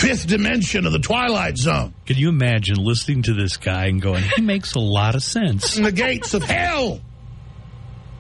fifth 0.02 0.28
dimension 0.28 0.86
of 0.88 0.92
the 0.92 1.00
twilight 1.00 1.58
zone. 1.58 1.94
Can 2.08 2.18
you 2.18 2.30
imagine 2.30 2.76
listening 2.78 3.22
to 3.24 3.34
this 3.34 3.58
guy 3.58 3.86
and 3.86 4.02
going, 4.02 4.24
he 4.36 4.42
makes 4.42 4.74
a 4.74 4.80
lot 4.80 5.16
of 5.16 5.22
sense? 5.22 5.78
in 5.78 5.84
the 5.84 5.92
gates 5.92 6.34
of 6.34 6.44
hell. 6.44 7.00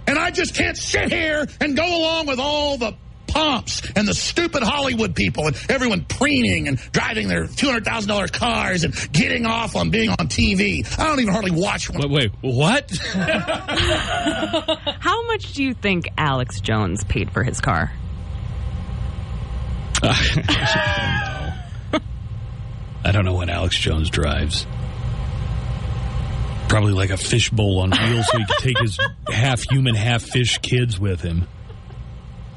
And 0.05 0.19
I 0.19 0.29
just 0.31 0.53
can't 0.55 0.77
sit 0.77 1.11
here 1.11 1.47
and 1.59 1.75
go 1.75 1.85
along 1.85 2.27
with 2.27 2.39
all 2.39 2.77
the 2.77 2.95
pomps 3.27 3.81
and 3.95 4.07
the 4.07 4.13
stupid 4.13 4.61
Hollywood 4.61 5.15
people 5.15 5.47
and 5.47 5.57
everyone 5.69 6.05
preening 6.05 6.67
and 6.67 6.77
driving 6.91 7.27
their 7.27 7.45
$200,000 7.45 8.31
cars 8.31 8.83
and 8.83 8.93
getting 9.11 9.45
off 9.45 9.75
on 9.75 9.89
being 9.89 10.09
on 10.09 10.27
TV. 10.27 10.85
I 10.99 11.05
don't 11.07 11.19
even 11.19 11.33
hardly 11.33 11.51
watch 11.51 11.89
one. 11.89 12.01
Wait, 12.11 12.31
wait 12.41 12.53
what? 12.53 12.91
How 14.99 15.25
much 15.27 15.53
do 15.53 15.63
you 15.63 15.73
think 15.73 16.09
Alex 16.17 16.59
Jones 16.59 17.03
paid 17.05 17.31
for 17.31 17.43
his 17.43 17.59
car? 17.59 17.91
I 23.03 23.11
don't 23.11 23.25
know 23.25 23.33
what 23.33 23.49
Alex 23.49 23.77
Jones 23.77 24.09
drives. 24.09 24.65
Probably 26.69 26.93
like 26.93 27.09
a 27.09 27.17
fishbowl 27.17 27.79
on 27.79 27.91
wheels 27.91 28.27
so 28.31 28.37
he 28.37 28.45
can 28.45 28.57
take 28.59 28.79
his 28.79 28.97
half 29.27 29.61
human, 29.69 29.95
half 29.95 30.21
fish 30.21 30.59
kids 30.59 30.99
with 30.99 31.21
him. 31.21 31.47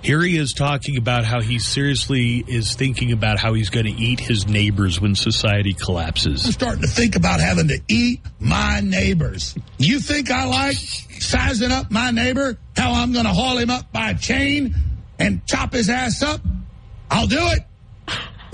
Here 0.05 0.21
he 0.21 0.37
is 0.37 0.53
talking 0.53 0.99
about 0.99 1.25
how 1.25 1.41
he 1.41 1.59
seriously 1.59 2.45
is 2.47 2.75
thinking 2.75 3.11
about 3.11 3.39
how 3.39 3.55
he's 3.55 3.71
going 3.71 3.87
to 3.87 3.93
eat 3.93 4.21
his 4.21 4.47
neighbors 4.47 5.01
when 5.01 5.15
society 5.15 5.73
collapses. 5.73 6.45
I'm 6.45 6.53
starting 6.53 6.83
to 6.83 6.89
think 6.89 7.17
about 7.17 7.41
having 7.41 7.69
to 7.69 7.81
eat 7.89 8.21
my 8.39 8.81
neighbors. 8.81 9.55
You 9.79 10.01
think 10.01 10.31
I 10.31 10.45
like 10.45 10.77
sizing 10.77 11.73
up 11.73 11.91
my 11.91 12.11
neighbor? 12.11 12.59
How 12.77 12.93
I'm 12.93 13.15
going 13.15 13.25
to 13.25 13.33
haul 13.33 13.57
him 13.57 13.71
up 13.71 13.91
by 13.93 14.11
a 14.11 14.19
chain 14.19 14.75
and 15.19 15.45
chop 15.47 15.73
his 15.73 15.89
ass 15.89 16.23
up? 16.23 16.43
I'll 17.11 17.27
do 17.27 17.41
it. 17.41 17.61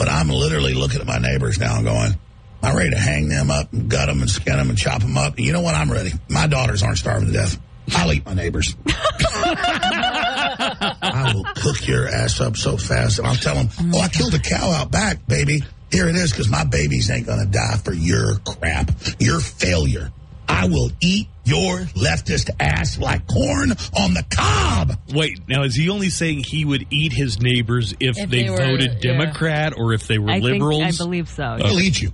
But 0.01 0.09
I'm 0.09 0.31
literally 0.31 0.73
looking 0.73 1.03
at 1.03 1.07
my 1.07 1.19
neighbors 1.19 1.59
now 1.59 1.77
and 1.77 1.85
going, 1.85 2.19
I'm 2.63 2.75
ready 2.75 2.89
to 2.89 2.97
hang 2.97 3.29
them 3.29 3.51
up 3.51 3.71
and 3.75 3.91
gut 3.91 4.07
them 4.07 4.23
and 4.23 4.31
skin 4.31 4.57
them 4.57 4.71
and 4.71 4.79
chop 4.79 5.03
them 5.03 5.19
up. 5.19 5.37
And 5.37 5.45
you 5.45 5.53
know 5.53 5.61
what? 5.61 5.75
I'm 5.75 5.93
ready. 5.93 6.13
My 6.27 6.47
daughters 6.47 6.83
aren't 6.83 6.97
starving 6.97 7.27
to 7.27 7.35
death. 7.35 7.61
I'll 7.95 8.11
eat 8.11 8.25
my 8.25 8.33
neighbors. 8.33 8.75
I 8.89 11.33
will 11.35 11.45
cook 11.55 11.87
your 11.87 12.09
ass 12.09 12.41
up 12.41 12.57
so 12.57 12.79
fast. 12.79 13.19
And 13.19 13.29
I'll 13.29 13.35
tell 13.35 13.57
them, 13.57 13.69
oh, 13.93 14.01
I 14.01 14.09
killed 14.09 14.33
a 14.33 14.39
cow 14.39 14.71
out 14.71 14.91
back, 14.91 15.27
baby. 15.27 15.65
Here 15.93 16.09
it 16.09 16.17
is, 16.17 16.31
because 16.31 16.49
my 16.49 16.65
babies 16.65 17.11
ain't 17.11 17.27
going 17.27 17.41
to 17.41 17.53
die 17.53 17.77
for 17.85 17.93
your 17.93 18.39
crap, 18.39 18.91
your 19.19 19.41
failure. 19.41 20.11
I 20.51 20.67
will 20.69 20.91
eat 21.01 21.29
your 21.45 21.79
leftist 21.95 22.51
ass 22.59 22.99
like 22.99 23.27
corn 23.27 23.71
on 23.97 24.15
the 24.15 24.25
cob. 24.31 24.93
Wait, 25.15 25.41
now 25.49 25.63
is 25.63 25.75
he 25.75 25.89
only 25.89 26.11
saying 26.11 26.45
he 26.45 26.65
would 26.65 26.87
eat 26.91 27.13
his 27.13 27.41
neighbors 27.41 27.93
if, 28.01 28.19
If 28.19 28.29
they, 28.31 28.45
they 28.45 28.51
were- 28.51 28.57
voted 28.57 29.03
yeah. 29.03 29.13
Democrat 29.13 29.75
or 29.77 29.93
if 29.93 30.07
they 30.07 30.19
were 30.19 30.31
I 30.31 30.39
liberals? 30.39 30.83
Think, 30.83 30.95
I 31.01 31.05
believe 31.05 31.29
so. 31.29 31.43
I'll 31.45 31.81
eat 31.81 32.01
you. 32.01 32.13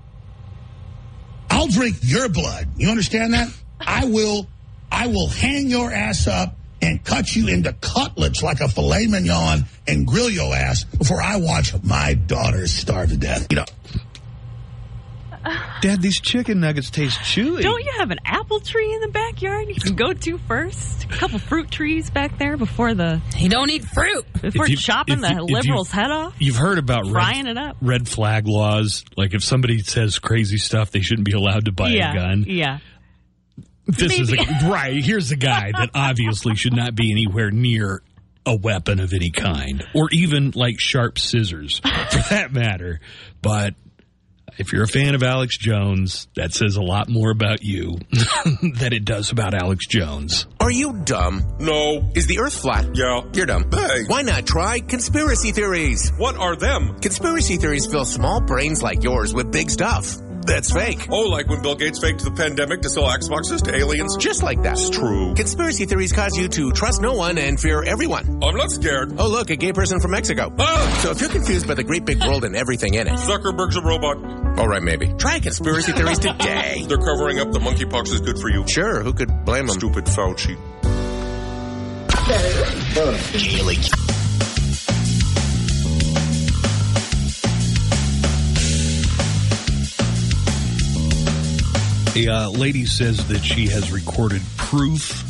I'll 1.51 1.69
drink 1.69 1.97
your 2.03 2.29
blood. 2.29 2.69
You 2.77 2.91
understand 2.91 3.35
that? 3.35 3.49
I 3.81 4.05
will 4.07 4.47
I 4.91 5.09
will 5.09 5.29
hang 5.29 5.69
your 5.69 5.93
ass 5.93 6.27
up 6.27 6.57
and 6.83 7.03
cut 7.05 7.35
you 7.35 7.49
into 7.49 7.73
cutlets 7.73 8.43
like 8.43 8.61
a 8.61 8.69
filet 8.69 9.07
mignon 9.07 9.65
and 9.89 10.07
grill 10.07 10.31
your 10.31 10.55
ass 10.55 10.85
before 10.85 11.21
I 11.23 11.37
watch 11.37 11.73
my 11.83 12.15
daughters 12.15 12.73
starve 12.73 13.11
to 13.11 13.17
death. 13.17 13.47
You 13.51 13.57
know, 13.57 13.65
Dad, 15.81 16.01
these 16.03 16.21
chicken 16.21 16.61
nuggets 16.61 16.91
taste 16.91 17.19
chewy. 17.21 17.63
Don't 17.63 17.83
you 17.85 17.93
have 17.99 18.11
an 18.11 18.19
apple 18.25 18.61
tree 18.61 18.93
in 18.95 19.01
the 19.01 19.09
backyard 19.09 19.69
you 19.69 19.75
can 19.75 19.95
go 19.95 20.13
to 20.13 20.39
first? 20.39 21.05
A 21.05 21.09
couple 21.09 21.39
fruit 21.39 21.71
trees 21.71 22.11
back 22.11 22.39
there 22.39 22.57
before 22.57 22.95
the. 22.95 23.21
You 23.37 23.49
don't 23.49 23.71
eat 23.71 23.85
fruit. 23.85 24.25
Before 24.41 24.65
If 24.65 24.71
you- 24.71 24.77
chopping 24.77 25.15
if 25.17 25.21
the 25.23 25.29
you- 25.29 25.43
if 25.45 25.49
you- 25.51 25.57
liberal's 25.57 25.91
head 25.91 26.11
off? 26.11 26.35
You've 26.39 26.57
heard 26.57 26.79
about 26.79 27.07
Frying 27.09 27.45
red, 27.47 27.57
it 27.57 27.59
up. 27.59 27.77
red 27.81 28.09
flag 28.09 28.47
laws. 28.47 29.05
Like 29.17 29.35
if 29.35 29.43
somebody 29.45 29.79
says 29.81 30.19
crazy 30.19 30.59
stuff, 30.59 30.91
they 30.91 31.01
shouldn't 31.01 31.27
be 31.27 31.33
allowed 31.33 31.67
to 31.67 31.73
buy 31.73 31.89
yeah. 31.91 32.13
a 32.13 32.15
gun. 32.15 32.45
Yeah. 32.49 32.79
This 33.87 34.19
is 34.19 34.33
a, 34.33 34.37
Maybe. 34.37 34.51
right. 34.65 35.05
Here's 35.05 35.31
a 35.31 35.37
guy 35.37 35.71
that 35.73 35.91
obviously 35.95 36.57
should 36.57 36.75
not 36.75 36.95
be 36.97 37.13
anywhere 37.13 37.51
near 37.53 38.03
a 38.45 38.57
weapon 38.57 38.99
of 39.01 39.13
any 39.13 39.31
kind, 39.31 39.85
or 39.95 40.09
even 40.13 40.53
like 40.55 40.79
sharp 40.81 41.19
scissors, 41.19 41.79
for 41.81 42.23
that 42.31 42.53
matter. 42.53 43.01
But 43.43 43.75
if 44.59 44.73
you're 44.73 44.85
a 44.85 44.89
fan 44.89 45.15
of 45.15 45.23
Alex 45.23 45.57
Jones, 45.57 46.29
that 46.37 46.53
says 46.53 46.77
a 46.77 46.83
lot 46.83 47.09
more 47.09 47.31
about 47.31 47.63
you 47.63 47.99
than 48.45 48.93
it 48.93 49.05
does 49.05 49.31
about 49.31 49.55
Alex 49.55 49.87
Jones. 49.87 50.47
Are 50.61 50.71
you 50.71 50.95
dumb? 51.05 51.43
No. 51.59 52.11
Is 52.15 52.27
the 52.27 52.39
Earth 52.39 52.61
flat? 52.61 52.95
Yeah. 52.95 53.23
You're 53.35 53.47
dumb. 53.47 53.71
Hey. 53.71 54.05
Why 54.07 54.23
not 54.23 54.47
try 54.47 54.81
conspiracy 54.81 55.53
theories? 55.53 56.11
What 56.17 56.37
are 56.37 56.57
them? 56.57 56.99
Conspiracy 57.01 57.57
theories 57.57 57.87
fill 57.87 58.05
small 58.05 58.41
brains 58.41 58.83
like 58.83 59.03
yours 59.03 59.35
with 59.35 59.53
big 59.53 59.71
stuff. 59.71 60.17
That's 60.47 60.73
fake. 60.73 61.09
Oh, 61.11 61.23
like 61.23 61.49
when 61.49 61.61
Bill 61.61 61.75
Gates 61.75 61.99
faked 61.99 62.23
the 62.25 62.31
pandemic 62.31 62.83
to 62.83 62.89
sell 62.89 63.05
Xboxes 63.05 63.63
to 63.65 63.75
aliens? 63.75 64.17
Just 64.17 64.43
like 64.43 64.63
that. 64.63 64.75
It's 64.75 64.91
true. 64.91 65.35
Conspiracy 65.35 65.87
theories 65.87 66.13
cause 66.13 66.37
you 66.39 66.49
to 66.49 66.71
trust 66.71 67.03
no 67.03 67.15
one 67.15 67.37
and 67.37 67.59
fear 67.59 67.83
everyone. 67.83 68.43
I'm 68.45 68.57
not 68.57 68.71
scared. 68.71 69.15
Oh, 69.19 69.29
look, 69.29 69.51
a 69.51 69.57
gay 69.57 69.73
person 69.73 70.01
from 70.01 70.13
Mexico. 70.13 70.53
Ah! 70.59 71.01
So 71.03 71.11
if 71.11 71.21
you're 71.21 71.31
confused 71.31 71.67
by 71.67 71.75
the 71.75 71.83
great 71.83 72.05
big 72.05 72.23
world 72.23 72.45
and 72.45 72.55
everything 72.55 72.95
in 72.95 73.09
it. 73.09 73.15
Zuckerberg's 73.15 73.77
a 73.77 73.83
robot. 73.83 74.19
All 74.59 74.69
right, 74.69 74.83
maybe. 74.83 75.13
Try 75.19 75.41
conspiracy 75.41 75.93
theories 75.93 76.21
today. 76.21 76.85
They're 76.89 76.97
covering 76.97 77.41
up 77.41 77.51
the 77.51 77.59
monkeypox 77.59 78.13
is 78.13 78.21
good 78.21 78.39
for 78.39 78.49
you. 78.49 78.67
Sure, 78.69 79.03
who 79.03 79.13
could 79.13 79.45
blame 79.45 79.67
them? 79.67 79.77
Stupid 79.79 80.05
Fauci. 80.05 80.57
Gaily. 83.33 84.16
A 92.17 92.29
uh, 92.29 92.49
lady 92.51 92.87
says 92.87 93.29
that 93.29 93.45
she 93.45 93.67
has 93.69 93.93
recorded 93.93 94.41
proof 94.57 95.23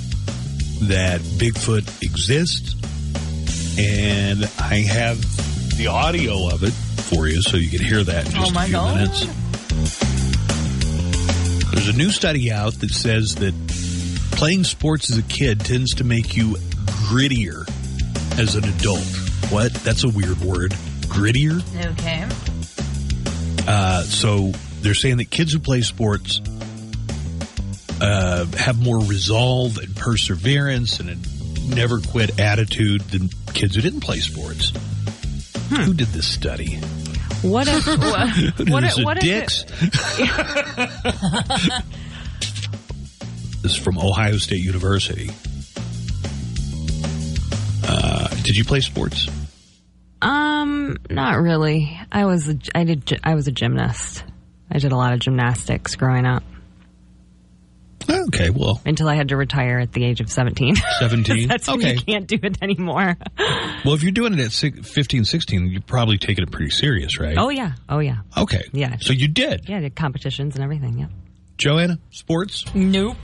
that 0.82 1.20
Bigfoot 1.20 2.02
exists, 2.02 2.74
and 3.76 4.44
I 4.60 4.76
have 4.88 5.18
the 5.76 5.88
audio 5.88 6.48
of 6.48 6.62
it 6.62 6.70
for 6.72 7.26
you 7.26 7.42
so 7.42 7.56
you 7.56 7.70
can 7.76 7.84
hear 7.84 8.04
that 8.04 8.26
in 8.26 8.32
just 8.32 8.54
Oh 8.54 8.58
a 8.60 8.62
few 8.64 8.72
God. 8.72 8.94
minutes. 8.94 9.26
There's 11.72 11.88
a 11.88 11.96
new 11.98 12.10
study 12.10 12.52
out 12.52 12.74
that 12.74 12.90
says 12.90 13.34
that 13.36 13.54
playing 14.36 14.62
sports 14.64 15.10
as 15.10 15.18
a 15.18 15.22
kid 15.22 15.60
tends 15.60 15.94
to 15.94 16.04
make 16.04 16.36
you 16.36 16.54
grittier 17.08 17.68
as 18.38 18.54
an 18.54 18.64
adult. 18.64 19.02
What? 19.50 19.72
That's 19.74 20.04
a 20.04 20.08
weird 20.08 20.38
word. 20.40 20.70
grittier. 21.08 21.62
Okay. 21.98 22.26
Uh, 23.66 24.02
so 24.02 24.52
they're 24.82 24.94
saying 24.94 25.16
that 25.16 25.30
kids 25.30 25.52
who 25.52 25.58
play 25.58 25.80
sports 25.80 26.40
uh, 28.00 28.46
have 28.58 28.82
more 28.82 28.98
resolve 29.00 29.78
and 29.78 29.94
perseverance 29.96 31.00
and 31.00 31.10
a 31.10 31.74
never 31.74 31.98
quit 32.00 32.38
attitude 32.38 33.00
than 33.02 33.28
kids 33.54 33.74
who 33.76 33.82
didn't 33.82 34.00
play 34.00 34.18
sports. 34.20 34.72
Who 35.70 35.94
did 35.94 36.08
this 36.08 36.26
study? 36.28 36.76
What 37.42 37.66
if 37.68 37.86
what, 38.58 38.68
what, 38.68 39.04
what 39.04 39.16
if 39.18 39.22
Dicks? 39.22 39.64
it- 40.18 41.82
This 43.62 43.72
is 43.76 43.82
from 43.82 43.98
Ohio 43.98 44.36
State 44.36 44.62
University. 44.62 45.28
Uh, 47.84 48.28
did 48.44 48.56
you 48.56 48.64
play 48.64 48.80
sports? 48.80 49.28
um, 50.22 50.96
not 51.10 51.40
really. 51.40 51.98
I 52.12 52.26
was 52.26 52.48
a, 52.48 52.56
I 52.74 52.84
did 52.84 53.20
I 53.24 53.34
was 53.34 53.48
a 53.48 53.52
gymnast. 53.52 54.22
I 54.70 54.78
did 54.78 54.92
a 54.92 54.96
lot 54.96 55.12
of 55.14 55.18
gymnastics 55.20 55.96
growing 55.96 56.26
up. 56.26 56.44
Okay, 58.08 58.50
well, 58.50 58.80
until 58.84 59.08
I 59.08 59.14
had 59.14 59.28
to 59.28 59.36
retire 59.36 59.78
at 59.78 59.92
the 59.92 60.04
age 60.04 60.20
of 60.20 60.30
17. 60.30 60.76
17? 60.98 61.48
That's 61.48 61.66
when 61.68 61.78
Okay. 61.78 61.94
you 61.94 62.00
can't 62.02 62.26
do 62.26 62.38
it 62.42 62.58
anymore. 62.62 63.16
Well, 63.84 63.94
if 63.94 64.02
you're 64.02 64.10
doing 64.10 64.32
it 64.32 64.40
at 64.40 64.50
six, 64.50 64.90
15, 64.90 65.24
16, 65.24 65.66
you're 65.70 65.80
probably 65.80 66.18
taking 66.18 66.42
it 66.42 66.50
pretty 66.50 66.70
serious, 66.70 67.20
right? 67.20 67.36
Oh 67.38 67.50
yeah. 67.50 67.72
Oh 67.88 68.00
yeah. 68.00 68.16
Okay. 68.36 68.62
Yeah. 68.72 68.96
So 69.00 69.12
you 69.12 69.28
did. 69.28 69.68
Yeah, 69.68 69.76
I 69.76 69.80
did 69.80 69.94
competitions 69.94 70.56
and 70.56 70.64
everything. 70.64 70.98
Yeah. 70.98 71.06
Joanna, 71.56 72.00
sports? 72.10 72.64
Nope. 72.74 73.16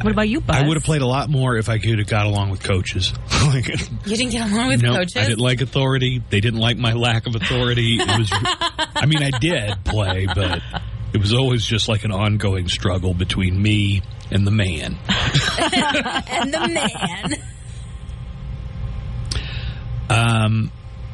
What 0.00 0.10
about 0.12 0.28
you, 0.28 0.40
Buzz? 0.40 0.56
I 0.56 0.66
would 0.66 0.76
have 0.76 0.82
played 0.84 1.02
a 1.02 1.06
lot 1.06 1.28
more 1.30 1.56
if 1.56 1.68
I 1.68 1.78
could 1.78 1.98
have 1.98 2.08
got 2.08 2.26
along 2.26 2.50
with 2.50 2.62
coaches. 2.62 3.12
like, 3.46 3.68
You 3.68 4.16
didn't 4.16 4.30
get 4.32 4.50
along 4.50 4.68
with 4.68 4.82
no, 4.82 4.96
coaches? 4.96 5.16
I 5.16 5.26
didn't 5.26 5.38
like 5.40 5.60
authority. 5.60 6.22
They 6.30 6.40
didn't 6.40 6.60
like 6.60 6.76
my 6.78 6.92
lack 6.94 7.26
of 7.26 7.34
authority. 7.36 7.98
It 8.00 8.18
was, 8.18 8.30
I 8.32 9.06
mean, 9.06 9.22
I 9.22 9.30
did 9.38 9.84
play, 9.84 10.26
but 10.26 10.60
it 11.12 11.20
was 11.20 11.32
always 11.32 11.64
just 11.64 11.88
like 11.88 12.04
an 12.04 12.12
ongoing 12.12 12.68
struggle 12.68 13.14
between 13.14 13.60
me 13.60 14.02
and 14.30 14.46
the 14.46 14.50
man. 14.50 14.96
and 16.28 16.52
the 16.54 16.68
man. 16.68 17.34
Um, 20.08 20.72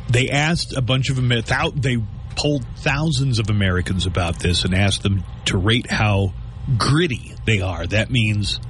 they 0.08 0.30
asked 0.30 0.76
a 0.76 0.82
bunch 0.82 1.10
of 1.10 1.16
thou- 1.46 1.72
they 1.74 1.98
polled 2.36 2.64
thousands 2.76 3.38
of 3.38 3.50
Americans 3.50 4.06
about 4.06 4.38
this 4.38 4.64
and 4.64 4.74
asked 4.74 5.02
them 5.02 5.24
to 5.46 5.58
rate 5.58 5.90
how 5.90 6.32
gritty 6.76 7.34
they 7.44 7.60
are. 7.60 7.86
That 7.86 8.10
means 8.10 8.60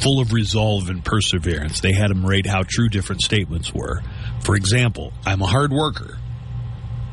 full 0.00 0.20
of 0.20 0.32
resolve 0.32 0.88
and 0.88 1.04
perseverance. 1.04 1.80
They 1.80 1.92
had 1.92 2.10
them 2.10 2.24
rate 2.24 2.46
how 2.46 2.62
true 2.66 2.88
different 2.88 3.22
statements 3.22 3.72
were. 3.72 4.02
For 4.40 4.54
example, 4.54 5.12
I'm 5.24 5.42
a 5.42 5.46
hard 5.46 5.72
worker. 5.72 6.18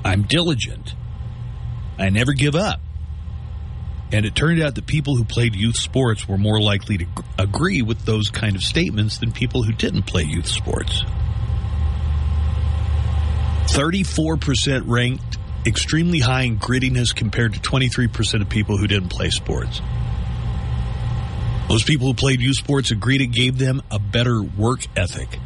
I'm 0.03 0.23
diligent. 0.23 0.93
I 1.97 2.09
never 2.09 2.33
give 2.33 2.55
up. 2.55 2.79
And 4.11 4.25
it 4.25 4.35
turned 4.35 4.61
out 4.61 4.75
that 4.75 4.85
people 4.85 5.15
who 5.15 5.23
played 5.23 5.55
youth 5.55 5.77
sports 5.77 6.27
were 6.27 6.37
more 6.37 6.59
likely 6.59 6.97
to 6.97 7.05
agree 7.39 7.81
with 7.81 8.05
those 8.05 8.29
kind 8.29 8.55
of 8.55 8.63
statements 8.63 9.19
than 9.19 9.31
people 9.31 9.63
who 9.63 9.71
didn't 9.71 10.03
play 10.03 10.23
youth 10.23 10.47
sports. 10.47 11.03
34% 13.67 14.83
ranked 14.85 15.37
extremely 15.65 16.19
high 16.19 16.41
in 16.41 16.59
grittiness 16.59 17.15
compared 17.15 17.53
to 17.53 17.59
23% 17.61 18.41
of 18.41 18.49
people 18.49 18.77
who 18.77 18.87
didn't 18.87 19.09
play 19.09 19.29
sports. 19.29 19.81
Those 21.69 21.83
people 21.83 22.07
who 22.07 22.13
played 22.13 22.41
youth 22.41 22.57
sports 22.57 22.91
agreed 22.91 23.21
it 23.21 23.27
gave 23.27 23.57
them 23.57 23.81
a 23.89 23.97
better 23.97 24.41
work 24.41 24.81
ethic. 24.97 25.39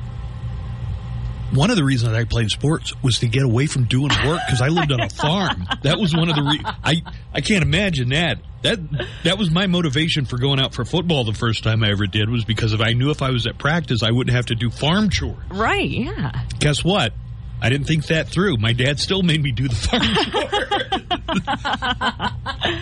One 1.53 1.69
of 1.69 1.77
the 1.77 1.83
reasons 1.83 2.13
I 2.13 2.23
played 2.25 2.49
sports 2.49 2.93
was 3.03 3.19
to 3.19 3.27
get 3.27 3.43
away 3.43 3.67
from 3.67 3.85
doing 3.85 4.09
work 4.25 4.41
because 4.45 4.61
I 4.61 4.67
lived 4.67 4.91
on 4.91 4.99
a 4.99 5.09
farm. 5.09 5.65
That 5.83 5.99
was 5.99 6.15
one 6.15 6.29
of 6.29 6.35
the 6.35 6.43
re- 6.43 6.61
I 6.83 6.95
I 7.33 7.41
can't 7.41 7.63
imagine 7.63 8.09
that. 8.09 8.39
That 8.63 8.79
that 9.23 9.37
was 9.37 9.51
my 9.51 9.67
motivation 9.67 10.25
for 10.25 10.37
going 10.37 10.59
out 10.59 10.73
for 10.73 10.85
football 10.85 11.23
the 11.23 11.33
first 11.33 11.63
time 11.63 11.83
I 11.83 11.91
ever 11.91 12.07
did 12.07 12.29
was 12.29 12.43
because 12.45 12.73
if 12.73 12.81
I 12.81 12.93
knew 12.93 13.09
if 13.11 13.21
I 13.21 13.29
was 13.29 13.45
at 13.47 13.57
practice 13.57 14.03
I 14.03 14.11
wouldn't 14.11 14.35
have 14.35 14.47
to 14.47 14.55
do 14.55 14.69
farm 14.69 15.09
chores. 15.09 15.37
Right, 15.49 15.89
yeah. 15.89 16.43
Guess 16.59 16.83
what? 16.83 17.13
I 17.61 17.69
didn't 17.69 17.87
think 17.87 18.07
that 18.07 18.27
through. 18.27 18.57
My 18.57 18.73
dad 18.73 18.99
still 18.99 19.23
made 19.23 19.41
me 19.41 19.51
do 19.51 19.67
the 19.67 19.75
farm 19.75 20.03
chores. 21.61 22.81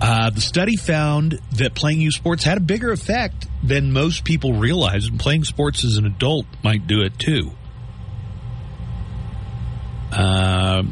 Uh, 0.00 0.30
the 0.30 0.40
study 0.40 0.76
found 0.76 1.38
that 1.52 1.74
playing 1.74 2.00
youth 2.00 2.14
sports 2.14 2.44
had 2.44 2.58
a 2.58 2.60
bigger 2.60 2.92
effect 2.92 3.46
than 3.62 3.92
most 3.92 4.24
people 4.24 4.54
realize, 4.54 5.06
and 5.06 5.18
playing 5.18 5.44
sports 5.44 5.84
as 5.84 5.96
an 5.96 6.04
adult 6.04 6.46
might 6.62 6.86
do 6.86 7.00
it 7.02 7.18
too. 7.18 7.50
Uh, 10.12 10.82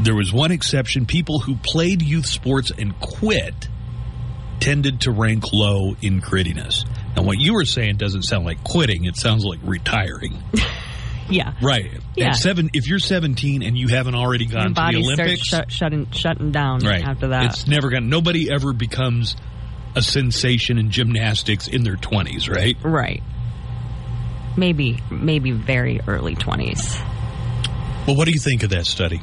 there 0.00 0.14
was 0.14 0.32
one 0.32 0.50
exception. 0.50 1.06
People 1.06 1.40
who 1.40 1.56
played 1.56 2.02
youth 2.02 2.26
sports 2.26 2.70
and 2.76 2.98
quit 3.00 3.68
tended 4.60 5.02
to 5.02 5.10
rank 5.10 5.52
low 5.52 5.96
in 6.02 6.20
grittiness. 6.20 6.86
Now, 7.16 7.22
what 7.22 7.38
you 7.38 7.54
were 7.54 7.64
saying 7.64 7.96
doesn't 7.96 8.22
sound 8.22 8.44
like 8.44 8.62
quitting, 8.62 9.04
it 9.04 9.16
sounds 9.16 9.44
like 9.44 9.58
retiring. 9.62 10.36
Yeah. 11.30 11.54
Right. 11.62 11.92
Yeah. 12.16 12.32
Seven, 12.32 12.70
if 12.74 12.88
you're 12.88 12.98
17 12.98 13.62
and 13.62 13.78
you 13.78 13.88
haven't 13.88 14.14
already 14.16 14.46
gone 14.46 14.74
to 14.74 14.74
the 14.74 14.96
Olympics, 14.98 15.46
starts 15.46 15.72
shut, 15.72 15.72
shutting 15.72 16.10
shutting 16.10 16.50
down 16.50 16.80
right 16.80 17.06
after 17.06 17.28
that. 17.28 17.44
it's 17.44 17.66
never 17.68 17.88
going. 17.88 18.02
to 18.02 18.08
Nobody 18.08 18.50
ever 18.50 18.72
becomes 18.72 19.36
a 19.94 20.02
sensation 20.02 20.78
in 20.78 20.90
gymnastics 20.90 21.68
in 21.68 21.84
their 21.84 21.96
20s, 21.96 22.52
right? 22.52 22.76
right. 22.82 23.22
Maybe 24.56 24.98
maybe 25.10 25.52
very 25.52 26.00
early 26.06 26.34
20s. 26.34 27.00
Well, 28.10 28.16
what 28.16 28.24
do 28.24 28.32
you 28.32 28.40
think 28.40 28.64
of 28.64 28.70
that 28.70 28.86
study? 28.86 29.20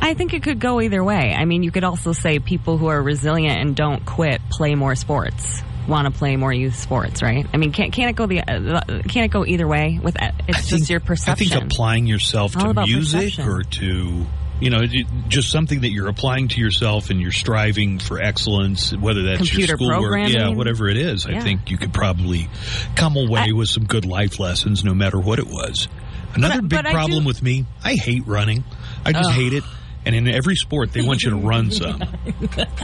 I 0.00 0.14
think 0.14 0.34
it 0.34 0.42
could 0.42 0.58
go 0.58 0.80
either 0.80 1.04
way. 1.04 1.32
I 1.32 1.44
mean, 1.44 1.62
you 1.62 1.70
could 1.70 1.84
also 1.84 2.12
say 2.12 2.40
people 2.40 2.76
who 2.76 2.88
are 2.88 3.00
resilient 3.00 3.60
and 3.60 3.76
don't 3.76 4.04
quit 4.04 4.40
play 4.50 4.74
more 4.74 4.96
sports, 4.96 5.62
want 5.86 6.12
to 6.12 6.18
play 6.18 6.34
more 6.34 6.52
youth 6.52 6.74
sports, 6.74 7.22
right? 7.22 7.46
I 7.54 7.58
mean, 7.58 7.70
can't 7.70 7.92
can't 7.92 8.10
it 8.10 8.16
go 8.16 8.26
the 8.26 8.40
uh, 8.40 9.02
can't 9.02 9.26
it 9.26 9.30
go 9.30 9.46
either 9.46 9.68
way? 9.68 10.00
With 10.02 10.20
uh, 10.20 10.32
it's 10.48 10.66
just 10.66 10.90
your 10.90 10.98
perception. 10.98 11.46
I 11.46 11.60
think 11.60 11.72
applying 11.72 12.08
yourself 12.08 12.54
to 12.54 12.74
music 12.74 13.36
perception. 13.36 13.48
or 13.48 13.62
to 13.62 14.26
you 14.60 14.70
know 14.70 14.80
just 15.28 15.52
something 15.52 15.82
that 15.82 15.90
you're 15.90 16.08
applying 16.08 16.48
to 16.48 16.60
yourself 16.60 17.10
and 17.10 17.20
you're 17.20 17.30
striving 17.30 18.00
for 18.00 18.20
excellence, 18.20 18.92
whether 18.96 19.22
that's 19.22 19.48
Computer 19.48 19.76
your 19.78 19.92
schoolwork, 19.92 20.28
yeah, 20.28 20.48
whatever 20.48 20.88
it 20.88 20.96
is. 20.96 21.24
I 21.24 21.38
think 21.38 21.70
you 21.70 21.78
could 21.78 21.94
probably 21.94 22.48
come 22.96 23.16
away 23.16 23.52
with 23.52 23.68
some 23.68 23.84
good 23.84 24.06
life 24.06 24.40
lessons, 24.40 24.82
no 24.82 24.92
matter 24.92 25.20
what 25.20 25.38
it 25.38 25.46
was. 25.46 25.86
Another 26.34 26.62
But- 26.62 26.68
big 26.68 26.82
but 26.84 26.92
problem 26.92 27.20
do- 27.22 27.26
with 27.26 27.42
me, 27.42 27.66
I 27.84 27.94
hate 27.94 28.26
running. 28.26 28.64
I 29.04 29.12
just 29.12 29.28
Ugh. 29.30 29.34
hate 29.34 29.52
it. 29.52 29.64
And 30.04 30.14
in 30.16 30.26
every 30.28 30.56
sport, 30.56 30.92
they 30.92 31.02
want 31.02 31.22
you 31.22 31.30
to 31.30 31.36
run 31.36 31.70
some. 31.72 32.00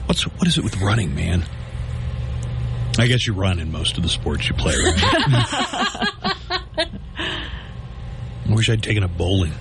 What's 0.07 0.23
what 0.23 0.47
is 0.47 0.57
it 0.59 0.65
with 0.65 0.81
running, 0.81 1.15
man? 1.15 1.45
I 2.99 3.07
guess 3.07 3.27
you 3.27 3.33
run 3.33 3.59
in 3.61 3.70
most 3.73 3.97
of 3.97 4.03
the 4.03 4.09
sports 4.09 4.49
you 4.49 4.55
play. 4.57 4.75
Right? 4.77 4.95
I 6.79 8.55
wish 8.55 8.69
I'd 8.70 8.83
taken 8.83 9.03
up 9.05 9.16
bowling. 9.16 9.53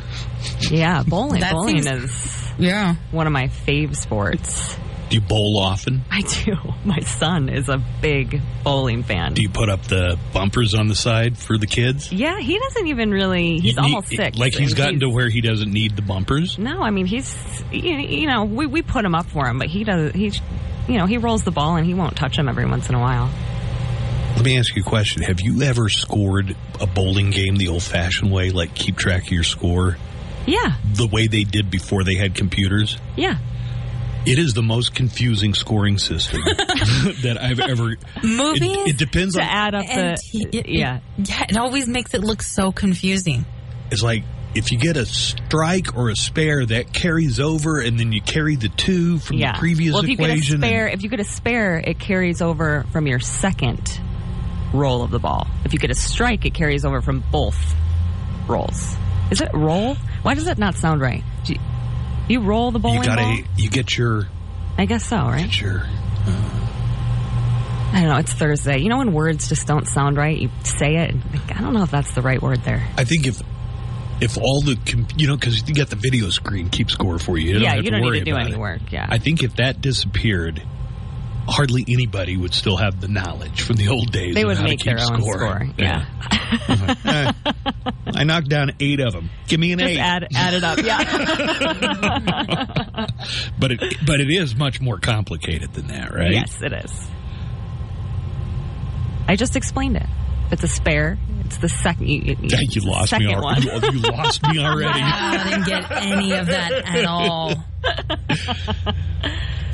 yeah, 0.70 1.04
bowling. 1.06 1.42
That 1.42 1.52
bowling 1.54 1.82
seems- 1.84 2.04
is 2.04 2.44
yeah 2.60 2.96
one 3.12 3.28
of 3.28 3.34
my 3.34 3.48
fave 3.48 3.96
sports. 3.96 4.78
Do 5.10 5.16
you 5.16 5.22
bowl 5.22 5.58
often? 5.60 6.02
I 6.12 6.22
do. 6.22 6.56
My 6.84 7.00
son 7.00 7.48
is 7.48 7.70
a 7.70 7.82
big 8.02 8.42
bowling 8.64 9.04
fan. 9.04 9.34
Do 9.36 9.42
you 9.42 9.50
put 9.50 9.70
up 9.70 9.84
the 9.84 10.20
bumpers 10.34 10.74
on 10.74 10.88
the 10.88 10.96
side 10.96 11.38
for 11.38 11.58
the 11.58 11.66
kids? 11.68 12.12
Yeah, 12.12 12.40
he 12.40 12.60
doesn't 12.60 12.88
even 12.88 13.12
really. 13.12 13.60
He's 13.60 13.76
You 13.76 13.82
almost 13.84 14.10
six. 14.10 14.38
Like 14.38 14.54
he's 14.54 14.74
gotten 14.74 15.00
to 15.00 15.10
where 15.10 15.30
he 15.30 15.40
doesn't 15.40 15.72
need 15.72 15.96
the 15.96 16.02
bumpers. 16.02 16.58
No, 16.58 16.82
I 16.82 16.90
mean 16.92 17.06
he's 17.06 17.36
you 17.72 18.28
know 18.28 18.44
we 18.44 18.66
we 18.66 18.82
put 18.82 19.06
him 19.06 19.16
up 19.16 19.28
for 19.28 19.48
him, 19.48 19.60
but 19.60 19.68
he 19.70 19.84
does 19.86 20.14
he's 20.14 20.42
you 20.90 20.98
know 20.98 21.06
he 21.06 21.18
rolls 21.18 21.44
the 21.46 21.52
ball 21.52 21.78
and 21.78 21.86
he 21.86 21.94
won't 21.94 22.18
touch 22.18 22.38
him 22.38 22.50
every 22.50 22.66
once 22.66 22.90
in 22.90 22.96
a 22.96 23.00
while. 23.00 23.30
Let 24.36 24.44
me 24.46 24.58
ask 24.60 24.76
you 24.76 24.84
a 24.84 24.86
question. 24.86 25.24
Have 25.24 25.40
you 25.42 25.62
ever 25.64 25.88
scored 25.90 26.56
a 26.80 26.86
bowling 26.86 27.30
game 27.32 27.56
the 27.56 27.70
old 27.70 27.82
fashioned 27.84 28.32
way, 28.32 28.50
like 28.52 28.76
keep 28.76 28.96
track 28.98 29.24
of 29.28 29.32
your 29.32 29.44
score, 29.44 29.98
Yeah, 30.46 30.76
the 30.94 31.08
way 31.08 31.28
they 31.28 31.44
did 31.44 31.72
before 31.72 32.04
they 32.04 32.16
had 32.16 32.36
computers? 32.36 32.98
yeah. 33.16 33.38
It 34.28 34.40
is 34.40 34.54
the 34.54 34.62
most 34.64 34.94
confusing 34.94 35.54
scoring 35.54 35.98
system 35.98 36.42
that 37.24 37.38
I've 37.42 37.60
ever. 37.60 37.96
Movies 38.24 38.62
It, 38.62 38.88
it 38.90 38.98
depends 38.98 39.36
To 39.36 39.42
on. 39.42 39.48
add 39.48 39.76
up 39.76 39.86
the 39.86 40.22
he- 40.32 40.48
it- 40.52 40.70
yeah. 40.70 41.00
yeah 41.18 41.44
it 41.50 41.58
always 41.58 41.88
makes 41.88 42.14
it 42.14 42.22
look 42.22 42.42
so 42.42 42.72
confusing 42.72 43.46
It's 43.92 44.04
like 44.04 44.24
if 44.56 44.72
you 44.72 44.78
get 44.80 44.98
a 44.98 45.06
strike 45.06 45.96
or 45.96 46.10
a 46.10 46.16
spare, 46.16 46.66
that 46.66 46.92
carries 46.92 47.40
over, 47.40 47.80
and 47.80 48.00
then 48.00 48.12
you 48.12 48.22
carry 48.22 48.56
the 48.56 48.70
two 48.70 49.20
from 49.20 49.38
yeah. 49.38 49.52
the 49.54 49.60
previous 49.60 49.94
well, 49.94 50.04
if 50.04 50.10
you 50.10 50.16
get 50.18 50.30
a 50.30 50.34
equation. 50.34 50.56
and- 50.56 50.64
spare, 50.64 50.88
if 50.88 51.04
you 51.04 51.10
get 51.10 51.20
a 51.20 51.24
spare, 51.26 51.78
it 51.78 52.00
carries 52.00 52.42
over 52.42 52.86
from 52.92 53.06
your 53.08 53.20
second 53.20 54.00
roll 54.74 55.04
of 55.04 55.12
the 55.12 55.20
ball. 55.20 55.46
If 55.64 55.74
you 55.74 55.80
get 55.80 55.92
a 55.92 55.96
strike, 55.96 56.46
it 56.46 56.54
carries 56.56 56.86
over 56.86 57.02
from 57.02 57.24
both 57.32 57.58
rolls. 58.48 58.96
Is 59.32 59.42
it 59.42 59.50
roll? 59.54 59.96
Why 60.24 60.34
does 60.34 60.48
it 60.48 60.58
not 60.58 60.76
sound 60.76 61.02
right? 61.02 61.24
You, 62.28 62.42
roll 62.42 62.72
the 62.72 62.80
bowling 62.80 63.00
you 63.00 63.06
gotta, 63.06 63.22
ball? 63.22 63.38
you 63.56 63.70
get 63.70 63.98
your, 63.98 64.28
I 64.78 64.86
guess 64.86 65.06
so, 65.06 65.18
right? 65.18 65.62
your. 65.62 65.84
I 67.90 68.02
don't 68.02 68.10
know. 68.10 68.18
It's 68.18 68.34
Thursday. 68.34 68.80
You 68.80 68.90
know 68.90 68.98
when 68.98 69.14
words 69.14 69.48
just 69.48 69.66
don't 69.66 69.88
sound 69.88 70.18
right? 70.18 70.38
You 70.38 70.50
say 70.64 70.98
it. 70.98 71.16
think, 71.32 71.58
I 71.58 71.62
don't 71.62 71.74
know 71.74 71.84
if 71.84 71.92
that's 71.92 72.14
the 72.14 72.22
right 72.22 72.42
word 72.42 72.64
there. 72.64 72.86
I 72.98 73.06
think 73.06 73.26
if 73.26 73.42
if 74.20 74.38
all 74.38 74.62
the 74.62 74.76
com- 74.86 75.08
you 75.16 75.28
know 75.28 75.38
because 75.38 75.68
you 75.68 75.74
got 75.74 75.90
the 75.90 75.96
video 75.96 76.30
screen 76.30 76.70
keep 76.70 76.92
score 76.92 77.18
for 77.18 77.38
you. 77.38 77.48
You 77.48 77.54
don't 77.54 77.64
yeah, 77.64 77.76
you 77.76 77.90
don't 77.90 78.02
need 78.02 78.20
to 78.20 78.26
do 78.26 78.36
any 78.36 78.52
it. 78.52 78.58
work. 78.58 78.92
Yeah. 78.92 79.08
I 79.10 79.20
think 79.20 79.42
if 79.42 79.56
that 79.56 79.80
disappeared, 79.82 80.62
hardly 81.48 81.84
anybody 81.88 82.38
would 82.38 82.54
still 82.54 82.78
have 82.78 83.02
the 83.02 83.08
knowledge 83.08 83.62
from 83.62 83.76
the 83.78 83.88
old 83.90 84.12
days. 84.12 84.36
they 84.36 84.46
would 84.46 84.62
make 84.62 84.84
their 84.84 85.00
own 85.00 85.22
score. 85.22 85.38
score. 85.38 85.68
Yeah. 85.78 86.06
Eh, 87.06 87.32
I 88.14 88.24
knocked 88.24 88.50
down 88.50 88.72
eight 88.80 89.00
of 89.00 89.14
them. 89.14 89.30
Give 89.48 89.60
me 89.60 89.72
an 89.74 89.80
Just 89.80 89.92
eight. 89.92 90.00
add 90.00 90.28
add 90.36 90.54
it 90.54 90.64
up. 90.64 90.78
Yeah. 90.80 90.98
but 93.60 93.72
it 93.72 93.80
but 94.06 94.20
it 94.20 94.30
is 94.30 94.56
much 94.56 94.82
more 94.82 95.00
complicated 95.00 95.74
than 95.74 95.88
that, 95.88 96.14
right? 96.14 96.32
Yes, 96.32 96.62
it 96.62 96.74
is. 96.74 97.08
I 99.28 99.36
just 99.36 99.56
explained 99.56 99.98
it. 99.98 100.06
It's 100.52 100.64
a 100.64 100.68
spare. 100.68 101.18
It's 101.46 101.58
the 101.58 101.70
second. 101.70 102.08
You, 102.08 102.22
you, 102.22 102.36
Yeah, 102.42 102.60
you 102.62 102.82
lost 102.82 103.12
me. 103.14 103.20
second 103.26 103.32
al- 103.36 103.44
one. 103.44 103.62
You, 103.62 103.72
you 103.92 104.00
lost 104.00 104.42
me 104.48 104.60
already. 104.64 105.00
I 105.02 105.50
didn't 105.50 105.66
get 105.66 105.92
any 105.92 106.32
of 106.34 106.48
that 106.48 106.72
at 106.86 107.06
all. 107.06 107.54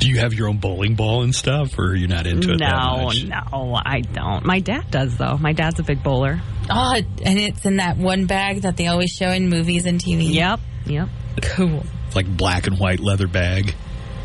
Do 0.00 0.08
you 0.10 0.18
have 0.18 0.34
your 0.34 0.48
own 0.48 0.58
bowling 0.58 0.96
ball 0.96 1.22
and 1.22 1.34
stuff, 1.34 1.78
or 1.78 1.94
you're 1.94 2.08
not 2.08 2.26
into 2.26 2.52
it 2.52 2.58
that 2.58 2.70
No, 2.72 3.04
much? 3.04 3.24
no, 3.24 3.80
I 3.84 4.00
don't. 4.00 4.44
My 4.44 4.58
dad 4.60 4.90
does 4.90 5.16
though. 5.16 5.38
My 5.38 5.52
dad's 5.52 5.78
a 5.80 5.82
big 5.82 6.02
bowler. 6.02 6.40
Oh, 6.68 6.94
and 7.22 7.38
it's 7.38 7.64
in 7.64 7.76
that 7.76 7.96
one 7.96 8.26
bag 8.26 8.62
that 8.62 8.76
they 8.76 8.86
always 8.88 9.10
show 9.10 9.30
in 9.30 9.48
movies 9.48 9.86
and 9.86 10.00
TV. 10.00 10.32
Yep, 10.34 10.60
yep. 10.86 11.08
Cool. 11.42 11.84
Like 12.14 12.26
black 12.36 12.66
and 12.66 12.78
white 12.78 13.00
leather 13.00 13.26
bag. 13.28 13.74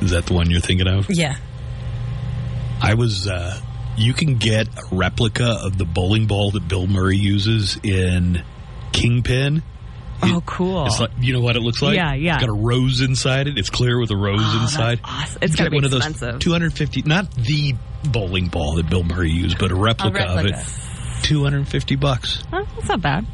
Is 0.01 0.11
that 0.11 0.25
the 0.25 0.33
one 0.33 0.49
you're 0.49 0.59
thinking 0.61 0.87
of? 0.87 1.07
Yeah. 1.09 1.35
I 2.81 2.95
was. 2.95 3.27
uh 3.27 3.59
You 3.99 4.13
can 4.13 4.35
get 4.37 4.67
a 4.77 4.95
replica 4.95 5.45
of 5.63 5.77
the 5.77 5.85
bowling 5.85 6.25
ball 6.25 6.51
that 6.51 6.67
Bill 6.67 6.87
Murray 6.87 7.17
uses 7.17 7.77
in 7.83 8.43
Kingpin. 8.91 9.61
Oh, 10.21 10.41
cool. 10.45 10.85
It's 10.85 10.99
like 10.99 11.11
you 11.19 11.33
know 11.33 11.41
what 11.41 11.55
it 11.55 11.61
looks 11.61 11.81
like. 11.81 11.95
Yeah, 11.95 12.13
yeah. 12.13 12.35
It's 12.35 12.45
got 12.45 12.49
a 12.49 12.53
rose 12.53 13.01
inside 13.01 13.47
it. 13.47 13.57
It's 13.57 13.69
clear 13.69 13.99
with 13.99 14.11
a 14.11 14.17
rose 14.17 14.39
Oh, 14.41 14.59
inside. 14.63 14.99
awesome. 15.03 15.39
It's 15.41 15.55
be 15.55 15.69
one 15.69 15.85
of 15.85 15.91
those 15.91 16.39
two 16.39 16.51
hundred 16.51 16.73
fifty. 16.73 17.01
Not 17.01 17.31
the 17.35 17.75
bowling 18.11 18.47
ball 18.47 18.75
that 18.75 18.89
Bill 18.89 19.03
Murray 19.03 19.31
used, 19.31 19.57
but 19.59 19.71
a 19.71 19.75
replica, 19.75 20.25
of 20.27 20.35
replica. 20.35 20.59
it. 20.59 21.23
Two 21.23 21.43
hundred 21.43 21.67
fifty 21.67 21.95
bucks. 21.95 22.43
Oh, 22.51 22.65
that's 22.75 22.87
not 22.89 23.01
bad. 23.01 23.25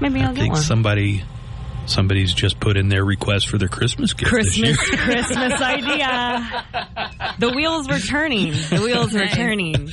Maybe 0.00 0.20
I'll 0.20 0.30
I 0.30 0.32
get 0.34 0.40
think 0.40 0.52
one. 0.54 0.62
somebody 0.62 1.24
somebody's 1.86 2.34
just 2.34 2.60
put 2.60 2.76
in 2.76 2.88
their 2.88 3.04
request 3.04 3.48
for 3.48 3.58
their 3.58 3.68
Christmas 3.68 4.12
gift. 4.12 4.32
this 4.32 4.56
year. 4.56 4.74
Christmas 4.74 5.00
Christmas 5.04 5.60
idea. 5.60 6.64
The 7.38 7.50
wheels 7.50 7.88
were 7.88 7.98
turning. 7.98 8.52
The 8.52 8.80
wheels 8.82 9.12
were 9.12 9.26
turning. 9.26 9.90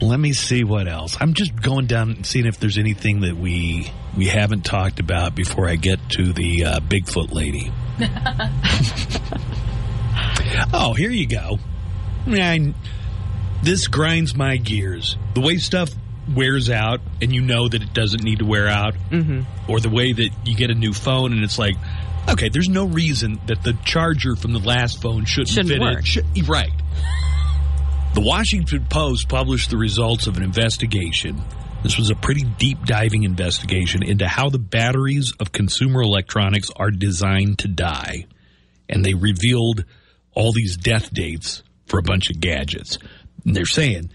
Let 0.00 0.18
me 0.18 0.32
see 0.32 0.64
what 0.64 0.88
else. 0.88 1.16
I'm 1.20 1.34
just 1.34 1.54
going 1.54 1.86
down 1.86 2.10
and 2.10 2.26
seeing 2.26 2.46
if 2.46 2.58
there's 2.58 2.78
anything 2.78 3.20
that 3.20 3.36
we 3.36 3.90
we 4.16 4.26
haven't 4.26 4.64
talked 4.64 4.98
about 4.98 5.34
before 5.34 5.68
I 5.68 5.76
get 5.76 5.98
to 6.10 6.32
the 6.32 6.64
uh, 6.64 6.80
Bigfoot 6.80 7.32
lady. 7.32 7.70
oh, 10.72 10.94
here 10.94 11.10
you 11.10 11.26
go. 11.26 11.58
Man, 12.26 12.74
this 13.62 13.88
grinds 13.88 14.34
my 14.34 14.56
gears. 14.56 15.16
The 15.34 15.42
way 15.42 15.58
stuff 15.58 15.90
wears 16.34 16.70
out, 16.70 17.00
and 17.20 17.32
you 17.34 17.40
know 17.40 17.68
that 17.68 17.82
it 17.82 17.92
doesn't 17.92 18.22
need 18.22 18.38
to 18.40 18.44
wear 18.46 18.68
out, 18.68 18.94
Mm-hmm. 19.10 19.70
or 19.70 19.80
the 19.80 19.90
way 19.90 20.12
that 20.12 20.30
you 20.44 20.54
get 20.56 20.70
a 20.70 20.74
new 20.74 20.92
phone 20.92 21.32
and 21.32 21.42
it's 21.44 21.58
like, 21.58 21.76
okay, 22.28 22.48
there's 22.48 22.68
no 22.68 22.84
reason 22.86 23.40
that 23.46 23.62
the 23.62 23.72
charger 23.84 24.36
from 24.36 24.52
the 24.52 24.58
last 24.60 25.00
phone 25.02 25.24
shouldn't, 25.24 25.48
Shouldn't 25.48 25.68
fit 25.68 25.76
in. 25.82 25.94
work. 25.94 26.06
Should- 26.06 26.48
right. 26.48 26.70
The 28.14 28.20
Washington 28.22 28.86
Post 28.90 29.28
published 29.28 29.70
the 29.70 29.76
results 29.76 30.26
of 30.26 30.36
an 30.36 30.42
investigation. 30.42 31.40
This 31.82 31.96
was 31.96 32.10
a 32.10 32.14
pretty 32.16 32.42
deep 32.42 32.84
diving 32.84 33.22
investigation 33.22 34.02
into 34.02 34.26
how 34.26 34.50
the 34.50 34.58
batteries 34.58 35.32
of 35.40 35.52
consumer 35.52 36.02
electronics 36.02 36.70
are 36.76 36.90
designed 36.90 37.60
to 37.60 37.68
die. 37.68 38.26
And 38.88 39.04
they 39.04 39.14
revealed 39.14 39.84
all 40.32 40.52
these 40.52 40.76
death 40.76 41.12
dates 41.12 41.62
for 41.86 41.98
a 41.98 42.02
bunch 42.02 42.30
of 42.30 42.40
gadgets. 42.40 42.98
And 43.46 43.54
they're 43.56 43.64
saying 43.64 44.10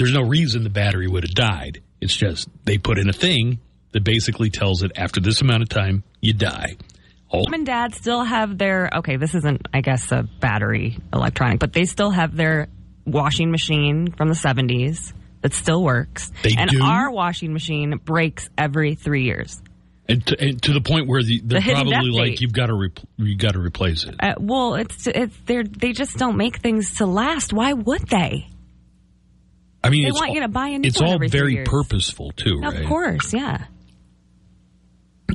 there's 0.00 0.12
no 0.14 0.22
reason 0.22 0.64
the 0.64 0.70
battery 0.70 1.06
would 1.06 1.22
have 1.24 1.34
died. 1.34 1.82
It's 2.00 2.16
just 2.16 2.48
they 2.64 2.78
put 2.78 2.98
in 2.98 3.08
a 3.08 3.12
thing 3.12 3.60
that 3.92 4.02
basically 4.02 4.48
tells 4.48 4.82
it 4.82 4.92
after 4.96 5.20
this 5.20 5.42
amount 5.42 5.62
of 5.62 5.68
time, 5.68 6.02
you 6.22 6.32
die. 6.32 6.76
All, 7.28 7.44
Mom 7.44 7.52
and 7.54 7.66
dad 7.66 7.94
still 7.94 8.24
have 8.24 8.56
their 8.58 8.88
okay. 8.96 9.16
This 9.16 9.34
isn't, 9.34 9.68
I 9.74 9.82
guess, 9.82 10.10
a 10.10 10.22
battery 10.40 10.98
electronic, 11.12 11.60
but 11.60 11.72
they 11.74 11.84
still 11.84 12.10
have 12.10 12.34
their 12.34 12.68
washing 13.06 13.50
machine 13.50 14.10
from 14.12 14.28
the 14.28 14.34
seventies 14.34 15.12
that 15.42 15.52
still 15.52 15.82
works. 15.82 16.32
They 16.42 16.54
and 16.58 16.70
do? 16.70 16.82
our 16.82 17.10
washing 17.10 17.52
machine 17.52 18.00
breaks 18.04 18.48
every 18.58 18.94
three 18.94 19.24
years. 19.24 19.60
and, 20.08 20.26
to, 20.26 20.36
and 20.40 20.62
to 20.62 20.72
the 20.72 20.80
point 20.80 21.06
where 21.06 21.22
the, 21.22 21.40
they're 21.44 21.60
The 21.60 21.72
probably 21.72 22.10
like 22.10 22.30
date. 22.30 22.40
you've 22.40 22.52
got 22.52 22.66
to 22.66 22.72
repl 22.72 23.04
you 23.18 23.36
got 23.36 23.52
to 23.52 23.60
replace 23.60 24.04
it. 24.04 24.16
Uh, 24.18 24.34
well, 24.38 24.74
it's 24.74 25.06
it's 25.06 25.36
they 25.46 25.62
they 25.62 25.92
just 25.92 26.16
don't 26.16 26.36
make 26.36 26.56
things 26.58 26.94
to 26.94 27.06
last. 27.06 27.52
Why 27.52 27.74
would 27.74 28.08
they? 28.08 28.48
I 29.82 29.88
mean, 29.90 30.02
They 30.04 30.08
it's 30.10 30.18
want 30.18 30.28
all, 30.30 30.34
you 30.34 30.40
to 30.42 30.48
buy 30.48 30.68
a 30.68 30.78
new 30.78 30.86
It's 30.88 31.00
one 31.00 31.08
all 31.08 31.14
every 31.14 31.28
very 31.28 31.54
years. 31.54 31.68
purposeful 31.68 32.32
too, 32.36 32.58
right? 32.62 32.80
Of 32.82 32.86
course, 32.86 33.32
yeah. 33.32 33.64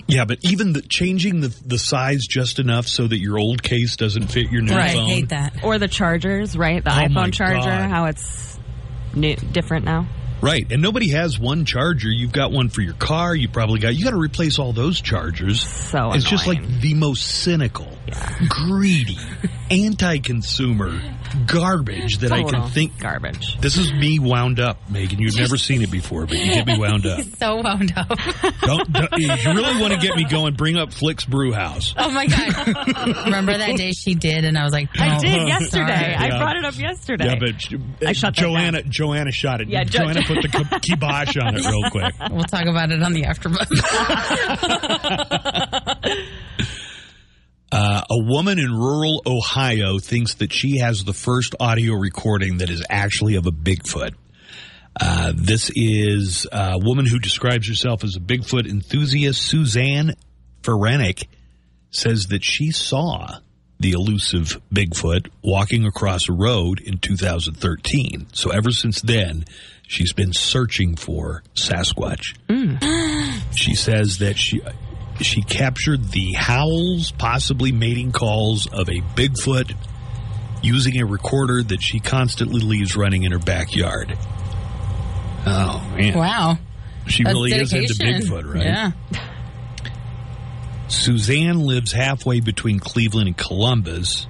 Yeah, 0.08 0.26
but 0.26 0.40
even 0.44 0.74
the, 0.74 0.82
changing 0.82 1.40
the 1.42 1.48
the 1.66 1.80
size 1.80 2.28
just 2.28 2.60
enough 2.60 2.86
so 2.86 3.08
that 3.08 3.18
your 3.20 3.40
old 3.40 3.64
case 3.64 3.96
doesn't 3.96 4.28
fit 4.28 4.52
your 4.52 4.62
new 4.62 4.74
phone. 4.74 5.26
that. 5.28 5.64
Or 5.64 5.80
the 5.80 5.88
chargers, 5.88 6.56
right? 6.58 6.84
The 6.84 6.92
Oh 6.92 6.94
iPhone 6.94 7.34
charger, 7.34 7.62
God. 7.70 7.90
how 7.90 8.06
it's 8.06 8.60
new, 9.16 9.36
different 9.36 9.86
now. 9.86 10.08
Right, 10.42 10.70
and 10.70 10.82
nobody 10.82 11.10
has 11.12 11.40
one 11.40 11.66
charger. 11.66 12.10
You've 12.10 12.34
got 12.34 12.52
one 12.52 12.70
for 12.70 12.82
your 12.82 12.94
car. 12.94 13.34
You 13.34 13.48
probably 13.48 13.80
got. 13.80 13.96
You 13.96 14.04
got 14.04 14.12
to 14.12 14.18
replace 14.20 14.60
all 14.60 14.74
those 14.74 15.02
chargers. 15.02 15.62
So 15.62 16.12
it's 16.12 16.26
just 16.30 16.46
like 16.46 16.62
the 16.82 16.94
most 16.94 17.26
cynical, 17.26 17.88
greedy, 18.50 19.18
anti-consumer 19.72 21.02
garbage 21.46 22.20
that 22.20 22.32
I 22.32 22.44
can 22.44 22.70
think. 22.70 23.00
Garbage. 23.00 23.60
This 23.60 23.78
is 23.78 23.92
me 23.94 24.20
wound 24.20 24.60
up, 24.60 24.78
Megan. 24.90 25.20
You've 25.20 25.36
never 25.38 25.58
seen 25.58 25.82
it 25.82 25.92
before, 25.92 26.26
but 26.26 26.38
you 26.38 26.46
get 26.54 26.66
me 26.68 26.78
wound 26.80 27.06
up. 27.08 27.22
So 27.38 27.62
wound 27.62 27.94
up. 27.96 28.08
Don't, 28.62 28.92
don't- 28.92 29.10
if 29.14 29.46
you 29.46 29.52
really 29.54 29.80
want 29.82 29.94
to 29.94 30.00
get 30.00 30.16
me 30.16 30.24
going, 30.26 30.54
bring 30.56 30.78
up 30.78 30.92
Flick's 30.94 31.26
Brew 31.26 31.52
House. 31.54 31.94
Oh 31.98 32.10
my 32.10 32.26
god! 32.28 32.68
Remember 33.26 33.56
that 33.58 33.76
day 33.78 33.92
she 33.92 34.16
did, 34.16 34.44
and 34.46 34.58
I 34.58 34.64
was 34.64 34.74
like, 34.74 34.90
I 34.98 35.18
"Oh, 35.18 35.20
did 35.22 35.48
yesterday. 35.48 36.16
I 36.16 36.28
Yeah. 36.28 36.38
brought 36.40 36.56
it 36.58 36.66
up 36.66 36.78
yesterday. 36.78 37.26
Yeah, 37.26 37.36
but 37.40 37.62
sh- 37.62 37.76
I 38.06 38.14
shut 38.14 38.36
that 38.36 38.42
Joanna. 38.42 38.84
Joanna 38.84 39.32
shot 39.32 39.62
it. 39.62 39.68
Yeah, 39.70 39.84
Jo- 39.84 40.00
Joanna 40.04 40.22
put 40.24 40.42
the 40.42 40.80
kibosh 40.82 41.38
on 41.38 41.56
it 41.56 41.66
real 41.66 41.90
quick. 41.92 42.14
We'll 42.32 42.44
talk 42.46 42.66
about 42.66 42.92
it 42.92 43.02
on 43.04 43.14
the 43.14 43.24
afterbuzz. 43.24 43.70
Uh, 47.78 48.02
a 48.10 48.18
woman 48.18 48.58
in 48.58 48.72
rural 48.72 49.22
Ohio 49.26 50.00
thinks 50.00 50.36
that 50.36 50.54
she 50.54 50.78
has 50.78 51.04
the 51.04 51.12
first 51.12 51.56
audio 51.60 51.94
recording 51.96 52.60
that 52.60 52.70
is 52.70 52.82
actually 52.90 53.36
of 53.36 53.48
a 53.48 53.52
Bigfoot. 53.52 54.14
Uh, 54.98 55.34
this 55.36 55.70
is 55.76 56.48
a 56.54 56.80
woman 56.80 57.06
who 57.06 57.20
describes 57.20 57.68
herself 57.68 58.06
as 58.06 58.16
a 58.16 58.22
Bigfoot 58.22 58.66
enthusiast. 58.66 59.42
Suzanne 59.42 60.14
Ferenik 60.62 61.28
says 61.92 62.28
that 62.28 62.46
she 62.46 62.72
saw 62.72 63.40
the 63.78 63.92
elusive 63.92 64.62
Bigfoot 64.74 65.28
walking 65.44 65.86
across 65.86 66.30
a 66.30 66.34
road 66.34 66.80
in 66.80 66.98
2013. 66.98 68.28
So 68.32 68.52
ever 68.52 68.72
since 68.72 69.02
then, 69.02 69.44
she's 69.86 70.14
been 70.14 70.32
searching 70.32 70.96
for 70.96 71.44
Sasquatch. 71.56 72.36
She 73.54 73.76
says 73.76 74.20
that 74.20 74.38
she 74.38 74.62
she 75.22 75.42
captured 75.42 76.12
the 76.12 76.34
howls, 76.34 77.12
possibly 77.12 77.72
mating 77.72 78.12
calls 78.12 78.68
of 78.68 78.90
a 78.90 79.02
Bigfoot 79.16 79.76
using 80.62 81.00
a 81.02 81.06
recorder 81.06 81.64
that 81.64 81.82
she 81.82 82.00
constantly 82.00 82.60
leaves 82.60 82.96
running 82.96 83.24
in 83.24 83.32
her 83.32 83.40
backyard. 83.40 84.18
Oh 85.46 85.94
man. 85.96 86.18
wow, 86.18 86.58
She 87.08 87.24
That's 87.24 87.34
really 87.34 87.52
is 87.54 87.72
into. 87.74 87.94
Bigfoot, 87.94 88.52
right? 88.52 88.64
Yeah. 88.64 88.92
Suzanne 90.88 91.60
lives 91.60 91.92
halfway 91.92 92.40
between 92.40 92.80
Cleveland 92.80 93.28
and 93.28 93.38
Columbus. 93.38 94.28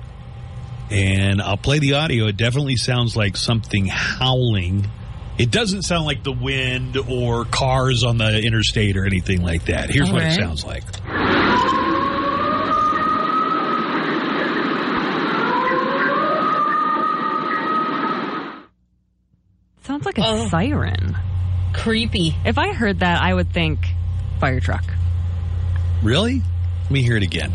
And 0.90 1.42
I'll 1.42 1.58
play 1.58 1.80
the 1.80 1.94
audio. 1.94 2.28
It 2.28 2.38
definitely 2.38 2.76
sounds 2.76 3.16
like 3.16 3.38
something 3.38 3.88
howling. 3.88 4.88
It 5.38 5.52
doesn't 5.52 5.82
sound 5.84 6.06
like 6.06 6.24
the 6.24 6.32
wind 6.32 6.96
or 6.98 7.44
cars 7.46 8.04
on 8.04 8.18
the 8.18 8.40
interstate 8.42 8.96
or 8.96 9.06
anything 9.06 9.42
like 9.42 9.66
that. 9.66 9.90
Here's 9.90 10.10
what 10.12 10.24
it 10.24 10.34
sounds 10.34 10.64
like. 10.66 10.84
Sounds 19.84 20.06
like 20.06 20.18
a 20.18 20.26
Oh. 20.26 20.48
siren. 20.50 21.16
Creepy. 21.74 22.36
If 22.46 22.58
I 22.58 22.74
heard 22.74 23.00
that, 23.00 23.22
I 23.22 23.34
would 23.34 23.52
think 23.52 23.80
fire 24.40 24.60
truck. 24.60 24.84
Really? 26.02 26.42
Let 26.84 26.92
me 26.92 27.02
hear 27.04 27.18
it 27.18 27.24
again. 27.24 27.54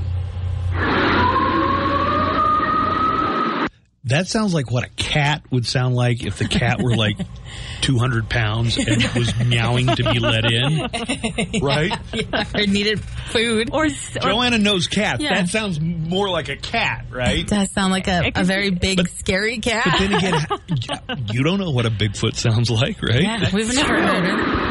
That 4.10 4.28
sounds 4.28 4.54
like 4.54 4.70
what 4.70 4.84
a 4.84 4.88
cat 4.90 5.42
would 5.50 5.66
sound 5.66 5.94
like 5.94 6.24
if 6.24 6.38
the 6.38 6.46
cat 6.46 6.80
were 6.82 6.94
like 6.94 7.16
200 7.80 8.28
pounds 8.28 8.76
and 8.76 9.02
was 9.14 9.34
meowing 9.44 9.86
to 9.86 10.02
be 10.12 10.18
let 10.18 10.44
in. 10.44 11.60
Right? 11.60 11.92
Yeah, 12.12 12.44
or 12.54 12.66
needed 12.66 13.00
food. 13.00 13.70
Or, 13.72 13.88
Joanna 13.88 14.58
knows 14.58 14.86
cats. 14.86 15.22
Yeah. 15.22 15.34
That 15.34 15.48
sounds 15.48 15.80
more 15.80 16.28
like 16.28 16.48
a 16.48 16.56
cat, 16.56 17.06
right? 17.10 17.38
It 17.38 17.48
does 17.48 17.70
sound 17.72 17.92
like 17.92 18.08
a, 18.08 18.30
a 18.34 18.44
very 18.44 18.70
big, 18.70 19.08
scary 19.08 19.58
cat. 19.58 19.84
But 19.84 19.98
then 19.98 20.12
again, 20.12 21.26
you 21.32 21.42
don't 21.42 21.58
know 21.58 21.70
what 21.70 21.86
a 21.86 21.90
Bigfoot 21.90 22.36
sounds 22.36 22.70
like, 22.70 23.02
right? 23.02 23.22
yeah, 23.22 23.50
we've 23.52 23.74
never 23.74 24.00
heard 24.00 24.24
it. 24.24 24.69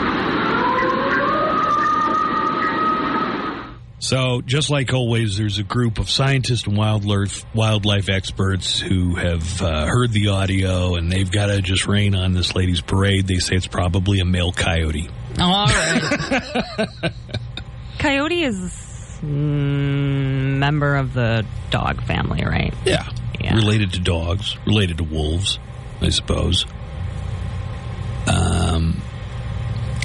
So, 4.00 4.42
just 4.42 4.70
like 4.70 4.94
always, 4.94 5.38
there's 5.38 5.60
a 5.60 5.64
group 5.64 6.00
of 6.00 6.10
scientists 6.10 6.66
and 6.66 6.78
wildlife 6.78 7.46
wildlife 7.54 8.08
experts 8.10 8.80
who 8.80 9.16
have 9.16 9.62
uh, 9.62 9.86
heard 9.86 10.12
the 10.12 10.30
audio, 10.30 10.96
and 10.96 11.12
they've 11.12 11.30
got 11.30 11.48
to 11.48 11.62
just 11.62 11.86
rain 11.86 12.16
on 12.16 12.34
this 12.34 12.56
lady's 12.56 12.80
parade. 12.80 13.28
They 13.28 13.40
say 13.40 13.58
it's 13.58 13.68
probably 13.68 14.20
a 14.20 14.26
male 14.26 14.54
coyote. 14.54 15.10
All 15.38 15.68
right. 15.68 16.88
Coyote 18.00 18.44
is 18.44 18.62
mm, 19.22 20.58
member 20.58 20.96
of 20.96 21.14
the 21.14 21.46
dog 21.70 22.02
family, 22.04 22.44
right? 22.46 22.74
Yeah. 22.86 23.56
Related 23.56 23.94
to 23.94 24.00
dogs, 24.00 24.58
related 24.66 24.98
to 25.00 25.04
wolves, 25.04 25.60
I 26.02 26.10
suppose. 26.10 26.66
Um, 28.28 29.02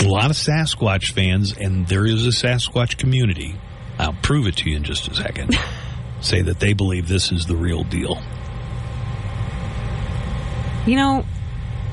a 0.01 0.05
lot 0.05 0.31
of 0.31 0.37
Sasquatch 0.37 1.13
fans, 1.13 1.57
and 1.57 1.87
there 1.87 2.07
is 2.07 2.27
a 2.27 2.31
Sasquatch 2.31 2.99
community. 2.99 3.55
I'll 3.99 4.17
prove 4.23 4.47
it 4.47 4.57
to 4.59 4.71
you 4.71 4.77
in 4.77 4.83
just 4.85 5.09
a 5.09 5.15
second. 5.15 5.57
say 6.21 6.43
that 6.43 6.59
they 6.61 6.73
believe 6.73 7.07
this 7.09 7.31
is 7.33 7.47
the 7.47 7.57
real 7.57 7.85
deal. 7.85 8.19
You 10.87 10.97
know, 10.97 11.25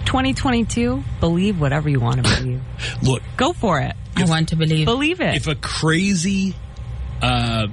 2022, 0.06 1.04
believe 1.20 1.60
whatever 1.60 1.90
you 1.90 2.00
want 2.00 2.26
to 2.26 2.36
believe. 2.42 2.62
Look, 3.04 3.24
Go 3.38 3.54
for 3.54 3.80
it. 3.80 3.96
I 4.16 4.26
want 4.26 4.50
to 4.50 4.56
believe. 4.58 4.86
Believe 4.86 5.22
it. 5.22 5.36
if 5.36 5.48
a 5.48 5.56
crazy 5.56 6.54
uh, 7.22 7.68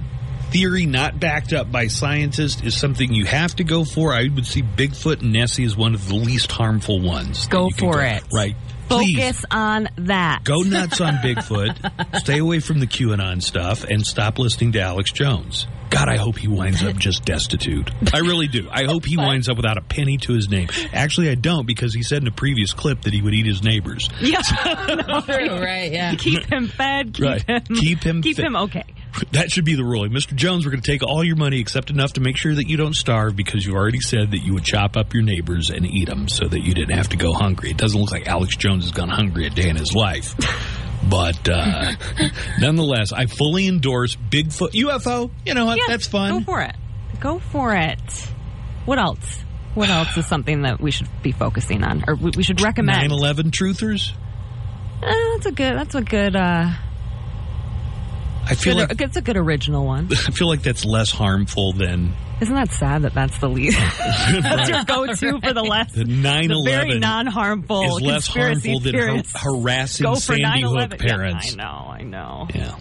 theory 0.50 0.86
not 0.86 1.18
backed 1.18 1.52
up 1.52 1.70
by 1.72 1.88
scientists 1.88 2.62
is 2.62 2.76
something 2.78 3.12
you 3.12 3.24
have 3.24 3.56
to 3.56 3.64
go 3.64 3.84
for, 3.84 4.14
I 4.14 4.28
would 4.32 4.46
see 4.46 4.62
Bigfoot 4.62 5.20
and 5.20 5.32
Nessie 5.32 5.64
as 5.64 5.76
one 5.76 5.94
of 5.94 6.06
the 6.06 6.14
least 6.14 6.52
harmful 6.52 7.00
ones. 7.00 7.44
that 7.44 7.50
Go 7.50 7.70
for 7.70 7.94
go- 7.94 7.98
it. 8.00 8.22
Right. 8.32 8.55
Please. 8.89 9.16
Focus 9.19 9.44
on 9.51 9.89
that. 9.97 10.44
Go 10.44 10.60
nuts 10.62 11.01
on 11.01 11.15
Bigfoot. 11.16 12.19
Stay 12.20 12.39
away 12.39 12.60
from 12.60 12.81
the 12.81 12.86
QAnon 12.86 13.43
stuff 13.43 13.85
and 13.85 14.05
stop 14.06 14.39
listening 14.39 14.73
to 14.73 14.81
Alex 14.81 15.12
Jones. 15.12 15.66
God, 15.90 16.09
I 16.10 16.16
hope 16.19 16.36
he 16.36 16.48
winds 16.48 16.82
up 16.82 16.97
just 16.97 17.24
destitute. 17.24 17.90
I 18.12 18.19
really 18.19 18.47
do. 18.47 18.69
I 18.70 18.85
hope 18.85 19.06
he 19.06 19.16
winds 19.16 19.48
up 19.48 19.56
without 19.56 19.78
a 19.78 19.81
penny 19.81 20.19
to 20.19 20.35
his 20.35 20.48
name. 20.51 20.69
Actually, 20.93 21.31
I 21.31 21.35
don't 21.35 21.66
because 21.66 21.94
he 21.94 22.02
said 22.02 22.20
in 22.20 22.28
a 22.28 22.32
previous 22.32 22.74
clip 22.74 23.02
that 23.02 23.15
he 23.15 23.23
would 23.23 23.32
eat 23.32 23.47
his 23.47 23.62
neighbors. 23.62 24.10
Yeah. 24.20 24.43
True, 24.43 25.59
right, 25.60 25.90
yeah. 25.90 26.15
Keep 26.16 26.44
him 26.44 26.69
fed. 26.69 27.15
Keep 27.15 27.24
Right. 27.24 27.43
him. 27.43 27.62
Keep 27.74 28.02
him 28.05 28.20
Keep 28.23 28.36
fit. 28.36 28.44
him 28.44 28.56
okay. 28.56 28.85
That 29.32 29.51
should 29.51 29.64
be 29.64 29.74
the 29.74 29.85
ruling. 29.85 30.12
Mr. 30.12 30.35
Jones, 30.35 30.64
we're 30.64 30.70
going 30.70 30.82
to 30.82 30.90
take 30.90 31.02
all 31.02 31.24
your 31.24 31.36
money 31.36 31.60
except 31.60 31.90
enough 31.90 32.14
to 32.14 32.20
make 32.20 32.36
sure 32.36 32.55
that 32.55 32.68
you 32.68 32.76
don't 32.76 32.94
starve 32.94 33.36
because 33.36 33.66
you 33.66 33.74
already 33.74 34.01
said 34.01 34.30
that 34.30 34.39
you 34.39 34.55
would 34.55 34.64
chop 34.64 34.97
up 34.97 35.12
your 35.14 35.22
neighbors 35.22 35.70
and 35.70 35.86
eat 35.86 36.09
them 36.09 36.28
so 36.28 36.47
that 36.47 36.60
you 36.60 36.74
didn't 36.74 36.97
have 36.97 37.09
to 37.10 37.16
go 37.16 37.32
hungry. 37.32 37.70
It 37.70 37.76
doesn't 37.76 38.01
look 38.01 38.12
like 38.12 38.26
Alex 38.28 38.56
Jones 38.56 38.85
has 38.85 38.93
gone 38.93 39.09
hungry 39.09 39.47
a 39.47 39.51
day 39.51 39.68
in 39.68 39.76
his 39.76 39.94
life. 39.94 40.35
But 41.09 41.48
uh, 41.48 41.93
nonetheless, 42.60 43.12
I 43.12 43.26
fully 43.26 43.66
endorse 43.66 44.16
Bigfoot 44.16 44.72
UFO. 44.72 45.30
You 45.44 45.55
know 45.55 45.66
what? 45.66 45.78
Yeah, 45.78 45.85
That's 45.89 46.06
fun. 46.06 46.39
Go 46.39 46.44
for 46.44 46.62
it. 46.62 46.76
Go 47.20 47.39
for 47.39 47.74
it. 47.74 48.01
What 48.85 48.98
else? 48.98 49.44
What 49.74 49.90
else 49.90 50.16
is 50.16 50.26
something 50.26 50.62
that 50.62 50.80
we 50.80 50.90
should 50.90 51.09
be 51.22 51.32
focusing 51.32 51.85
on, 51.85 52.05
or 52.09 52.14
we, 52.16 52.43
should 52.43 52.60
recommend? 52.60 53.10
9/11 53.10 53.51
truthers. 53.51 54.12
Eh, 55.02 55.35
that's 55.35 55.47
a 55.47 55.52
good. 55.52 55.76
That's 55.76 55.94
a 55.94 56.02
good. 56.02 56.35
Uh, 56.35 56.72
I 58.51 58.55
feel 58.55 58.75
good, 58.77 58.89
like 58.89 59.01
it's 59.01 59.16
a 59.16 59.20
good 59.23 59.37
original 59.37 59.85
one. 59.85 60.09
I 60.12 60.31
feel 60.31 60.49
like 60.49 60.62
that's 60.62 60.85
less 60.85 61.11
harmful 61.11 61.73
than 61.73 62.15
Isn't 62.41 62.55
that 62.55 62.70
sad 62.73 63.03
that 63.03 63.15
that's 63.15 63.39
the 63.39 63.49
lead? 63.49 63.73
that's 64.43 64.69
your 64.70 64.85
go-to 64.85 65.41
for 65.41 65.53
the 65.53 65.62
less 65.62 65.93
the 65.93 66.05
9/11. 66.05 66.65
very 66.65 66.99
non-harmful 66.99 67.83
is 67.99 68.01
less 68.03 68.29
conspiracy 68.29 68.70
harmful 68.70 68.93
than 68.93 69.25
har- 69.25 69.55
harassing 69.55 70.05
Go 70.05 70.15
for 70.15 70.37
Sandy 70.37 70.62
9/11. 70.62 70.91
Hook 70.93 70.99
parents. 70.99 71.55
Yeah, 71.57 71.69
I 71.69 71.73
know. 71.73 71.91
I 71.91 72.03
know. 72.03 72.49
Yeah. 72.55 72.77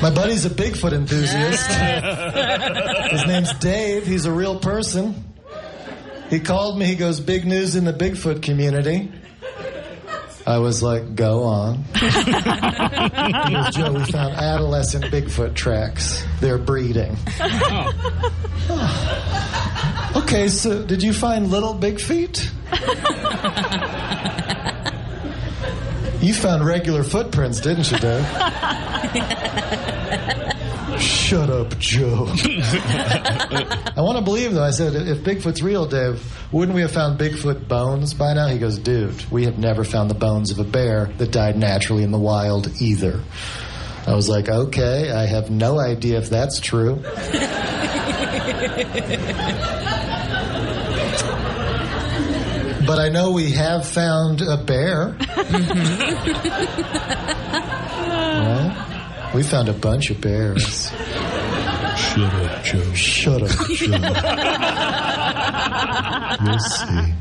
My 0.00 0.10
buddy's 0.14 0.44
a 0.46 0.50
Bigfoot 0.50 0.92
enthusiast. 0.92 1.66
His 3.12 3.26
name's 3.26 3.52
Dave. 3.54 4.06
He's 4.06 4.24
a 4.24 4.32
real 4.32 4.58
person. 4.58 5.32
He 6.30 6.40
called 6.40 6.78
me. 6.78 6.86
He 6.86 6.94
goes, 6.94 7.20
Big 7.20 7.44
news 7.44 7.76
in 7.76 7.84
the 7.84 7.92
Bigfoot 7.92 8.42
community. 8.42 9.10
I 10.46 10.58
was 10.58 10.82
like, 10.82 11.14
go 11.14 11.44
on. 11.44 11.84
Joe, 11.94 13.92
we 13.92 14.04
found 14.04 14.34
adolescent 14.34 15.06
Bigfoot 15.06 15.54
tracks. 15.54 16.22
They're 16.40 16.58
breeding. 16.58 17.16
Okay, 20.16 20.48
so 20.48 20.84
did 20.84 21.02
you 21.02 21.12
find 21.12 21.50
little 21.50 21.74
big 21.74 22.00
feet? 22.00 22.50
You 26.20 26.32
found 26.32 26.64
regular 26.64 27.02
footprints, 27.02 27.60
didn't 27.60 27.90
you, 27.90 27.98
Dave? 27.98 28.24
Shut 30.98 31.50
up, 31.50 31.78
Joe. 31.78 32.26
I 32.28 33.94
want 33.98 34.18
to 34.18 34.24
believe, 34.24 34.54
though. 34.54 34.62
I 34.62 34.70
said, 34.70 34.94
if 34.94 35.18
Bigfoot's 35.18 35.62
real, 35.62 35.86
Dave, 35.86 36.22
wouldn't 36.52 36.74
we 36.74 36.82
have 36.82 36.92
found 36.92 37.18
Bigfoot 37.18 37.68
bones 37.68 38.14
by 38.14 38.34
now? 38.34 38.46
He 38.46 38.58
goes, 38.58 38.78
dude, 38.78 39.24
we 39.30 39.44
have 39.44 39.58
never 39.58 39.84
found 39.84 40.10
the 40.10 40.14
bones 40.14 40.50
of 40.50 40.58
a 40.58 40.64
bear 40.64 41.06
that 41.18 41.30
died 41.30 41.56
naturally 41.56 42.02
in 42.02 42.12
the 42.12 42.18
wild 42.18 42.68
either. 42.80 43.20
I 44.06 44.14
was 44.14 44.28
like, 44.28 44.48
okay, 44.48 45.10
I 45.10 45.26
have 45.26 45.50
no 45.50 45.78
idea 45.78 46.18
if 46.18 46.30
that's 46.30 46.60
true. 46.60 47.02
But 52.86 52.98
I 52.98 53.08
know 53.08 53.32
we 53.32 53.50
have 53.52 53.88
found 53.88 54.42
a 54.42 54.58
bear. 54.58 55.16
Right? 58.34 58.93
We 59.34 59.42
found 59.42 59.68
a 59.68 59.72
bunch 59.72 60.10
of 60.10 60.20
bears. 60.20 60.90
Shut 60.90 62.32
up, 62.34 62.64
Joe. 62.64 62.92
Shut 62.94 63.42
up, 63.42 63.50
Joe. 63.70 63.98
We'll 66.44 66.58
see. 66.58 67.14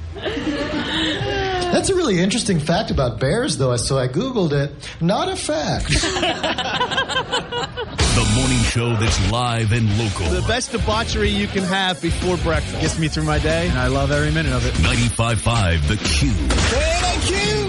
That's 1.74 1.90
a 1.90 1.96
really 1.96 2.20
interesting 2.20 2.60
fact 2.60 2.92
about 2.92 3.20
bears, 3.20 3.58
though. 3.58 3.76
So 3.78 3.98
I 3.98 4.08
Googled 4.08 4.52
it. 4.52 4.72
Not 5.02 5.28
a 5.28 5.36
fact. 5.36 5.90
The 8.14 8.32
morning 8.36 8.60
show 8.60 8.96
that's 8.96 9.32
live 9.32 9.72
and 9.72 9.90
local. 9.98 10.28
The 10.28 10.48
best 10.48 10.72
debauchery 10.72 11.30
you 11.30 11.48
can 11.48 11.64
have 11.64 12.00
before 12.00 12.38
breakfast. 12.38 12.80
Gets 12.80 13.00
me 13.00 13.08
through 13.08 13.24
my 13.24 13.40
day, 13.40 13.68
and 13.70 13.80
I 13.80 13.88
love 13.88 14.12
every 14.12 14.30
minute 14.32 14.54
of 14.54 14.64
it. 14.68 14.76
95.5 14.76 15.88
The 15.88 15.98
Q. 15.98 17.63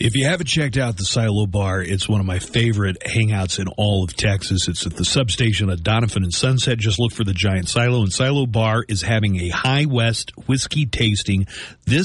If 0.00 0.14
you 0.14 0.26
haven't 0.26 0.46
checked 0.46 0.76
out 0.76 0.96
the 0.96 1.04
Silo 1.04 1.46
Bar, 1.46 1.82
it's 1.82 2.08
one 2.08 2.20
of 2.20 2.26
my 2.26 2.38
favorite 2.38 2.98
hangouts 3.04 3.58
in 3.58 3.66
all 3.76 4.04
of 4.04 4.14
Texas. 4.14 4.68
It's 4.68 4.86
at 4.86 4.94
the 4.94 5.04
substation 5.04 5.70
at 5.70 5.82
Donovan 5.82 6.22
and 6.22 6.32
Sunset. 6.32 6.78
Just 6.78 7.00
look 7.00 7.10
for 7.10 7.24
the 7.24 7.34
giant 7.34 7.68
silo. 7.68 8.02
And 8.02 8.12
Silo 8.12 8.46
Bar 8.46 8.84
is 8.86 9.02
having 9.02 9.40
a 9.40 9.48
High 9.48 9.86
West 9.86 10.30
whiskey 10.46 10.86
tasting 10.86 11.48
this. 11.84 12.04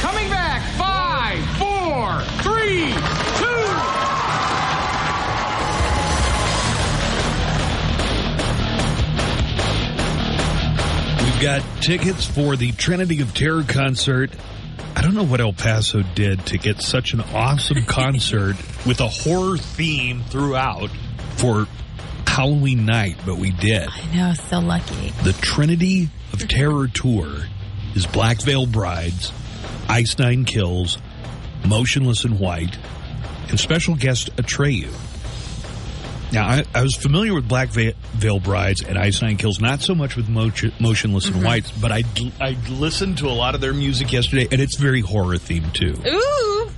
Coming 0.00 0.30
back. 0.30 0.62
Five, 0.78 1.44
four, 1.58 2.22
three, 2.42 2.86
two. 3.36 3.44
We've 11.22 11.42
got 11.42 11.62
tickets 11.82 12.24
for 12.24 12.56
the 12.56 12.72
Trinity 12.78 13.20
of 13.20 13.34
Terror 13.34 13.64
concert. 13.64 14.30
I 15.08 15.10
don't 15.10 15.24
know 15.24 15.30
what 15.30 15.40
El 15.40 15.54
Paso 15.54 16.02
did 16.14 16.44
to 16.48 16.58
get 16.58 16.82
such 16.82 17.14
an 17.14 17.22
awesome 17.22 17.82
concert 17.86 18.56
with 18.84 19.00
a 19.00 19.08
horror 19.08 19.56
theme 19.56 20.22
throughout 20.24 20.90
for 21.38 21.66
Halloween 22.26 22.84
night, 22.84 23.16
but 23.24 23.38
we 23.38 23.50
did. 23.50 23.88
I 23.88 24.14
know, 24.14 24.34
so 24.34 24.58
lucky. 24.58 25.14
The 25.24 25.32
Trinity 25.32 26.10
of 26.34 26.46
Terror 26.46 26.88
tour 26.88 27.26
is 27.94 28.04
Black 28.04 28.42
Veil 28.42 28.66
Brides, 28.66 29.32
Ice 29.88 30.18
Nine 30.18 30.44
Kills, 30.44 30.98
Motionless 31.66 32.26
in 32.26 32.38
White, 32.38 32.76
and 33.48 33.58
special 33.58 33.94
guest 33.94 34.36
Atreyu. 34.36 34.92
Now, 36.30 36.46
I, 36.46 36.64
I 36.74 36.82
was 36.82 36.94
familiar 36.94 37.32
with 37.32 37.48
Black 37.48 37.70
Veil 37.70 38.38
Brides 38.40 38.82
and 38.82 38.98
Ice 38.98 39.22
Nine 39.22 39.36
Kills, 39.38 39.60
not 39.60 39.80
so 39.80 39.94
much 39.94 40.14
with 40.14 40.28
Motion, 40.28 40.72
Motionless 40.78 41.28
in 41.28 41.34
Mhm. 41.34 41.44
White, 41.44 41.72
but 41.80 41.90
I, 41.90 42.04
I 42.40 42.54
listened 42.68 43.18
to 43.18 43.28
a 43.28 43.32
lot 43.32 43.54
of 43.54 43.60
their 43.62 43.72
music 43.72 44.12
yesterday, 44.12 44.46
and 44.52 44.60
it's 44.60 44.76
very 44.76 45.00
horror 45.00 45.36
themed 45.36 45.72
too. 45.72 45.94
Ooh. 46.06 46.70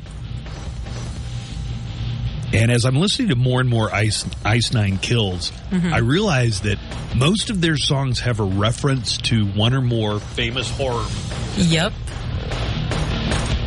And 2.52 2.70
as 2.72 2.84
I'm 2.84 2.96
listening 2.96 3.28
to 3.28 3.36
more 3.36 3.60
and 3.60 3.68
more 3.68 3.92
Ice 3.94 4.24
Ice 4.44 4.72
Nine 4.72 4.98
Kills, 4.98 5.52
Mhm. 5.70 5.92
I 5.92 5.98
realize 5.98 6.60
that 6.62 6.78
most 7.14 7.48
of 7.50 7.60
their 7.60 7.76
songs 7.76 8.20
have 8.20 8.40
a 8.40 8.44
reference 8.44 9.18
to 9.18 9.46
one 9.46 9.72
or 9.72 9.80
more 9.80 10.18
famous 10.20 10.68
horror. 10.70 11.06
Yep. 11.56 11.92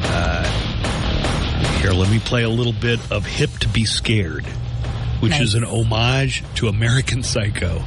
Uh, 0.06 0.44
here, 1.80 1.92
let 1.92 2.10
me 2.10 2.20
play 2.20 2.44
a 2.44 2.50
little 2.50 2.74
bit 2.74 3.00
of 3.10 3.26
"Hip 3.26 3.58
to 3.60 3.70
Be 3.70 3.86
Scared," 3.86 4.46
which 5.24 5.32
Nice. 5.32 5.42
is 5.42 5.54
an 5.56 5.64
homage 5.64 6.44
to 6.56 6.68
American 6.68 7.24
Psycho. 7.24 7.80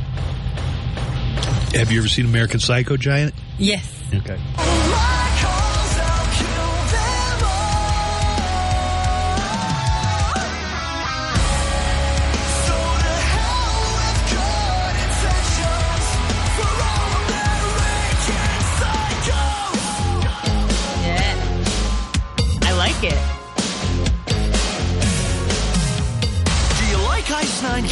Have 1.74 1.92
you 1.92 1.98
ever 1.98 2.08
seen 2.08 2.24
American 2.24 2.60
Psycho, 2.60 2.96
Giant? 2.96 3.34
Yes. 3.58 3.86
Okay. 4.14 4.38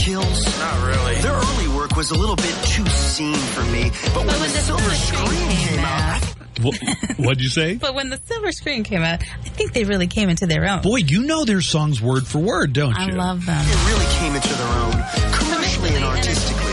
Kills? 0.04 0.58
Not 0.58 0.86
really. 0.86 1.14
Their 1.22 1.32
early 1.32 1.68
work 1.68 1.96
was 1.96 2.10
a 2.10 2.14
little 2.14 2.36
bit 2.36 2.54
too 2.66 2.84
seen 2.86 3.34
for 3.34 3.62
me, 3.64 3.90
but 4.12 4.26
when, 4.26 4.38
the, 4.38 4.48
Silver 4.48 4.90
Scream 4.90 5.48
came 5.48 5.78
out, 5.78 6.22
What, 6.60 6.78
what'd 7.16 7.40
you 7.40 7.48
say? 7.48 7.76
But 7.76 7.94
when 7.94 8.10
the 8.10 8.20
Silver 8.26 8.52
Scream 8.52 8.84
came 8.84 9.00
out, 9.02 9.22
I 9.22 9.48
think 9.48 9.72
they 9.72 9.84
really 9.84 10.06
came 10.06 10.28
into 10.28 10.44
their 10.46 10.66
own. 10.68 10.82
Boy, 10.82 10.96
you 10.96 11.22
know 11.24 11.46
their 11.46 11.62
songs 11.62 12.02
word 12.02 12.26
for 12.26 12.38
word, 12.38 12.74
don't 12.74 12.92
I 12.94 13.06
you? 13.06 13.12
I 13.14 13.16
love 13.16 13.46
them. 13.46 13.64
it 13.66 13.88
really 13.88 14.04
came 14.16 14.34
into 14.34 14.52
their 14.54 14.66
own, 14.66 14.92
commercially 15.32 15.96
and 15.96 16.04
artistically. 16.04 16.72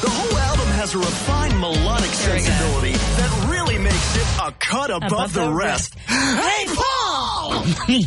The 0.00 0.10
whole 0.10 0.38
album 0.38 0.68
has 0.68 0.94
a 0.94 0.98
refined 0.98 1.58
melodic 1.60 2.10
sensibility 2.10 2.92
that 2.92 3.48
really 3.50 3.78
makes 3.78 4.16
it 4.16 4.26
a 4.40 4.52
cut 4.52 4.90
above, 4.90 5.12
Above 5.12 5.32
the 5.32 5.46
the 5.46 5.52
rest. 5.52 5.96
Hey, 6.06 6.66
Paul! 6.68 7.64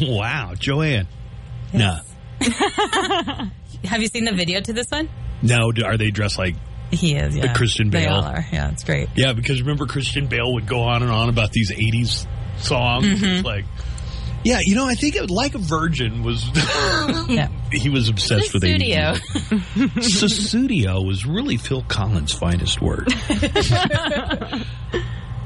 wow, 0.17 0.53
Joanne. 0.57 1.07
No, 1.73 1.99
Have 3.83 4.01
you 4.01 4.07
seen 4.07 4.25
the 4.25 4.33
video 4.33 4.61
to 4.61 4.73
this 4.73 4.89
one? 4.89 5.09
no. 5.41 5.71
Are 5.85 5.97
they 5.97 6.11
dressed 6.11 6.37
like? 6.37 6.55
He 6.91 7.15
is, 7.15 7.37
yeah. 7.37 7.53
Christian 7.53 7.89
Bale. 7.89 8.01
They 8.01 8.07
all 8.07 8.23
are. 8.23 8.45
Yeah, 8.51 8.69
it's 8.71 8.83
great. 8.83 9.07
Yeah, 9.15 9.31
because 9.33 9.61
remember 9.61 9.85
Christian 9.85 10.27
Bale 10.27 10.53
would 10.55 10.67
go 10.67 10.81
on 10.81 11.01
and 11.03 11.11
on 11.11 11.29
about 11.29 11.51
these 11.53 11.71
'80s 11.71 12.27
songs. 12.57 13.05
Mhm. 13.07 13.43
Like, 13.45 13.63
yeah, 14.43 14.59
you 14.61 14.75
know, 14.75 14.85
I 14.87 14.95
think 14.95 15.15
it, 15.15 15.29
like 15.29 15.55
a 15.55 15.59
Virgin 15.59 16.21
was. 16.23 16.45
Yeah. 17.29 17.47
he 17.71 17.89
was 17.89 18.09
obsessed 18.09 18.53
with 18.53 18.63
Studio. 18.63 19.13
80s. 19.13 20.29
Studio 20.47 21.01
was 21.01 21.25
really 21.25 21.55
Phil 21.55 21.81
Collins' 21.87 22.33
finest 22.33 22.81
work. 22.81 23.07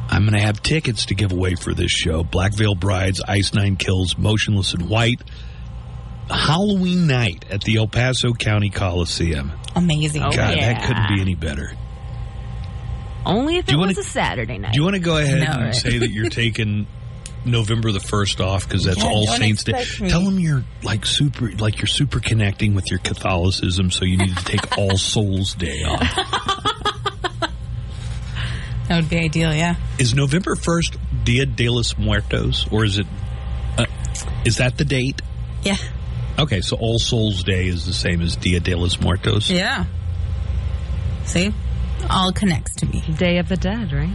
I'm 0.07 0.21
going 0.23 0.33
to 0.33 0.39
have 0.39 0.61
tickets 0.63 1.07
to 1.07 1.15
give 1.15 1.31
away 1.31 1.55
for 1.55 1.73
this 1.73 1.91
show. 1.91 2.23
Black 2.23 2.53
Veil 2.53 2.73
Brides, 2.75 3.21
Ice 3.27 3.53
Nine 3.53 3.75
Kills, 3.75 4.17
Motionless 4.17 4.73
in 4.73 4.87
White. 4.87 5.21
Halloween 6.29 7.07
night 7.07 7.45
at 7.51 7.61
the 7.63 7.77
El 7.77 7.87
Paso 7.87 8.33
County 8.33 8.69
Coliseum. 8.69 9.51
Amazing. 9.75 10.23
Oh, 10.23 10.31
God, 10.31 10.55
yeah. 10.55 10.73
that 10.73 10.83
couldn't 10.87 11.15
be 11.15 11.21
any 11.21 11.35
better. 11.35 11.71
Only 13.25 13.57
if 13.57 13.65
Do 13.65 13.75
it 13.75 13.77
was 13.77 13.87
wanna- 13.95 13.99
a 13.99 14.03
Saturday 14.03 14.57
night. 14.57 14.73
Do 14.73 14.77
you 14.79 14.83
want 14.83 14.95
to 14.95 15.01
go 15.01 15.17
ahead 15.17 15.39
No, 15.39 15.45
and 15.53 15.63
right. 15.65 15.75
say 15.75 15.97
that 15.99 16.09
you're 16.11 16.29
taking 16.43 16.87
November 17.43 17.91
the 17.91 17.99
first 17.99 18.39
off 18.41 18.67
because 18.67 18.83
that's 18.85 18.97
Yeah, 18.99 19.05
All 19.09 19.27
Saints 19.27 19.63
Day? 19.63 19.83
me. 20.01 20.09
Tell 20.09 20.21
them 20.23 20.39
you're 20.39 20.63
like 20.83 21.05
super, 21.05 21.51
like 21.53 21.77
you're 21.79 21.87
super 21.87 22.19
connecting 22.19 22.73
with 22.75 22.89
your 22.89 22.99
Catholicism, 22.99 23.91
so 23.91 24.05
you 24.05 24.17
need 24.17 24.35
to 24.37 24.45
take 24.45 24.77
All 24.77 24.97
Souls 24.97 25.53
Day 25.55 25.83
off. 25.83 26.01
That 28.87 28.97
would 29.01 29.09
be 29.09 29.17
ideal, 29.17 29.53
yeah. 29.53 29.75
Is 29.97 30.13
November 30.13 30.55
first 30.55 30.95
Dia 31.23 31.47
de 31.47 31.69
los 31.69 31.97
Muertos, 31.97 32.67
or 32.71 32.85
is 32.85 32.99
it? 32.99 33.07
Uh, 33.77 33.85
is 34.45 34.57
that 34.57 34.77
the 34.77 34.85
date? 34.85 35.21
Yeah. 35.63 35.77
Okay, 36.37 36.61
so 36.61 36.75
All 36.77 36.99
Souls 36.99 37.43
Day 37.43 37.67
is 37.67 37.85
the 37.85 37.93
same 37.93 38.21
as 38.21 38.35
Dia 38.35 38.59
de 38.59 38.75
los 38.75 38.99
Muertos. 38.99 39.49
Yeah. 39.49 39.85
See? 41.25 41.53
All 42.09 42.31
connects 42.33 42.75
to 42.77 42.85
me. 42.85 43.01
Day 43.17 43.37
of 43.37 43.47
the 43.49 43.55
Dead, 43.57 43.91
right? 43.93 44.09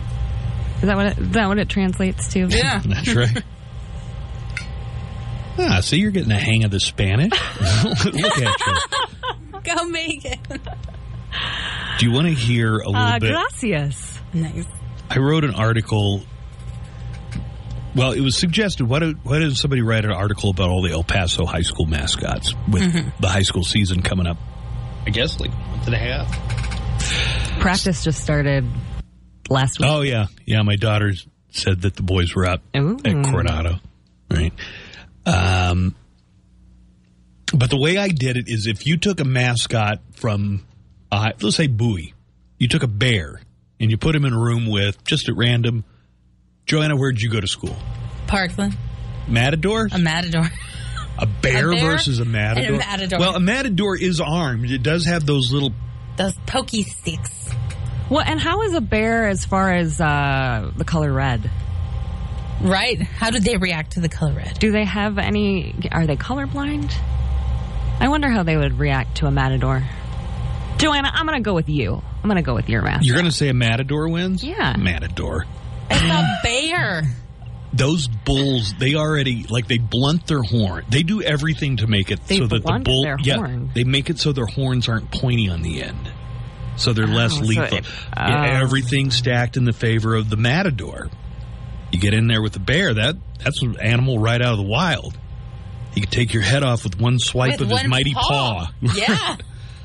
Is 0.76 0.82
that 0.82 0.96
what 0.96 1.06
it, 1.06 1.18
is 1.18 1.28
that 1.30 1.48
what 1.48 1.58
it 1.58 1.68
translates 1.68 2.28
to? 2.34 2.46
Yeah. 2.48 2.80
That's 2.86 3.14
right. 3.14 3.42
Ah, 5.62 5.80
see, 5.80 5.98
you're 5.98 6.10
getting 6.12 6.30
the 6.30 6.36
hang 6.38 6.64
of 6.64 6.70
the 6.70 6.80
Spanish. 6.80 7.32
Look 8.04 8.38
at 8.38 8.66
you. 8.66 9.60
Go, 9.62 9.84
Megan. 9.88 10.38
Do 11.98 12.06
you 12.06 12.12
want 12.12 12.28
to 12.28 12.32
hear 12.32 12.78
a 12.78 12.86
little 12.88 12.96
Uh, 12.96 13.18
bit? 13.18 13.32
gracias. 13.32 14.18
Nice. 14.32 14.64
I 15.10 15.18
wrote 15.18 15.44
an 15.44 15.54
article. 15.54 16.22
Well, 17.94 18.12
it 18.12 18.20
was 18.20 18.36
suggested. 18.36 18.84
Why, 18.88 19.00
do, 19.00 19.14
why 19.24 19.40
doesn't 19.40 19.56
somebody 19.56 19.82
write 19.82 20.04
an 20.04 20.12
article 20.12 20.50
about 20.50 20.70
all 20.70 20.82
the 20.82 20.92
El 20.92 21.02
Paso 21.02 21.44
high 21.44 21.62
school 21.62 21.86
mascots 21.86 22.54
with 22.68 22.82
Mhm. 22.82 23.12
the 23.20 23.28
high 23.28 23.42
school 23.42 23.64
season 23.64 24.00
coming 24.02 24.26
up? 24.26 24.36
I 25.06 25.10
guess 25.10 25.40
like 25.40 25.50
a 25.50 25.56
month 25.56 25.86
and 25.86 25.94
a 25.94 25.98
half. 25.98 27.58
Practice 27.60 28.04
just 28.04 28.22
started 28.22 28.64
last 29.48 29.80
week. 29.80 29.88
Oh 29.90 30.02
yeah, 30.02 30.26
yeah. 30.46 30.62
My 30.62 30.76
daughter 30.76 31.12
said 31.50 31.80
that 31.82 31.96
the 31.96 32.02
boys 32.02 32.34
were 32.34 32.46
out 32.46 32.60
Ooh. 32.76 32.96
at 33.04 33.24
Coronado, 33.24 33.80
right? 34.30 34.52
Um, 35.26 35.94
but 37.52 37.70
the 37.70 37.78
way 37.80 37.96
I 37.98 38.08
did 38.08 38.36
it 38.36 38.44
is, 38.48 38.66
if 38.66 38.86
you 38.86 38.96
took 38.98 39.18
a 39.20 39.24
mascot 39.24 40.00
from, 40.12 40.62
uh, 41.10 41.30
let's 41.42 41.56
say 41.56 41.66
Bowie, 41.66 42.14
you 42.58 42.68
took 42.68 42.82
a 42.84 42.88
bear 42.88 43.40
and 43.80 43.90
you 43.90 43.96
put 43.96 44.14
him 44.14 44.24
in 44.24 44.32
a 44.32 44.38
room 44.38 44.66
with 44.70 45.02
just 45.04 45.28
at 45.28 45.36
random. 45.36 45.84
Joanna, 46.66 46.96
where'd 46.96 47.20
you 47.20 47.30
go 47.30 47.40
to 47.40 47.46
school? 47.46 47.76
Parkland. 48.26 48.76
Matador? 49.28 49.88
A 49.92 49.98
matador. 49.98 50.48
A 51.18 51.26
bear, 51.26 51.70
A 51.70 51.74
bear 51.74 51.90
versus 51.90 52.18
a 52.20 52.24
matador. 52.24 52.66
and 52.66 52.74
a 52.76 52.78
matador. 52.78 53.18
Well, 53.18 53.34
a 53.36 53.40
matador 53.40 53.96
is 53.96 54.20
armed. 54.20 54.70
It 54.70 54.82
does 54.82 55.04
have 55.06 55.26
those 55.26 55.52
little. 55.52 55.72
Those 56.16 56.34
pokey 56.46 56.82
sticks. 56.84 57.50
Well, 58.08 58.22
and 58.26 58.40
how 58.40 58.62
is 58.62 58.74
a 58.74 58.80
bear 58.80 59.28
as 59.28 59.44
far 59.44 59.72
as 59.72 60.00
uh, 60.00 60.70
the 60.76 60.84
color 60.84 61.12
red? 61.12 61.50
Right. 62.62 63.00
How 63.00 63.30
did 63.30 63.44
they 63.44 63.56
react 63.56 63.92
to 63.92 64.00
the 64.00 64.08
color 64.08 64.32
red? 64.34 64.58
Do 64.58 64.70
they 64.72 64.84
have 64.84 65.18
any? 65.18 65.74
Are 65.92 66.06
they 66.06 66.16
colorblind? 66.16 66.92
I 68.00 68.08
wonder 68.08 68.28
how 68.30 68.42
they 68.42 68.56
would 68.56 68.78
react 68.78 69.18
to 69.18 69.26
a 69.26 69.30
matador. 69.30 69.82
Joanna, 70.78 71.10
I'm 71.12 71.26
going 71.26 71.38
to 71.38 71.44
go 71.46 71.54
with 71.54 71.68
you. 71.68 72.02
I'm 72.22 72.28
going 72.28 72.36
to 72.36 72.42
go 72.42 72.54
with 72.54 72.68
your 72.70 72.80
math. 72.82 73.02
You're 73.02 73.14
going 73.16 73.26
to 73.26 73.32
say 73.32 73.48
a 73.48 73.54
matador 73.54 74.08
wins? 74.08 74.42
Yeah. 74.42 74.74
Matador. 74.78 75.44
It's 75.90 76.02
a 76.02 76.38
bear. 76.42 77.02
those 77.72 78.08
bulls 78.08 78.74
they 78.78 78.94
already 78.94 79.44
like 79.44 79.66
they 79.68 79.78
blunt 79.78 80.26
their 80.26 80.42
horn 80.42 80.84
they 80.88 81.02
do 81.02 81.22
everything 81.22 81.76
to 81.78 81.86
make 81.86 82.10
it 82.10 82.24
They 82.26 82.38
so 82.38 82.46
that 82.48 82.64
the 82.64 82.80
bull 82.84 83.02
their 83.04 83.16
yeah 83.22 83.36
horn? 83.36 83.70
they 83.74 83.84
make 83.84 84.10
it 84.10 84.18
so 84.18 84.32
their 84.32 84.46
horns 84.46 84.88
aren't 84.88 85.10
pointy 85.12 85.48
on 85.48 85.62
the 85.62 85.82
end 85.82 86.10
so 86.76 86.92
they're 86.92 87.04
oh, 87.04 87.12
less 87.12 87.32
Oh, 87.34 87.42
so 87.42 87.44
lethal 87.44 87.78
it- 87.78 87.84
oh. 88.16 88.22
everything 88.22 89.10
stacked 89.10 89.56
in 89.56 89.64
the 89.64 89.72
favor 89.72 90.14
of 90.16 90.30
the 90.30 90.36
matador 90.36 91.10
you 91.92 91.98
get 92.00 92.12
in 92.14 92.26
there 92.26 92.42
with 92.42 92.52
the 92.54 92.60
bear 92.60 92.92
that 92.94 93.16
that's 93.42 93.62
an 93.62 93.78
animal 93.80 94.18
right 94.18 94.40
out 94.42 94.52
of 94.52 94.58
the 94.58 94.64
wild 94.70 95.16
he 95.94 96.00
could 96.00 96.10
take 96.12 96.32
your 96.34 96.42
head 96.42 96.62
off 96.64 96.82
with 96.84 97.00
one 97.00 97.18
swipe 97.20 97.60
With 97.60 97.70
of 97.72 97.78
his 97.78 97.88
mighty 97.88 98.14
paw. 98.14 98.66
paw, 98.80 98.92
Yeah. 98.94 99.36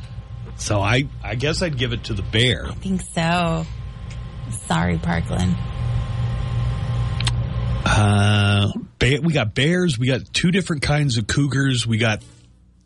so 0.58 0.80
i 0.82 1.04
i 1.24 1.36
guess 1.36 1.62
i'd 1.62 1.78
give 1.78 1.94
it 1.94 2.06
to 2.06 2.14
the 2.14 2.22
bear 2.24 2.66
I 2.68 2.74
think 2.76 3.02
so. 3.14 3.66
Sorry, 4.68 4.98
Parkland. 5.00 5.56
Uh, 7.86 8.72
ba- 9.00 9.20
we 9.22 9.32
got 9.34 9.54
bears. 9.54 9.98
We 10.00 10.08
got 10.08 10.22
two 10.34 10.52
different 10.52 10.82
kinds 10.82 11.18
of 11.18 11.28
cougars. 11.28 11.86
We 11.86 11.98
got 11.98 12.24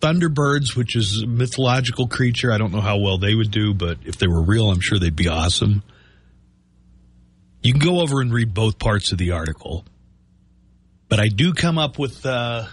thunderbirds, 0.02 0.76
which 0.76 0.96
is 0.96 1.24
a 1.24 1.28
mythological 1.28 2.08
creature. 2.08 2.52
I 2.52 2.58
don't 2.58 2.72
know 2.72 2.82
how 2.82 2.98
well 2.98 3.18
they 3.18 3.34
would 3.34 3.52
do, 3.52 3.74
but 3.74 3.98
if 4.06 4.18
they 4.18 4.28
were 4.28 4.42
real, 4.42 4.70
I'm 4.70 4.82
sure 4.82 5.00
they'd 5.00 5.16
be 5.16 5.28
awesome. 5.30 5.84
You 7.62 7.74
can 7.74 7.82
go 7.82 8.00
over 8.00 8.22
and 8.22 8.34
read 8.34 8.54
both 8.54 8.80
parts 8.80 9.12
of 9.12 9.18
the 9.18 9.32
article, 9.32 9.84
but 11.10 11.20
I 11.20 11.28
do 11.28 11.54
come 11.54 11.78
up 11.78 12.00
with 12.00 12.26
uh, 12.26 12.68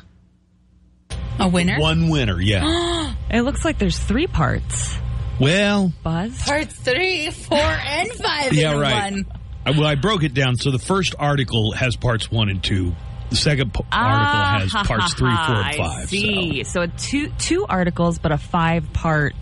A 1.41 1.49
winner? 1.49 1.79
one 1.81 2.09
winner. 2.09 2.41
Yeah. 2.41 3.15
it 3.31 3.43
looks 3.43 3.65
like 3.65 3.79
there's 3.79 3.99
three 3.99 4.27
parts. 4.29 4.97
Well, 5.41 5.93
Buzz. 6.03 6.41
Parts 6.43 6.75
three, 6.77 7.31
four, 7.31 7.59
and 7.59 8.11
five 8.13 8.53
yeah, 8.53 8.73
in 8.73 8.79
right. 8.81 9.13
one. 9.13 9.27
I, 9.67 9.71
well, 9.73 9.85
I 9.85 9.97
broke 9.97 10.23
it 10.23 10.33
down. 10.33 10.57
So 10.57 10.71
the 10.71 10.79
first 10.79 11.15
article 11.19 11.73
has 11.73 11.97
parts 11.97 12.31
one 12.31 12.49
and 12.49 12.63
two. 12.63 12.95
The 13.31 13.37
second 13.37 13.75
p- 13.75 13.81
article 13.91 14.41
has 14.61 14.73
Ah, 14.75 14.85
parts 14.85 15.15
three, 15.15 15.35
four, 15.35 15.57
and 15.57 15.65
I 15.67 15.77
five. 15.77 16.09
see. 16.09 16.63
So, 16.65 16.83
a 16.83 16.89
two 16.89 17.29
two 17.39 17.67
articles, 17.69 18.19
but 18.21 18.31
a 18.31 18.39
five 18.39 18.93
part 18.93 19.35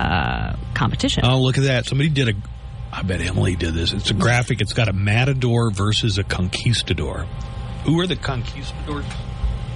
uh, 0.00 0.56
competition. 0.72 1.24
Oh, 1.26 1.42
look 1.42 1.58
at 1.58 1.64
that. 1.64 1.84
Somebody 1.84 2.08
did 2.08 2.30
a. 2.30 2.32
I 2.90 3.02
bet 3.02 3.20
Emily 3.20 3.56
did 3.56 3.74
this. 3.74 3.92
It's 3.92 4.10
a 4.10 4.14
graphic. 4.14 4.62
It's 4.62 4.72
got 4.72 4.88
a 4.88 4.94
matador 4.94 5.70
versus 5.70 6.16
a 6.16 6.24
conquistador. 6.24 7.26
Who 7.84 8.00
are 8.00 8.06
the 8.06 8.16
conquistadors? 8.16 9.04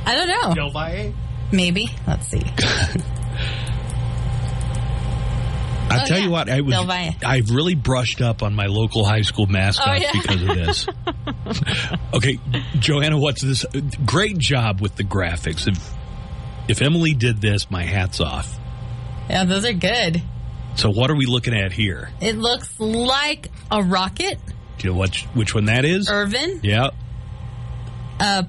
I 0.07 0.15
don't 0.15 0.29
know. 0.29 0.55
Del 0.55 0.71
Valle? 0.71 1.13
Maybe. 1.53 1.89
Let's 2.07 2.27
see. 2.27 2.43
I 5.91 6.03
Oh, 6.03 6.07
tell 6.07 6.19
yeah. 6.19 6.25
you 6.25 6.31
what, 6.31 6.49
I 6.51 6.61
was 6.63 6.75
They'll 6.75 6.87
buy 6.87 7.03
it. 7.17 7.25
I've 7.25 7.51
really 7.51 7.75
brushed 7.75 8.21
up 8.21 8.43
on 8.43 8.55
my 8.55 8.67
local 8.67 9.05
high 9.05 9.21
school 9.23 9.47
mascots 9.47 9.89
Oh, 9.89 9.93
yeah. 9.95 10.11
because 10.13 10.43
of 10.43 10.49
this. 10.49 10.87
okay, 12.15 12.39
Joanna, 12.79 13.19
what's 13.19 13.43
this? 13.43 13.65
Great 14.05 14.39
job 14.39 14.81
with 14.81 14.97
the 14.97 15.05
graphics. 15.05 15.69
If 15.69 15.93
if 16.67 16.81
Emily 16.83 17.13
did 17.15 17.41
this, 17.41 17.71
my 17.71 17.83
hat's 17.83 18.21
off. 18.21 18.59
Yeah, 19.29 19.45
those 19.45 19.65
are 19.65 19.73
good. 19.75 20.23
So 20.77 20.91
what 20.91 21.11
are 21.11 21.15
we 21.17 21.27
looking 21.27 21.55
at 21.55 21.73
here? 21.73 22.11
It 22.21 22.37
looks 22.37 22.81
like 22.81 23.51
a 23.71 23.83
rocket. 23.83 24.39
Do 24.79 24.89
you 24.89 24.93
know 24.95 24.99
what 24.99 25.15
which 25.35 25.55
one 25.55 25.67
that 25.67 25.85
is? 25.85 26.11
Irvin. 26.11 26.61
Yeah. 26.63 26.89
Uh, 28.19 28.45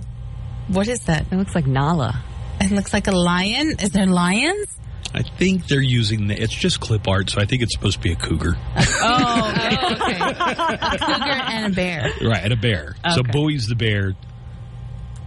what 0.69 0.87
is 0.87 1.01
that? 1.01 1.25
It 1.31 1.35
looks 1.35 1.53
like 1.53 1.67
Nala. 1.67 2.23
It 2.61 2.71
looks 2.71 2.93
like 2.93 3.07
a 3.07 3.11
lion. 3.11 3.75
Is 3.79 3.91
there 3.91 4.05
lions? 4.07 4.67
I 5.17 5.21
think 5.23 5.67
they're 5.67 5.79
using 5.81 6.27
the, 6.27 6.35
it's 6.35 6.53
just 6.53 6.81
clip 6.81 7.07
art, 7.07 7.29
so 7.29 7.39
I 7.39 7.45
think 7.45 7.61
it's 7.61 7.73
supposed 7.73 7.95
to 7.95 8.01
be 8.03 8.11
a 8.11 8.15
cougar. 8.17 8.57
Oh, 9.07 9.53
okay. 9.55 10.15
a 10.21 10.97
cougar 10.99 11.31
and 11.31 11.71
a 11.71 11.75
bear. 11.75 12.11
Right, 12.21 12.43
and 12.43 12.51
a 12.51 12.57
bear. 12.57 12.95
So 13.13 13.23
Bowie's 13.23 13.67
the 13.67 13.75
bear. 13.75 14.13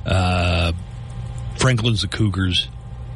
Uh, 0.05 0.73
Franklin's 1.57 2.03
the 2.03 2.09
cougars, 2.09 2.69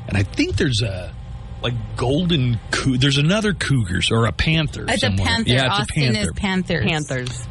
and 0.08 0.16
I 0.16 0.22
think 0.22 0.56
there's 0.56 0.80
a 0.82 1.14
like 1.62 1.74
golden. 1.96 2.58
Cou- 2.70 2.96
there's 2.96 3.18
another 3.18 3.52
cougars 3.54 4.10
or 4.10 4.26
a 4.26 4.32
panther. 4.32 4.86
It's 4.88 5.02
a 5.02 5.10
panther. 5.10 5.50
Yeah, 5.50 5.66
it's 5.66 5.80
Austin 5.80 6.02
a 6.02 6.06
panther. 6.12 6.20
is 6.20 6.32
panthers. 6.36 6.84
Panthers. 6.86 7.46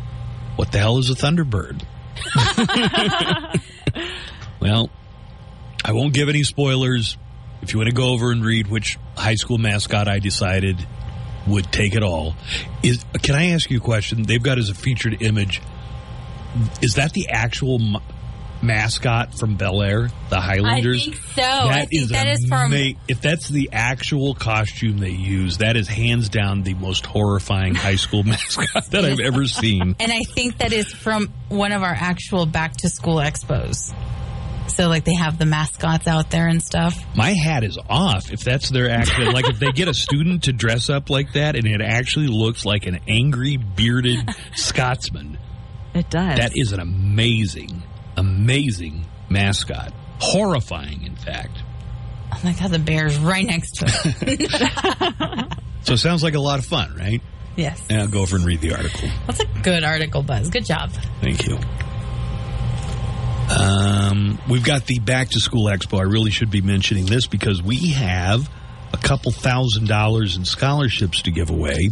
What 0.56 0.72
the 0.72 0.80
hell 0.80 0.98
is 0.98 1.10
a 1.10 1.16
thunderbird? 1.16 1.84
well, 4.60 4.90
I 5.86 5.92
won't 5.94 6.14
give 6.14 6.28
any 6.30 6.44
spoilers. 6.44 7.18
If 7.62 7.74
you 7.74 7.80
want 7.80 7.90
to 7.90 7.96
go 7.96 8.10
over 8.10 8.32
and 8.32 8.44
read 8.44 8.68
which 8.68 8.98
high 9.16 9.36
school 9.36 9.58
mascot 9.58 10.08
I 10.08 10.20
decided 10.20 10.86
would 11.48 11.72
take 11.72 11.96
it 11.96 12.04
all, 12.04 12.36
is 12.84 13.04
can 13.22 13.36
I 13.36 13.52
ask 13.52 13.70
you 13.70 13.78
a 13.78 13.82
question? 13.82 14.24
They've 14.24 14.42
got 14.42 14.58
as 14.58 14.70
a 14.70 14.74
featured 14.76 15.22
image. 15.22 15.62
Is 16.82 16.96
that 16.96 17.14
the 17.14 17.30
actual 17.30 17.82
m- 17.82 18.02
mascot 18.62 19.38
from 19.38 19.56
Bel 19.56 19.82
Air, 19.82 20.10
the 20.30 20.40
Highlanders? 20.40 21.08
I 21.08 21.12
think 21.12 21.24
so. 21.36 21.44
I 21.44 21.86
think 21.86 22.10
that 22.10 22.28
is 22.28 22.46
from. 22.48 22.74
If 23.08 23.22
that's 23.22 23.48
the 23.48 23.70
actual 23.72 24.34
costume 24.34 24.98
they 24.98 25.12
use, 25.12 25.60
that 25.60 25.76
is 25.78 25.88
hands 25.88 26.30
down 26.30 26.64
the 26.64 26.74
most 26.74 27.06
horrifying 27.06 27.76
high 27.76 27.96
school 27.96 28.24
mascot 28.26 28.86
that 28.92 29.06
I've 29.06 29.20
ever 29.20 29.46
seen. 29.46 29.96
And 30.00 30.12
I 30.12 30.22
think 30.34 30.58
that 30.58 30.74
is 30.74 30.92
from 30.92 31.34
one 31.50 31.72
of 31.72 31.84
our 31.84 31.96
actual 31.98 32.46
back 32.46 32.78
to 32.78 32.90
school 32.90 33.18
expos. 33.18 33.94
So, 34.76 34.88
like, 34.88 35.04
they 35.04 35.14
have 35.16 35.38
the 35.38 35.46
mascots 35.46 36.08
out 36.08 36.32
there 36.32 36.48
and 36.48 36.62
stuff. 36.62 36.96
My 37.16 37.32
hat 37.32 37.64
is 37.64 37.78
off 37.90 38.32
if 38.32 38.44
that's 38.44 38.70
their 38.70 38.90
actual. 38.90 39.32
like 39.34 39.48
if 39.50 39.60
they 39.60 39.72
get 39.72 39.88
a 39.88 39.94
student 39.94 40.44
to 40.44 40.54
dress 40.54 40.90
up 40.90 41.10
like 41.10 41.34
that 41.34 41.56
and 41.56 41.66
it 41.66 41.82
actually 41.82 42.28
looks 42.28 42.66
like 42.66 42.86
an 42.86 43.00
angry 43.08 43.58
bearded 43.58 44.30
Scotsman. 44.56 45.38
It 45.94 46.10
does. 46.10 46.38
That 46.38 46.56
is 46.56 46.72
an 46.72 46.80
amazing, 46.80 47.84
amazing 48.18 49.06
mascot. 49.30 49.94
Horrifying, 50.20 51.04
in 51.04 51.16
fact. 51.16 51.58
Oh 52.34 52.40
my 52.44 52.54
God, 52.54 52.72
the 52.72 52.80
bear's 52.80 53.18
right 53.18 53.46
next 53.46 53.72
to 53.78 53.86
it. 54.22 55.58
So 55.84 55.94
it 55.94 55.98
sounds 55.98 56.22
like 56.22 56.36
a 56.36 56.40
lot 56.40 56.60
of 56.60 56.66
fun, 56.66 56.96
right? 56.96 57.22
yes. 57.56 57.84
And 57.90 58.02
I'll 58.02 58.08
go 58.08 58.22
over 58.22 58.36
and 58.36 58.46
read 58.46 58.62
the 58.62 58.76
article. 58.76 59.10
That's 59.26 59.40
a 59.40 59.46
good 59.64 59.84
article, 59.84 60.22
Buzz. 60.22 60.50
Good 60.52 60.66
job. 60.66 60.92
Thank 61.22 61.48
you. 61.48 61.58
Um, 63.60 64.40
we've 64.50 64.64
got 64.64 64.86
the 64.86 65.00
Back 65.00 65.30
to 65.30 65.40
School 65.40 65.66
Expo. 65.66 66.00
I 66.00 66.04
really 66.04 66.32
should 66.32 66.52
be 66.52 66.62
mentioning 66.62 67.06
this 67.06 67.28
because 67.28 67.62
we 67.62 67.92
have 67.92 68.50
a 68.94 68.98
couple 68.98 69.32
thousand 69.32 69.88
dollars 69.88 70.38
in 70.38 70.46
scholarships 70.46 71.24
to 71.24 71.32
give 71.32 71.50
away. 71.50 71.92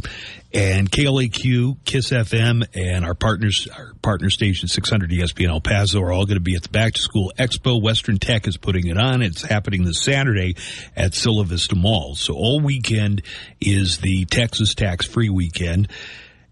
And 0.52 0.90
KLAQ, 0.90 1.78
KISS 1.86 2.10
FM, 2.10 2.66
and 2.74 3.06
our 3.06 3.14
partners, 3.14 3.68
our 3.76 3.94
partner 4.02 4.32
station 4.32 4.68
600 4.68 5.12
ESPN 5.12 5.50
El 5.50 5.62
Paso 5.62 6.02
are 6.02 6.12
all 6.12 6.26
going 6.26 6.38
to 6.38 6.44
be 6.44 6.56
at 6.56 6.64
the 6.64 6.70
Back 6.70 6.94
to 6.94 7.02
School 7.02 7.32
Expo. 7.38 7.80
Western 7.80 8.18
Tech 8.18 8.48
is 8.48 8.58
putting 8.58 8.88
it 8.88 8.98
on. 8.98 9.22
It's 9.22 9.44
happening 9.44 9.84
this 9.84 10.02
Saturday 10.02 10.56
at 10.96 11.14
Cielo 11.14 11.44
Vista 11.44 11.76
Mall. 11.76 12.16
So 12.16 12.34
all 12.34 12.60
weekend 12.62 13.22
is 13.62 14.00
the 14.00 14.26
Texas 14.26 14.74
tax 14.74 15.06
free 15.06 15.30
weekend. 15.30 15.88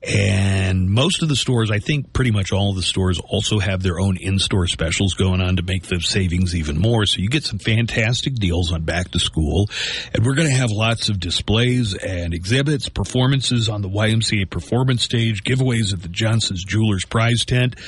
And 0.04 0.90
most 0.90 1.24
of 1.24 1.30
the 1.30 1.36
stores, 1.36 1.72
I 1.72 1.80
think 1.80 2.14
pretty 2.14 2.30
much 2.30 2.52
all 2.52 2.70
of 2.70 2.76
the 2.76 2.84
stores 2.84 3.20
also 3.20 3.58
have 3.58 3.82
their 3.82 4.00
own 4.00 4.16
in-store 4.16 4.68
specials 4.68 5.16
going 5.16 5.42
on 5.42 5.56
to 5.56 5.64
make 5.64 5.84
the 5.88 6.00
savings 6.00 6.56
even 6.56 6.78
more. 6.78 7.08
So 7.08 7.20
you 7.20 7.30
get 7.30 7.44
some 7.44 7.58
fantastic 7.58 8.36
deals 8.36 8.72
on 8.72 8.84
back 8.84 9.10
to 9.12 9.20
school. 9.20 9.70
And 10.14 10.24
we're 10.24 10.36
going 10.36 10.50
to 10.50 10.54
have 10.54 10.70
lots 10.72 11.10
of 11.10 11.20
displays 11.20 11.96
and 11.96 12.34
exhibits, 12.34 12.90
performances 12.90 13.70
on 13.70 13.82
the 13.82 13.90
YMCA 13.90 14.50
performance 14.50 15.04
stage, 15.04 15.44
giveaways 15.44 15.94
at 15.94 16.04
the 16.04 16.10
Johnson's 16.10 16.64
Jewelers 16.64 17.06
prize 17.06 17.44
tent. 17.44 17.80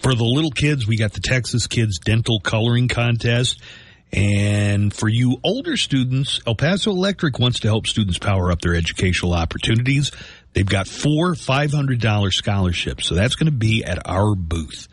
For 0.00 0.14
the 0.14 0.24
little 0.24 0.50
kids, 0.50 0.88
we 0.88 0.96
got 0.96 1.12
the 1.12 1.20
Texas 1.20 1.68
Kids 1.68 2.00
Dental 2.00 2.40
Coloring 2.40 2.88
Contest. 2.88 3.62
And 4.12 4.92
for 4.94 5.08
you 5.08 5.38
older 5.42 5.76
students, 5.76 6.40
El 6.46 6.54
Paso 6.56 6.90
Electric 6.90 7.38
wants 7.38 7.60
to 7.60 7.68
help 7.68 7.86
students 7.86 8.18
power 8.18 8.52
up 8.52 8.60
their 8.60 8.74
educational 8.74 9.32
opportunities. 9.34 10.12
They've 10.54 10.64
got 10.66 10.86
four 10.88 11.34
$500 11.34 12.32
scholarships. 12.32 13.06
So 13.06 13.14
that's 13.14 13.34
going 13.34 13.46
to 13.50 13.56
be 13.56 13.84
at 13.84 14.08
our 14.08 14.34
booth. 14.34 14.88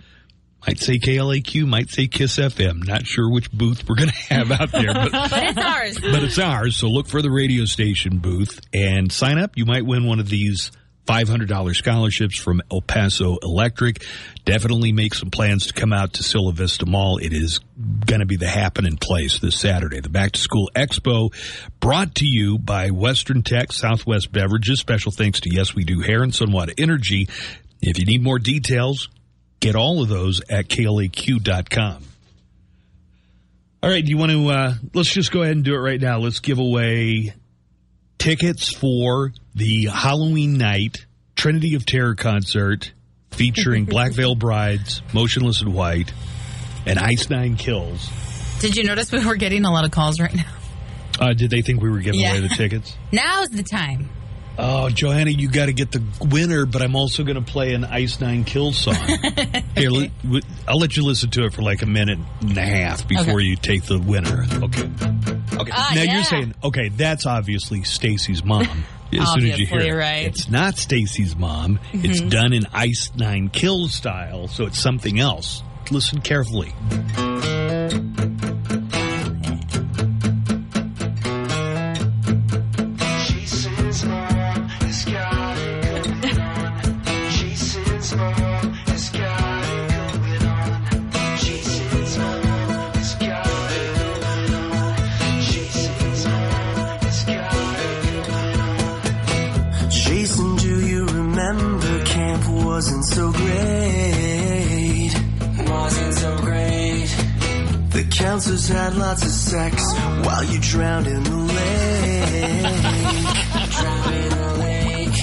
Might 0.68 0.80
say 0.80 1.00
KLAQ, 1.00 1.66
might 1.66 1.90
say 1.90 2.08
KISS 2.08 2.38
FM. 2.38 2.86
Not 2.86 3.08
sure 3.08 3.32
which 3.32 3.52
booth 3.52 3.84
we're 3.88 3.96
going 3.96 4.10
to 4.10 4.34
have 4.36 4.52
out 4.52 4.72
there, 4.72 4.94
but, 4.94 5.12
But 5.30 5.32
it's 5.44 5.58
ours. 5.58 6.00
but 6.00 6.24
it's 6.24 6.40
ours. 6.40 6.76
So 6.78 6.88
look 6.88 7.08
for 7.08 7.22
the 7.24 7.32
radio 7.32 7.66
station 7.66 8.20
booth 8.20 8.60
and 8.74 9.12
sign 9.12 9.40
up. 9.40 9.54
You 9.56 9.66
might 9.66 9.86
win 9.86 10.06
one 10.06 10.20
of 10.20 10.30
these 10.30 10.72
$500 11.12 11.76
scholarships 11.76 12.40
from 12.40 12.62
El 12.72 12.80
Paso 12.80 13.38
Electric. 13.44 14.06
Definitely 14.46 14.94
make 14.94 15.14
some 15.14 15.30
plans 15.30 15.68
to 15.68 15.74
come 15.74 15.92
out 15.92 16.14
to 16.14 16.24
Cielo 16.24 16.52
Vista 16.52 16.86
Mall. 16.86 17.18
It 17.18 17.34
is 17.34 17.60
going 18.06 18.22
to 18.22 18.26
be 18.26 18.38
the 18.38 18.48
happening 18.48 18.96
place 18.96 19.40
this 19.40 19.60
Saturday. 19.60 20.00
The 20.00 20.08
Back 20.08 20.32
to 20.34 20.40
School 20.40 20.70
Expo 20.74 21.34
brought 21.82 22.16
to 22.16 22.26
you 22.26 22.58
by 22.58 22.92
Western 22.92 23.44
Tech, 23.44 23.74
Southwest 23.74 24.32
Beverages. 24.32 24.80
Special 24.80 25.12
thanks 25.12 25.42
to 25.42 25.54
Yes 25.54 25.76
We 25.76 25.84
Do 25.84 26.00
Hair 26.00 26.24
and 26.24 26.32
Sunwater 26.32 26.74
Energy. 26.78 27.28
If 27.82 28.00
you 28.00 28.06
need 28.06 28.24
more 28.24 28.40
details, 28.40 29.10
get 29.60 29.76
all 29.76 30.02
of 30.02 30.08
those 30.08 30.40
at 30.50 30.70
klaq.com. 30.70 32.04
All 33.84 33.90
right, 33.90 34.06
do 34.06 34.10
you 34.10 34.18
want 34.18 34.32
to, 34.32 34.48
uh, 34.48 34.74
let's 34.94 35.12
just 35.12 35.32
go 35.32 35.42
ahead 35.42 35.58
and 35.58 35.66
do 35.66 35.74
it 35.74 35.80
right 35.80 36.00
now. 36.00 36.20
Let's 36.20 36.40
give 36.40 36.60
away 36.60 37.34
tickets 38.18 38.74
for 38.74 39.34
the 39.56 39.86
Halloween 39.86 40.58
night 40.58 41.06
Trinity 41.36 41.76
of 41.76 41.86
Terror 41.86 42.16
concert 42.16 42.92
featuring 43.32 43.86
Black 43.96 44.14
Veil 44.14 44.36
Brides, 44.36 45.02
Motionless 45.14 45.62
in 45.62 45.74
White, 45.74 46.14
and 46.86 47.00
Ice 47.00 47.30
Nine 47.30 47.56
Kills. 47.56 48.10
Did 48.60 48.76
you 48.78 48.84
notice 48.84 49.12
we 49.12 49.26
were 49.26 49.36
getting 49.36 49.66
a 49.66 49.72
lot 49.72 49.86
of 49.86 49.92
calls 49.92 50.20
right 50.20 50.34
now? 50.34 50.46
Uh, 51.20 51.34
did 51.34 51.50
they 51.50 51.62
think 51.62 51.82
we 51.82 51.90
were 51.90 52.00
giving 52.00 52.20
Yeah. 52.20 52.32
away 52.32 52.40
the 52.42 52.50
tickets? 52.50 52.96
Now's 53.12 53.50
the 53.50 53.64
time. 53.64 54.10
Oh, 54.58 54.90
Johanna, 54.90 55.32
you 55.32 55.50
got 55.50 55.68
to 55.68 55.74
get 55.74 55.92
the 55.92 56.04
winner, 56.20 56.66
but 56.66 56.82
I'm 56.82 56.96
also 56.96 57.24
going 57.24 57.38
to 57.38 57.42
play 57.52 57.74
an 57.74 57.86
Ice 57.86 58.20
Nine 58.20 58.44
Kills 58.44 58.78
song. 58.78 58.96
Here, 59.76 59.90
let, 59.90 60.12
I'll 60.68 60.78
let 60.78 60.96
you 60.98 61.04
listen 61.04 61.30
to 61.32 61.46
it 61.46 61.54
for 61.54 61.62
like 61.62 61.82
a 61.82 61.86
minute 61.86 62.20
and 62.42 62.58
a 62.58 62.62
half 62.62 63.08
before 63.08 63.36
Okay. 63.36 63.44
you 63.46 63.56
take 63.56 63.84
the 63.84 63.98
winner. 63.98 64.44
Okay. 64.62 64.90
Okay. 65.58 65.72
Ah, 65.74 65.92
now 65.96 66.02
yeah. 66.02 66.16
you're 66.16 66.24
saying, 66.24 66.54
okay, 66.64 66.90
that's 66.90 67.26
obviously 67.26 67.84
Stacy's 67.84 68.44
mom. 68.44 68.68
As 69.14 69.34
soon 69.34 69.46
as 69.50 69.60
you 69.60 69.66
hear 69.66 69.76
Obviously, 69.78 69.88
it. 69.90 69.94
right. 69.94 70.26
It's 70.26 70.50
not 70.50 70.78
Stacy's 70.78 71.36
mom. 71.36 71.80
It's 71.94 72.22
Mhm. 72.22 72.30
done 72.30 72.54
in 72.54 72.66
Ice 72.74 73.12
Nine 73.16 73.50
Kills 73.50 73.94
style, 73.94 74.48
so 74.48 74.66
it's 74.66 74.80
something 74.80 75.20
else. 75.20 75.64
Listen 75.90 76.22
carefully. 76.22 76.72
The 108.42 108.48
counselors 108.48 108.68
had 108.70 108.96
lots 108.96 109.24
of 109.24 109.30
sex 109.30 109.84
while 110.26 110.44
you 110.44 110.60
drowned 110.60 111.06
in 111.06 111.22
the 111.24 111.36
lake. 111.36 112.64
drowned 113.70 114.16
in 114.16 114.30
the 114.30 114.54
lake. 114.58 115.14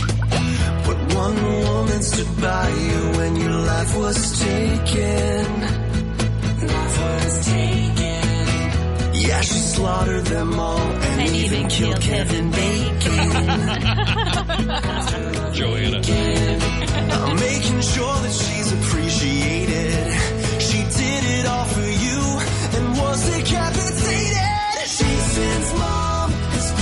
But 0.86 1.14
one 1.16 1.34
woman 1.42 2.02
stood 2.02 2.40
by 2.40 2.68
you 2.68 3.18
when 3.18 3.34
your 3.34 3.50
life 3.50 3.96
was 3.96 4.38
taken. 4.38 5.60
Life 6.62 6.98
was 7.00 7.46
taken. 7.46 8.24
Yeah, 9.14 9.40
she 9.40 9.58
slaughter 9.74 10.20
them 10.20 10.60
all 10.60 10.78
and, 10.78 11.34
even 11.34 11.66
killed 11.68 12.00
Kevin 12.00 12.52
Bacon. 12.52 13.30
Joanna. 15.54 16.00
I'm 17.10 17.34
making 17.34 17.80
sure 17.80 18.14
that 18.14 18.32
she's 18.32 18.72
appreciated. 18.72 19.87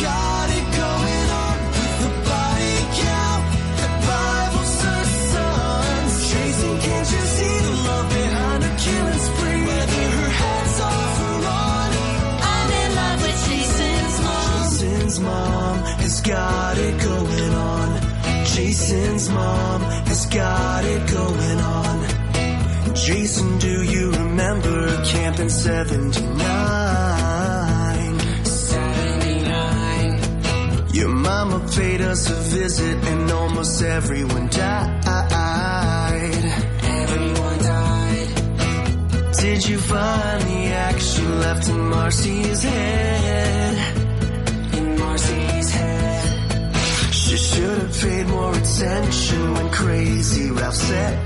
Got 0.02 0.46
to 0.54 0.60
go 0.78 0.88
on, 1.42 1.56
the 2.02 2.10
vibe 2.26 2.88
you 3.00 3.40
the 3.82 3.88
bible 4.06 4.66
says 4.80 5.08
son, 5.32 6.02
chasing 6.30 6.78
can't 6.84 7.08
you 7.14 7.22
see 7.36 7.56
the 7.66 7.74
love 7.86 8.08
behind 8.18 8.60
the 8.62 8.72
killer 8.82 9.18
spree, 9.26 9.62
with 9.70 9.90
her 9.98 10.30
hands 10.40 10.80
all 10.88 11.08
through 11.16 11.42
on, 11.64 11.90
i'm 12.52 12.70
in 12.82 12.90
love 13.00 13.20
with 13.24 13.38
she 13.44 13.58
since 13.78 14.16
mom, 14.26 14.64
since 14.80 15.18
mom, 15.18 15.76
it 16.78 16.94
going 17.02 17.54
on. 17.54 17.88
Jason's 18.56 19.28
mom 19.28 19.82
has 19.82 20.26
got 20.26 20.84
it 20.84 21.10
going 21.10 21.60
on. 21.60 21.85
Jason, 23.06 23.58
do 23.58 23.82
you 23.84 24.10
remember 24.10 25.04
Camp 25.04 25.38
in 25.38 25.48
79? 25.48 28.18
79. 28.44 30.88
Your 30.92 31.10
mama 31.10 31.64
paid 31.76 32.00
us 32.00 32.28
a 32.28 32.34
visit 32.34 32.96
and 33.04 33.30
almost 33.30 33.80
everyone 33.80 34.48
died. 34.48 35.04
Everyone 36.82 37.58
died. 37.58 38.28
Did 39.38 39.68
you 39.68 39.78
find 39.78 40.42
the 40.42 40.72
action 40.74 41.38
left 41.38 41.68
in 41.68 41.88
Marcy's 41.88 42.64
head? 42.64 43.96
In 44.74 44.98
Marcy's 44.98 45.70
head. 45.70 46.74
She 47.14 47.36
should 47.36 47.78
have 47.78 48.00
paid 48.00 48.26
more 48.26 48.52
attention 48.52 49.54
when 49.54 49.70
Crazy 49.70 50.50
Ralph 50.50 50.74
said, 50.74 51.16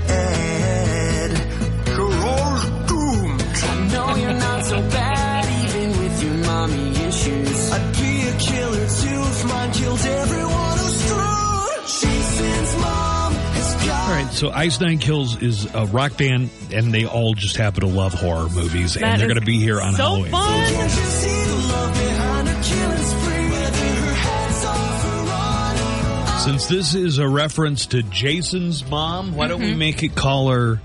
know 4.11 4.21
you're 4.21 4.33
not 4.33 4.65
so 4.65 4.77
bad, 4.89 5.45
even 5.69 5.89
with 6.03 6.23
your 6.23 6.33
mommy 6.45 6.89
issues. 7.05 7.71
I'd 7.71 7.93
be 7.93 8.27
a 8.27 8.37
killer 8.39 8.87
too 8.87 9.21
if 9.21 9.45
mine 9.47 9.71
killed 9.71 9.99
everyone 9.99 10.77
who's 10.77 11.03
screwed. 11.03 12.11
Jason's 12.11 12.75
mom 12.81 13.33
has 13.33 13.85
got 13.85 14.09
All 14.09 14.15
right, 14.23 14.33
so 14.33 14.49
Ice 14.51 14.79
Nine 14.79 14.99
Kills 14.99 15.41
is 15.41 15.65
a 15.73 15.85
rock 15.87 16.17
band, 16.17 16.49
and 16.73 16.93
they 16.93 17.05
all 17.05 17.33
just 17.33 17.57
happen 17.57 17.81
to 17.81 17.87
love 17.87 18.13
horror 18.13 18.49
movies, 18.49 18.95
That 18.95 19.03
and 19.03 19.21
they're 19.21 19.27
going 19.27 19.39
to 19.39 19.45
be 19.45 19.59
here 19.59 19.79
on 19.81 19.93
so 19.93 20.03
Halloween. 20.03 20.31
fun. 20.31 20.73
Can't 20.73 20.91
you 20.91 21.03
see 21.03 21.43
the 21.43 21.55
love 21.73 21.93
behind 21.93 22.47
her 22.47 22.63
killing 22.63 23.03
spree? 23.05 23.49
Whether 23.51 23.77
her 23.77 24.13
head's 24.13 24.65
off 24.65 25.05
or 25.05 26.33
on, 26.33 26.39
Since 26.39 26.67
this 26.67 26.95
is 26.95 27.17
a 27.17 27.27
reference 27.27 27.87
to 27.87 28.03
Jason's 28.03 28.87
mom, 28.89 29.35
why 29.35 29.47
don't 29.47 29.61
we 29.61 29.69
mm-hmm. 29.69 29.79
make 29.79 30.03
it 30.03 30.15
call 30.15 30.49
her 30.49 30.79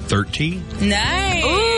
13? 0.00 0.62
Nice. 0.82 1.44
Ooh, 1.44 1.75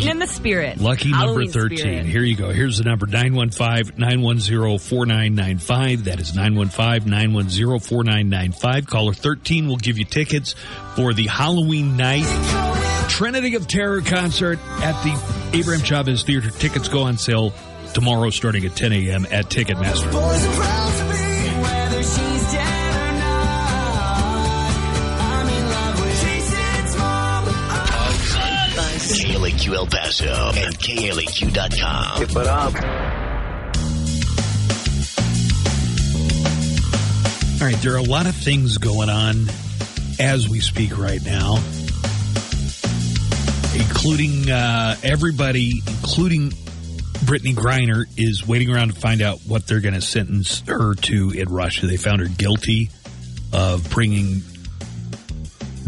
getting 0.00 0.06
Here's- 0.06 0.12
in 0.14 0.18
the 0.20 0.26
spirit. 0.26 0.80
Lucky 0.80 1.10
number 1.10 1.44
13. 1.46 1.78
spirit. 1.78 2.06
Here 2.06 2.22
you 2.22 2.36
go. 2.36 2.50
Here's 2.50 2.78
the 2.78 2.84
number 2.84 3.06
915 3.06 3.98
910 3.98 4.78
4995. 4.78 6.04
That 6.04 6.20
is 6.20 6.34
915 6.34 7.10
910 7.10 7.78
4995. 7.80 8.86
Caller 8.86 9.12
13 9.14 9.68
will 9.68 9.76
give 9.76 9.98
you 9.98 10.04
tickets 10.04 10.54
for 10.96 11.12
the 11.12 11.26
Halloween 11.26 11.96
night 11.96 12.24
Trinity 13.08 13.54
of 13.54 13.66
Terror 13.66 14.00
concert 14.02 14.58
at 14.82 15.02
the 15.02 15.58
Abraham 15.58 15.82
Chavez 15.84 16.22
Theater. 16.24 16.50
Tickets 16.50 16.88
go 16.88 17.02
on 17.04 17.16
sale 17.18 17.52
tomorrow 17.94 18.30
starting 18.30 18.64
at 18.66 18.76
10 18.76 18.92
a.m. 18.92 19.26
at 19.30 19.46
Ticketmaster. 19.46 20.87
KLAQ 29.58 29.74
El 29.74 29.86
Paso 29.86 30.52
and 30.54 30.78
KLAQ.com. 30.78 32.18
Keep 32.18 32.30
it 32.30 32.46
up. 32.46 32.74
All 37.60 37.66
right, 37.66 37.76
there 37.82 37.94
are 37.94 37.98
a 37.98 38.02
lot 38.02 38.26
of 38.26 38.36
things 38.36 38.78
going 38.78 39.08
on 39.10 39.46
as 40.20 40.48
we 40.48 40.60
speak 40.60 40.96
right 40.96 41.24
now, 41.24 41.56
including 43.74 44.48
uh, 44.50 44.94
everybody, 45.02 45.82
including 45.86 46.50
Brittney 47.24 47.54
Griner, 47.54 48.04
is 48.16 48.46
waiting 48.46 48.70
around 48.70 48.94
to 48.94 49.00
find 49.00 49.22
out 49.22 49.40
what 49.46 49.66
they're 49.66 49.80
going 49.80 49.94
to 49.94 50.00
sentence 50.00 50.62
her 50.68 50.94
to 50.94 51.30
in 51.30 51.48
Russia. 51.48 51.86
They 51.86 51.96
found 51.96 52.20
her 52.20 52.28
guilty 52.28 52.90
of 53.52 53.90
bringing 53.90 54.42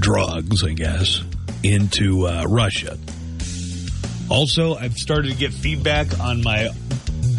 drugs, 0.01 0.65
I 0.65 0.73
guess, 0.73 1.23
into 1.63 2.27
uh, 2.27 2.47
Russia. 2.49 2.99
Also, 4.31 4.75
I've 4.77 4.97
started 4.97 5.33
to 5.33 5.37
get 5.37 5.53
feedback 5.53 6.19
on 6.21 6.43
my 6.43 6.71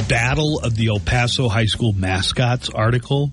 Battle 0.10 0.60
of 0.60 0.76
the 0.76 0.88
El 0.90 1.00
Paso 1.00 1.48
High 1.48 1.66
School 1.66 1.94
Mascots 1.94 2.70
article. 2.70 3.32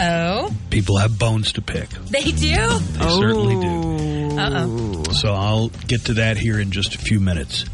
Oh, 0.00 0.54
People 0.70 0.98
have 0.98 1.18
bones 1.18 1.52
to 1.54 1.62
pick. 1.62 1.88
they 2.10 2.22
do? 2.30 2.32
They 2.34 3.08
certainly 3.08 3.56
do. 3.56 4.38
Uh 4.38 4.66
oh. 4.68 5.02
So 5.12 5.32
I'll 5.32 5.68
get 5.88 6.04
to 6.06 6.14
that 6.14 6.36
here 6.36 6.60
in 6.60 6.70
just 6.70 6.94
a 6.94 6.98
few 6.98 7.18
minutes. 7.18 7.64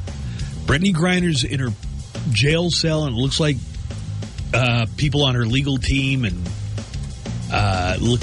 Brittney 0.65 0.95
Griner's 0.95 1.45
in 1.45 1.61
her 1.61 1.69
jail 2.31 2.71
cell, 2.71 3.05
and 3.05 3.15
it 3.15 3.19
looks 3.21 3.39
like 3.41 3.57
uh, 4.55 4.87
people 4.97 5.25
on 5.25 5.35
her 5.35 5.45
legal 5.45 5.77
team 5.77 6.25
and 6.25 6.49
uh, 7.53 7.97
look 8.01 8.21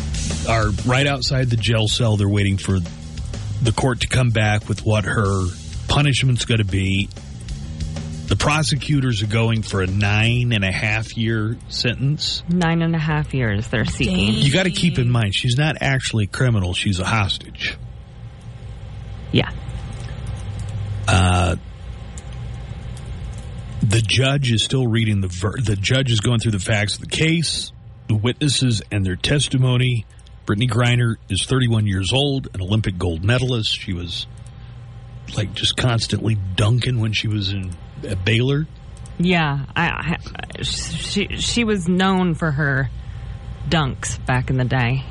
are 0.50 0.70
right 0.88 1.06
outside 1.06 1.50
the 1.52 1.58
jail 1.58 1.88
cell. 1.88 2.18
They're 2.18 2.28
waiting 2.28 2.58
for 2.58 2.80
the 3.62 3.72
court 3.72 4.02
to 4.02 4.08
come 4.08 4.30
back 4.30 4.68
with 4.68 4.86
what 4.86 5.06
her 5.06 5.46
punishment's 5.88 6.46
going 6.46 6.60
to 6.60 6.66
be. 6.66 7.10
The 8.28 8.36
prosecutors 8.38 9.22
are 9.24 9.28
going 9.28 9.62
for 9.62 9.82
a 9.82 9.88
nine 9.88 10.54
and 10.54 10.64
a 10.64 10.72
half 10.72 11.18
year 11.18 11.58
sentence. 11.68 12.44
Nine 12.48 12.82
and 12.82 12.96
a 12.96 13.00
half 13.00 13.34
years 13.34 13.68
they're 13.68 13.86
seeking. 13.86 14.34
You 14.34 14.54
got 14.54 14.64
to 14.64 14.72
keep 14.72 14.98
in 14.98 15.10
mind, 15.10 15.36
she's 15.36 15.58
not 15.58 15.76
actually 15.82 16.28
criminal, 16.28 16.74
she's 16.74 17.00
a 17.00 17.06
hostage. 17.06 17.78
Yeah. 19.34 19.52
Uh, 21.08 21.58
the 23.82 24.02
judge 24.02 24.52
is 24.52 24.64
still 24.64 24.88
reading 24.88 25.22
the 25.22 25.28
ver- 25.28 25.60
the 25.62 25.76
judge 25.76 26.12
is 26.12 26.22
going 26.22 26.40
through 26.40 26.52
the 26.52 26.60
facts 26.60 26.96
of 26.96 27.02
the 27.02 27.08
case, 27.08 27.74
the 28.08 28.16
witnesses 28.16 28.82
and 28.92 29.06
their 29.06 29.16
testimony. 29.18 30.06
Brittney 30.52 30.70
Griner 30.70 31.16
is 31.30 31.46
31 31.46 31.88
years 31.88 32.12
old, 32.12 32.50
an 32.54 32.62
Olympic 32.62 32.98
gold 32.98 33.24
medalist. 33.24 33.70
She 33.80 33.94
was 33.94 34.28
like 35.38 35.54
just 35.54 35.78
constantly 35.78 36.36
dunking 36.56 37.00
when 37.00 37.14
she 37.14 37.30
was 37.30 37.54
in 37.54 37.72
at 38.06 38.26
Baylor. 38.26 38.68
Yeah, 39.18 39.66
I, 39.74 40.18
I, 40.58 40.64
she 40.64 41.38
she 41.38 41.64
was 41.64 41.88
known 41.88 42.34
for 42.34 42.52
her 42.52 42.90
dunks 43.70 44.24
back 44.26 44.50
in 44.50 44.58
the 44.58 44.66
day. 44.66 45.06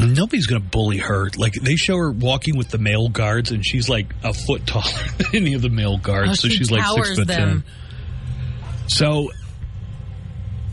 Nobody's 0.00 0.48
going 0.48 0.60
to 0.60 0.68
bully 0.68 0.98
her. 0.98 1.30
Like 1.36 1.52
they 1.52 1.76
show 1.76 1.96
her 1.96 2.10
walking 2.10 2.56
with 2.56 2.70
the 2.70 2.78
male 2.78 3.08
guards, 3.08 3.52
and 3.52 3.64
she's 3.64 3.88
like 3.88 4.12
a 4.24 4.34
foot 4.34 4.66
taller 4.66 4.90
than 5.18 5.28
any 5.32 5.54
of 5.54 5.62
the 5.62 5.70
male 5.70 5.98
guards. 5.98 6.30
Oh, 6.30 6.34
so 6.34 6.48
she 6.48 6.56
she's 6.56 6.72
like 6.72 6.84
six 6.84 7.16
foot 7.16 7.28
them. 7.28 7.62
ten. 7.62 7.64
So 8.88 9.30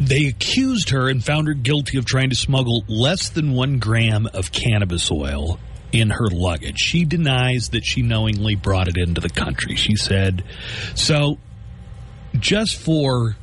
they 0.01 0.25
accused 0.25 0.89
her 0.89 1.09
and 1.09 1.23
found 1.23 1.47
her 1.47 1.53
guilty 1.53 1.99
of 1.99 2.05
trying 2.05 2.31
to 2.31 2.35
smuggle 2.35 2.83
less 2.87 3.29
than 3.29 3.53
one 3.53 3.77
gram 3.77 4.27
of 4.33 4.51
cannabis 4.51 5.11
oil 5.11 5.59
in 5.91 6.09
her 6.09 6.27
luggage. 6.27 6.79
She 6.79 7.05
denies 7.05 7.69
that 7.69 7.85
she 7.85 8.01
knowingly 8.01 8.55
brought 8.55 8.87
it 8.87 8.97
into 8.97 9.21
the 9.21 9.29
country. 9.29 9.75
She 9.75 9.95
said, 9.95 10.43
so 10.95 11.37
just 12.39 12.81
for 12.81 13.35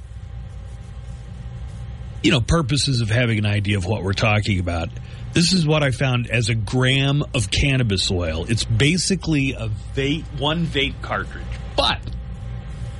you 2.24 2.32
know 2.32 2.40
purposes 2.40 3.02
of 3.02 3.08
having 3.08 3.38
an 3.38 3.46
idea 3.46 3.76
of 3.76 3.84
what 3.84 4.02
we're 4.02 4.12
talking 4.12 4.58
about 4.58 4.88
this 5.34 5.52
is 5.52 5.66
what 5.66 5.82
i 5.82 5.90
found 5.90 6.28
as 6.28 6.48
a 6.48 6.54
gram 6.54 7.22
of 7.34 7.50
cannabis 7.50 8.10
oil 8.10 8.46
it's 8.48 8.64
basically 8.64 9.52
a 9.52 9.70
vape 9.94 10.24
one 10.40 10.66
vape 10.66 11.00
cartridge 11.02 11.44
but 11.76 12.00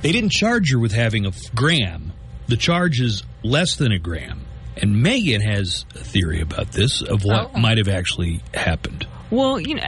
they 0.03 0.11
didn't 0.11 0.31
charge 0.31 0.71
her 0.71 0.79
with 0.79 0.93
having 0.93 1.25
a 1.25 1.31
gram 1.53 2.13
the 2.47 2.55
charge 2.55 3.01
is 3.01 3.23
less 3.43 3.75
than 3.77 3.91
a 3.91 3.99
gram 3.99 4.45
and 4.77 5.01
megan 5.01 5.41
has 5.41 5.85
a 5.95 5.99
theory 5.99 6.41
about 6.41 6.71
this 6.71 7.01
of 7.01 7.23
what 7.23 7.51
Oh. 7.53 7.57
might 7.59 7.77
have 7.77 7.87
actually 7.89 8.41
happened 8.53 9.07
Well, 9.31 9.59
you 9.59 9.75
know, 9.75 9.83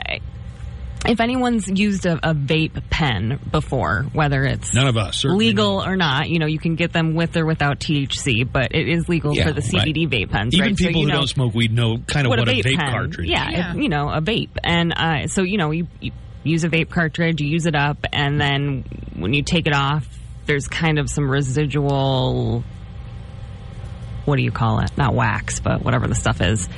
if 1.04 1.18
anyone's 1.18 1.66
used 1.68 2.06
a, 2.06 2.12
a 2.30 2.32
vape 2.32 2.80
pen 2.88 3.40
before, 3.50 4.06
whether 4.12 4.44
it's 4.44 4.72
none 4.72 4.86
of 4.86 4.96
us 4.96 5.16
certainly 5.18 5.46
legal 5.48 5.82
or 5.84 5.96
not, 5.96 6.28
you 6.30 6.38
know, 6.38 6.46
you 6.46 6.60
can 6.60 6.76
get 6.76 6.92
them 6.92 7.14
with 7.16 7.36
or 7.36 7.44
without 7.44 7.80
THC, 7.80 8.44
but 8.50 8.72
it 8.72 8.88
is 8.88 9.08
legal 9.08 9.34
Yeah, 9.34 9.48
for 9.48 9.52
the 9.52 9.62
right. 9.74 9.84
CBD 9.88 10.08
vape 10.08 10.30
pens. 10.30 10.54
even 10.54 10.68
right? 10.68 10.76
People 10.76 11.00
you 11.00 11.06
who 11.08 11.12
know, 11.12 11.18
don't 11.18 11.26
smoke 11.26 11.54
weed 11.54 11.72
know 11.72 11.98
kind 12.06 12.24
of 12.24 12.30
what, 12.30 12.38
a 12.38 12.44
vape, 12.44 12.62
pen- 12.62 12.76
cartridge 12.78 13.28
Yeah, 13.28 13.70
is. 13.72 13.76
it- 13.76 13.82
you 13.82 13.88
know, 13.88 14.10
a 14.10 14.20
vape, 14.20 14.50
and 14.62 14.92
uh, 14.96 15.26
so 15.26 15.42
you 15.42 15.58
know, 15.58 15.72
you, 15.72 15.88
you 16.00 16.12
use 16.44 16.62
a 16.62 16.68
vape 16.68 16.90
cartridge, 16.90 17.40
you 17.40 17.48
use 17.48 17.66
it 17.66 17.74
up, 17.74 18.06
and 18.12 18.40
then 18.40 18.84
when 19.16 19.32
you 19.34 19.42
take 19.42 19.66
it 19.66 19.74
off, 19.74 20.06
there's 20.46 20.68
kind 20.68 21.00
of 21.00 21.10
some 21.10 21.28
residual. 21.28 22.62
What 24.24 24.36
do 24.36 24.42
you 24.42 24.52
call 24.52 24.80
it? 24.80 24.90
Not 24.96 25.14
wax, 25.14 25.60
but 25.60 25.82
whatever 25.82 26.06
the 26.06 26.14
stuff 26.14 26.40
is. 26.40 26.68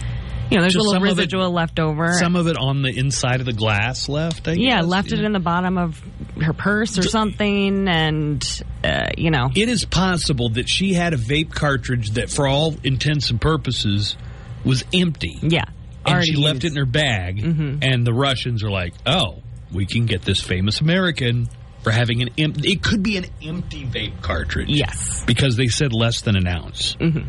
You 0.51 0.59
know, 0.59 0.63
there's 0.63 0.75
Just 0.75 0.85
a 0.87 0.89
little 0.91 1.03
of 1.05 1.09
it- 1.09 1.23
residual 1.23 1.51
left 1.51 1.81
over. 1.81 2.13
Some 2.13 2.37
of 2.37 2.47
it 2.49 2.57
on 2.59 2.83
the 2.83 2.91
inside 2.97 3.41
of 3.41 3.47
the 3.47 3.53
glass 3.55 4.09
left. 4.11 4.47
I 4.47 4.53
yeah, 4.53 4.81
guess. 4.83 4.87
left 4.87 5.13
it 5.13 5.21
in 5.25 5.33
the 5.33 5.41
bottom 5.41 5.79
of 5.79 6.01
her 6.41 6.53
purse 6.53 6.99
or 6.99 7.03
something, 7.03 7.89
and 7.89 8.63
uh, 8.85 9.07
you 9.17 9.31
know, 9.31 9.51
It 9.57 9.69
is 9.71 9.85
possible 9.87 10.51
that 10.51 10.69
she 10.69 10.93
had 10.93 11.15
a 11.15 11.17
vape 11.17 11.51
cartridge 11.51 12.11
that, 12.13 12.31
for 12.31 12.47
all 12.47 12.75
intents 12.85 13.31
and 13.31 13.41
purposes, 13.41 14.17
was 14.65 14.85
empty. 14.93 15.39
Yeah. 15.43 15.65
And 16.07 16.23
she 16.23 16.37
left 16.37 16.65
it 16.65 16.73
in 16.73 16.77
her 16.77 16.85
bag, 16.85 17.43
Mhm. 17.43 17.79
and 17.83 18.07
the 18.07 18.13
Russians 18.13 18.63
are 18.63 18.71
like, 18.71 18.93
oh, 19.07 19.39
we 19.73 19.87
can 19.87 20.05
get 20.05 20.23
this 20.23 20.41
famous 20.43 20.83
American 20.83 21.49
for 21.85 21.91
having 21.93 22.23
an 22.23 22.31
empty. 22.39 22.73
It 22.73 22.83
could 22.83 23.03
be 23.03 23.17
an 23.19 23.27
empty 23.43 23.85
vape 23.85 24.21
cartridge. 24.23 24.69
Yes. 24.71 25.23
Because 25.27 25.57
they 25.57 25.69
said 25.69 25.93
less 25.93 26.23
than 26.23 26.35
an 26.35 26.47
ounce. 26.47 26.97
Mhm. 26.97 27.27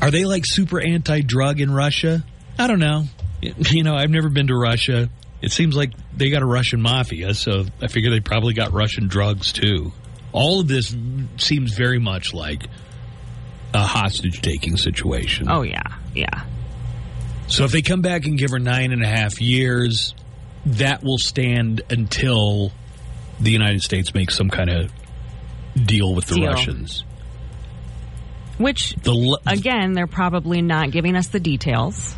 Are 0.00 0.10
they 0.10 0.24
like 0.24 0.44
super 0.44 0.80
anti 0.80 1.22
drug 1.22 1.60
in 1.60 1.70
Russia? 1.70 2.22
I 2.58 2.66
don't 2.66 2.78
know. 2.78 3.04
You 3.40 3.82
know, 3.82 3.94
I've 3.94 4.10
never 4.10 4.28
been 4.28 4.46
to 4.48 4.54
Russia. 4.56 5.08
It 5.42 5.52
seems 5.52 5.76
like 5.76 5.92
they 6.16 6.30
got 6.30 6.42
a 6.42 6.46
Russian 6.46 6.80
mafia, 6.80 7.34
so 7.34 7.66
I 7.82 7.88
figure 7.88 8.10
they 8.10 8.20
probably 8.20 8.54
got 8.54 8.72
Russian 8.72 9.08
drugs 9.08 9.52
too. 9.52 9.92
All 10.32 10.60
of 10.60 10.68
this 10.68 10.94
seems 11.36 11.74
very 11.74 11.98
much 11.98 12.32
like 12.32 12.64
a 13.74 13.80
hostage 13.82 14.40
taking 14.40 14.76
situation. 14.76 15.48
Oh 15.50 15.62
yeah, 15.62 15.82
yeah. 16.14 16.44
So 17.46 17.64
if 17.64 17.72
they 17.72 17.82
come 17.82 18.00
back 18.00 18.24
and 18.24 18.38
give 18.38 18.50
her 18.50 18.58
nine 18.58 18.92
and 18.92 19.02
a 19.02 19.06
half 19.06 19.40
years, 19.40 20.14
that 20.66 21.02
will 21.02 21.18
stand 21.18 21.82
until 21.90 22.72
the 23.40 23.50
United 23.50 23.82
States 23.82 24.14
makes 24.14 24.34
some 24.34 24.48
kind 24.50 24.70
of 24.70 24.92
deal 25.84 26.14
with 26.14 26.26
the 26.26 26.36
Deal. 26.36 26.46
Russians. 26.46 27.04
Which 28.58 28.94
The 29.02 29.12
l- 29.12 29.40
again, 29.46 29.92
they're 29.94 30.06
probably 30.06 30.62
not 30.62 30.90
giving 30.92 31.16
us 31.16 31.26
the 31.28 31.40
details 31.40 32.14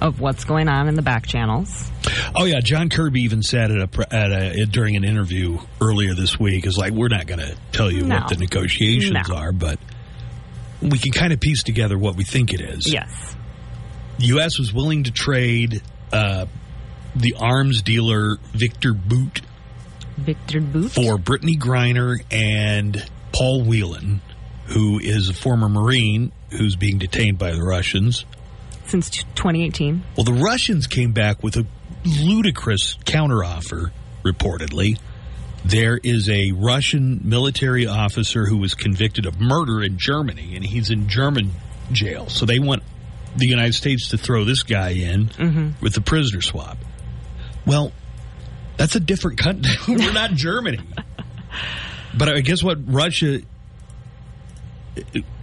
of 0.00 0.20
what's 0.20 0.44
going 0.44 0.68
on 0.68 0.88
in 0.88 0.94
the 0.94 1.02
back 1.02 1.26
channels. 1.26 1.90
Oh 2.34 2.44
yeah, 2.44 2.60
John 2.60 2.88
Kirby 2.88 3.22
even 3.22 3.42
said 3.42 3.70
at 3.72 3.78
a, 3.98 4.14
at 4.14 4.30
a 4.30 4.66
during 4.66 4.94
an 4.94 5.04
interview 5.04 5.58
earlier 5.80 6.14
this 6.14 6.38
week 6.38 6.66
is 6.66 6.76
like 6.78 6.92
we're 6.92 7.08
not 7.08 7.26
going 7.26 7.40
to 7.40 7.56
tell 7.72 7.90
you 7.90 8.04
No. 8.04 8.16
what 8.20 8.28
the 8.28 8.36
negotiations 8.36 9.28
No. 9.28 9.34
are, 9.34 9.52
but 9.52 9.80
we 10.82 10.98
can 10.98 11.12
kind 11.12 11.32
of 11.32 11.40
piece 11.40 11.62
together 11.64 11.98
what 11.98 12.14
we 12.16 12.24
think 12.24 12.52
it 12.52 12.60
is. 12.60 12.92
Yes. 12.92 13.34
The 14.18 14.26
U.S. 14.26 14.58
was 14.58 14.72
willing 14.72 15.04
to 15.04 15.10
trade 15.10 15.82
uh, 16.12 16.46
the 17.16 17.34
arms 17.38 17.82
dealer 17.82 18.36
Viktor 18.52 18.92
Bout 18.92 19.40
Viktor 20.16 20.60
Bout 20.60 20.90
for 20.92 21.16
Brittney 21.18 21.58
Griner 21.58 22.18
and 22.30 23.04
Paul 23.32 23.62
Whelan, 23.64 24.20
who 24.66 24.98
is 24.98 25.28
a 25.28 25.34
former 25.34 25.68
Marine 25.68 26.32
who's 26.50 26.76
being 26.76 26.98
detained 26.98 27.38
by 27.38 27.52
the 27.52 27.62
Russians. 27.62 28.24
since 28.86 29.10
2018. 29.10 30.04
Well, 30.16 30.24
the 30.24 30.32
Russians 30.32 30.86
came 30.86 31.12
back 31.12 31.42
with 31.42 31.56
a 31.56 31.66
ludicrous 32.04 32.96
counteroffer, 33.04 33.90
reportedly. 34.24 34.98
There 35.64 35.98
is 36.00 36.28
a 36.30 36.52
Russian 36.52 37.20
military 37.24 37.86
officer 37.86 38.46
who 38.46 38.58
was 38.58 38.74
convicted 38.74 39.26
of 39.26 39.40
murder 39.40 39.82
in 39.82 39.98
Germany, 39.98 40.54
and 40.54 40.64
he's 40.64 40.90
in 40.90 41.08
German 41.08 41.50
jail. 41.90 42.28
So 42.28 42.46
they 42.46 42.60
want 42.60 42.84
the 43.36 43.46
United 43.48 43.74
States 43.74 44.10
to 44.10 44.18
throw 44.18 44.44
this 44.44 44.62
guy 44.62 44.90
in 44.90 45.26
Mhm. 45.30 45.80
with 45.80 45.94
the 45.94 46.00
prisoner 46.00 46.40
swap. 46.40 46.78
Well, 47.66 47.92
that's 48.76 48.94
a 48.94 49.00
different 49.00 49.38
country. 49.38 49.72
We're 49.88 50.12
not 50.12 50.30
Germany. 50.34 50.80
But 52.16 52.28
I 52.28 52.40
guess 52.40 52.62
what 52.62 52.78
Russia 52.86 53.40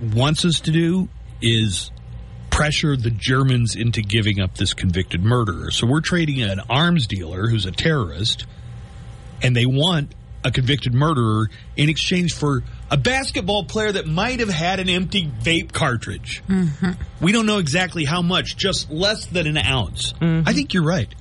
wants 0.01 0.45
us 0.45 0.61
to 0.61 0.71
do 0.71 1.09
is 1.41 1.91
pressure 2.49 2.95
the 2.95 3.11
Germans 3.11 3.75
into 3.75 4.01
giving 4.01 4.39
up 4.39 4.55
this 4.55 4.73
convicted 4.73 5.23
murderer. 5.23 5.71
So 5.71 5.87
we're 5.87 6.01
trading 6.01 6.41
an 6.41 6.59
arms 6.69 7.07
dealer 7.07 7.47
who's 7.47 7.65
a 7.65 7.71
terrorist, 7.71 8.45
and 9.41 9.55
they 9.55 9.65
want 9.65 10.13
a 10.43 10.51
convicted 10.51 10.93
murderer 10.93 11.49
in 11.75 11.89
exchange 11.89 12.33
for 12.33 12.63
a 12.91 12.97
basketball 12.97 13.63
player 13.63 13.91
that 13.91 14.05
might 14.07 14.39
have 14.39 14.49
had 14.49 14.79
an 14.79 14.89
empty 14.89 15.25
vape 15.25 15.71
cartridge. 15.71 16.43
Mm-hmm. 16.47 16.91
We 17.21 17.31
don't 17.31 17.45
know 17.45 17.59
exactly 17.59 18.05
how 18.05 18.21
much, 18.21 18.57
just 18.57 18.91
less 18.91 19.25
than 19.25 19.47
an 19.47 19.57
ounce. 19.57 20.13
Mm-hmm. 20.13 20.47
I 20.47 20.53
think 20.53 20.73
you're 20.73 20.83
right. 20.83 21.13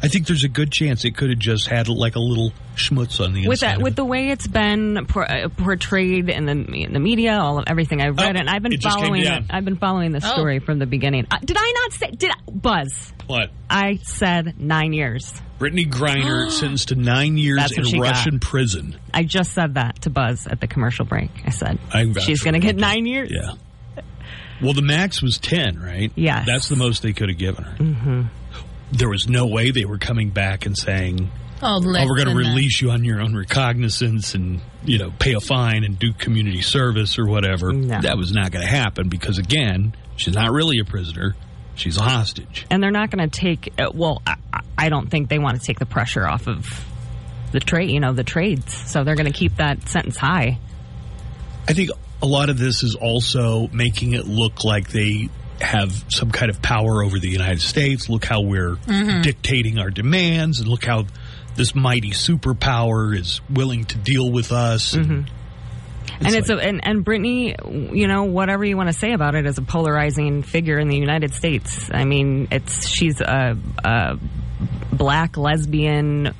I 0.00 0.08
think 0.08 0.26
there's 0.28 0.44
a 0.44 0.48
good 0.48 0.70
chance 0.70 1.04
it 1.04 1.16
could 1.16 1.30
have 1.30 1.38
just 1.40 1.66
had 1.66 1.88
like 1.88 2.14
a 2.14 2.20
little 2.20 2.52
schmutz 2.76 3.22
on 3.24 3.32
the 3.32 3.48
With 3.48 3.56
inside. 3.62 3.66
that, 3.68 3.76
of 3.78 3.82
with 3.82 3.94
it. 3.94 3.96
the 3.96 4.04
way 4.04 4.30
it's 4.30 4.46
been 4.46 5.06
por- 5.06 5.28
uh, 5.30 5.48
portrayed 5.48 6.28
in 6.28 6.46
the 6.46 6.52
in 6.52 6.92
the 6.92 7.00
media, 7.00 7.36
all 7.38 7.58
of 7.58 7.64
everything 7.66 8.00
I've 8.00 8.16
read, 8.16 8.36
Oh, 8.36 8.38
and 8.38 8.48
I've 8.48 8.62
been 8.62 8.74
it 8.74 8.82
following. 8.82 9.22
It, 9.24 9.44
I've 9.50 9.64
been 9.64 9.76
following 9.76 10.12
the 10.12 10.20
Oh. 10.24 10.32
story 10.34 10.60
from 10.60 10.78
the 10.78 10.86
beginning. 10.86 11.26
Uh, 11.30 11.38
did 11.44 11.56
I 11.58 11.72
not 11.82 11.92
say? 11.92 12.10
Did 12.12 12.30
I, 12.30 12.34
Buzz? 12.50 13.12
what? 13.26 13.50
I 13.68 13.96
said 14.04 14.60
nine 14.60 14.92
years. 14.92 15.32
Brittney 15.58 15.90
Griner 15.90 16.48
sentenced 16.50 16.88
to 16.88 16.94
nine 16.94 17.36
years 17.36 17.72
in 17.76 17.84
she 17.84 17.98
got. 17.98 18.02
Russian 18.02 18.38
prison. 18.38 18.96
I 19.12 19.24
just 19.24 19.52
said 19.52 19.74
that 19.74 20.02
to 20.02 20.10
Buzz 20.10 20.46
at 20.46 20.60
the 20.60 20.68
commercial 20.68 21.04
break. 21.06 21.30
I 21.44 21.50
said 21.50 21.78
I 21.92 22.12
she's 22.20 22.42
going 22.44 22.54
to 22.54 22.60
get 22.60 22.76
nine 22.76 23.04
years. 23.06 23.30
Yeah. 23.32 23.54
Well, 24.62 24.72
the 24.74 24.82
max 24.82 25.22
was 25.22 25.38
10, 25.38 25.80
right? 25.80 26.10
Yeah. 26.16 26.44
That's 26.44 26.68
the 26.68 26.74
most 26.76 27.02
they 27.02 27.12
could 27.12 27.28
have 27.28 27.38
given 27.38 27.62
her. 27.64 27.76
Mm-hmm. 27.76 28.22
There 28.92 29.08
was 29.08 29.28
no 29.28 29.46
way 29.46 29.70
they 29.70 29.84
were 29.84 29.98
coming 29.98 30.30
back 30.30 30.66
and 30.66 30.76
saying, 30.76 31.30
Oh, 31.60 31.80
oh, 31.84 32.06
we're 32.06 32.16
going 32.16 32.28
to 32.28 32.36
release 32.36 32.80
you 32.80 32.90
on 32.92 33.02
your 33.04 33.20
own 33.20 33.34
recognizance 33.36 34.34
and, 34.34 34.60
you 34.84 34.98
know, 34.98 35.10
pay 35.18 35.34
a 35.34 35.40
fine 35.40 35.82
and 35.84 35.98
do 35.98 36.12
community 36.12 36.62
service 36.62 37.18
or 37.18 37.26
whatever. 37.26 37.72
That 38.02 38.16
was 38.16 38.32
not 38.32 38.52
going 38.52 38.64
to 38.64 38.70
happen 38.70 39.08
because, 39.08 39.38
again, 39.38 39.94
she's 40.16 40.34
not 40.34 40.52
really 40.52 40.78
a 40.78 40.84
prisoner. 40.84 41.34
She's 41.74 41.96
a 41.96 42.02
hostage. 42.02 42.64
And 42.70 42.80
they're 42.82 42.90
not 42.92 43.10
going 43.10 43.28
to 43.28 43.40
take. 43.40 43.72
Uh, 43.78 43.90
well, 43.92 44.22
I, 44.26 44.34
I- 44.52 44.60
I 44.80 44.88
don't 44.90 45.10
think 45.10 45.28
they 45.28 45.40
want 45.40 45.58
to 45.60 45.66
take 45.66 45.80
the 45.80 45.86
pressure 45.86 46.24
off 46.24 46.46
of 46.46 46.64
the 47.50 47.58
trade. 47.58 47.90
You 47.90 47.98
know, 47.98 48.12
the 48.12 48.22
trades. 48.22 48.72
So 48.72 49.02
they're 49.02 49.16
going 49.16 49.26
to 49.30 49.36
keep 49.36 49.56
that 49.56 49.88
sentence 49.88 50.16
high. 50.16 50.60
I 51.68 51.72
think 51.72 51.90
a 52.22 52.26
lot 52.26 52.48
of 52.48 52.58
this 52.58 52.84
is 52.84 52.94
also 52.94 53.66
making 53.72 54.12
it 54.12 54.26
look 54.28 54.62
like 54.64 54.88
they 54.90 55.28
have 55.60 56.04
some 56.08 56.30
kind 56.30 56.50
of 56.50 56.62
power 56.62 57.02
over 57.02 57.18
the 57.18 57.28
United 57.28 57.60
States. 57.60 58.08
Look 58.08 58.24
how 58.24 58.40
we're 58.42 58.76
Mhm. 58.86 59.22
dictating 59.22 59.78
our 59.78 59.90
demands, 59.90 60.60
and 60.60 60.68
look 60.68 60.84
how 60.84 61.06
this 61.56 61.74
mighty 61.74 62.10
superpower 62.10 63.16
is 63.18 63.40
willing 63.50 63.84
to 63.86 63.98
deal 63.98 64.30
with 64.30 64.52
us. 64.52 64.94
And 64.94 65.30
and 66.20 66.34
it's 66.34 66.48
a 66.50 66.56
and, 66.56 66.80
and 66.86 67.04
Brittney, 67.04 67.94
you 67.94 68.06
know, 68.08 68.24
whatever 68.24 68.64
you 68.64 68.76
want 68.76 68.88
to 68.88 68.92
say 68.92 69.12
about 69.12 69.34
it, 69.34 69.46
is 69.46 69.58
a 69.58 69.62
polarizing 69.62 70.42
figure 70.42 70.78
in 70.78 70.88
the 70.88 70.96
United 70.96 71.34
States. 71.34 71.90
I 71.92 72.04
mean, 72.04 72.48
it's 72.50 72.88
she's 72.88 73.20
a, 73.20 73.56
a 73.84 74.18
black 74.92 75.36
lesbian 75.36 76.34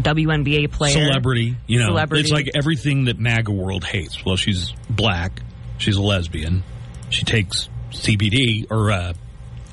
WNBA 0.00 0.70
player, 0.70 0.92
celebrity, 0.92 1.56
you 1.66 1.78
know, 1.78 1.86
Celebrity. 1.86 2.22
it's 2.22 2.32
like 2.32 2.48
everything 2.54 3.04
that 3.04 3.18
MAGA 3.18 3.52
world 3.52 3.84
hates. 3.84 4.24
Well, 4.24 4.36
she's 4.36 4.72
black, 4.90 5.40
she's 5.78 5.96
a 5.96 6.02
lesbian, 6.02 6.62
she 7.10 7.24
takes 7.24 7.68
CBD 7.94 8.70
or 8.70 8.90
uh, 8.92 9.12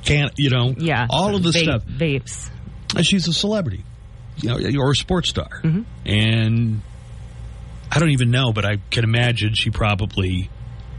can 0.04 0.30
you 0.36 0.50
know, 0.50 0.74
yeah, 0.78 1.06
all 1.10 1.34
of 1.34 1.42
the 1.42 1.50
vape- 1.50 1.62
stuff. 1.62 1.84
vapes. 1.84 2.50
And 2.96 3.06
she's 3.06 3.26
a 3.28 3.32
celebrity, 3.32 3.84
you 4.36 4.48
know, 4.48 4.80
or 4.82 4.90
a 4.90 4.96
sports 4.96 5.28
star, 5.30 5.48
Mm-hmm. 5.62 5.82
and 6.06 6.80
I 7.90 7.98
don't 7.98 8.10
even 8.10 8.30
know, 8.30 8.52
but 8.52 8.64
I 8.64 8.78
can 8.90 9.04
imagine 9.04 9.54
she 9.54 9.70
probably 9.70 10.48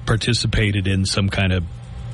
participated 0.06 0.88
in 0.88 1.06
some 1.06 1.30
kind 1.30 1.52
of, 1.54 1.64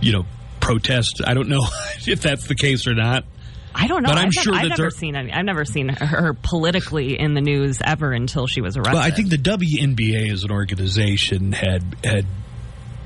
you 0.01 0.13
know, 0.13 0.25
protest. 0.59 1.21
I 1.25 1.33
don't 1.33 1.49
know 1.49 1.65
if 2.07 2.21
that's 2.21 2.47
the 2.47 2.55
case 2.55 2.87
or 2.87 2.93
not. 2.95 3.25
I 3.73 3.87
don't 3.87 4.01
know. 4.03 4.09
But 4.09 4.17
I'm 4.17 4.27
I've 4.27 4.33
sure 4.33 4.53
never, 4.53 4.57
I've 4.57 4.63
that 4.63 4.77
never 4.77 4.81
there- 4.89 4.89
seen 4.91 5.15
any. 5.15 5.31
I've 5.31 5.45
never 5.45 5.63
seen 5.65 5.89
her 5.89 6.33
politically 6.33 7.19
in 7.19 7.33
the 7.35 7.41
news 7.41 7.79
ever 7.83 8.11
until 8.11 8.47
she 8.47 8.61
was 8.61 8.77
arrested. 8.77 8.93
Well, 8.95 9.01
I 9.03 9.11
think 9.11 9.29
the 9.29 9.37
WNBA 9.37 10.31
as 10.31 10.43
an 10.43 10.51
organization 10.51 11.51
had 11.51 11.83
had 12.03 12.25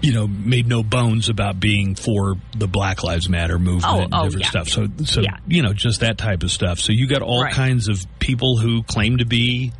you 0.03 0.13
know 0.13 0.27
made 0.27 0.67
no 0.67 0.83
bones 0.83 1.29
about 1.29 1.59
being 1.59 1.95
for 1.95 2.35
the 2.55 2.67
Black 2.67 3.03
Lives 3.03 3.27
Matter 3.29 3.57
movement 3.57 3.85
Oh, 3.87 4.01
and 4.01 4.13
oh, 4.13 4.23
different 4.25 4.43
yeah. 4.43 4.49
stuff. 4.49 4.67
So 4.69 4.87
so 5.05 5.21
Yeah. 5.21 5.37
you 5.47 5.63
know 5.63 5.73
just 5.73 6.01
that 6.01 6.17
type 6.19 6.43
of 6.43 6.51
stuff. 6.51 6.79
So 6.79 6.91
you 6.93 7.07
got 7.07 7.21
all 7.23 7.41
Right. 7.41 7.53
kinds 7.53 7.87
of 7.87 8.05
people 8.19 8.57
who 8.57 8.83
claim 8.83 9.17
to 9.17 9.25
be 9.25 9.71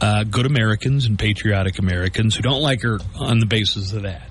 uh, 0.00 0.24
good 0.24 0.44
Americans 0.44 1.06
and 1.06 1.18
patriotic 1.18 1.78
Americans 1.78 2.34
who 2.36 2.42
don't 2.42 2.60
like 2.60 2.82
her 2.82 2.98
on 3.14 3.38
the 3.38 3.46
basis 3.46 3.92
of 3.94 4.02
that. 4.02 4.28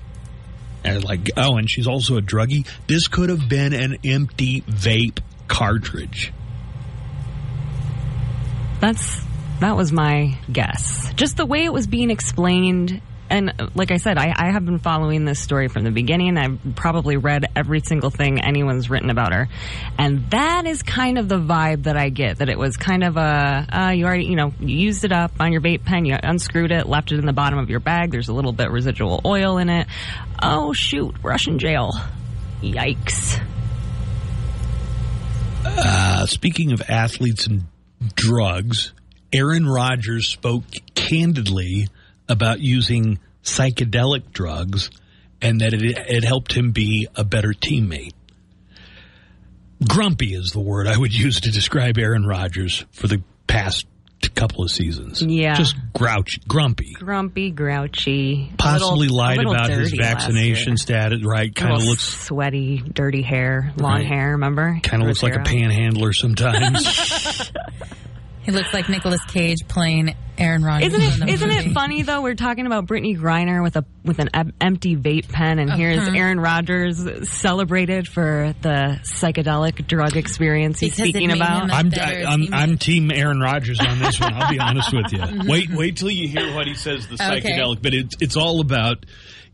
And 0.84 1.02
like, 1.02 1.30
oh, 1.36 1.56
and 1.56 1.68
she's 1.68 1.88
also 1.88 2.16
a 2.18 2.22
druggie. 2.22 2.68
This 2.86 3.08
could 3.08 3.30
have 3.30 3.48
been 3.48 3.72
an 3.72 3.96
empty 4.04 4.60
vape 4.60 5.18
cartridge. 5.48 6.32
That's 8.80 9.22
that 9.60 9.76
was 9.76 9.90
my 9.90 10.38
guess. 10.52 11.12
Just 11.14 11.36
the 11.38 11.46
way 11.46 11.64
it 11.64 11.72
was 11.72 11.86
being 11.86 12.10
explained 12.10 13.00
and 13.30 13.54
uh, 13.58 13.68
like 13.74 13.90
I 13.90 13.96
said, 13.96 14.18
I, 14.18 14.32
I 14.36 14.52
have 14.52 14.64
been 14.64 14.78
following 14.78 15.24
this 15.24 15.40
story 15.40 15.68
from 15.68 15.84
the 15.84 15.90
beginning. 15.90 16.36
I've 16.36 16.58
probably 16.74 17.16
read 17.16 17.46
every 17.54 17.80
single 17.80 18.10
thing 18.10 18.40
anyone's 18.40 18.88
written 18.88 19.10
about 19.10 19.32
her, 19.32 19.48
and 19.98 20.30
that 20.30 20.66
is 20.66 20.82
kind 20.82 21.18
of 21.18 21.28
the 21.28 21.38
vibe 21.38 21.84
that 21.84 21.96
I 21.96 22.08
get. 22.08 22.38
That 22.38 22.48
it 22.48 22.58
was 22.58 22.76
kind 22.76 23.04
of 23.04 23.16
a 23.16 23.66
uh, 23.70 23.90
you 23.90 24.04
already 24.06 24.26
you 24.26 24.36
know 24.36 24.52
you 24.60 24.76
used 24.76 25.04
it 25.04 25.12
up 25.12 25.32
on 25.40 25.52
your 25.52 25.60
vape 25.60 25.84
pen, 25.84 26.04
you 26.04 26.16
unscrewed 26.22 26.72
it, 26.72 26.86
left 26.86 27.12
it 27.12 27.18
in 27.18 27.26
the 27.26 27.32
bottom 27.32 27.58
of 27.58 27.70
your 27.70 27.80
bag. 27.80 28.10
There's 28.10 28.28
a 28.28 28.32
little 28.34 28.52
bit 28.52 28.70
residual 28.70 29.20
oil 29.24 29.58
in 29.58 29.68
it. 29.68 29.86
Oh 30.42 30.72
shoot, 30.72 31.14
Russian 31.22 31.58
jail. 31.58 31.92
Yikes. 32.62 33.40
Uh, 35.64 36.26
speaking 36.26 36.72
of 36.72 36.82
athletes 36.88 37.46
and 37.46 37.64
drugs, 38.14 38.92
Aaron 39.32 39.66
Rodgers 39.66 40.28
spoke 40.28 40.64
candidly 40.94 41.88
about 42.28 42.60
using 42.60 43.18
psychedelic 43.42 44.32
drugs 44.32 44.90
and 45.40 45.60
that 45.60 45.72
it, 45.74 45.82
it 45.82 46.24
helped 46.24 46.52
him 46.52 46.72
be 46.72 47.06
a 47.14 47.24
better 47.24 47.52
teammate. 47.52 48.12
Grumpy 49.86 50.34
is 50.34 50.52
the 50.52 50.60
word 50.60 50.86
I 50.86 50.96
would 50.96 51.12
use 51.12 51.40
to 51.40 51.50
describe 51.50 51.98
Aaron 51.98 52.24
Rodgers 52.24 52.84
for 52.92 53.08
the 53.08 53.22
past 53.46 53.86
couple 54.34 54.64
of 54.64 54.70
seasons. 54.70 55.22
Yeah. 55.22 55.54
Just 55.54 55.76
grouchy, 55.94 56.40
grumpy. 56.48 56.92
Grumpy, 56.94 57.50
grouchy, 57.50 58.50
Possibly 58.58 59.08
little- 59.08 59.16
lied 59.16 59.40
about 59.40 59.70
his 59.70 59.92
vaccination 59.92 60.76
status, 60.76 61.20
right? 61.24 61.54
Kind 61.54 61.74
of 61.74 61.84
looks 61.84 62.02
sweaty, 62.02 62.82
dirty 62.92 63.22
hair, 63.22 63.72
long 63.78 63.92
Right. 63.92 64.06
hair. 64.06 64.32
Remember? 64.32 64.78
kind 64.82 65.02
of 65.02 65.08
looks 65.08 65.22
like 65.22 65.34
a 65.36 65.40
panhandler 65.42 66.12
sometimes. 66.12 67.52
He 68.46 68.52
looks 68.52 68.72
like 68.72 68.88
Nicolas 68.88 69.22
Cage 69.26 69.58
playing 69.68 70.14
Aaron 70.38 70.62
Rodgers. 70.62 70.94
Isn't 70.94 71.02
in 71.02 71.18
the 71.20 71.26
it? 71.26 71.34
Isn't 71.34 71.48
movie. 71.48 71.70
it 71.70 71.72
funny 71.74 72.02
though? 72.02 72.22
We're 72.22 72.34
talking 72.36 72.64
about 72.66 72.86
Brittney 72.86 73.18
Griner 73.18 73.62
with 73.62 73.76
a 73.76 73.84
with 74.04 74.18
an 74.20 74.30
em- 74.34 74.52
empty 74.60 74.94
vape 74.96 75.28
pen, 75.28 75.58
and 75.58 75.70
here's 75.72 75.98
Uh-huh. 75.98 76.16
Aaron 76.16 76.38
Rodgers 76.38 77.28
celebrated 77.28 78.06
for 78.06 78.54
the 78.62 79.00
psychedelic 79.02 79.86
drug 79.86 80.16
experience 80.16 80.78
he's 80.80 80.90
Because 80.94 81.08
speaking 81.10 81.32
about. 81.32 81.64
him 81.64 81.70
a 81.70 81.74
I'm, 81.74 81.88
better 81.90 82.24
I'm. 82.26 82.54
I'm 82.54 82.78
team 82.78 83.10
Aaron 83.10 83.40
Rodgers 83.40 83.80
on 83.80 83.98
this 83.98 84.20
one. 84.20 84.32
I'll 84.34 84.50
be 84.50 84.58
honest 84.60 84.92
with 84.92 85.12
you. 85.12 85.20
Wait, 85.50 85.68
wait 85.70 85.96
till 85.96 86.10
you 86.10 86.28
hear 86.28 86.54
what 86.54 86.66
he 86.66 86.74
says. 86.74 87.06
The 87.08 87.14
Okay. 87.14 87.40
psychedelic, 87.40 87.82
but 87.82 87.94
it's 87.94 88.14
it's 88.20 88.36
all 88.36 88.60
about, 88.60 89.04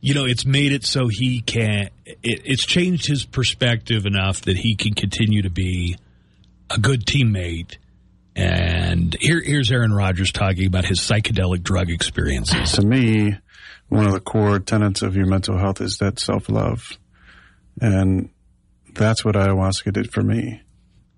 you 0.01 0.12
know, 0.14 0.24
it's 0.27 0.44
made 0.44 0.73
it 0.73 0.85
so 0.85 1.09
he 1.09 1.40
can. 1.40 1.89
It, 2.05 2.43
it's 2.44 2.66
changed 2.66 3.06
his 3.06 3.24
perspective 3.24 4.05
enough 4.05 4.43
that 4.43 4.56
he 4.59 4.74
can 4.74 4.93
continue 4.94 5.43
to 5.43 5.51
be 5.51 5.97
a 6.69 6.78
good 6.78 7.06
teammate. 7.06 7.77
And 8.35 9.15
here, 9.21 9.43
here's 9.45 9.71
Aaron 9.71 9.93
Rodgers 9.93 10.33
talking 10.33 10.67
about 10.67 10.85
his 10.87 11.01
psychedelic 11.01 11.63
drug 11.63 11.91
experiences. 11.91 12.73
To 12.73 12.83
me, 12.83 13.37
one 13.89 14.07
of 14.07 14.13
the 14.13 14.21
core 14.21 14.59
tenets 14.59 15.03
of 15.03 15.17
your 15.17 15.27
mental 15.27 15.59
health 15.59 15.81
is 15.81 15.99
that 15.99 16.19
self 16.19 16.49
love. 16.49 16.97
And 17.81 18.31
that's 18.95 19.25
what 19.25 19.35
ayahuasca 19.35 19.93
did 19.93 20.13
for 20.13 20.23
me. 20.23 20.63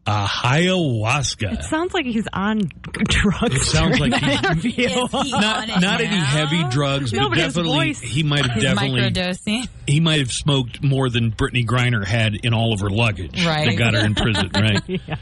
Uh, 0.07 0.27
ayahuasca. 0.27 1.55
It 1.55 1.63
sounds 1.65 1.95
like 1.95 2.05
he's 2.05 2.27
on 2.33 2.61
drugs. 2.93 3.55
It 3.57 3.63
sounds 3.63 3.99
like 3.99 4.11
that 4.11 4.23
he's- 4.23 4.45
interview. 4.45 4.89
not 5.31 5.81
not 5.81 6.01
any 6.03 6.17
heavy 6.17 6.63
drugs, 6.69 7.11
No, 7.13 7.23
but 7.23 7.29
but 7.31 7.39
his 7.39 7.55
definitely 7.55 7.79
voice- 7.93 8.01
he 8.01 8.23
might 8.23 8.45
have 8.45 8.61
definitely 8.61 9.01
microdosing. 9.01 9.67
he 9.87 10.01
might 10.01 10.19
have 10.19 10.31
smoked 10.31 10.83
more 10.83 11.09
than 11.09 11.33
Brittney 11.33 11.65
Griner 11.65 12.05
had 12.05 12.35
in 12.43 12.53
all 12.53 12.75
of 12.75 12.81
her 12.81 12.91
luggage 12.91 13.47
Right. 13.47 13.67
that 13.71 13.77
got 13.77 13.95
her 13.95 14.05
in 14.05 14.15
prison, 14.15 14.51
right? 14.55 14.83
Yeah. 15.09 15.17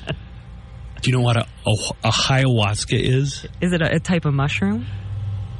Do 1.03 1.11
you 1.11 1.17
know 1.17 1.23
what 1.23 1.37
a, 1.37 1.47
a, 1.67 1.75
a 2.05 2.11
ayahuasca 2.11 2.99
is? 2.99 3.45
Is 3.61 3.73
it 3.73 3.83
a, 3.83 3.97
a 3.97 4.01
type 4.01 4.25
of 4.25 4.35
mushroom? 4.35 4.87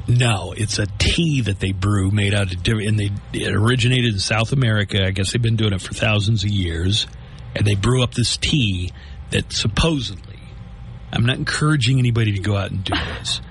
No, 0.07 0.53
it's 0.55 0.79
a 0.79 0.85
tea 0.97 1.41
that 1.41 1.59
they 1.59 1.73
brew 1.73 2.11
made 2.11 2.33
out 2.33 2.53
of 2.53 2.63
different, 2.63 2.87
and 2.87 2.99
they 2.99 3.11
it 3.33 3.53
originated 3.53 4.13
in 4.13 4.19
South 4.19 4.53
America. 4.53 5.05
I 5.05 5.11
guess 5.11 5.33
they've 5.33 5.41
been 5.41 5.55
doing 5.55 5.73
it 5.73 5.81
for 5.81 5.93
thousands 5.93 6.43
of 6.43 6.49
years, 6.49 7.07
and 7.55 7.65
they 7.65 7.75
brew 7.75 8.03
up 8.03 8.13
this 8.13 8.37
tea 8.37 8.91
that 9.31 9.51
supposedly, 9.51 10.39
I'm 11.11 11.25
not 11.25 11.37
encouraging 11.37 11.99
anybody 11.99 12.33
to 12.33 12.39
go 12.39 12.55
out 12.55 12.71
and 12.71 12.83
do 12.83 12.93
this. 12.93 13.41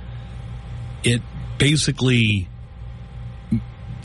It 1.05 1.23
basically 1.59 2.49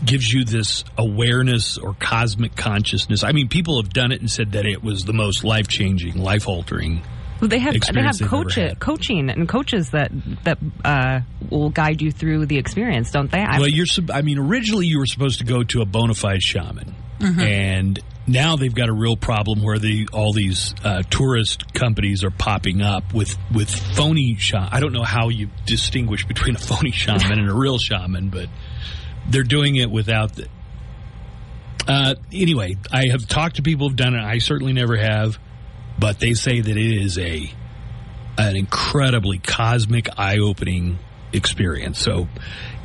gives 0.05 0.31
you 0.31 0.45
this 0.45 0.84
awareness 0.97 1.77
or 1.77 1.95
cosmic 1.99 2.55
consciousness. 2.55 3.23
I 3.23 3.31
mean, 3.31 3.47
people 3.47 3.81
have 3.81 3.91
done 3.91 4.11
it 4.11 4.19
and 4.19 4.30
said 4.30 4.53
that 4.53 4.65
it 4.65 4.84
was 4.84 5.03
the 5.03 5.14
most 5.14 5.43
life 5.43 5.68
changing, 5.68 6.18
life 6.18 6.47
altering. 6.47 7.01
Well, 7.39 7.49
they 7.49 7.59
have 7.59 7.76
they 7.93 8.01
have 8.01 8.19
coach 8.22 8.57
coaching 8.80 9.30
and 9.30 9.47
coaches 9.47 9.91
that 9.91 10.11
that 10.43 10.57
uh, 10.84 11.19
will 11.49 11.69
guide 11.69 12.01
you 12.01 12.11
through 12.11 12.45
the 12.47 12.57
experience, 12.57 13.11
don't 13.11 13.30
they? 13.31 13.39
I- 13.41 13.59
Well, 13.59 13.68
you're. 13.69 13.85
I 14.14 14.22
mean, 14.22 14.39
originally 14.39 14.88
you 14.88 14.97
were 14.99 15.05
supposed 15.05 15.39
to 15.39 15.45
go 15.45 15.64
to 15.64 15.81
a 15.81 15.85
bona 15.85 16.14
fide 16.15 16.41
shaman, 16.41 16.95
Mhm. 17.19 17.39
and 17.39 17.99
now 18.26 18.55
they've 18.55 18.73
got 18.73 18.89
a 18.89 18.93
real 18.93 19.15
problem 19.15 19.61
where 19.61 19.77
the 19.80 20.09
all 20.11 20.34
these 20.34 20.73
uh, 20.84 21.03
tourist 21.09 21.73
companies 21.73 22.23
are 22.23 22.31
popping 22.31 22.81
up 22.81 23.14
with 23.14 23.38
with 23.53 23.69
phony 23.69 24.35
shaman. 24.39 24.69
I 24.72 24.80
don't 24.80 24.93
know 24.93 25.03
how 25.03 25.30
you 25.30 25.49
distinguish 25.65 26.26
between 26.26 26.55
a 26.55 26.59
phony 26.59 26.91
shaman 27.03 27.39
and 27.39 27.49
a 27.49 27.53
real 27.53 27.77
shaman, 27.77 28.30
but 28.30 28.49
they're 29.30 29.43
doing 29.43 29.76
it 29.76 29.91
without. 29.91 30.34
The, 30.35 30.47
uh, 31.88 32.15
anyway, 32.34 32.76
I 32.91 33.07
have 33.11 33.27
talked 33.27 33.57
to 33.57 33.61
people 33.61 33.88
who've 33.88 33.95
done 33.95 34.14
it. 34.14 34.22
I 34.22 34.39
certainly 34.39 34.73
never 34.73 34.97
have, 34.97 35.39
but 35.99 36.19
they 36.19 36.34
say 36.34 36.60
that 36.61 36.78
it 36.78 37.02
is 37.03 37.18
a 37.18 37.52
an 38.38 38.56
incredibly 38.56 39.40
cosmic, 39.40 40.07
eye 40.19 40.38
opening 40.38 40.99
experience. 41.34 41.99
So, 41.99 42.28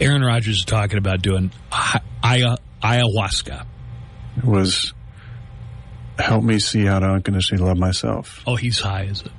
Aaron 0.01 0.23
Rodgers 0.23 0.59
is 0.59 0.65
talking 0.65 0.97
about 0.99 1.21
doing 1.21 1.53
hi- 1.71 2.01
aya- 2.23 2.57
ayahuasca. 2.83 3.67
It 4.39 4.45
was 4.45 4.95
help 6.19 6.43
me 6.45 6.59
see 6.59 6.85
how 6.87 7.01
to 7.01 7.07
unconditionally 7.07 7.63
love 7.65 7.77
myself. 7.79 8.43
Oh, 8.47 8.57
he's 8.57 8.81
high 8.81 9.05
is 9.05 9.23
it? 9.23 9.33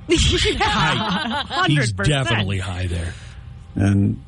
yeah, 0.60 1.64
He's 1.66 1.92
100%. 1.92 2.04
definitely 2.06 2.58
high 2.58 2.86
there. 2.86 3.12
And 3.74 4.22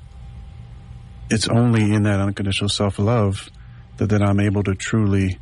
it's 1.31 1.49
only 1.49 1.93
in 1.95 2.05
that 2.05 2.19
unconditional 2.21 2.69
self 2.69 2.99
love 2.99 3.49
that 3.99 4.09
then 4.09 4.23
I'm 4.23 4.41
able 4.41 4.63
to 4.65 4.75
truly 4.75 5.39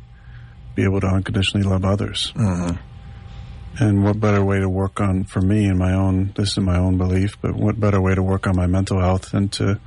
be 0.75 0.83
able 0.83 0.99
to 1.01 1.07
unconditionally 1.07 1.65
love 1.67 1.85
others. 1.85 2.33
Mm-hmm. 2.35 2.75
And 3.79 4.03
what 4.03 4.19
better 4.19 4.43
way 4.43 4.59
to 4.59 4.69
work 4.69 5.01
on 5.01 5.25
for 5.25 5.41
me 5.41 5.65
in 5.65 5.77
my 5.77 5.93
own 5.93 6.31
this 6.35 6.51
is 6.51 6.59
my 6.59 6.77
own 6.77 6.97
belief, 6.97 7.37
but 7.41 7.55
what 7.55 7.79
better 7.79 8.01
way 8.01 8.15
to 8.15 8.23
work 8.23 8.47
on 8.47 8.55
my 8.55 8.67
mental 8.67 8.99
health 8.99 9.31
than 9.31 9.49
to 9.49 9.79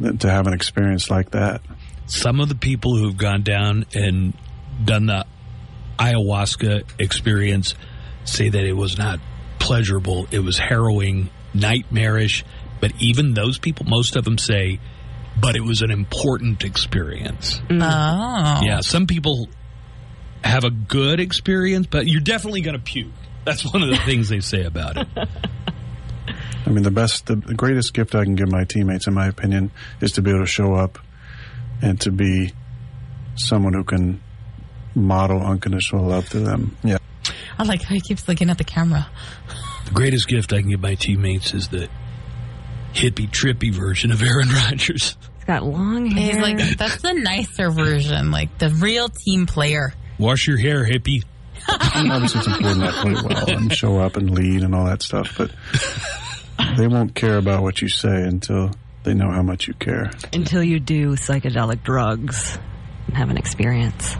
than 0.00 0.18
to 0.18 0.30
have 0.30 0.46
an 0.46 0.52
experience 0.52 1.10
like 1.10 1.30
that? 1.30 1.60
Some 2.06 2.40
of 2.40 2.48
the 2.48 2.54
people 2.54 2.96
who've 2.96 3.16
gone 3.16 3.42
down 3.42 3.86
and 3.94 4.34
done 4.84 5.06
the 5.06 5.24
ayahuasca 5.98 6.84
experience 6.98 7.74
say 8.24 8.48
that 8.48 8.64
it 8.64 8.72
was 8.72 8.98
not 8.98 9.20
pleasurable. 9.58 10.26
It 10.30 10.40
was 10.40 10.58
harrowing, 10.58 11.30
nightmarish. 11.54 12.44
But 12.80 12.92
even 12.98 13.34
those 13.34 13.58
people, 13.58 13.86
most 13.86 14.16
of 14.16 14.24
them 14.24 14.36
say, 14.36 14.80
but 15.40 15.56
it 15.56 15.62
was 15.62 15.82
an 15.82 15.90
important 15.90 16.64
experience. 16.64 17.60
Oh. 17.70 18.60
Yeah, 18.62 18.80
some 18.80 19.06
people 19.06 19.48
have 20.44 20.64
a 20.64 20.70
good 20.70 21.20
experience, 21.20 21.86
but 21.86 22.06
you're 22.06 22.20
definitely 22.20 22.60
going 22.60 22.76
to 22.76 22.82
puke. 22.82 23.12
That's 23.44 23.64
one 23.64 23.82
of 23.82 23.88
the 23.88 23.96
things 24.04 24.28
they 24.28 24.40
say 24.40 24.64
about 24.64 24.96
it. 24.96 25.08
I 26.66 26.70
mean, 26.70 26.82
the 26.82 26.90
best, 26.90 27.26
the, 27.26 27.36
the 27.36 27.54
greatest 27.54 27.92
gift 27.92 28.14
I 28.14 28.24
can 28.24 28.36
give 28.36 28.50
my 28.50 28.64
teammates, 28.64 29.06
in 29.06 29.14
my 29.14 29.26
opinion, 29.26 29.70
is 30.00 30.12
to 30.12 30.22
be 30.22 30.30
able 30.30 30.40
to 30.40 30.46
show 30.46 30.74
up 30.74 30.98
and 31.82 32.00
to 32.02 32.10
be 32.10 32.52
someone 33.36 33.74
who 33.74 33.84
can 33.84 34.22
model 34.94 35.42
unconditional 35.42 36.06
love 36.06 36.28
to 36.30 36.40
them. 36.40 36.76
Yeah. 36.82 36.98
I 37.58 37.64
like 37.64 37.82
how 37.82 37.94
he 37.94 38.00
keeps 38.00 38.26
looking 38.28 38.50
at 38.50 38.58
the 38.58 38.64
camera. 38.64 39.08
The 39.86 39.90
greatest 39.90 40.28
gift 40.28 40.52
I 40.52 40.60
can 40.60 40.70
give 40.70 40.80
my 40.80 40.94
teammates 40.94 41.52
is 41.52 41.68
the 41.68 41.88
hippie, 42.94 43.28
trippy 43.28 43.72
version 43.72 44.10
of 44.12 44.22
Aaron 44.22 44.48
Rodgers. 44.48 45.16
He's 45.36 45.44
got 45.46 45.64
long 45.64 46.06
hair. 46.06 46.34
He's 46.34 46.40
like, 46.40 46.78
that's 46.78 47.02
the 47.02 47.12
nicer 47.12 47.70
version, 47.70 48.30
like 48.30 48.58
the 48.58 48.70
real 48.70 49.08
team 49.08 49.46
player. 49.46 49.92
Wash 50.18 50.46
your 50.46 50.56
hair, 50.58 50.84
hippie. 50.84 51.22
And 51.68 52.12
obviously, 52.12 52.40
it's 52.40 52.48
important 52.48 52.80
that 52.80 52.94
I 52.94 53.02
play 53.02 53.14
well 53.22 53.50
and 53.58 53.72
show 53.76 53.98
up 53.98 54.16
and 54.16 54.30
lead 54.30 54.62
and 54.62 54.74
all 54.74 54.84
that 54.86 55.02
stuff, 55.02 55.34
but 55.38 55.50
they 56.76 56.86
won't 56.86 57.14
care 57.14 57.36
about 57.38 57.62
what 57.62 57.80
you 57.80 57.88
say 57.88 58.22
until 58.22 58.70
they 59.02 59.14
know 59.14 59.30
how 59.30 59.42
much 59.42 59.66
you 59.68 59.74
care. 59.74 60.10
until 60.32 60.62
you 60.62 60.78
do 60.80 61.12
psychedelic 61.12 61.82
drugs 61.82 62.58
and 63.06 63.16
have 63.16 63.30
an 63.30 63.36
experience. 63.38 64.14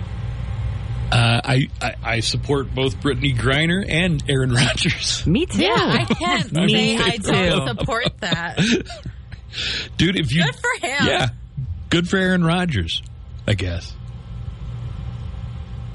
Uh, 1.13 1.41
I, 1.45 1.69
I 1.81 1.95
I 2.03 2.21
support 2.21 2.75
both 2.75 2.97
Brittney 3.01 3.37
Griner 3.37 3.85
and 3.89 4.23
Aaron 4.29 4.53
Rodgers. 4.53 5.25
Me 5.27 5.47
too. 5.47 5.63
Yeah, 5.63 5.75
I 5.77 6.05
can't 6.07 6.51
Me 6.53 6.69
say 6.69 6.97
I 6.99 7.17
too. 7.19 7.51
don't 7.51 7.79
support 7.79 8.19
that. 8.21 8.57
Dude, 9.97 10.17
if 10.19 10.33
you 10.33 10.45
Good 10.45 10.57
for 10.57 10.87
him. 10.87 11.07
Yeah. 11.07 11.29
Good 11.91 12.09
for 12.09 12.17
Aaron 12.17 12.43
Rodgers, 12.43 13.03
I 13.47 13.55
guess. 13.55 13.95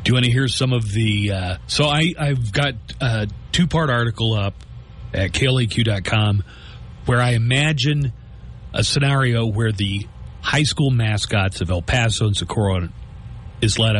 Do 0.09 0.13
you 0.13 0.15
want 0.15 0.25
to 0.25 0.31
hear 0.31 0.47
some 0.47 0.73
of 0.73 0.91
the 0.91 1.31
uh, 1.31 1.57
so 1.67 1.85
I 1.85 2.15
I've 2.17 2.51
got 2.51 2.73
a 2.99 3.27
two 3.51 3.67
part 3.67 3.91
article 3.91 4.33
up 4.33 4.55
at 5.13 5.33
klaq.com 5.33 6.43
where 7.05 7.21
I 7.21 7.33
imagine 7.33 8.11
a 8.73 8.83
scenario 8.83 9.45
where 9.45 9.71
the 9.71 10.07
high 10.41 10.63
school 10.63 10.89
mascots 10.89 11.61
of 11.61 11.69
El 11.69 11.83
Paso 11.83 12.25
and 12.25 12.35
Socorro 12.35 12.89
is 13.61 13.77
let 13.77 13.95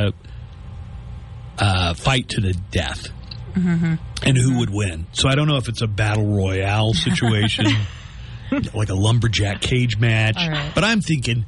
uh, 1.60 1.94
fight 1.94 2.30
to 2.30 2.42
the 2.42 2.54
death 2.72 3.10
Mm-hmm. 3.54 3.94
and 4.24 4.36
who 4.36 4.58
would 4.58 4.72
win. 4.72 5.06
So 5.12 5.30
I 5.30 5.36
don't 5.36 5.48
know 5.48 5.58
if 5.58 5.70
it's 5.70 5.84
a 5.84 5.88
battle 5.88 6.26
royale 6.26 6.96
situation, 6.96 7.68
like 8.74 8.90
a 8.90 8.96
lumberjack 8.96 9.62
cage 9.62 10.00
match. 10.00 10.38
Right. 10.38 10.72
But 10.74 10.84
I'm 10.84 11.02
thinking 11.02 11.46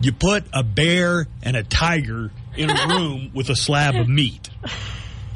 you 0.00 0.12
put 0.12 0.44
a 0.52 0.62
bear 0.62 1.26
and 1.42 1.56
a 1.56 1.62
tiger 1.62 2.30
in 2.56 2.70
a 2.70 2.88
room 2.88 3.30
with 3.34 3.50
a 3.50 3.56
slab 3.56 3.94
of 3.96 4.08
meat. 4.08 4.50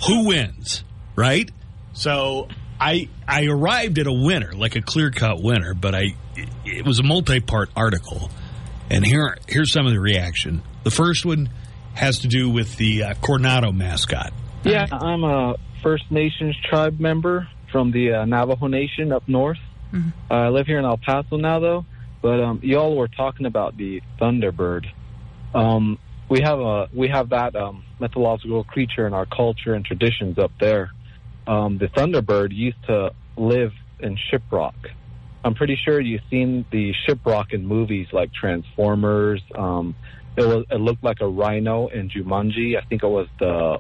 Who 0.07 0.27
wins, 0.27 0.85
right? 1.17 1.51
So 1.93 2.49
I 2.81 3.09
I 3.27 3.47
arrived 3.47 3.99
at 3.99 4.07
a 4.07 4.13
winner, 4.13 4.53
like 4.53 4.77
a 4.77 4.83
clear 4.83 5.11
cut 5.11 5.43
winner, 5.43 5.75
but 5.75 5.95
I 5.95 6.15
it 6.65 6.85
was 6.87 6.99
a 6.99 7.03
multi 7.03 7.41
part 7.41 7.71
article, 7.75 8.31
and 8.91 9.05
here 9.05 9.37
here's 9.49 9.73
some 9.73 9.87
of 9.87 9.93
the 9.93 10.01
reaction. 10.01 10.63
The 10.85 10.91
first 10.91 11.27
one 11.27 11.49
has 11.95 12.21
to 12.21 12.29
do 12.29 12.49
with 12.49 12.77
the 12.77 13.03
uh, 13.03 13.15
Coronado 13.15 13.73
mascot. 13.73 14.33
Yeah, 14.65 14.87
I'm 14.91 15.25
a 15.25 15.57
First 15.83 16.11
Nations 16.11 16.57
tribe 16.69 17.01
member 17.01 17.49
from 17.73 17.91
the 17.91 18.13
uh, 18.13 18.25
Navajo 18.25 18.69
Nation 18.69 19.13
up 19.13 19.29
north. 19.29 19.59
Uh, 20.31 20.35
I 20.35 20.49
live 20.49 20.67
here 20.67 20.79
in 20.79 20.85
El 20.85 20.99
Paso 20.99 21.37
now, 21.37 21.59
though. 21.59 21.87
But 22.21 22.41
um, 22.41 22.61
y'all 22.63 22.97
were 22.97 23.09
talking 23.09 23.47
about 23.47 23.77
the 23.77 24.03
Thunderbird. 24.21 24.87
Um, 25.55 25.99
we 26.29 26.41
have 26.41 26.61
a 26.61 26.89
we 26.93 27.09
have 27.09 27.31
that 27.31 27.57
um, 27.57 27.85
mythological 27.99 28.65
creature 28.65 29.07
in 29.07 29.15
our 29.15 29.27
culture 29.27 29.75
and 29.75 29.85
traditions 29.85 30.39
up 30.39 30.53
there. 30.61 30.93
Um, 31.47 31.79
the 31.79 31.89
Thunderbird 31.89 32.55
used 32.55 32.83
to 32.87 33.13
live 33.37 33.73
in 34.01 34.19
shiprock. 34.31 34.75
I'm 35.45 35.55
pretty 35.55 35.77
sure 35.77 36.01
you've 36.01 36.23
seen 36.31 36.67
the 36.71 36.93
shiprock 37.09 37.53
in 37.53 37.67
movies 37.67 38.09
like 38.13 38.33
Transformers. 38.33 39.43
Um, 39.55 39.95
it 40.37 40.47
was 40.47 40.67
it 40.71 40.81
looked 40.81 41.03
like 41.03 41.21
a 41.21 41.29
rhino 41.29 41.89
in 41.89 42.11
Jumanji. 42.11 42.77
I 42.77 42.85
think 42.85 43.03
it 43.03 43.09
was 43.09 43.29
the 43.39 43.79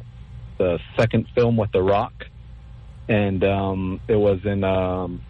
the 0.56 0.78
second 0.96 1.26
film 1.34 1.56
with 1.56 1.70
The 1.72 1.82
Rock, 1.82 2.24
and 3.08 3.44
um, 3.44 4.00
it 4.08 4.16
was 4.16 4.40
in 4.44 4.64
um, 4.64 5.22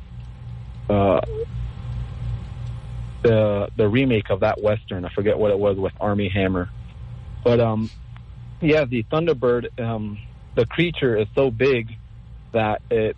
uh, 0.88 1.20
the 3.22 3.68
the 3.76 3.88
remake 3.88 4.30
of 4.30 4.40
that 4.40 4.62
western. 4.62 5.04
I 5.04 5.12
forget 5.12 5.38
what 5.38 5.50
it 5.50 5.58
was 5.58 5.76
with 5.76 5.92
Armie 6.00 6.30
Hammer, 6.30 6.70
but 7.44 7.60
um, 7.60 7.90
yeah, 8.60 8.84
the 8.84 9.04
Thunderbird, 9.04 9.78
um, 9.80 10.18
the 10.54 10.66
creature 10.66 11.16
is 11.16 11.26
so 11.34 11.50
big 11.50 11.88
that 12.52 12.82
it 12.90 13.16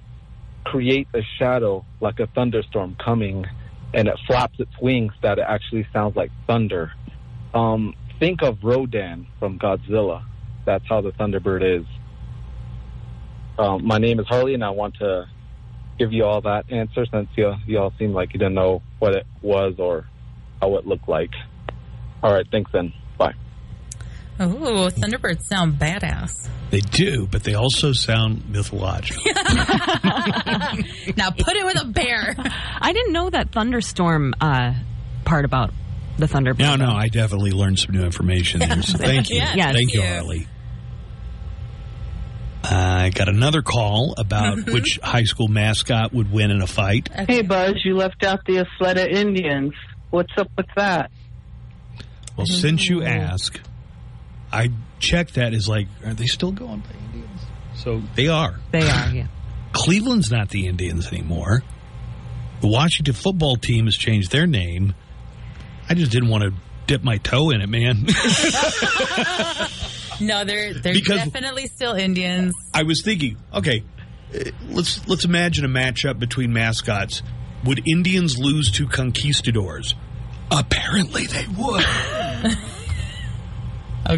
creates 0.65 1.11
a 1.15 1.23
shadow 1.39 1.85
like 2.01 2.21
a 2.21 2.27
thunderstorm 2.29 2.97
coming, 3.03 3.47
and 3.95 4.09
it 4.09 4.15
flaps 4.27 4.59
its 4.59 4.73
wings 4.81 5.13
that 5.23 5.39
it 5.39 5.45
actually 5.49 5.87
sounds 5.93 6.17
like 6.17 6.31
thunder. 6.47 6.93
Um, 7.55 7.95
think 8.19 8.43
of 8.43 8.59
Rodan 8.63 9.27
from 9.39 9.59
Godzilla. 9.59 10.23
That's 10.67 10.85
how 10.89 11.01
the 11.01 11.13
Thunderbird 11.13 11.81
is. 11.81 11.87
Um, 13.59 13.85
my 13.85 13.99
name 13.99 14.21
is 14.21 14.27
Harley, 14.27 14.55
and 14.55 14.65
I 14.65 14.71
want 14.71 14.97
to 14.97 15.27
give 15.99 16.13
you 16.13 16.25
all 16.25 16.41
that 16.43 16.71
answer 16.71 17.05
since 17.13 17.29
you, 17.37 17.55
you 17.67 17.79
all 17.79 17.93
seem 17.99 18.13
like 18.13 18.33
you 18.33 18.39
didn't 18.39 18.55
know 18.55 18.83
what 18.99 19.15
it 19.15 19.27
was 19.43 19.75
or 19.79 20.07
how 20.61 20.77
it 20.77 20.87
looked 20.87 21.09
like. 21.09 21.31
All 22.23 22.33
right, 22.33 22.47
thanks 22.51 22.71
then. 22.73 22.93
Bye. 23.19 23.35
Oh, 24.41 24.89
Thunderbirds 24.91 25.43
sound 25.45 25.75
badass. 25.79 26.49
They 26.71 26.81
do, 26.81 27.27
but 27.31 27.43
they 27.45 27.55
also 27.55 27.93
sound 27.93 28.49
mythological. 28.49 29.23
now 31.17 31.31
put 31.31 31.57
it 31.57 31.65
with 31.67 31.81
a 31.83 31.85
bear. 31.87 32.35
I 32.81 32.93
didn't 32.93 33.13
know 33.13 33.29
that 33.29 33.53
thunderstorm 33.53 34.33
uh, 34.41 34.73
part 35.25 35.45
about 35.45 35.73
the 36.17 36.27
Thunderbird. 36.27 36.59
No, 36.61 36.77
no, 36.77 36.91
I 36.93 37.09
definitely 37.09 37.51
learned 37.51 37.79
some 37.81 37.95
new 37.95 38.03
information 38.05 38.61
there. 38.61 38.83
So 38.83 38.99
thank 39.03 39.29
you. 39.31 39.37
Yes, 39.37 39.55
thank 39.57 39.75
thank 39.77 39.95
you, 39.95 40.01
you. 40.03 40.07
Harley. 40.09 40.47
I 42.63 43.11
got 43.15 43.29
another 43.29 43.63
call 43.63 44.15
about 44.19 44.59
Mhm. 44.59 44.73
which 44.73 44.99
high 45.03 45.25
school 45.25 45.49
mascot 45.49 46.13
would 46.13 46.31
win 46.31 46.51
in 46.51 46.63
a 46.63 46.67
fight. 46.67 47.09
Hey, 47.29 47.43
Buzz, 47.43 47.75
you 47.85 47.97
left 47.97 48.23
out 48.23 48.41
the 48.47 48.65
Ysleta 48.81 49.09
Indians. 49.09 49.73
What's 50.11 50.33
up 50.39 50.49
with 50.57 50.67
that? 50.77 51.11
Well, 52.37 52.47
since 52.47 52.89
you 52.89 53.03
ask, 53.03 53.59
I 54.53 54.71
checked 54.99 55.35
that 55.35 55.55
as 55.55 55.69
like, 55.69 55.87
are 56.05 56.15
they 56.15 56.27
still 56.27 56.53
going 56.53 56.81
by 56.81 56.91
Indians? 57.07 57.41
So 57.77 58.03
they 58.15 58.29
are. 58.29 58.59
They 58.73 58.83
are, 58.89 59.09
yeah. 59.11 59.27
Cleveland's 59.73 60.31
not 60.31 60.49
the 60.49 60.67
Indians 60.67 61.07
anymore. 61.09 61.63
The 62.61 62.69
Washington 62.69 63.15
football 63.15 63.57
team 63.57 63.87
has 63.87 63.97
changed 63.97 64.31
their 64.33 64.47
name. 64.47 64.95
I 65.89 65.95
just 65.95 66.11
didn't 66.13 66.29
want 66.29 66.45
to 66.45 66.53
dip 66.87 67.03
my 67.05 67.17
toe 67.19 67.51
in 67.51 67.61
it, 67.61 67.69
man. 67.69 68.07
No, 70.23 70.45
they're 70.45 70.75
they're 70.75 70.93
Because- 70.93 71.25
definitely 71.25 71.67
still 71.67 71.95
Indians. 71.95 72.55
I 72.75 72.83
was 72.83 73.01
thinking, 73.03 73.39
okay, 73.55 73.83
let's 74.69 75.07
let's 75.09 75.25
imagine 75.25 75.65
a 75.65 75.69
matchup 75.69 76.19
between 76.19 76.53
mascots. 76.53 77.23
Would 77.65 77.89
Indians 77.89 78.37
lose 78.39 78.71
to 78.73 78.87
conquistadors? 78.87 79.95
Apparently, 80.51 81.27
they 81.27 81.47
would. 81.57 81.85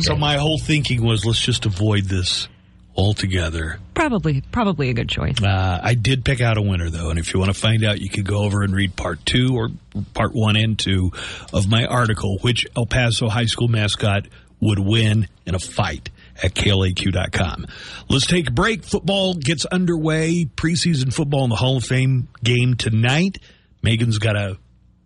So 0.00 0.16
my 0.16 0.36
whole 0.36 0.58
thinking 0.58 1.04
was, 1.04 1.24
let's 1.24 1.40
just 1.40 1.66
avoid 1.66 2.04
this 2.04 2.48
altogether. 2.96 3.78
Probably, 3.94 4.42
probably 4.52 4.90
a 4.90 4.94
good 4.94 5.08
choice. 5.08 5.42
Uh, 5.42 5.80
I 5.82 5.94
did 5.94 6.24
pick 6.24 6.40
out 6.40 6.58
a 6.58 6.62
winner 6.62 6.90
though, 6.90 7.10
and 7.10 7.18
if 7.18 7.32
you 7.32 7.40
want 7.40 7.52
to 7.52 7.58
find 7.58 7.84
out, 7.84 8.00
you 8.00 8.08
could 8.08 8.26
go 8.26 8.38
over 8.44 8.62
and 8.62 8.74
read 8.74 8.96
part 8.96 9.24
two 9.24 9.50
or 9.54 9.70
part 10.14 10.32
one 10.34 10.56
and 10.56 10.78
two 10.78 11.12
of 11.52 11.68
my 11.68 11.86
article, 11.86 12.38
which 12.42 12.66
El 12.76 12.86
Paso 12.86 13.28
High 13.28 13.46
School 13.46 13.68
mascot 13.68 14.26
would 14.60 14.78
win 14.78 15.26
in 15.46 15.54
a 15.54 15.58
fight 15.58 16.10
at 16.42 16.54
klaq.com. 16.54 17.66
Let's 18.08 18.26
take 18.26 18.48
a 18.48 18.52
break. 18.52 18.84
Football 18.84 19.34
gets 19.34 19.64
underway. 19.66 20.44
Preseason 20.44 21.12
football 21.12 21.44
in 21.44 21.50
the 21.50 21.56
Hall 21.56 21.78
of 21.78 21.84
Fame 21.84 22.28
game 22.42 22.74
tonight. 22.74 23.38
Megan's 23.82 24.18
got 24.18 24.36
a 24.36 24.56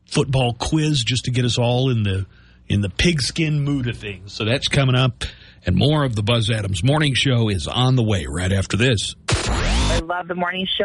football 0.07 0.55
quiz 0.55 1.03
just 1.03 1.25
to 1.25 1.31
get 1.31 1.45
us 1.45 1.59
all 1.59 1.91
in 1.91 2.03
the 2.03 2.27
in 2.69 2.81
the 2.81 2.89
pigskin 2.89 3.61
mood 3.61 3.89
of 3.89 3.97
things. 3.97 4.33
So 4.33 4.45
that's 4.45 4.69
coming 4.69 4.95
up, 4.95 5.25
and 5.65 5.77
more 5.77 6.05
of 6.05 6.17
the 6.17 6.23
Buzz 6.23 6.51
Adams 6.51 6.83
Morning 6.83 7.15
Show 7.15 7.49
is 7.49 7.67
on 7.67 7.97
the 7.97 8.03
way 8.03 8.27
right 8.29 8.53
after 8.53 8.77
this. 8.77 9.15
I 9.29 10.01
love 10.01 10.29
the 10.29 10.35
morning 10.35 10.67
show. 10.77 10.85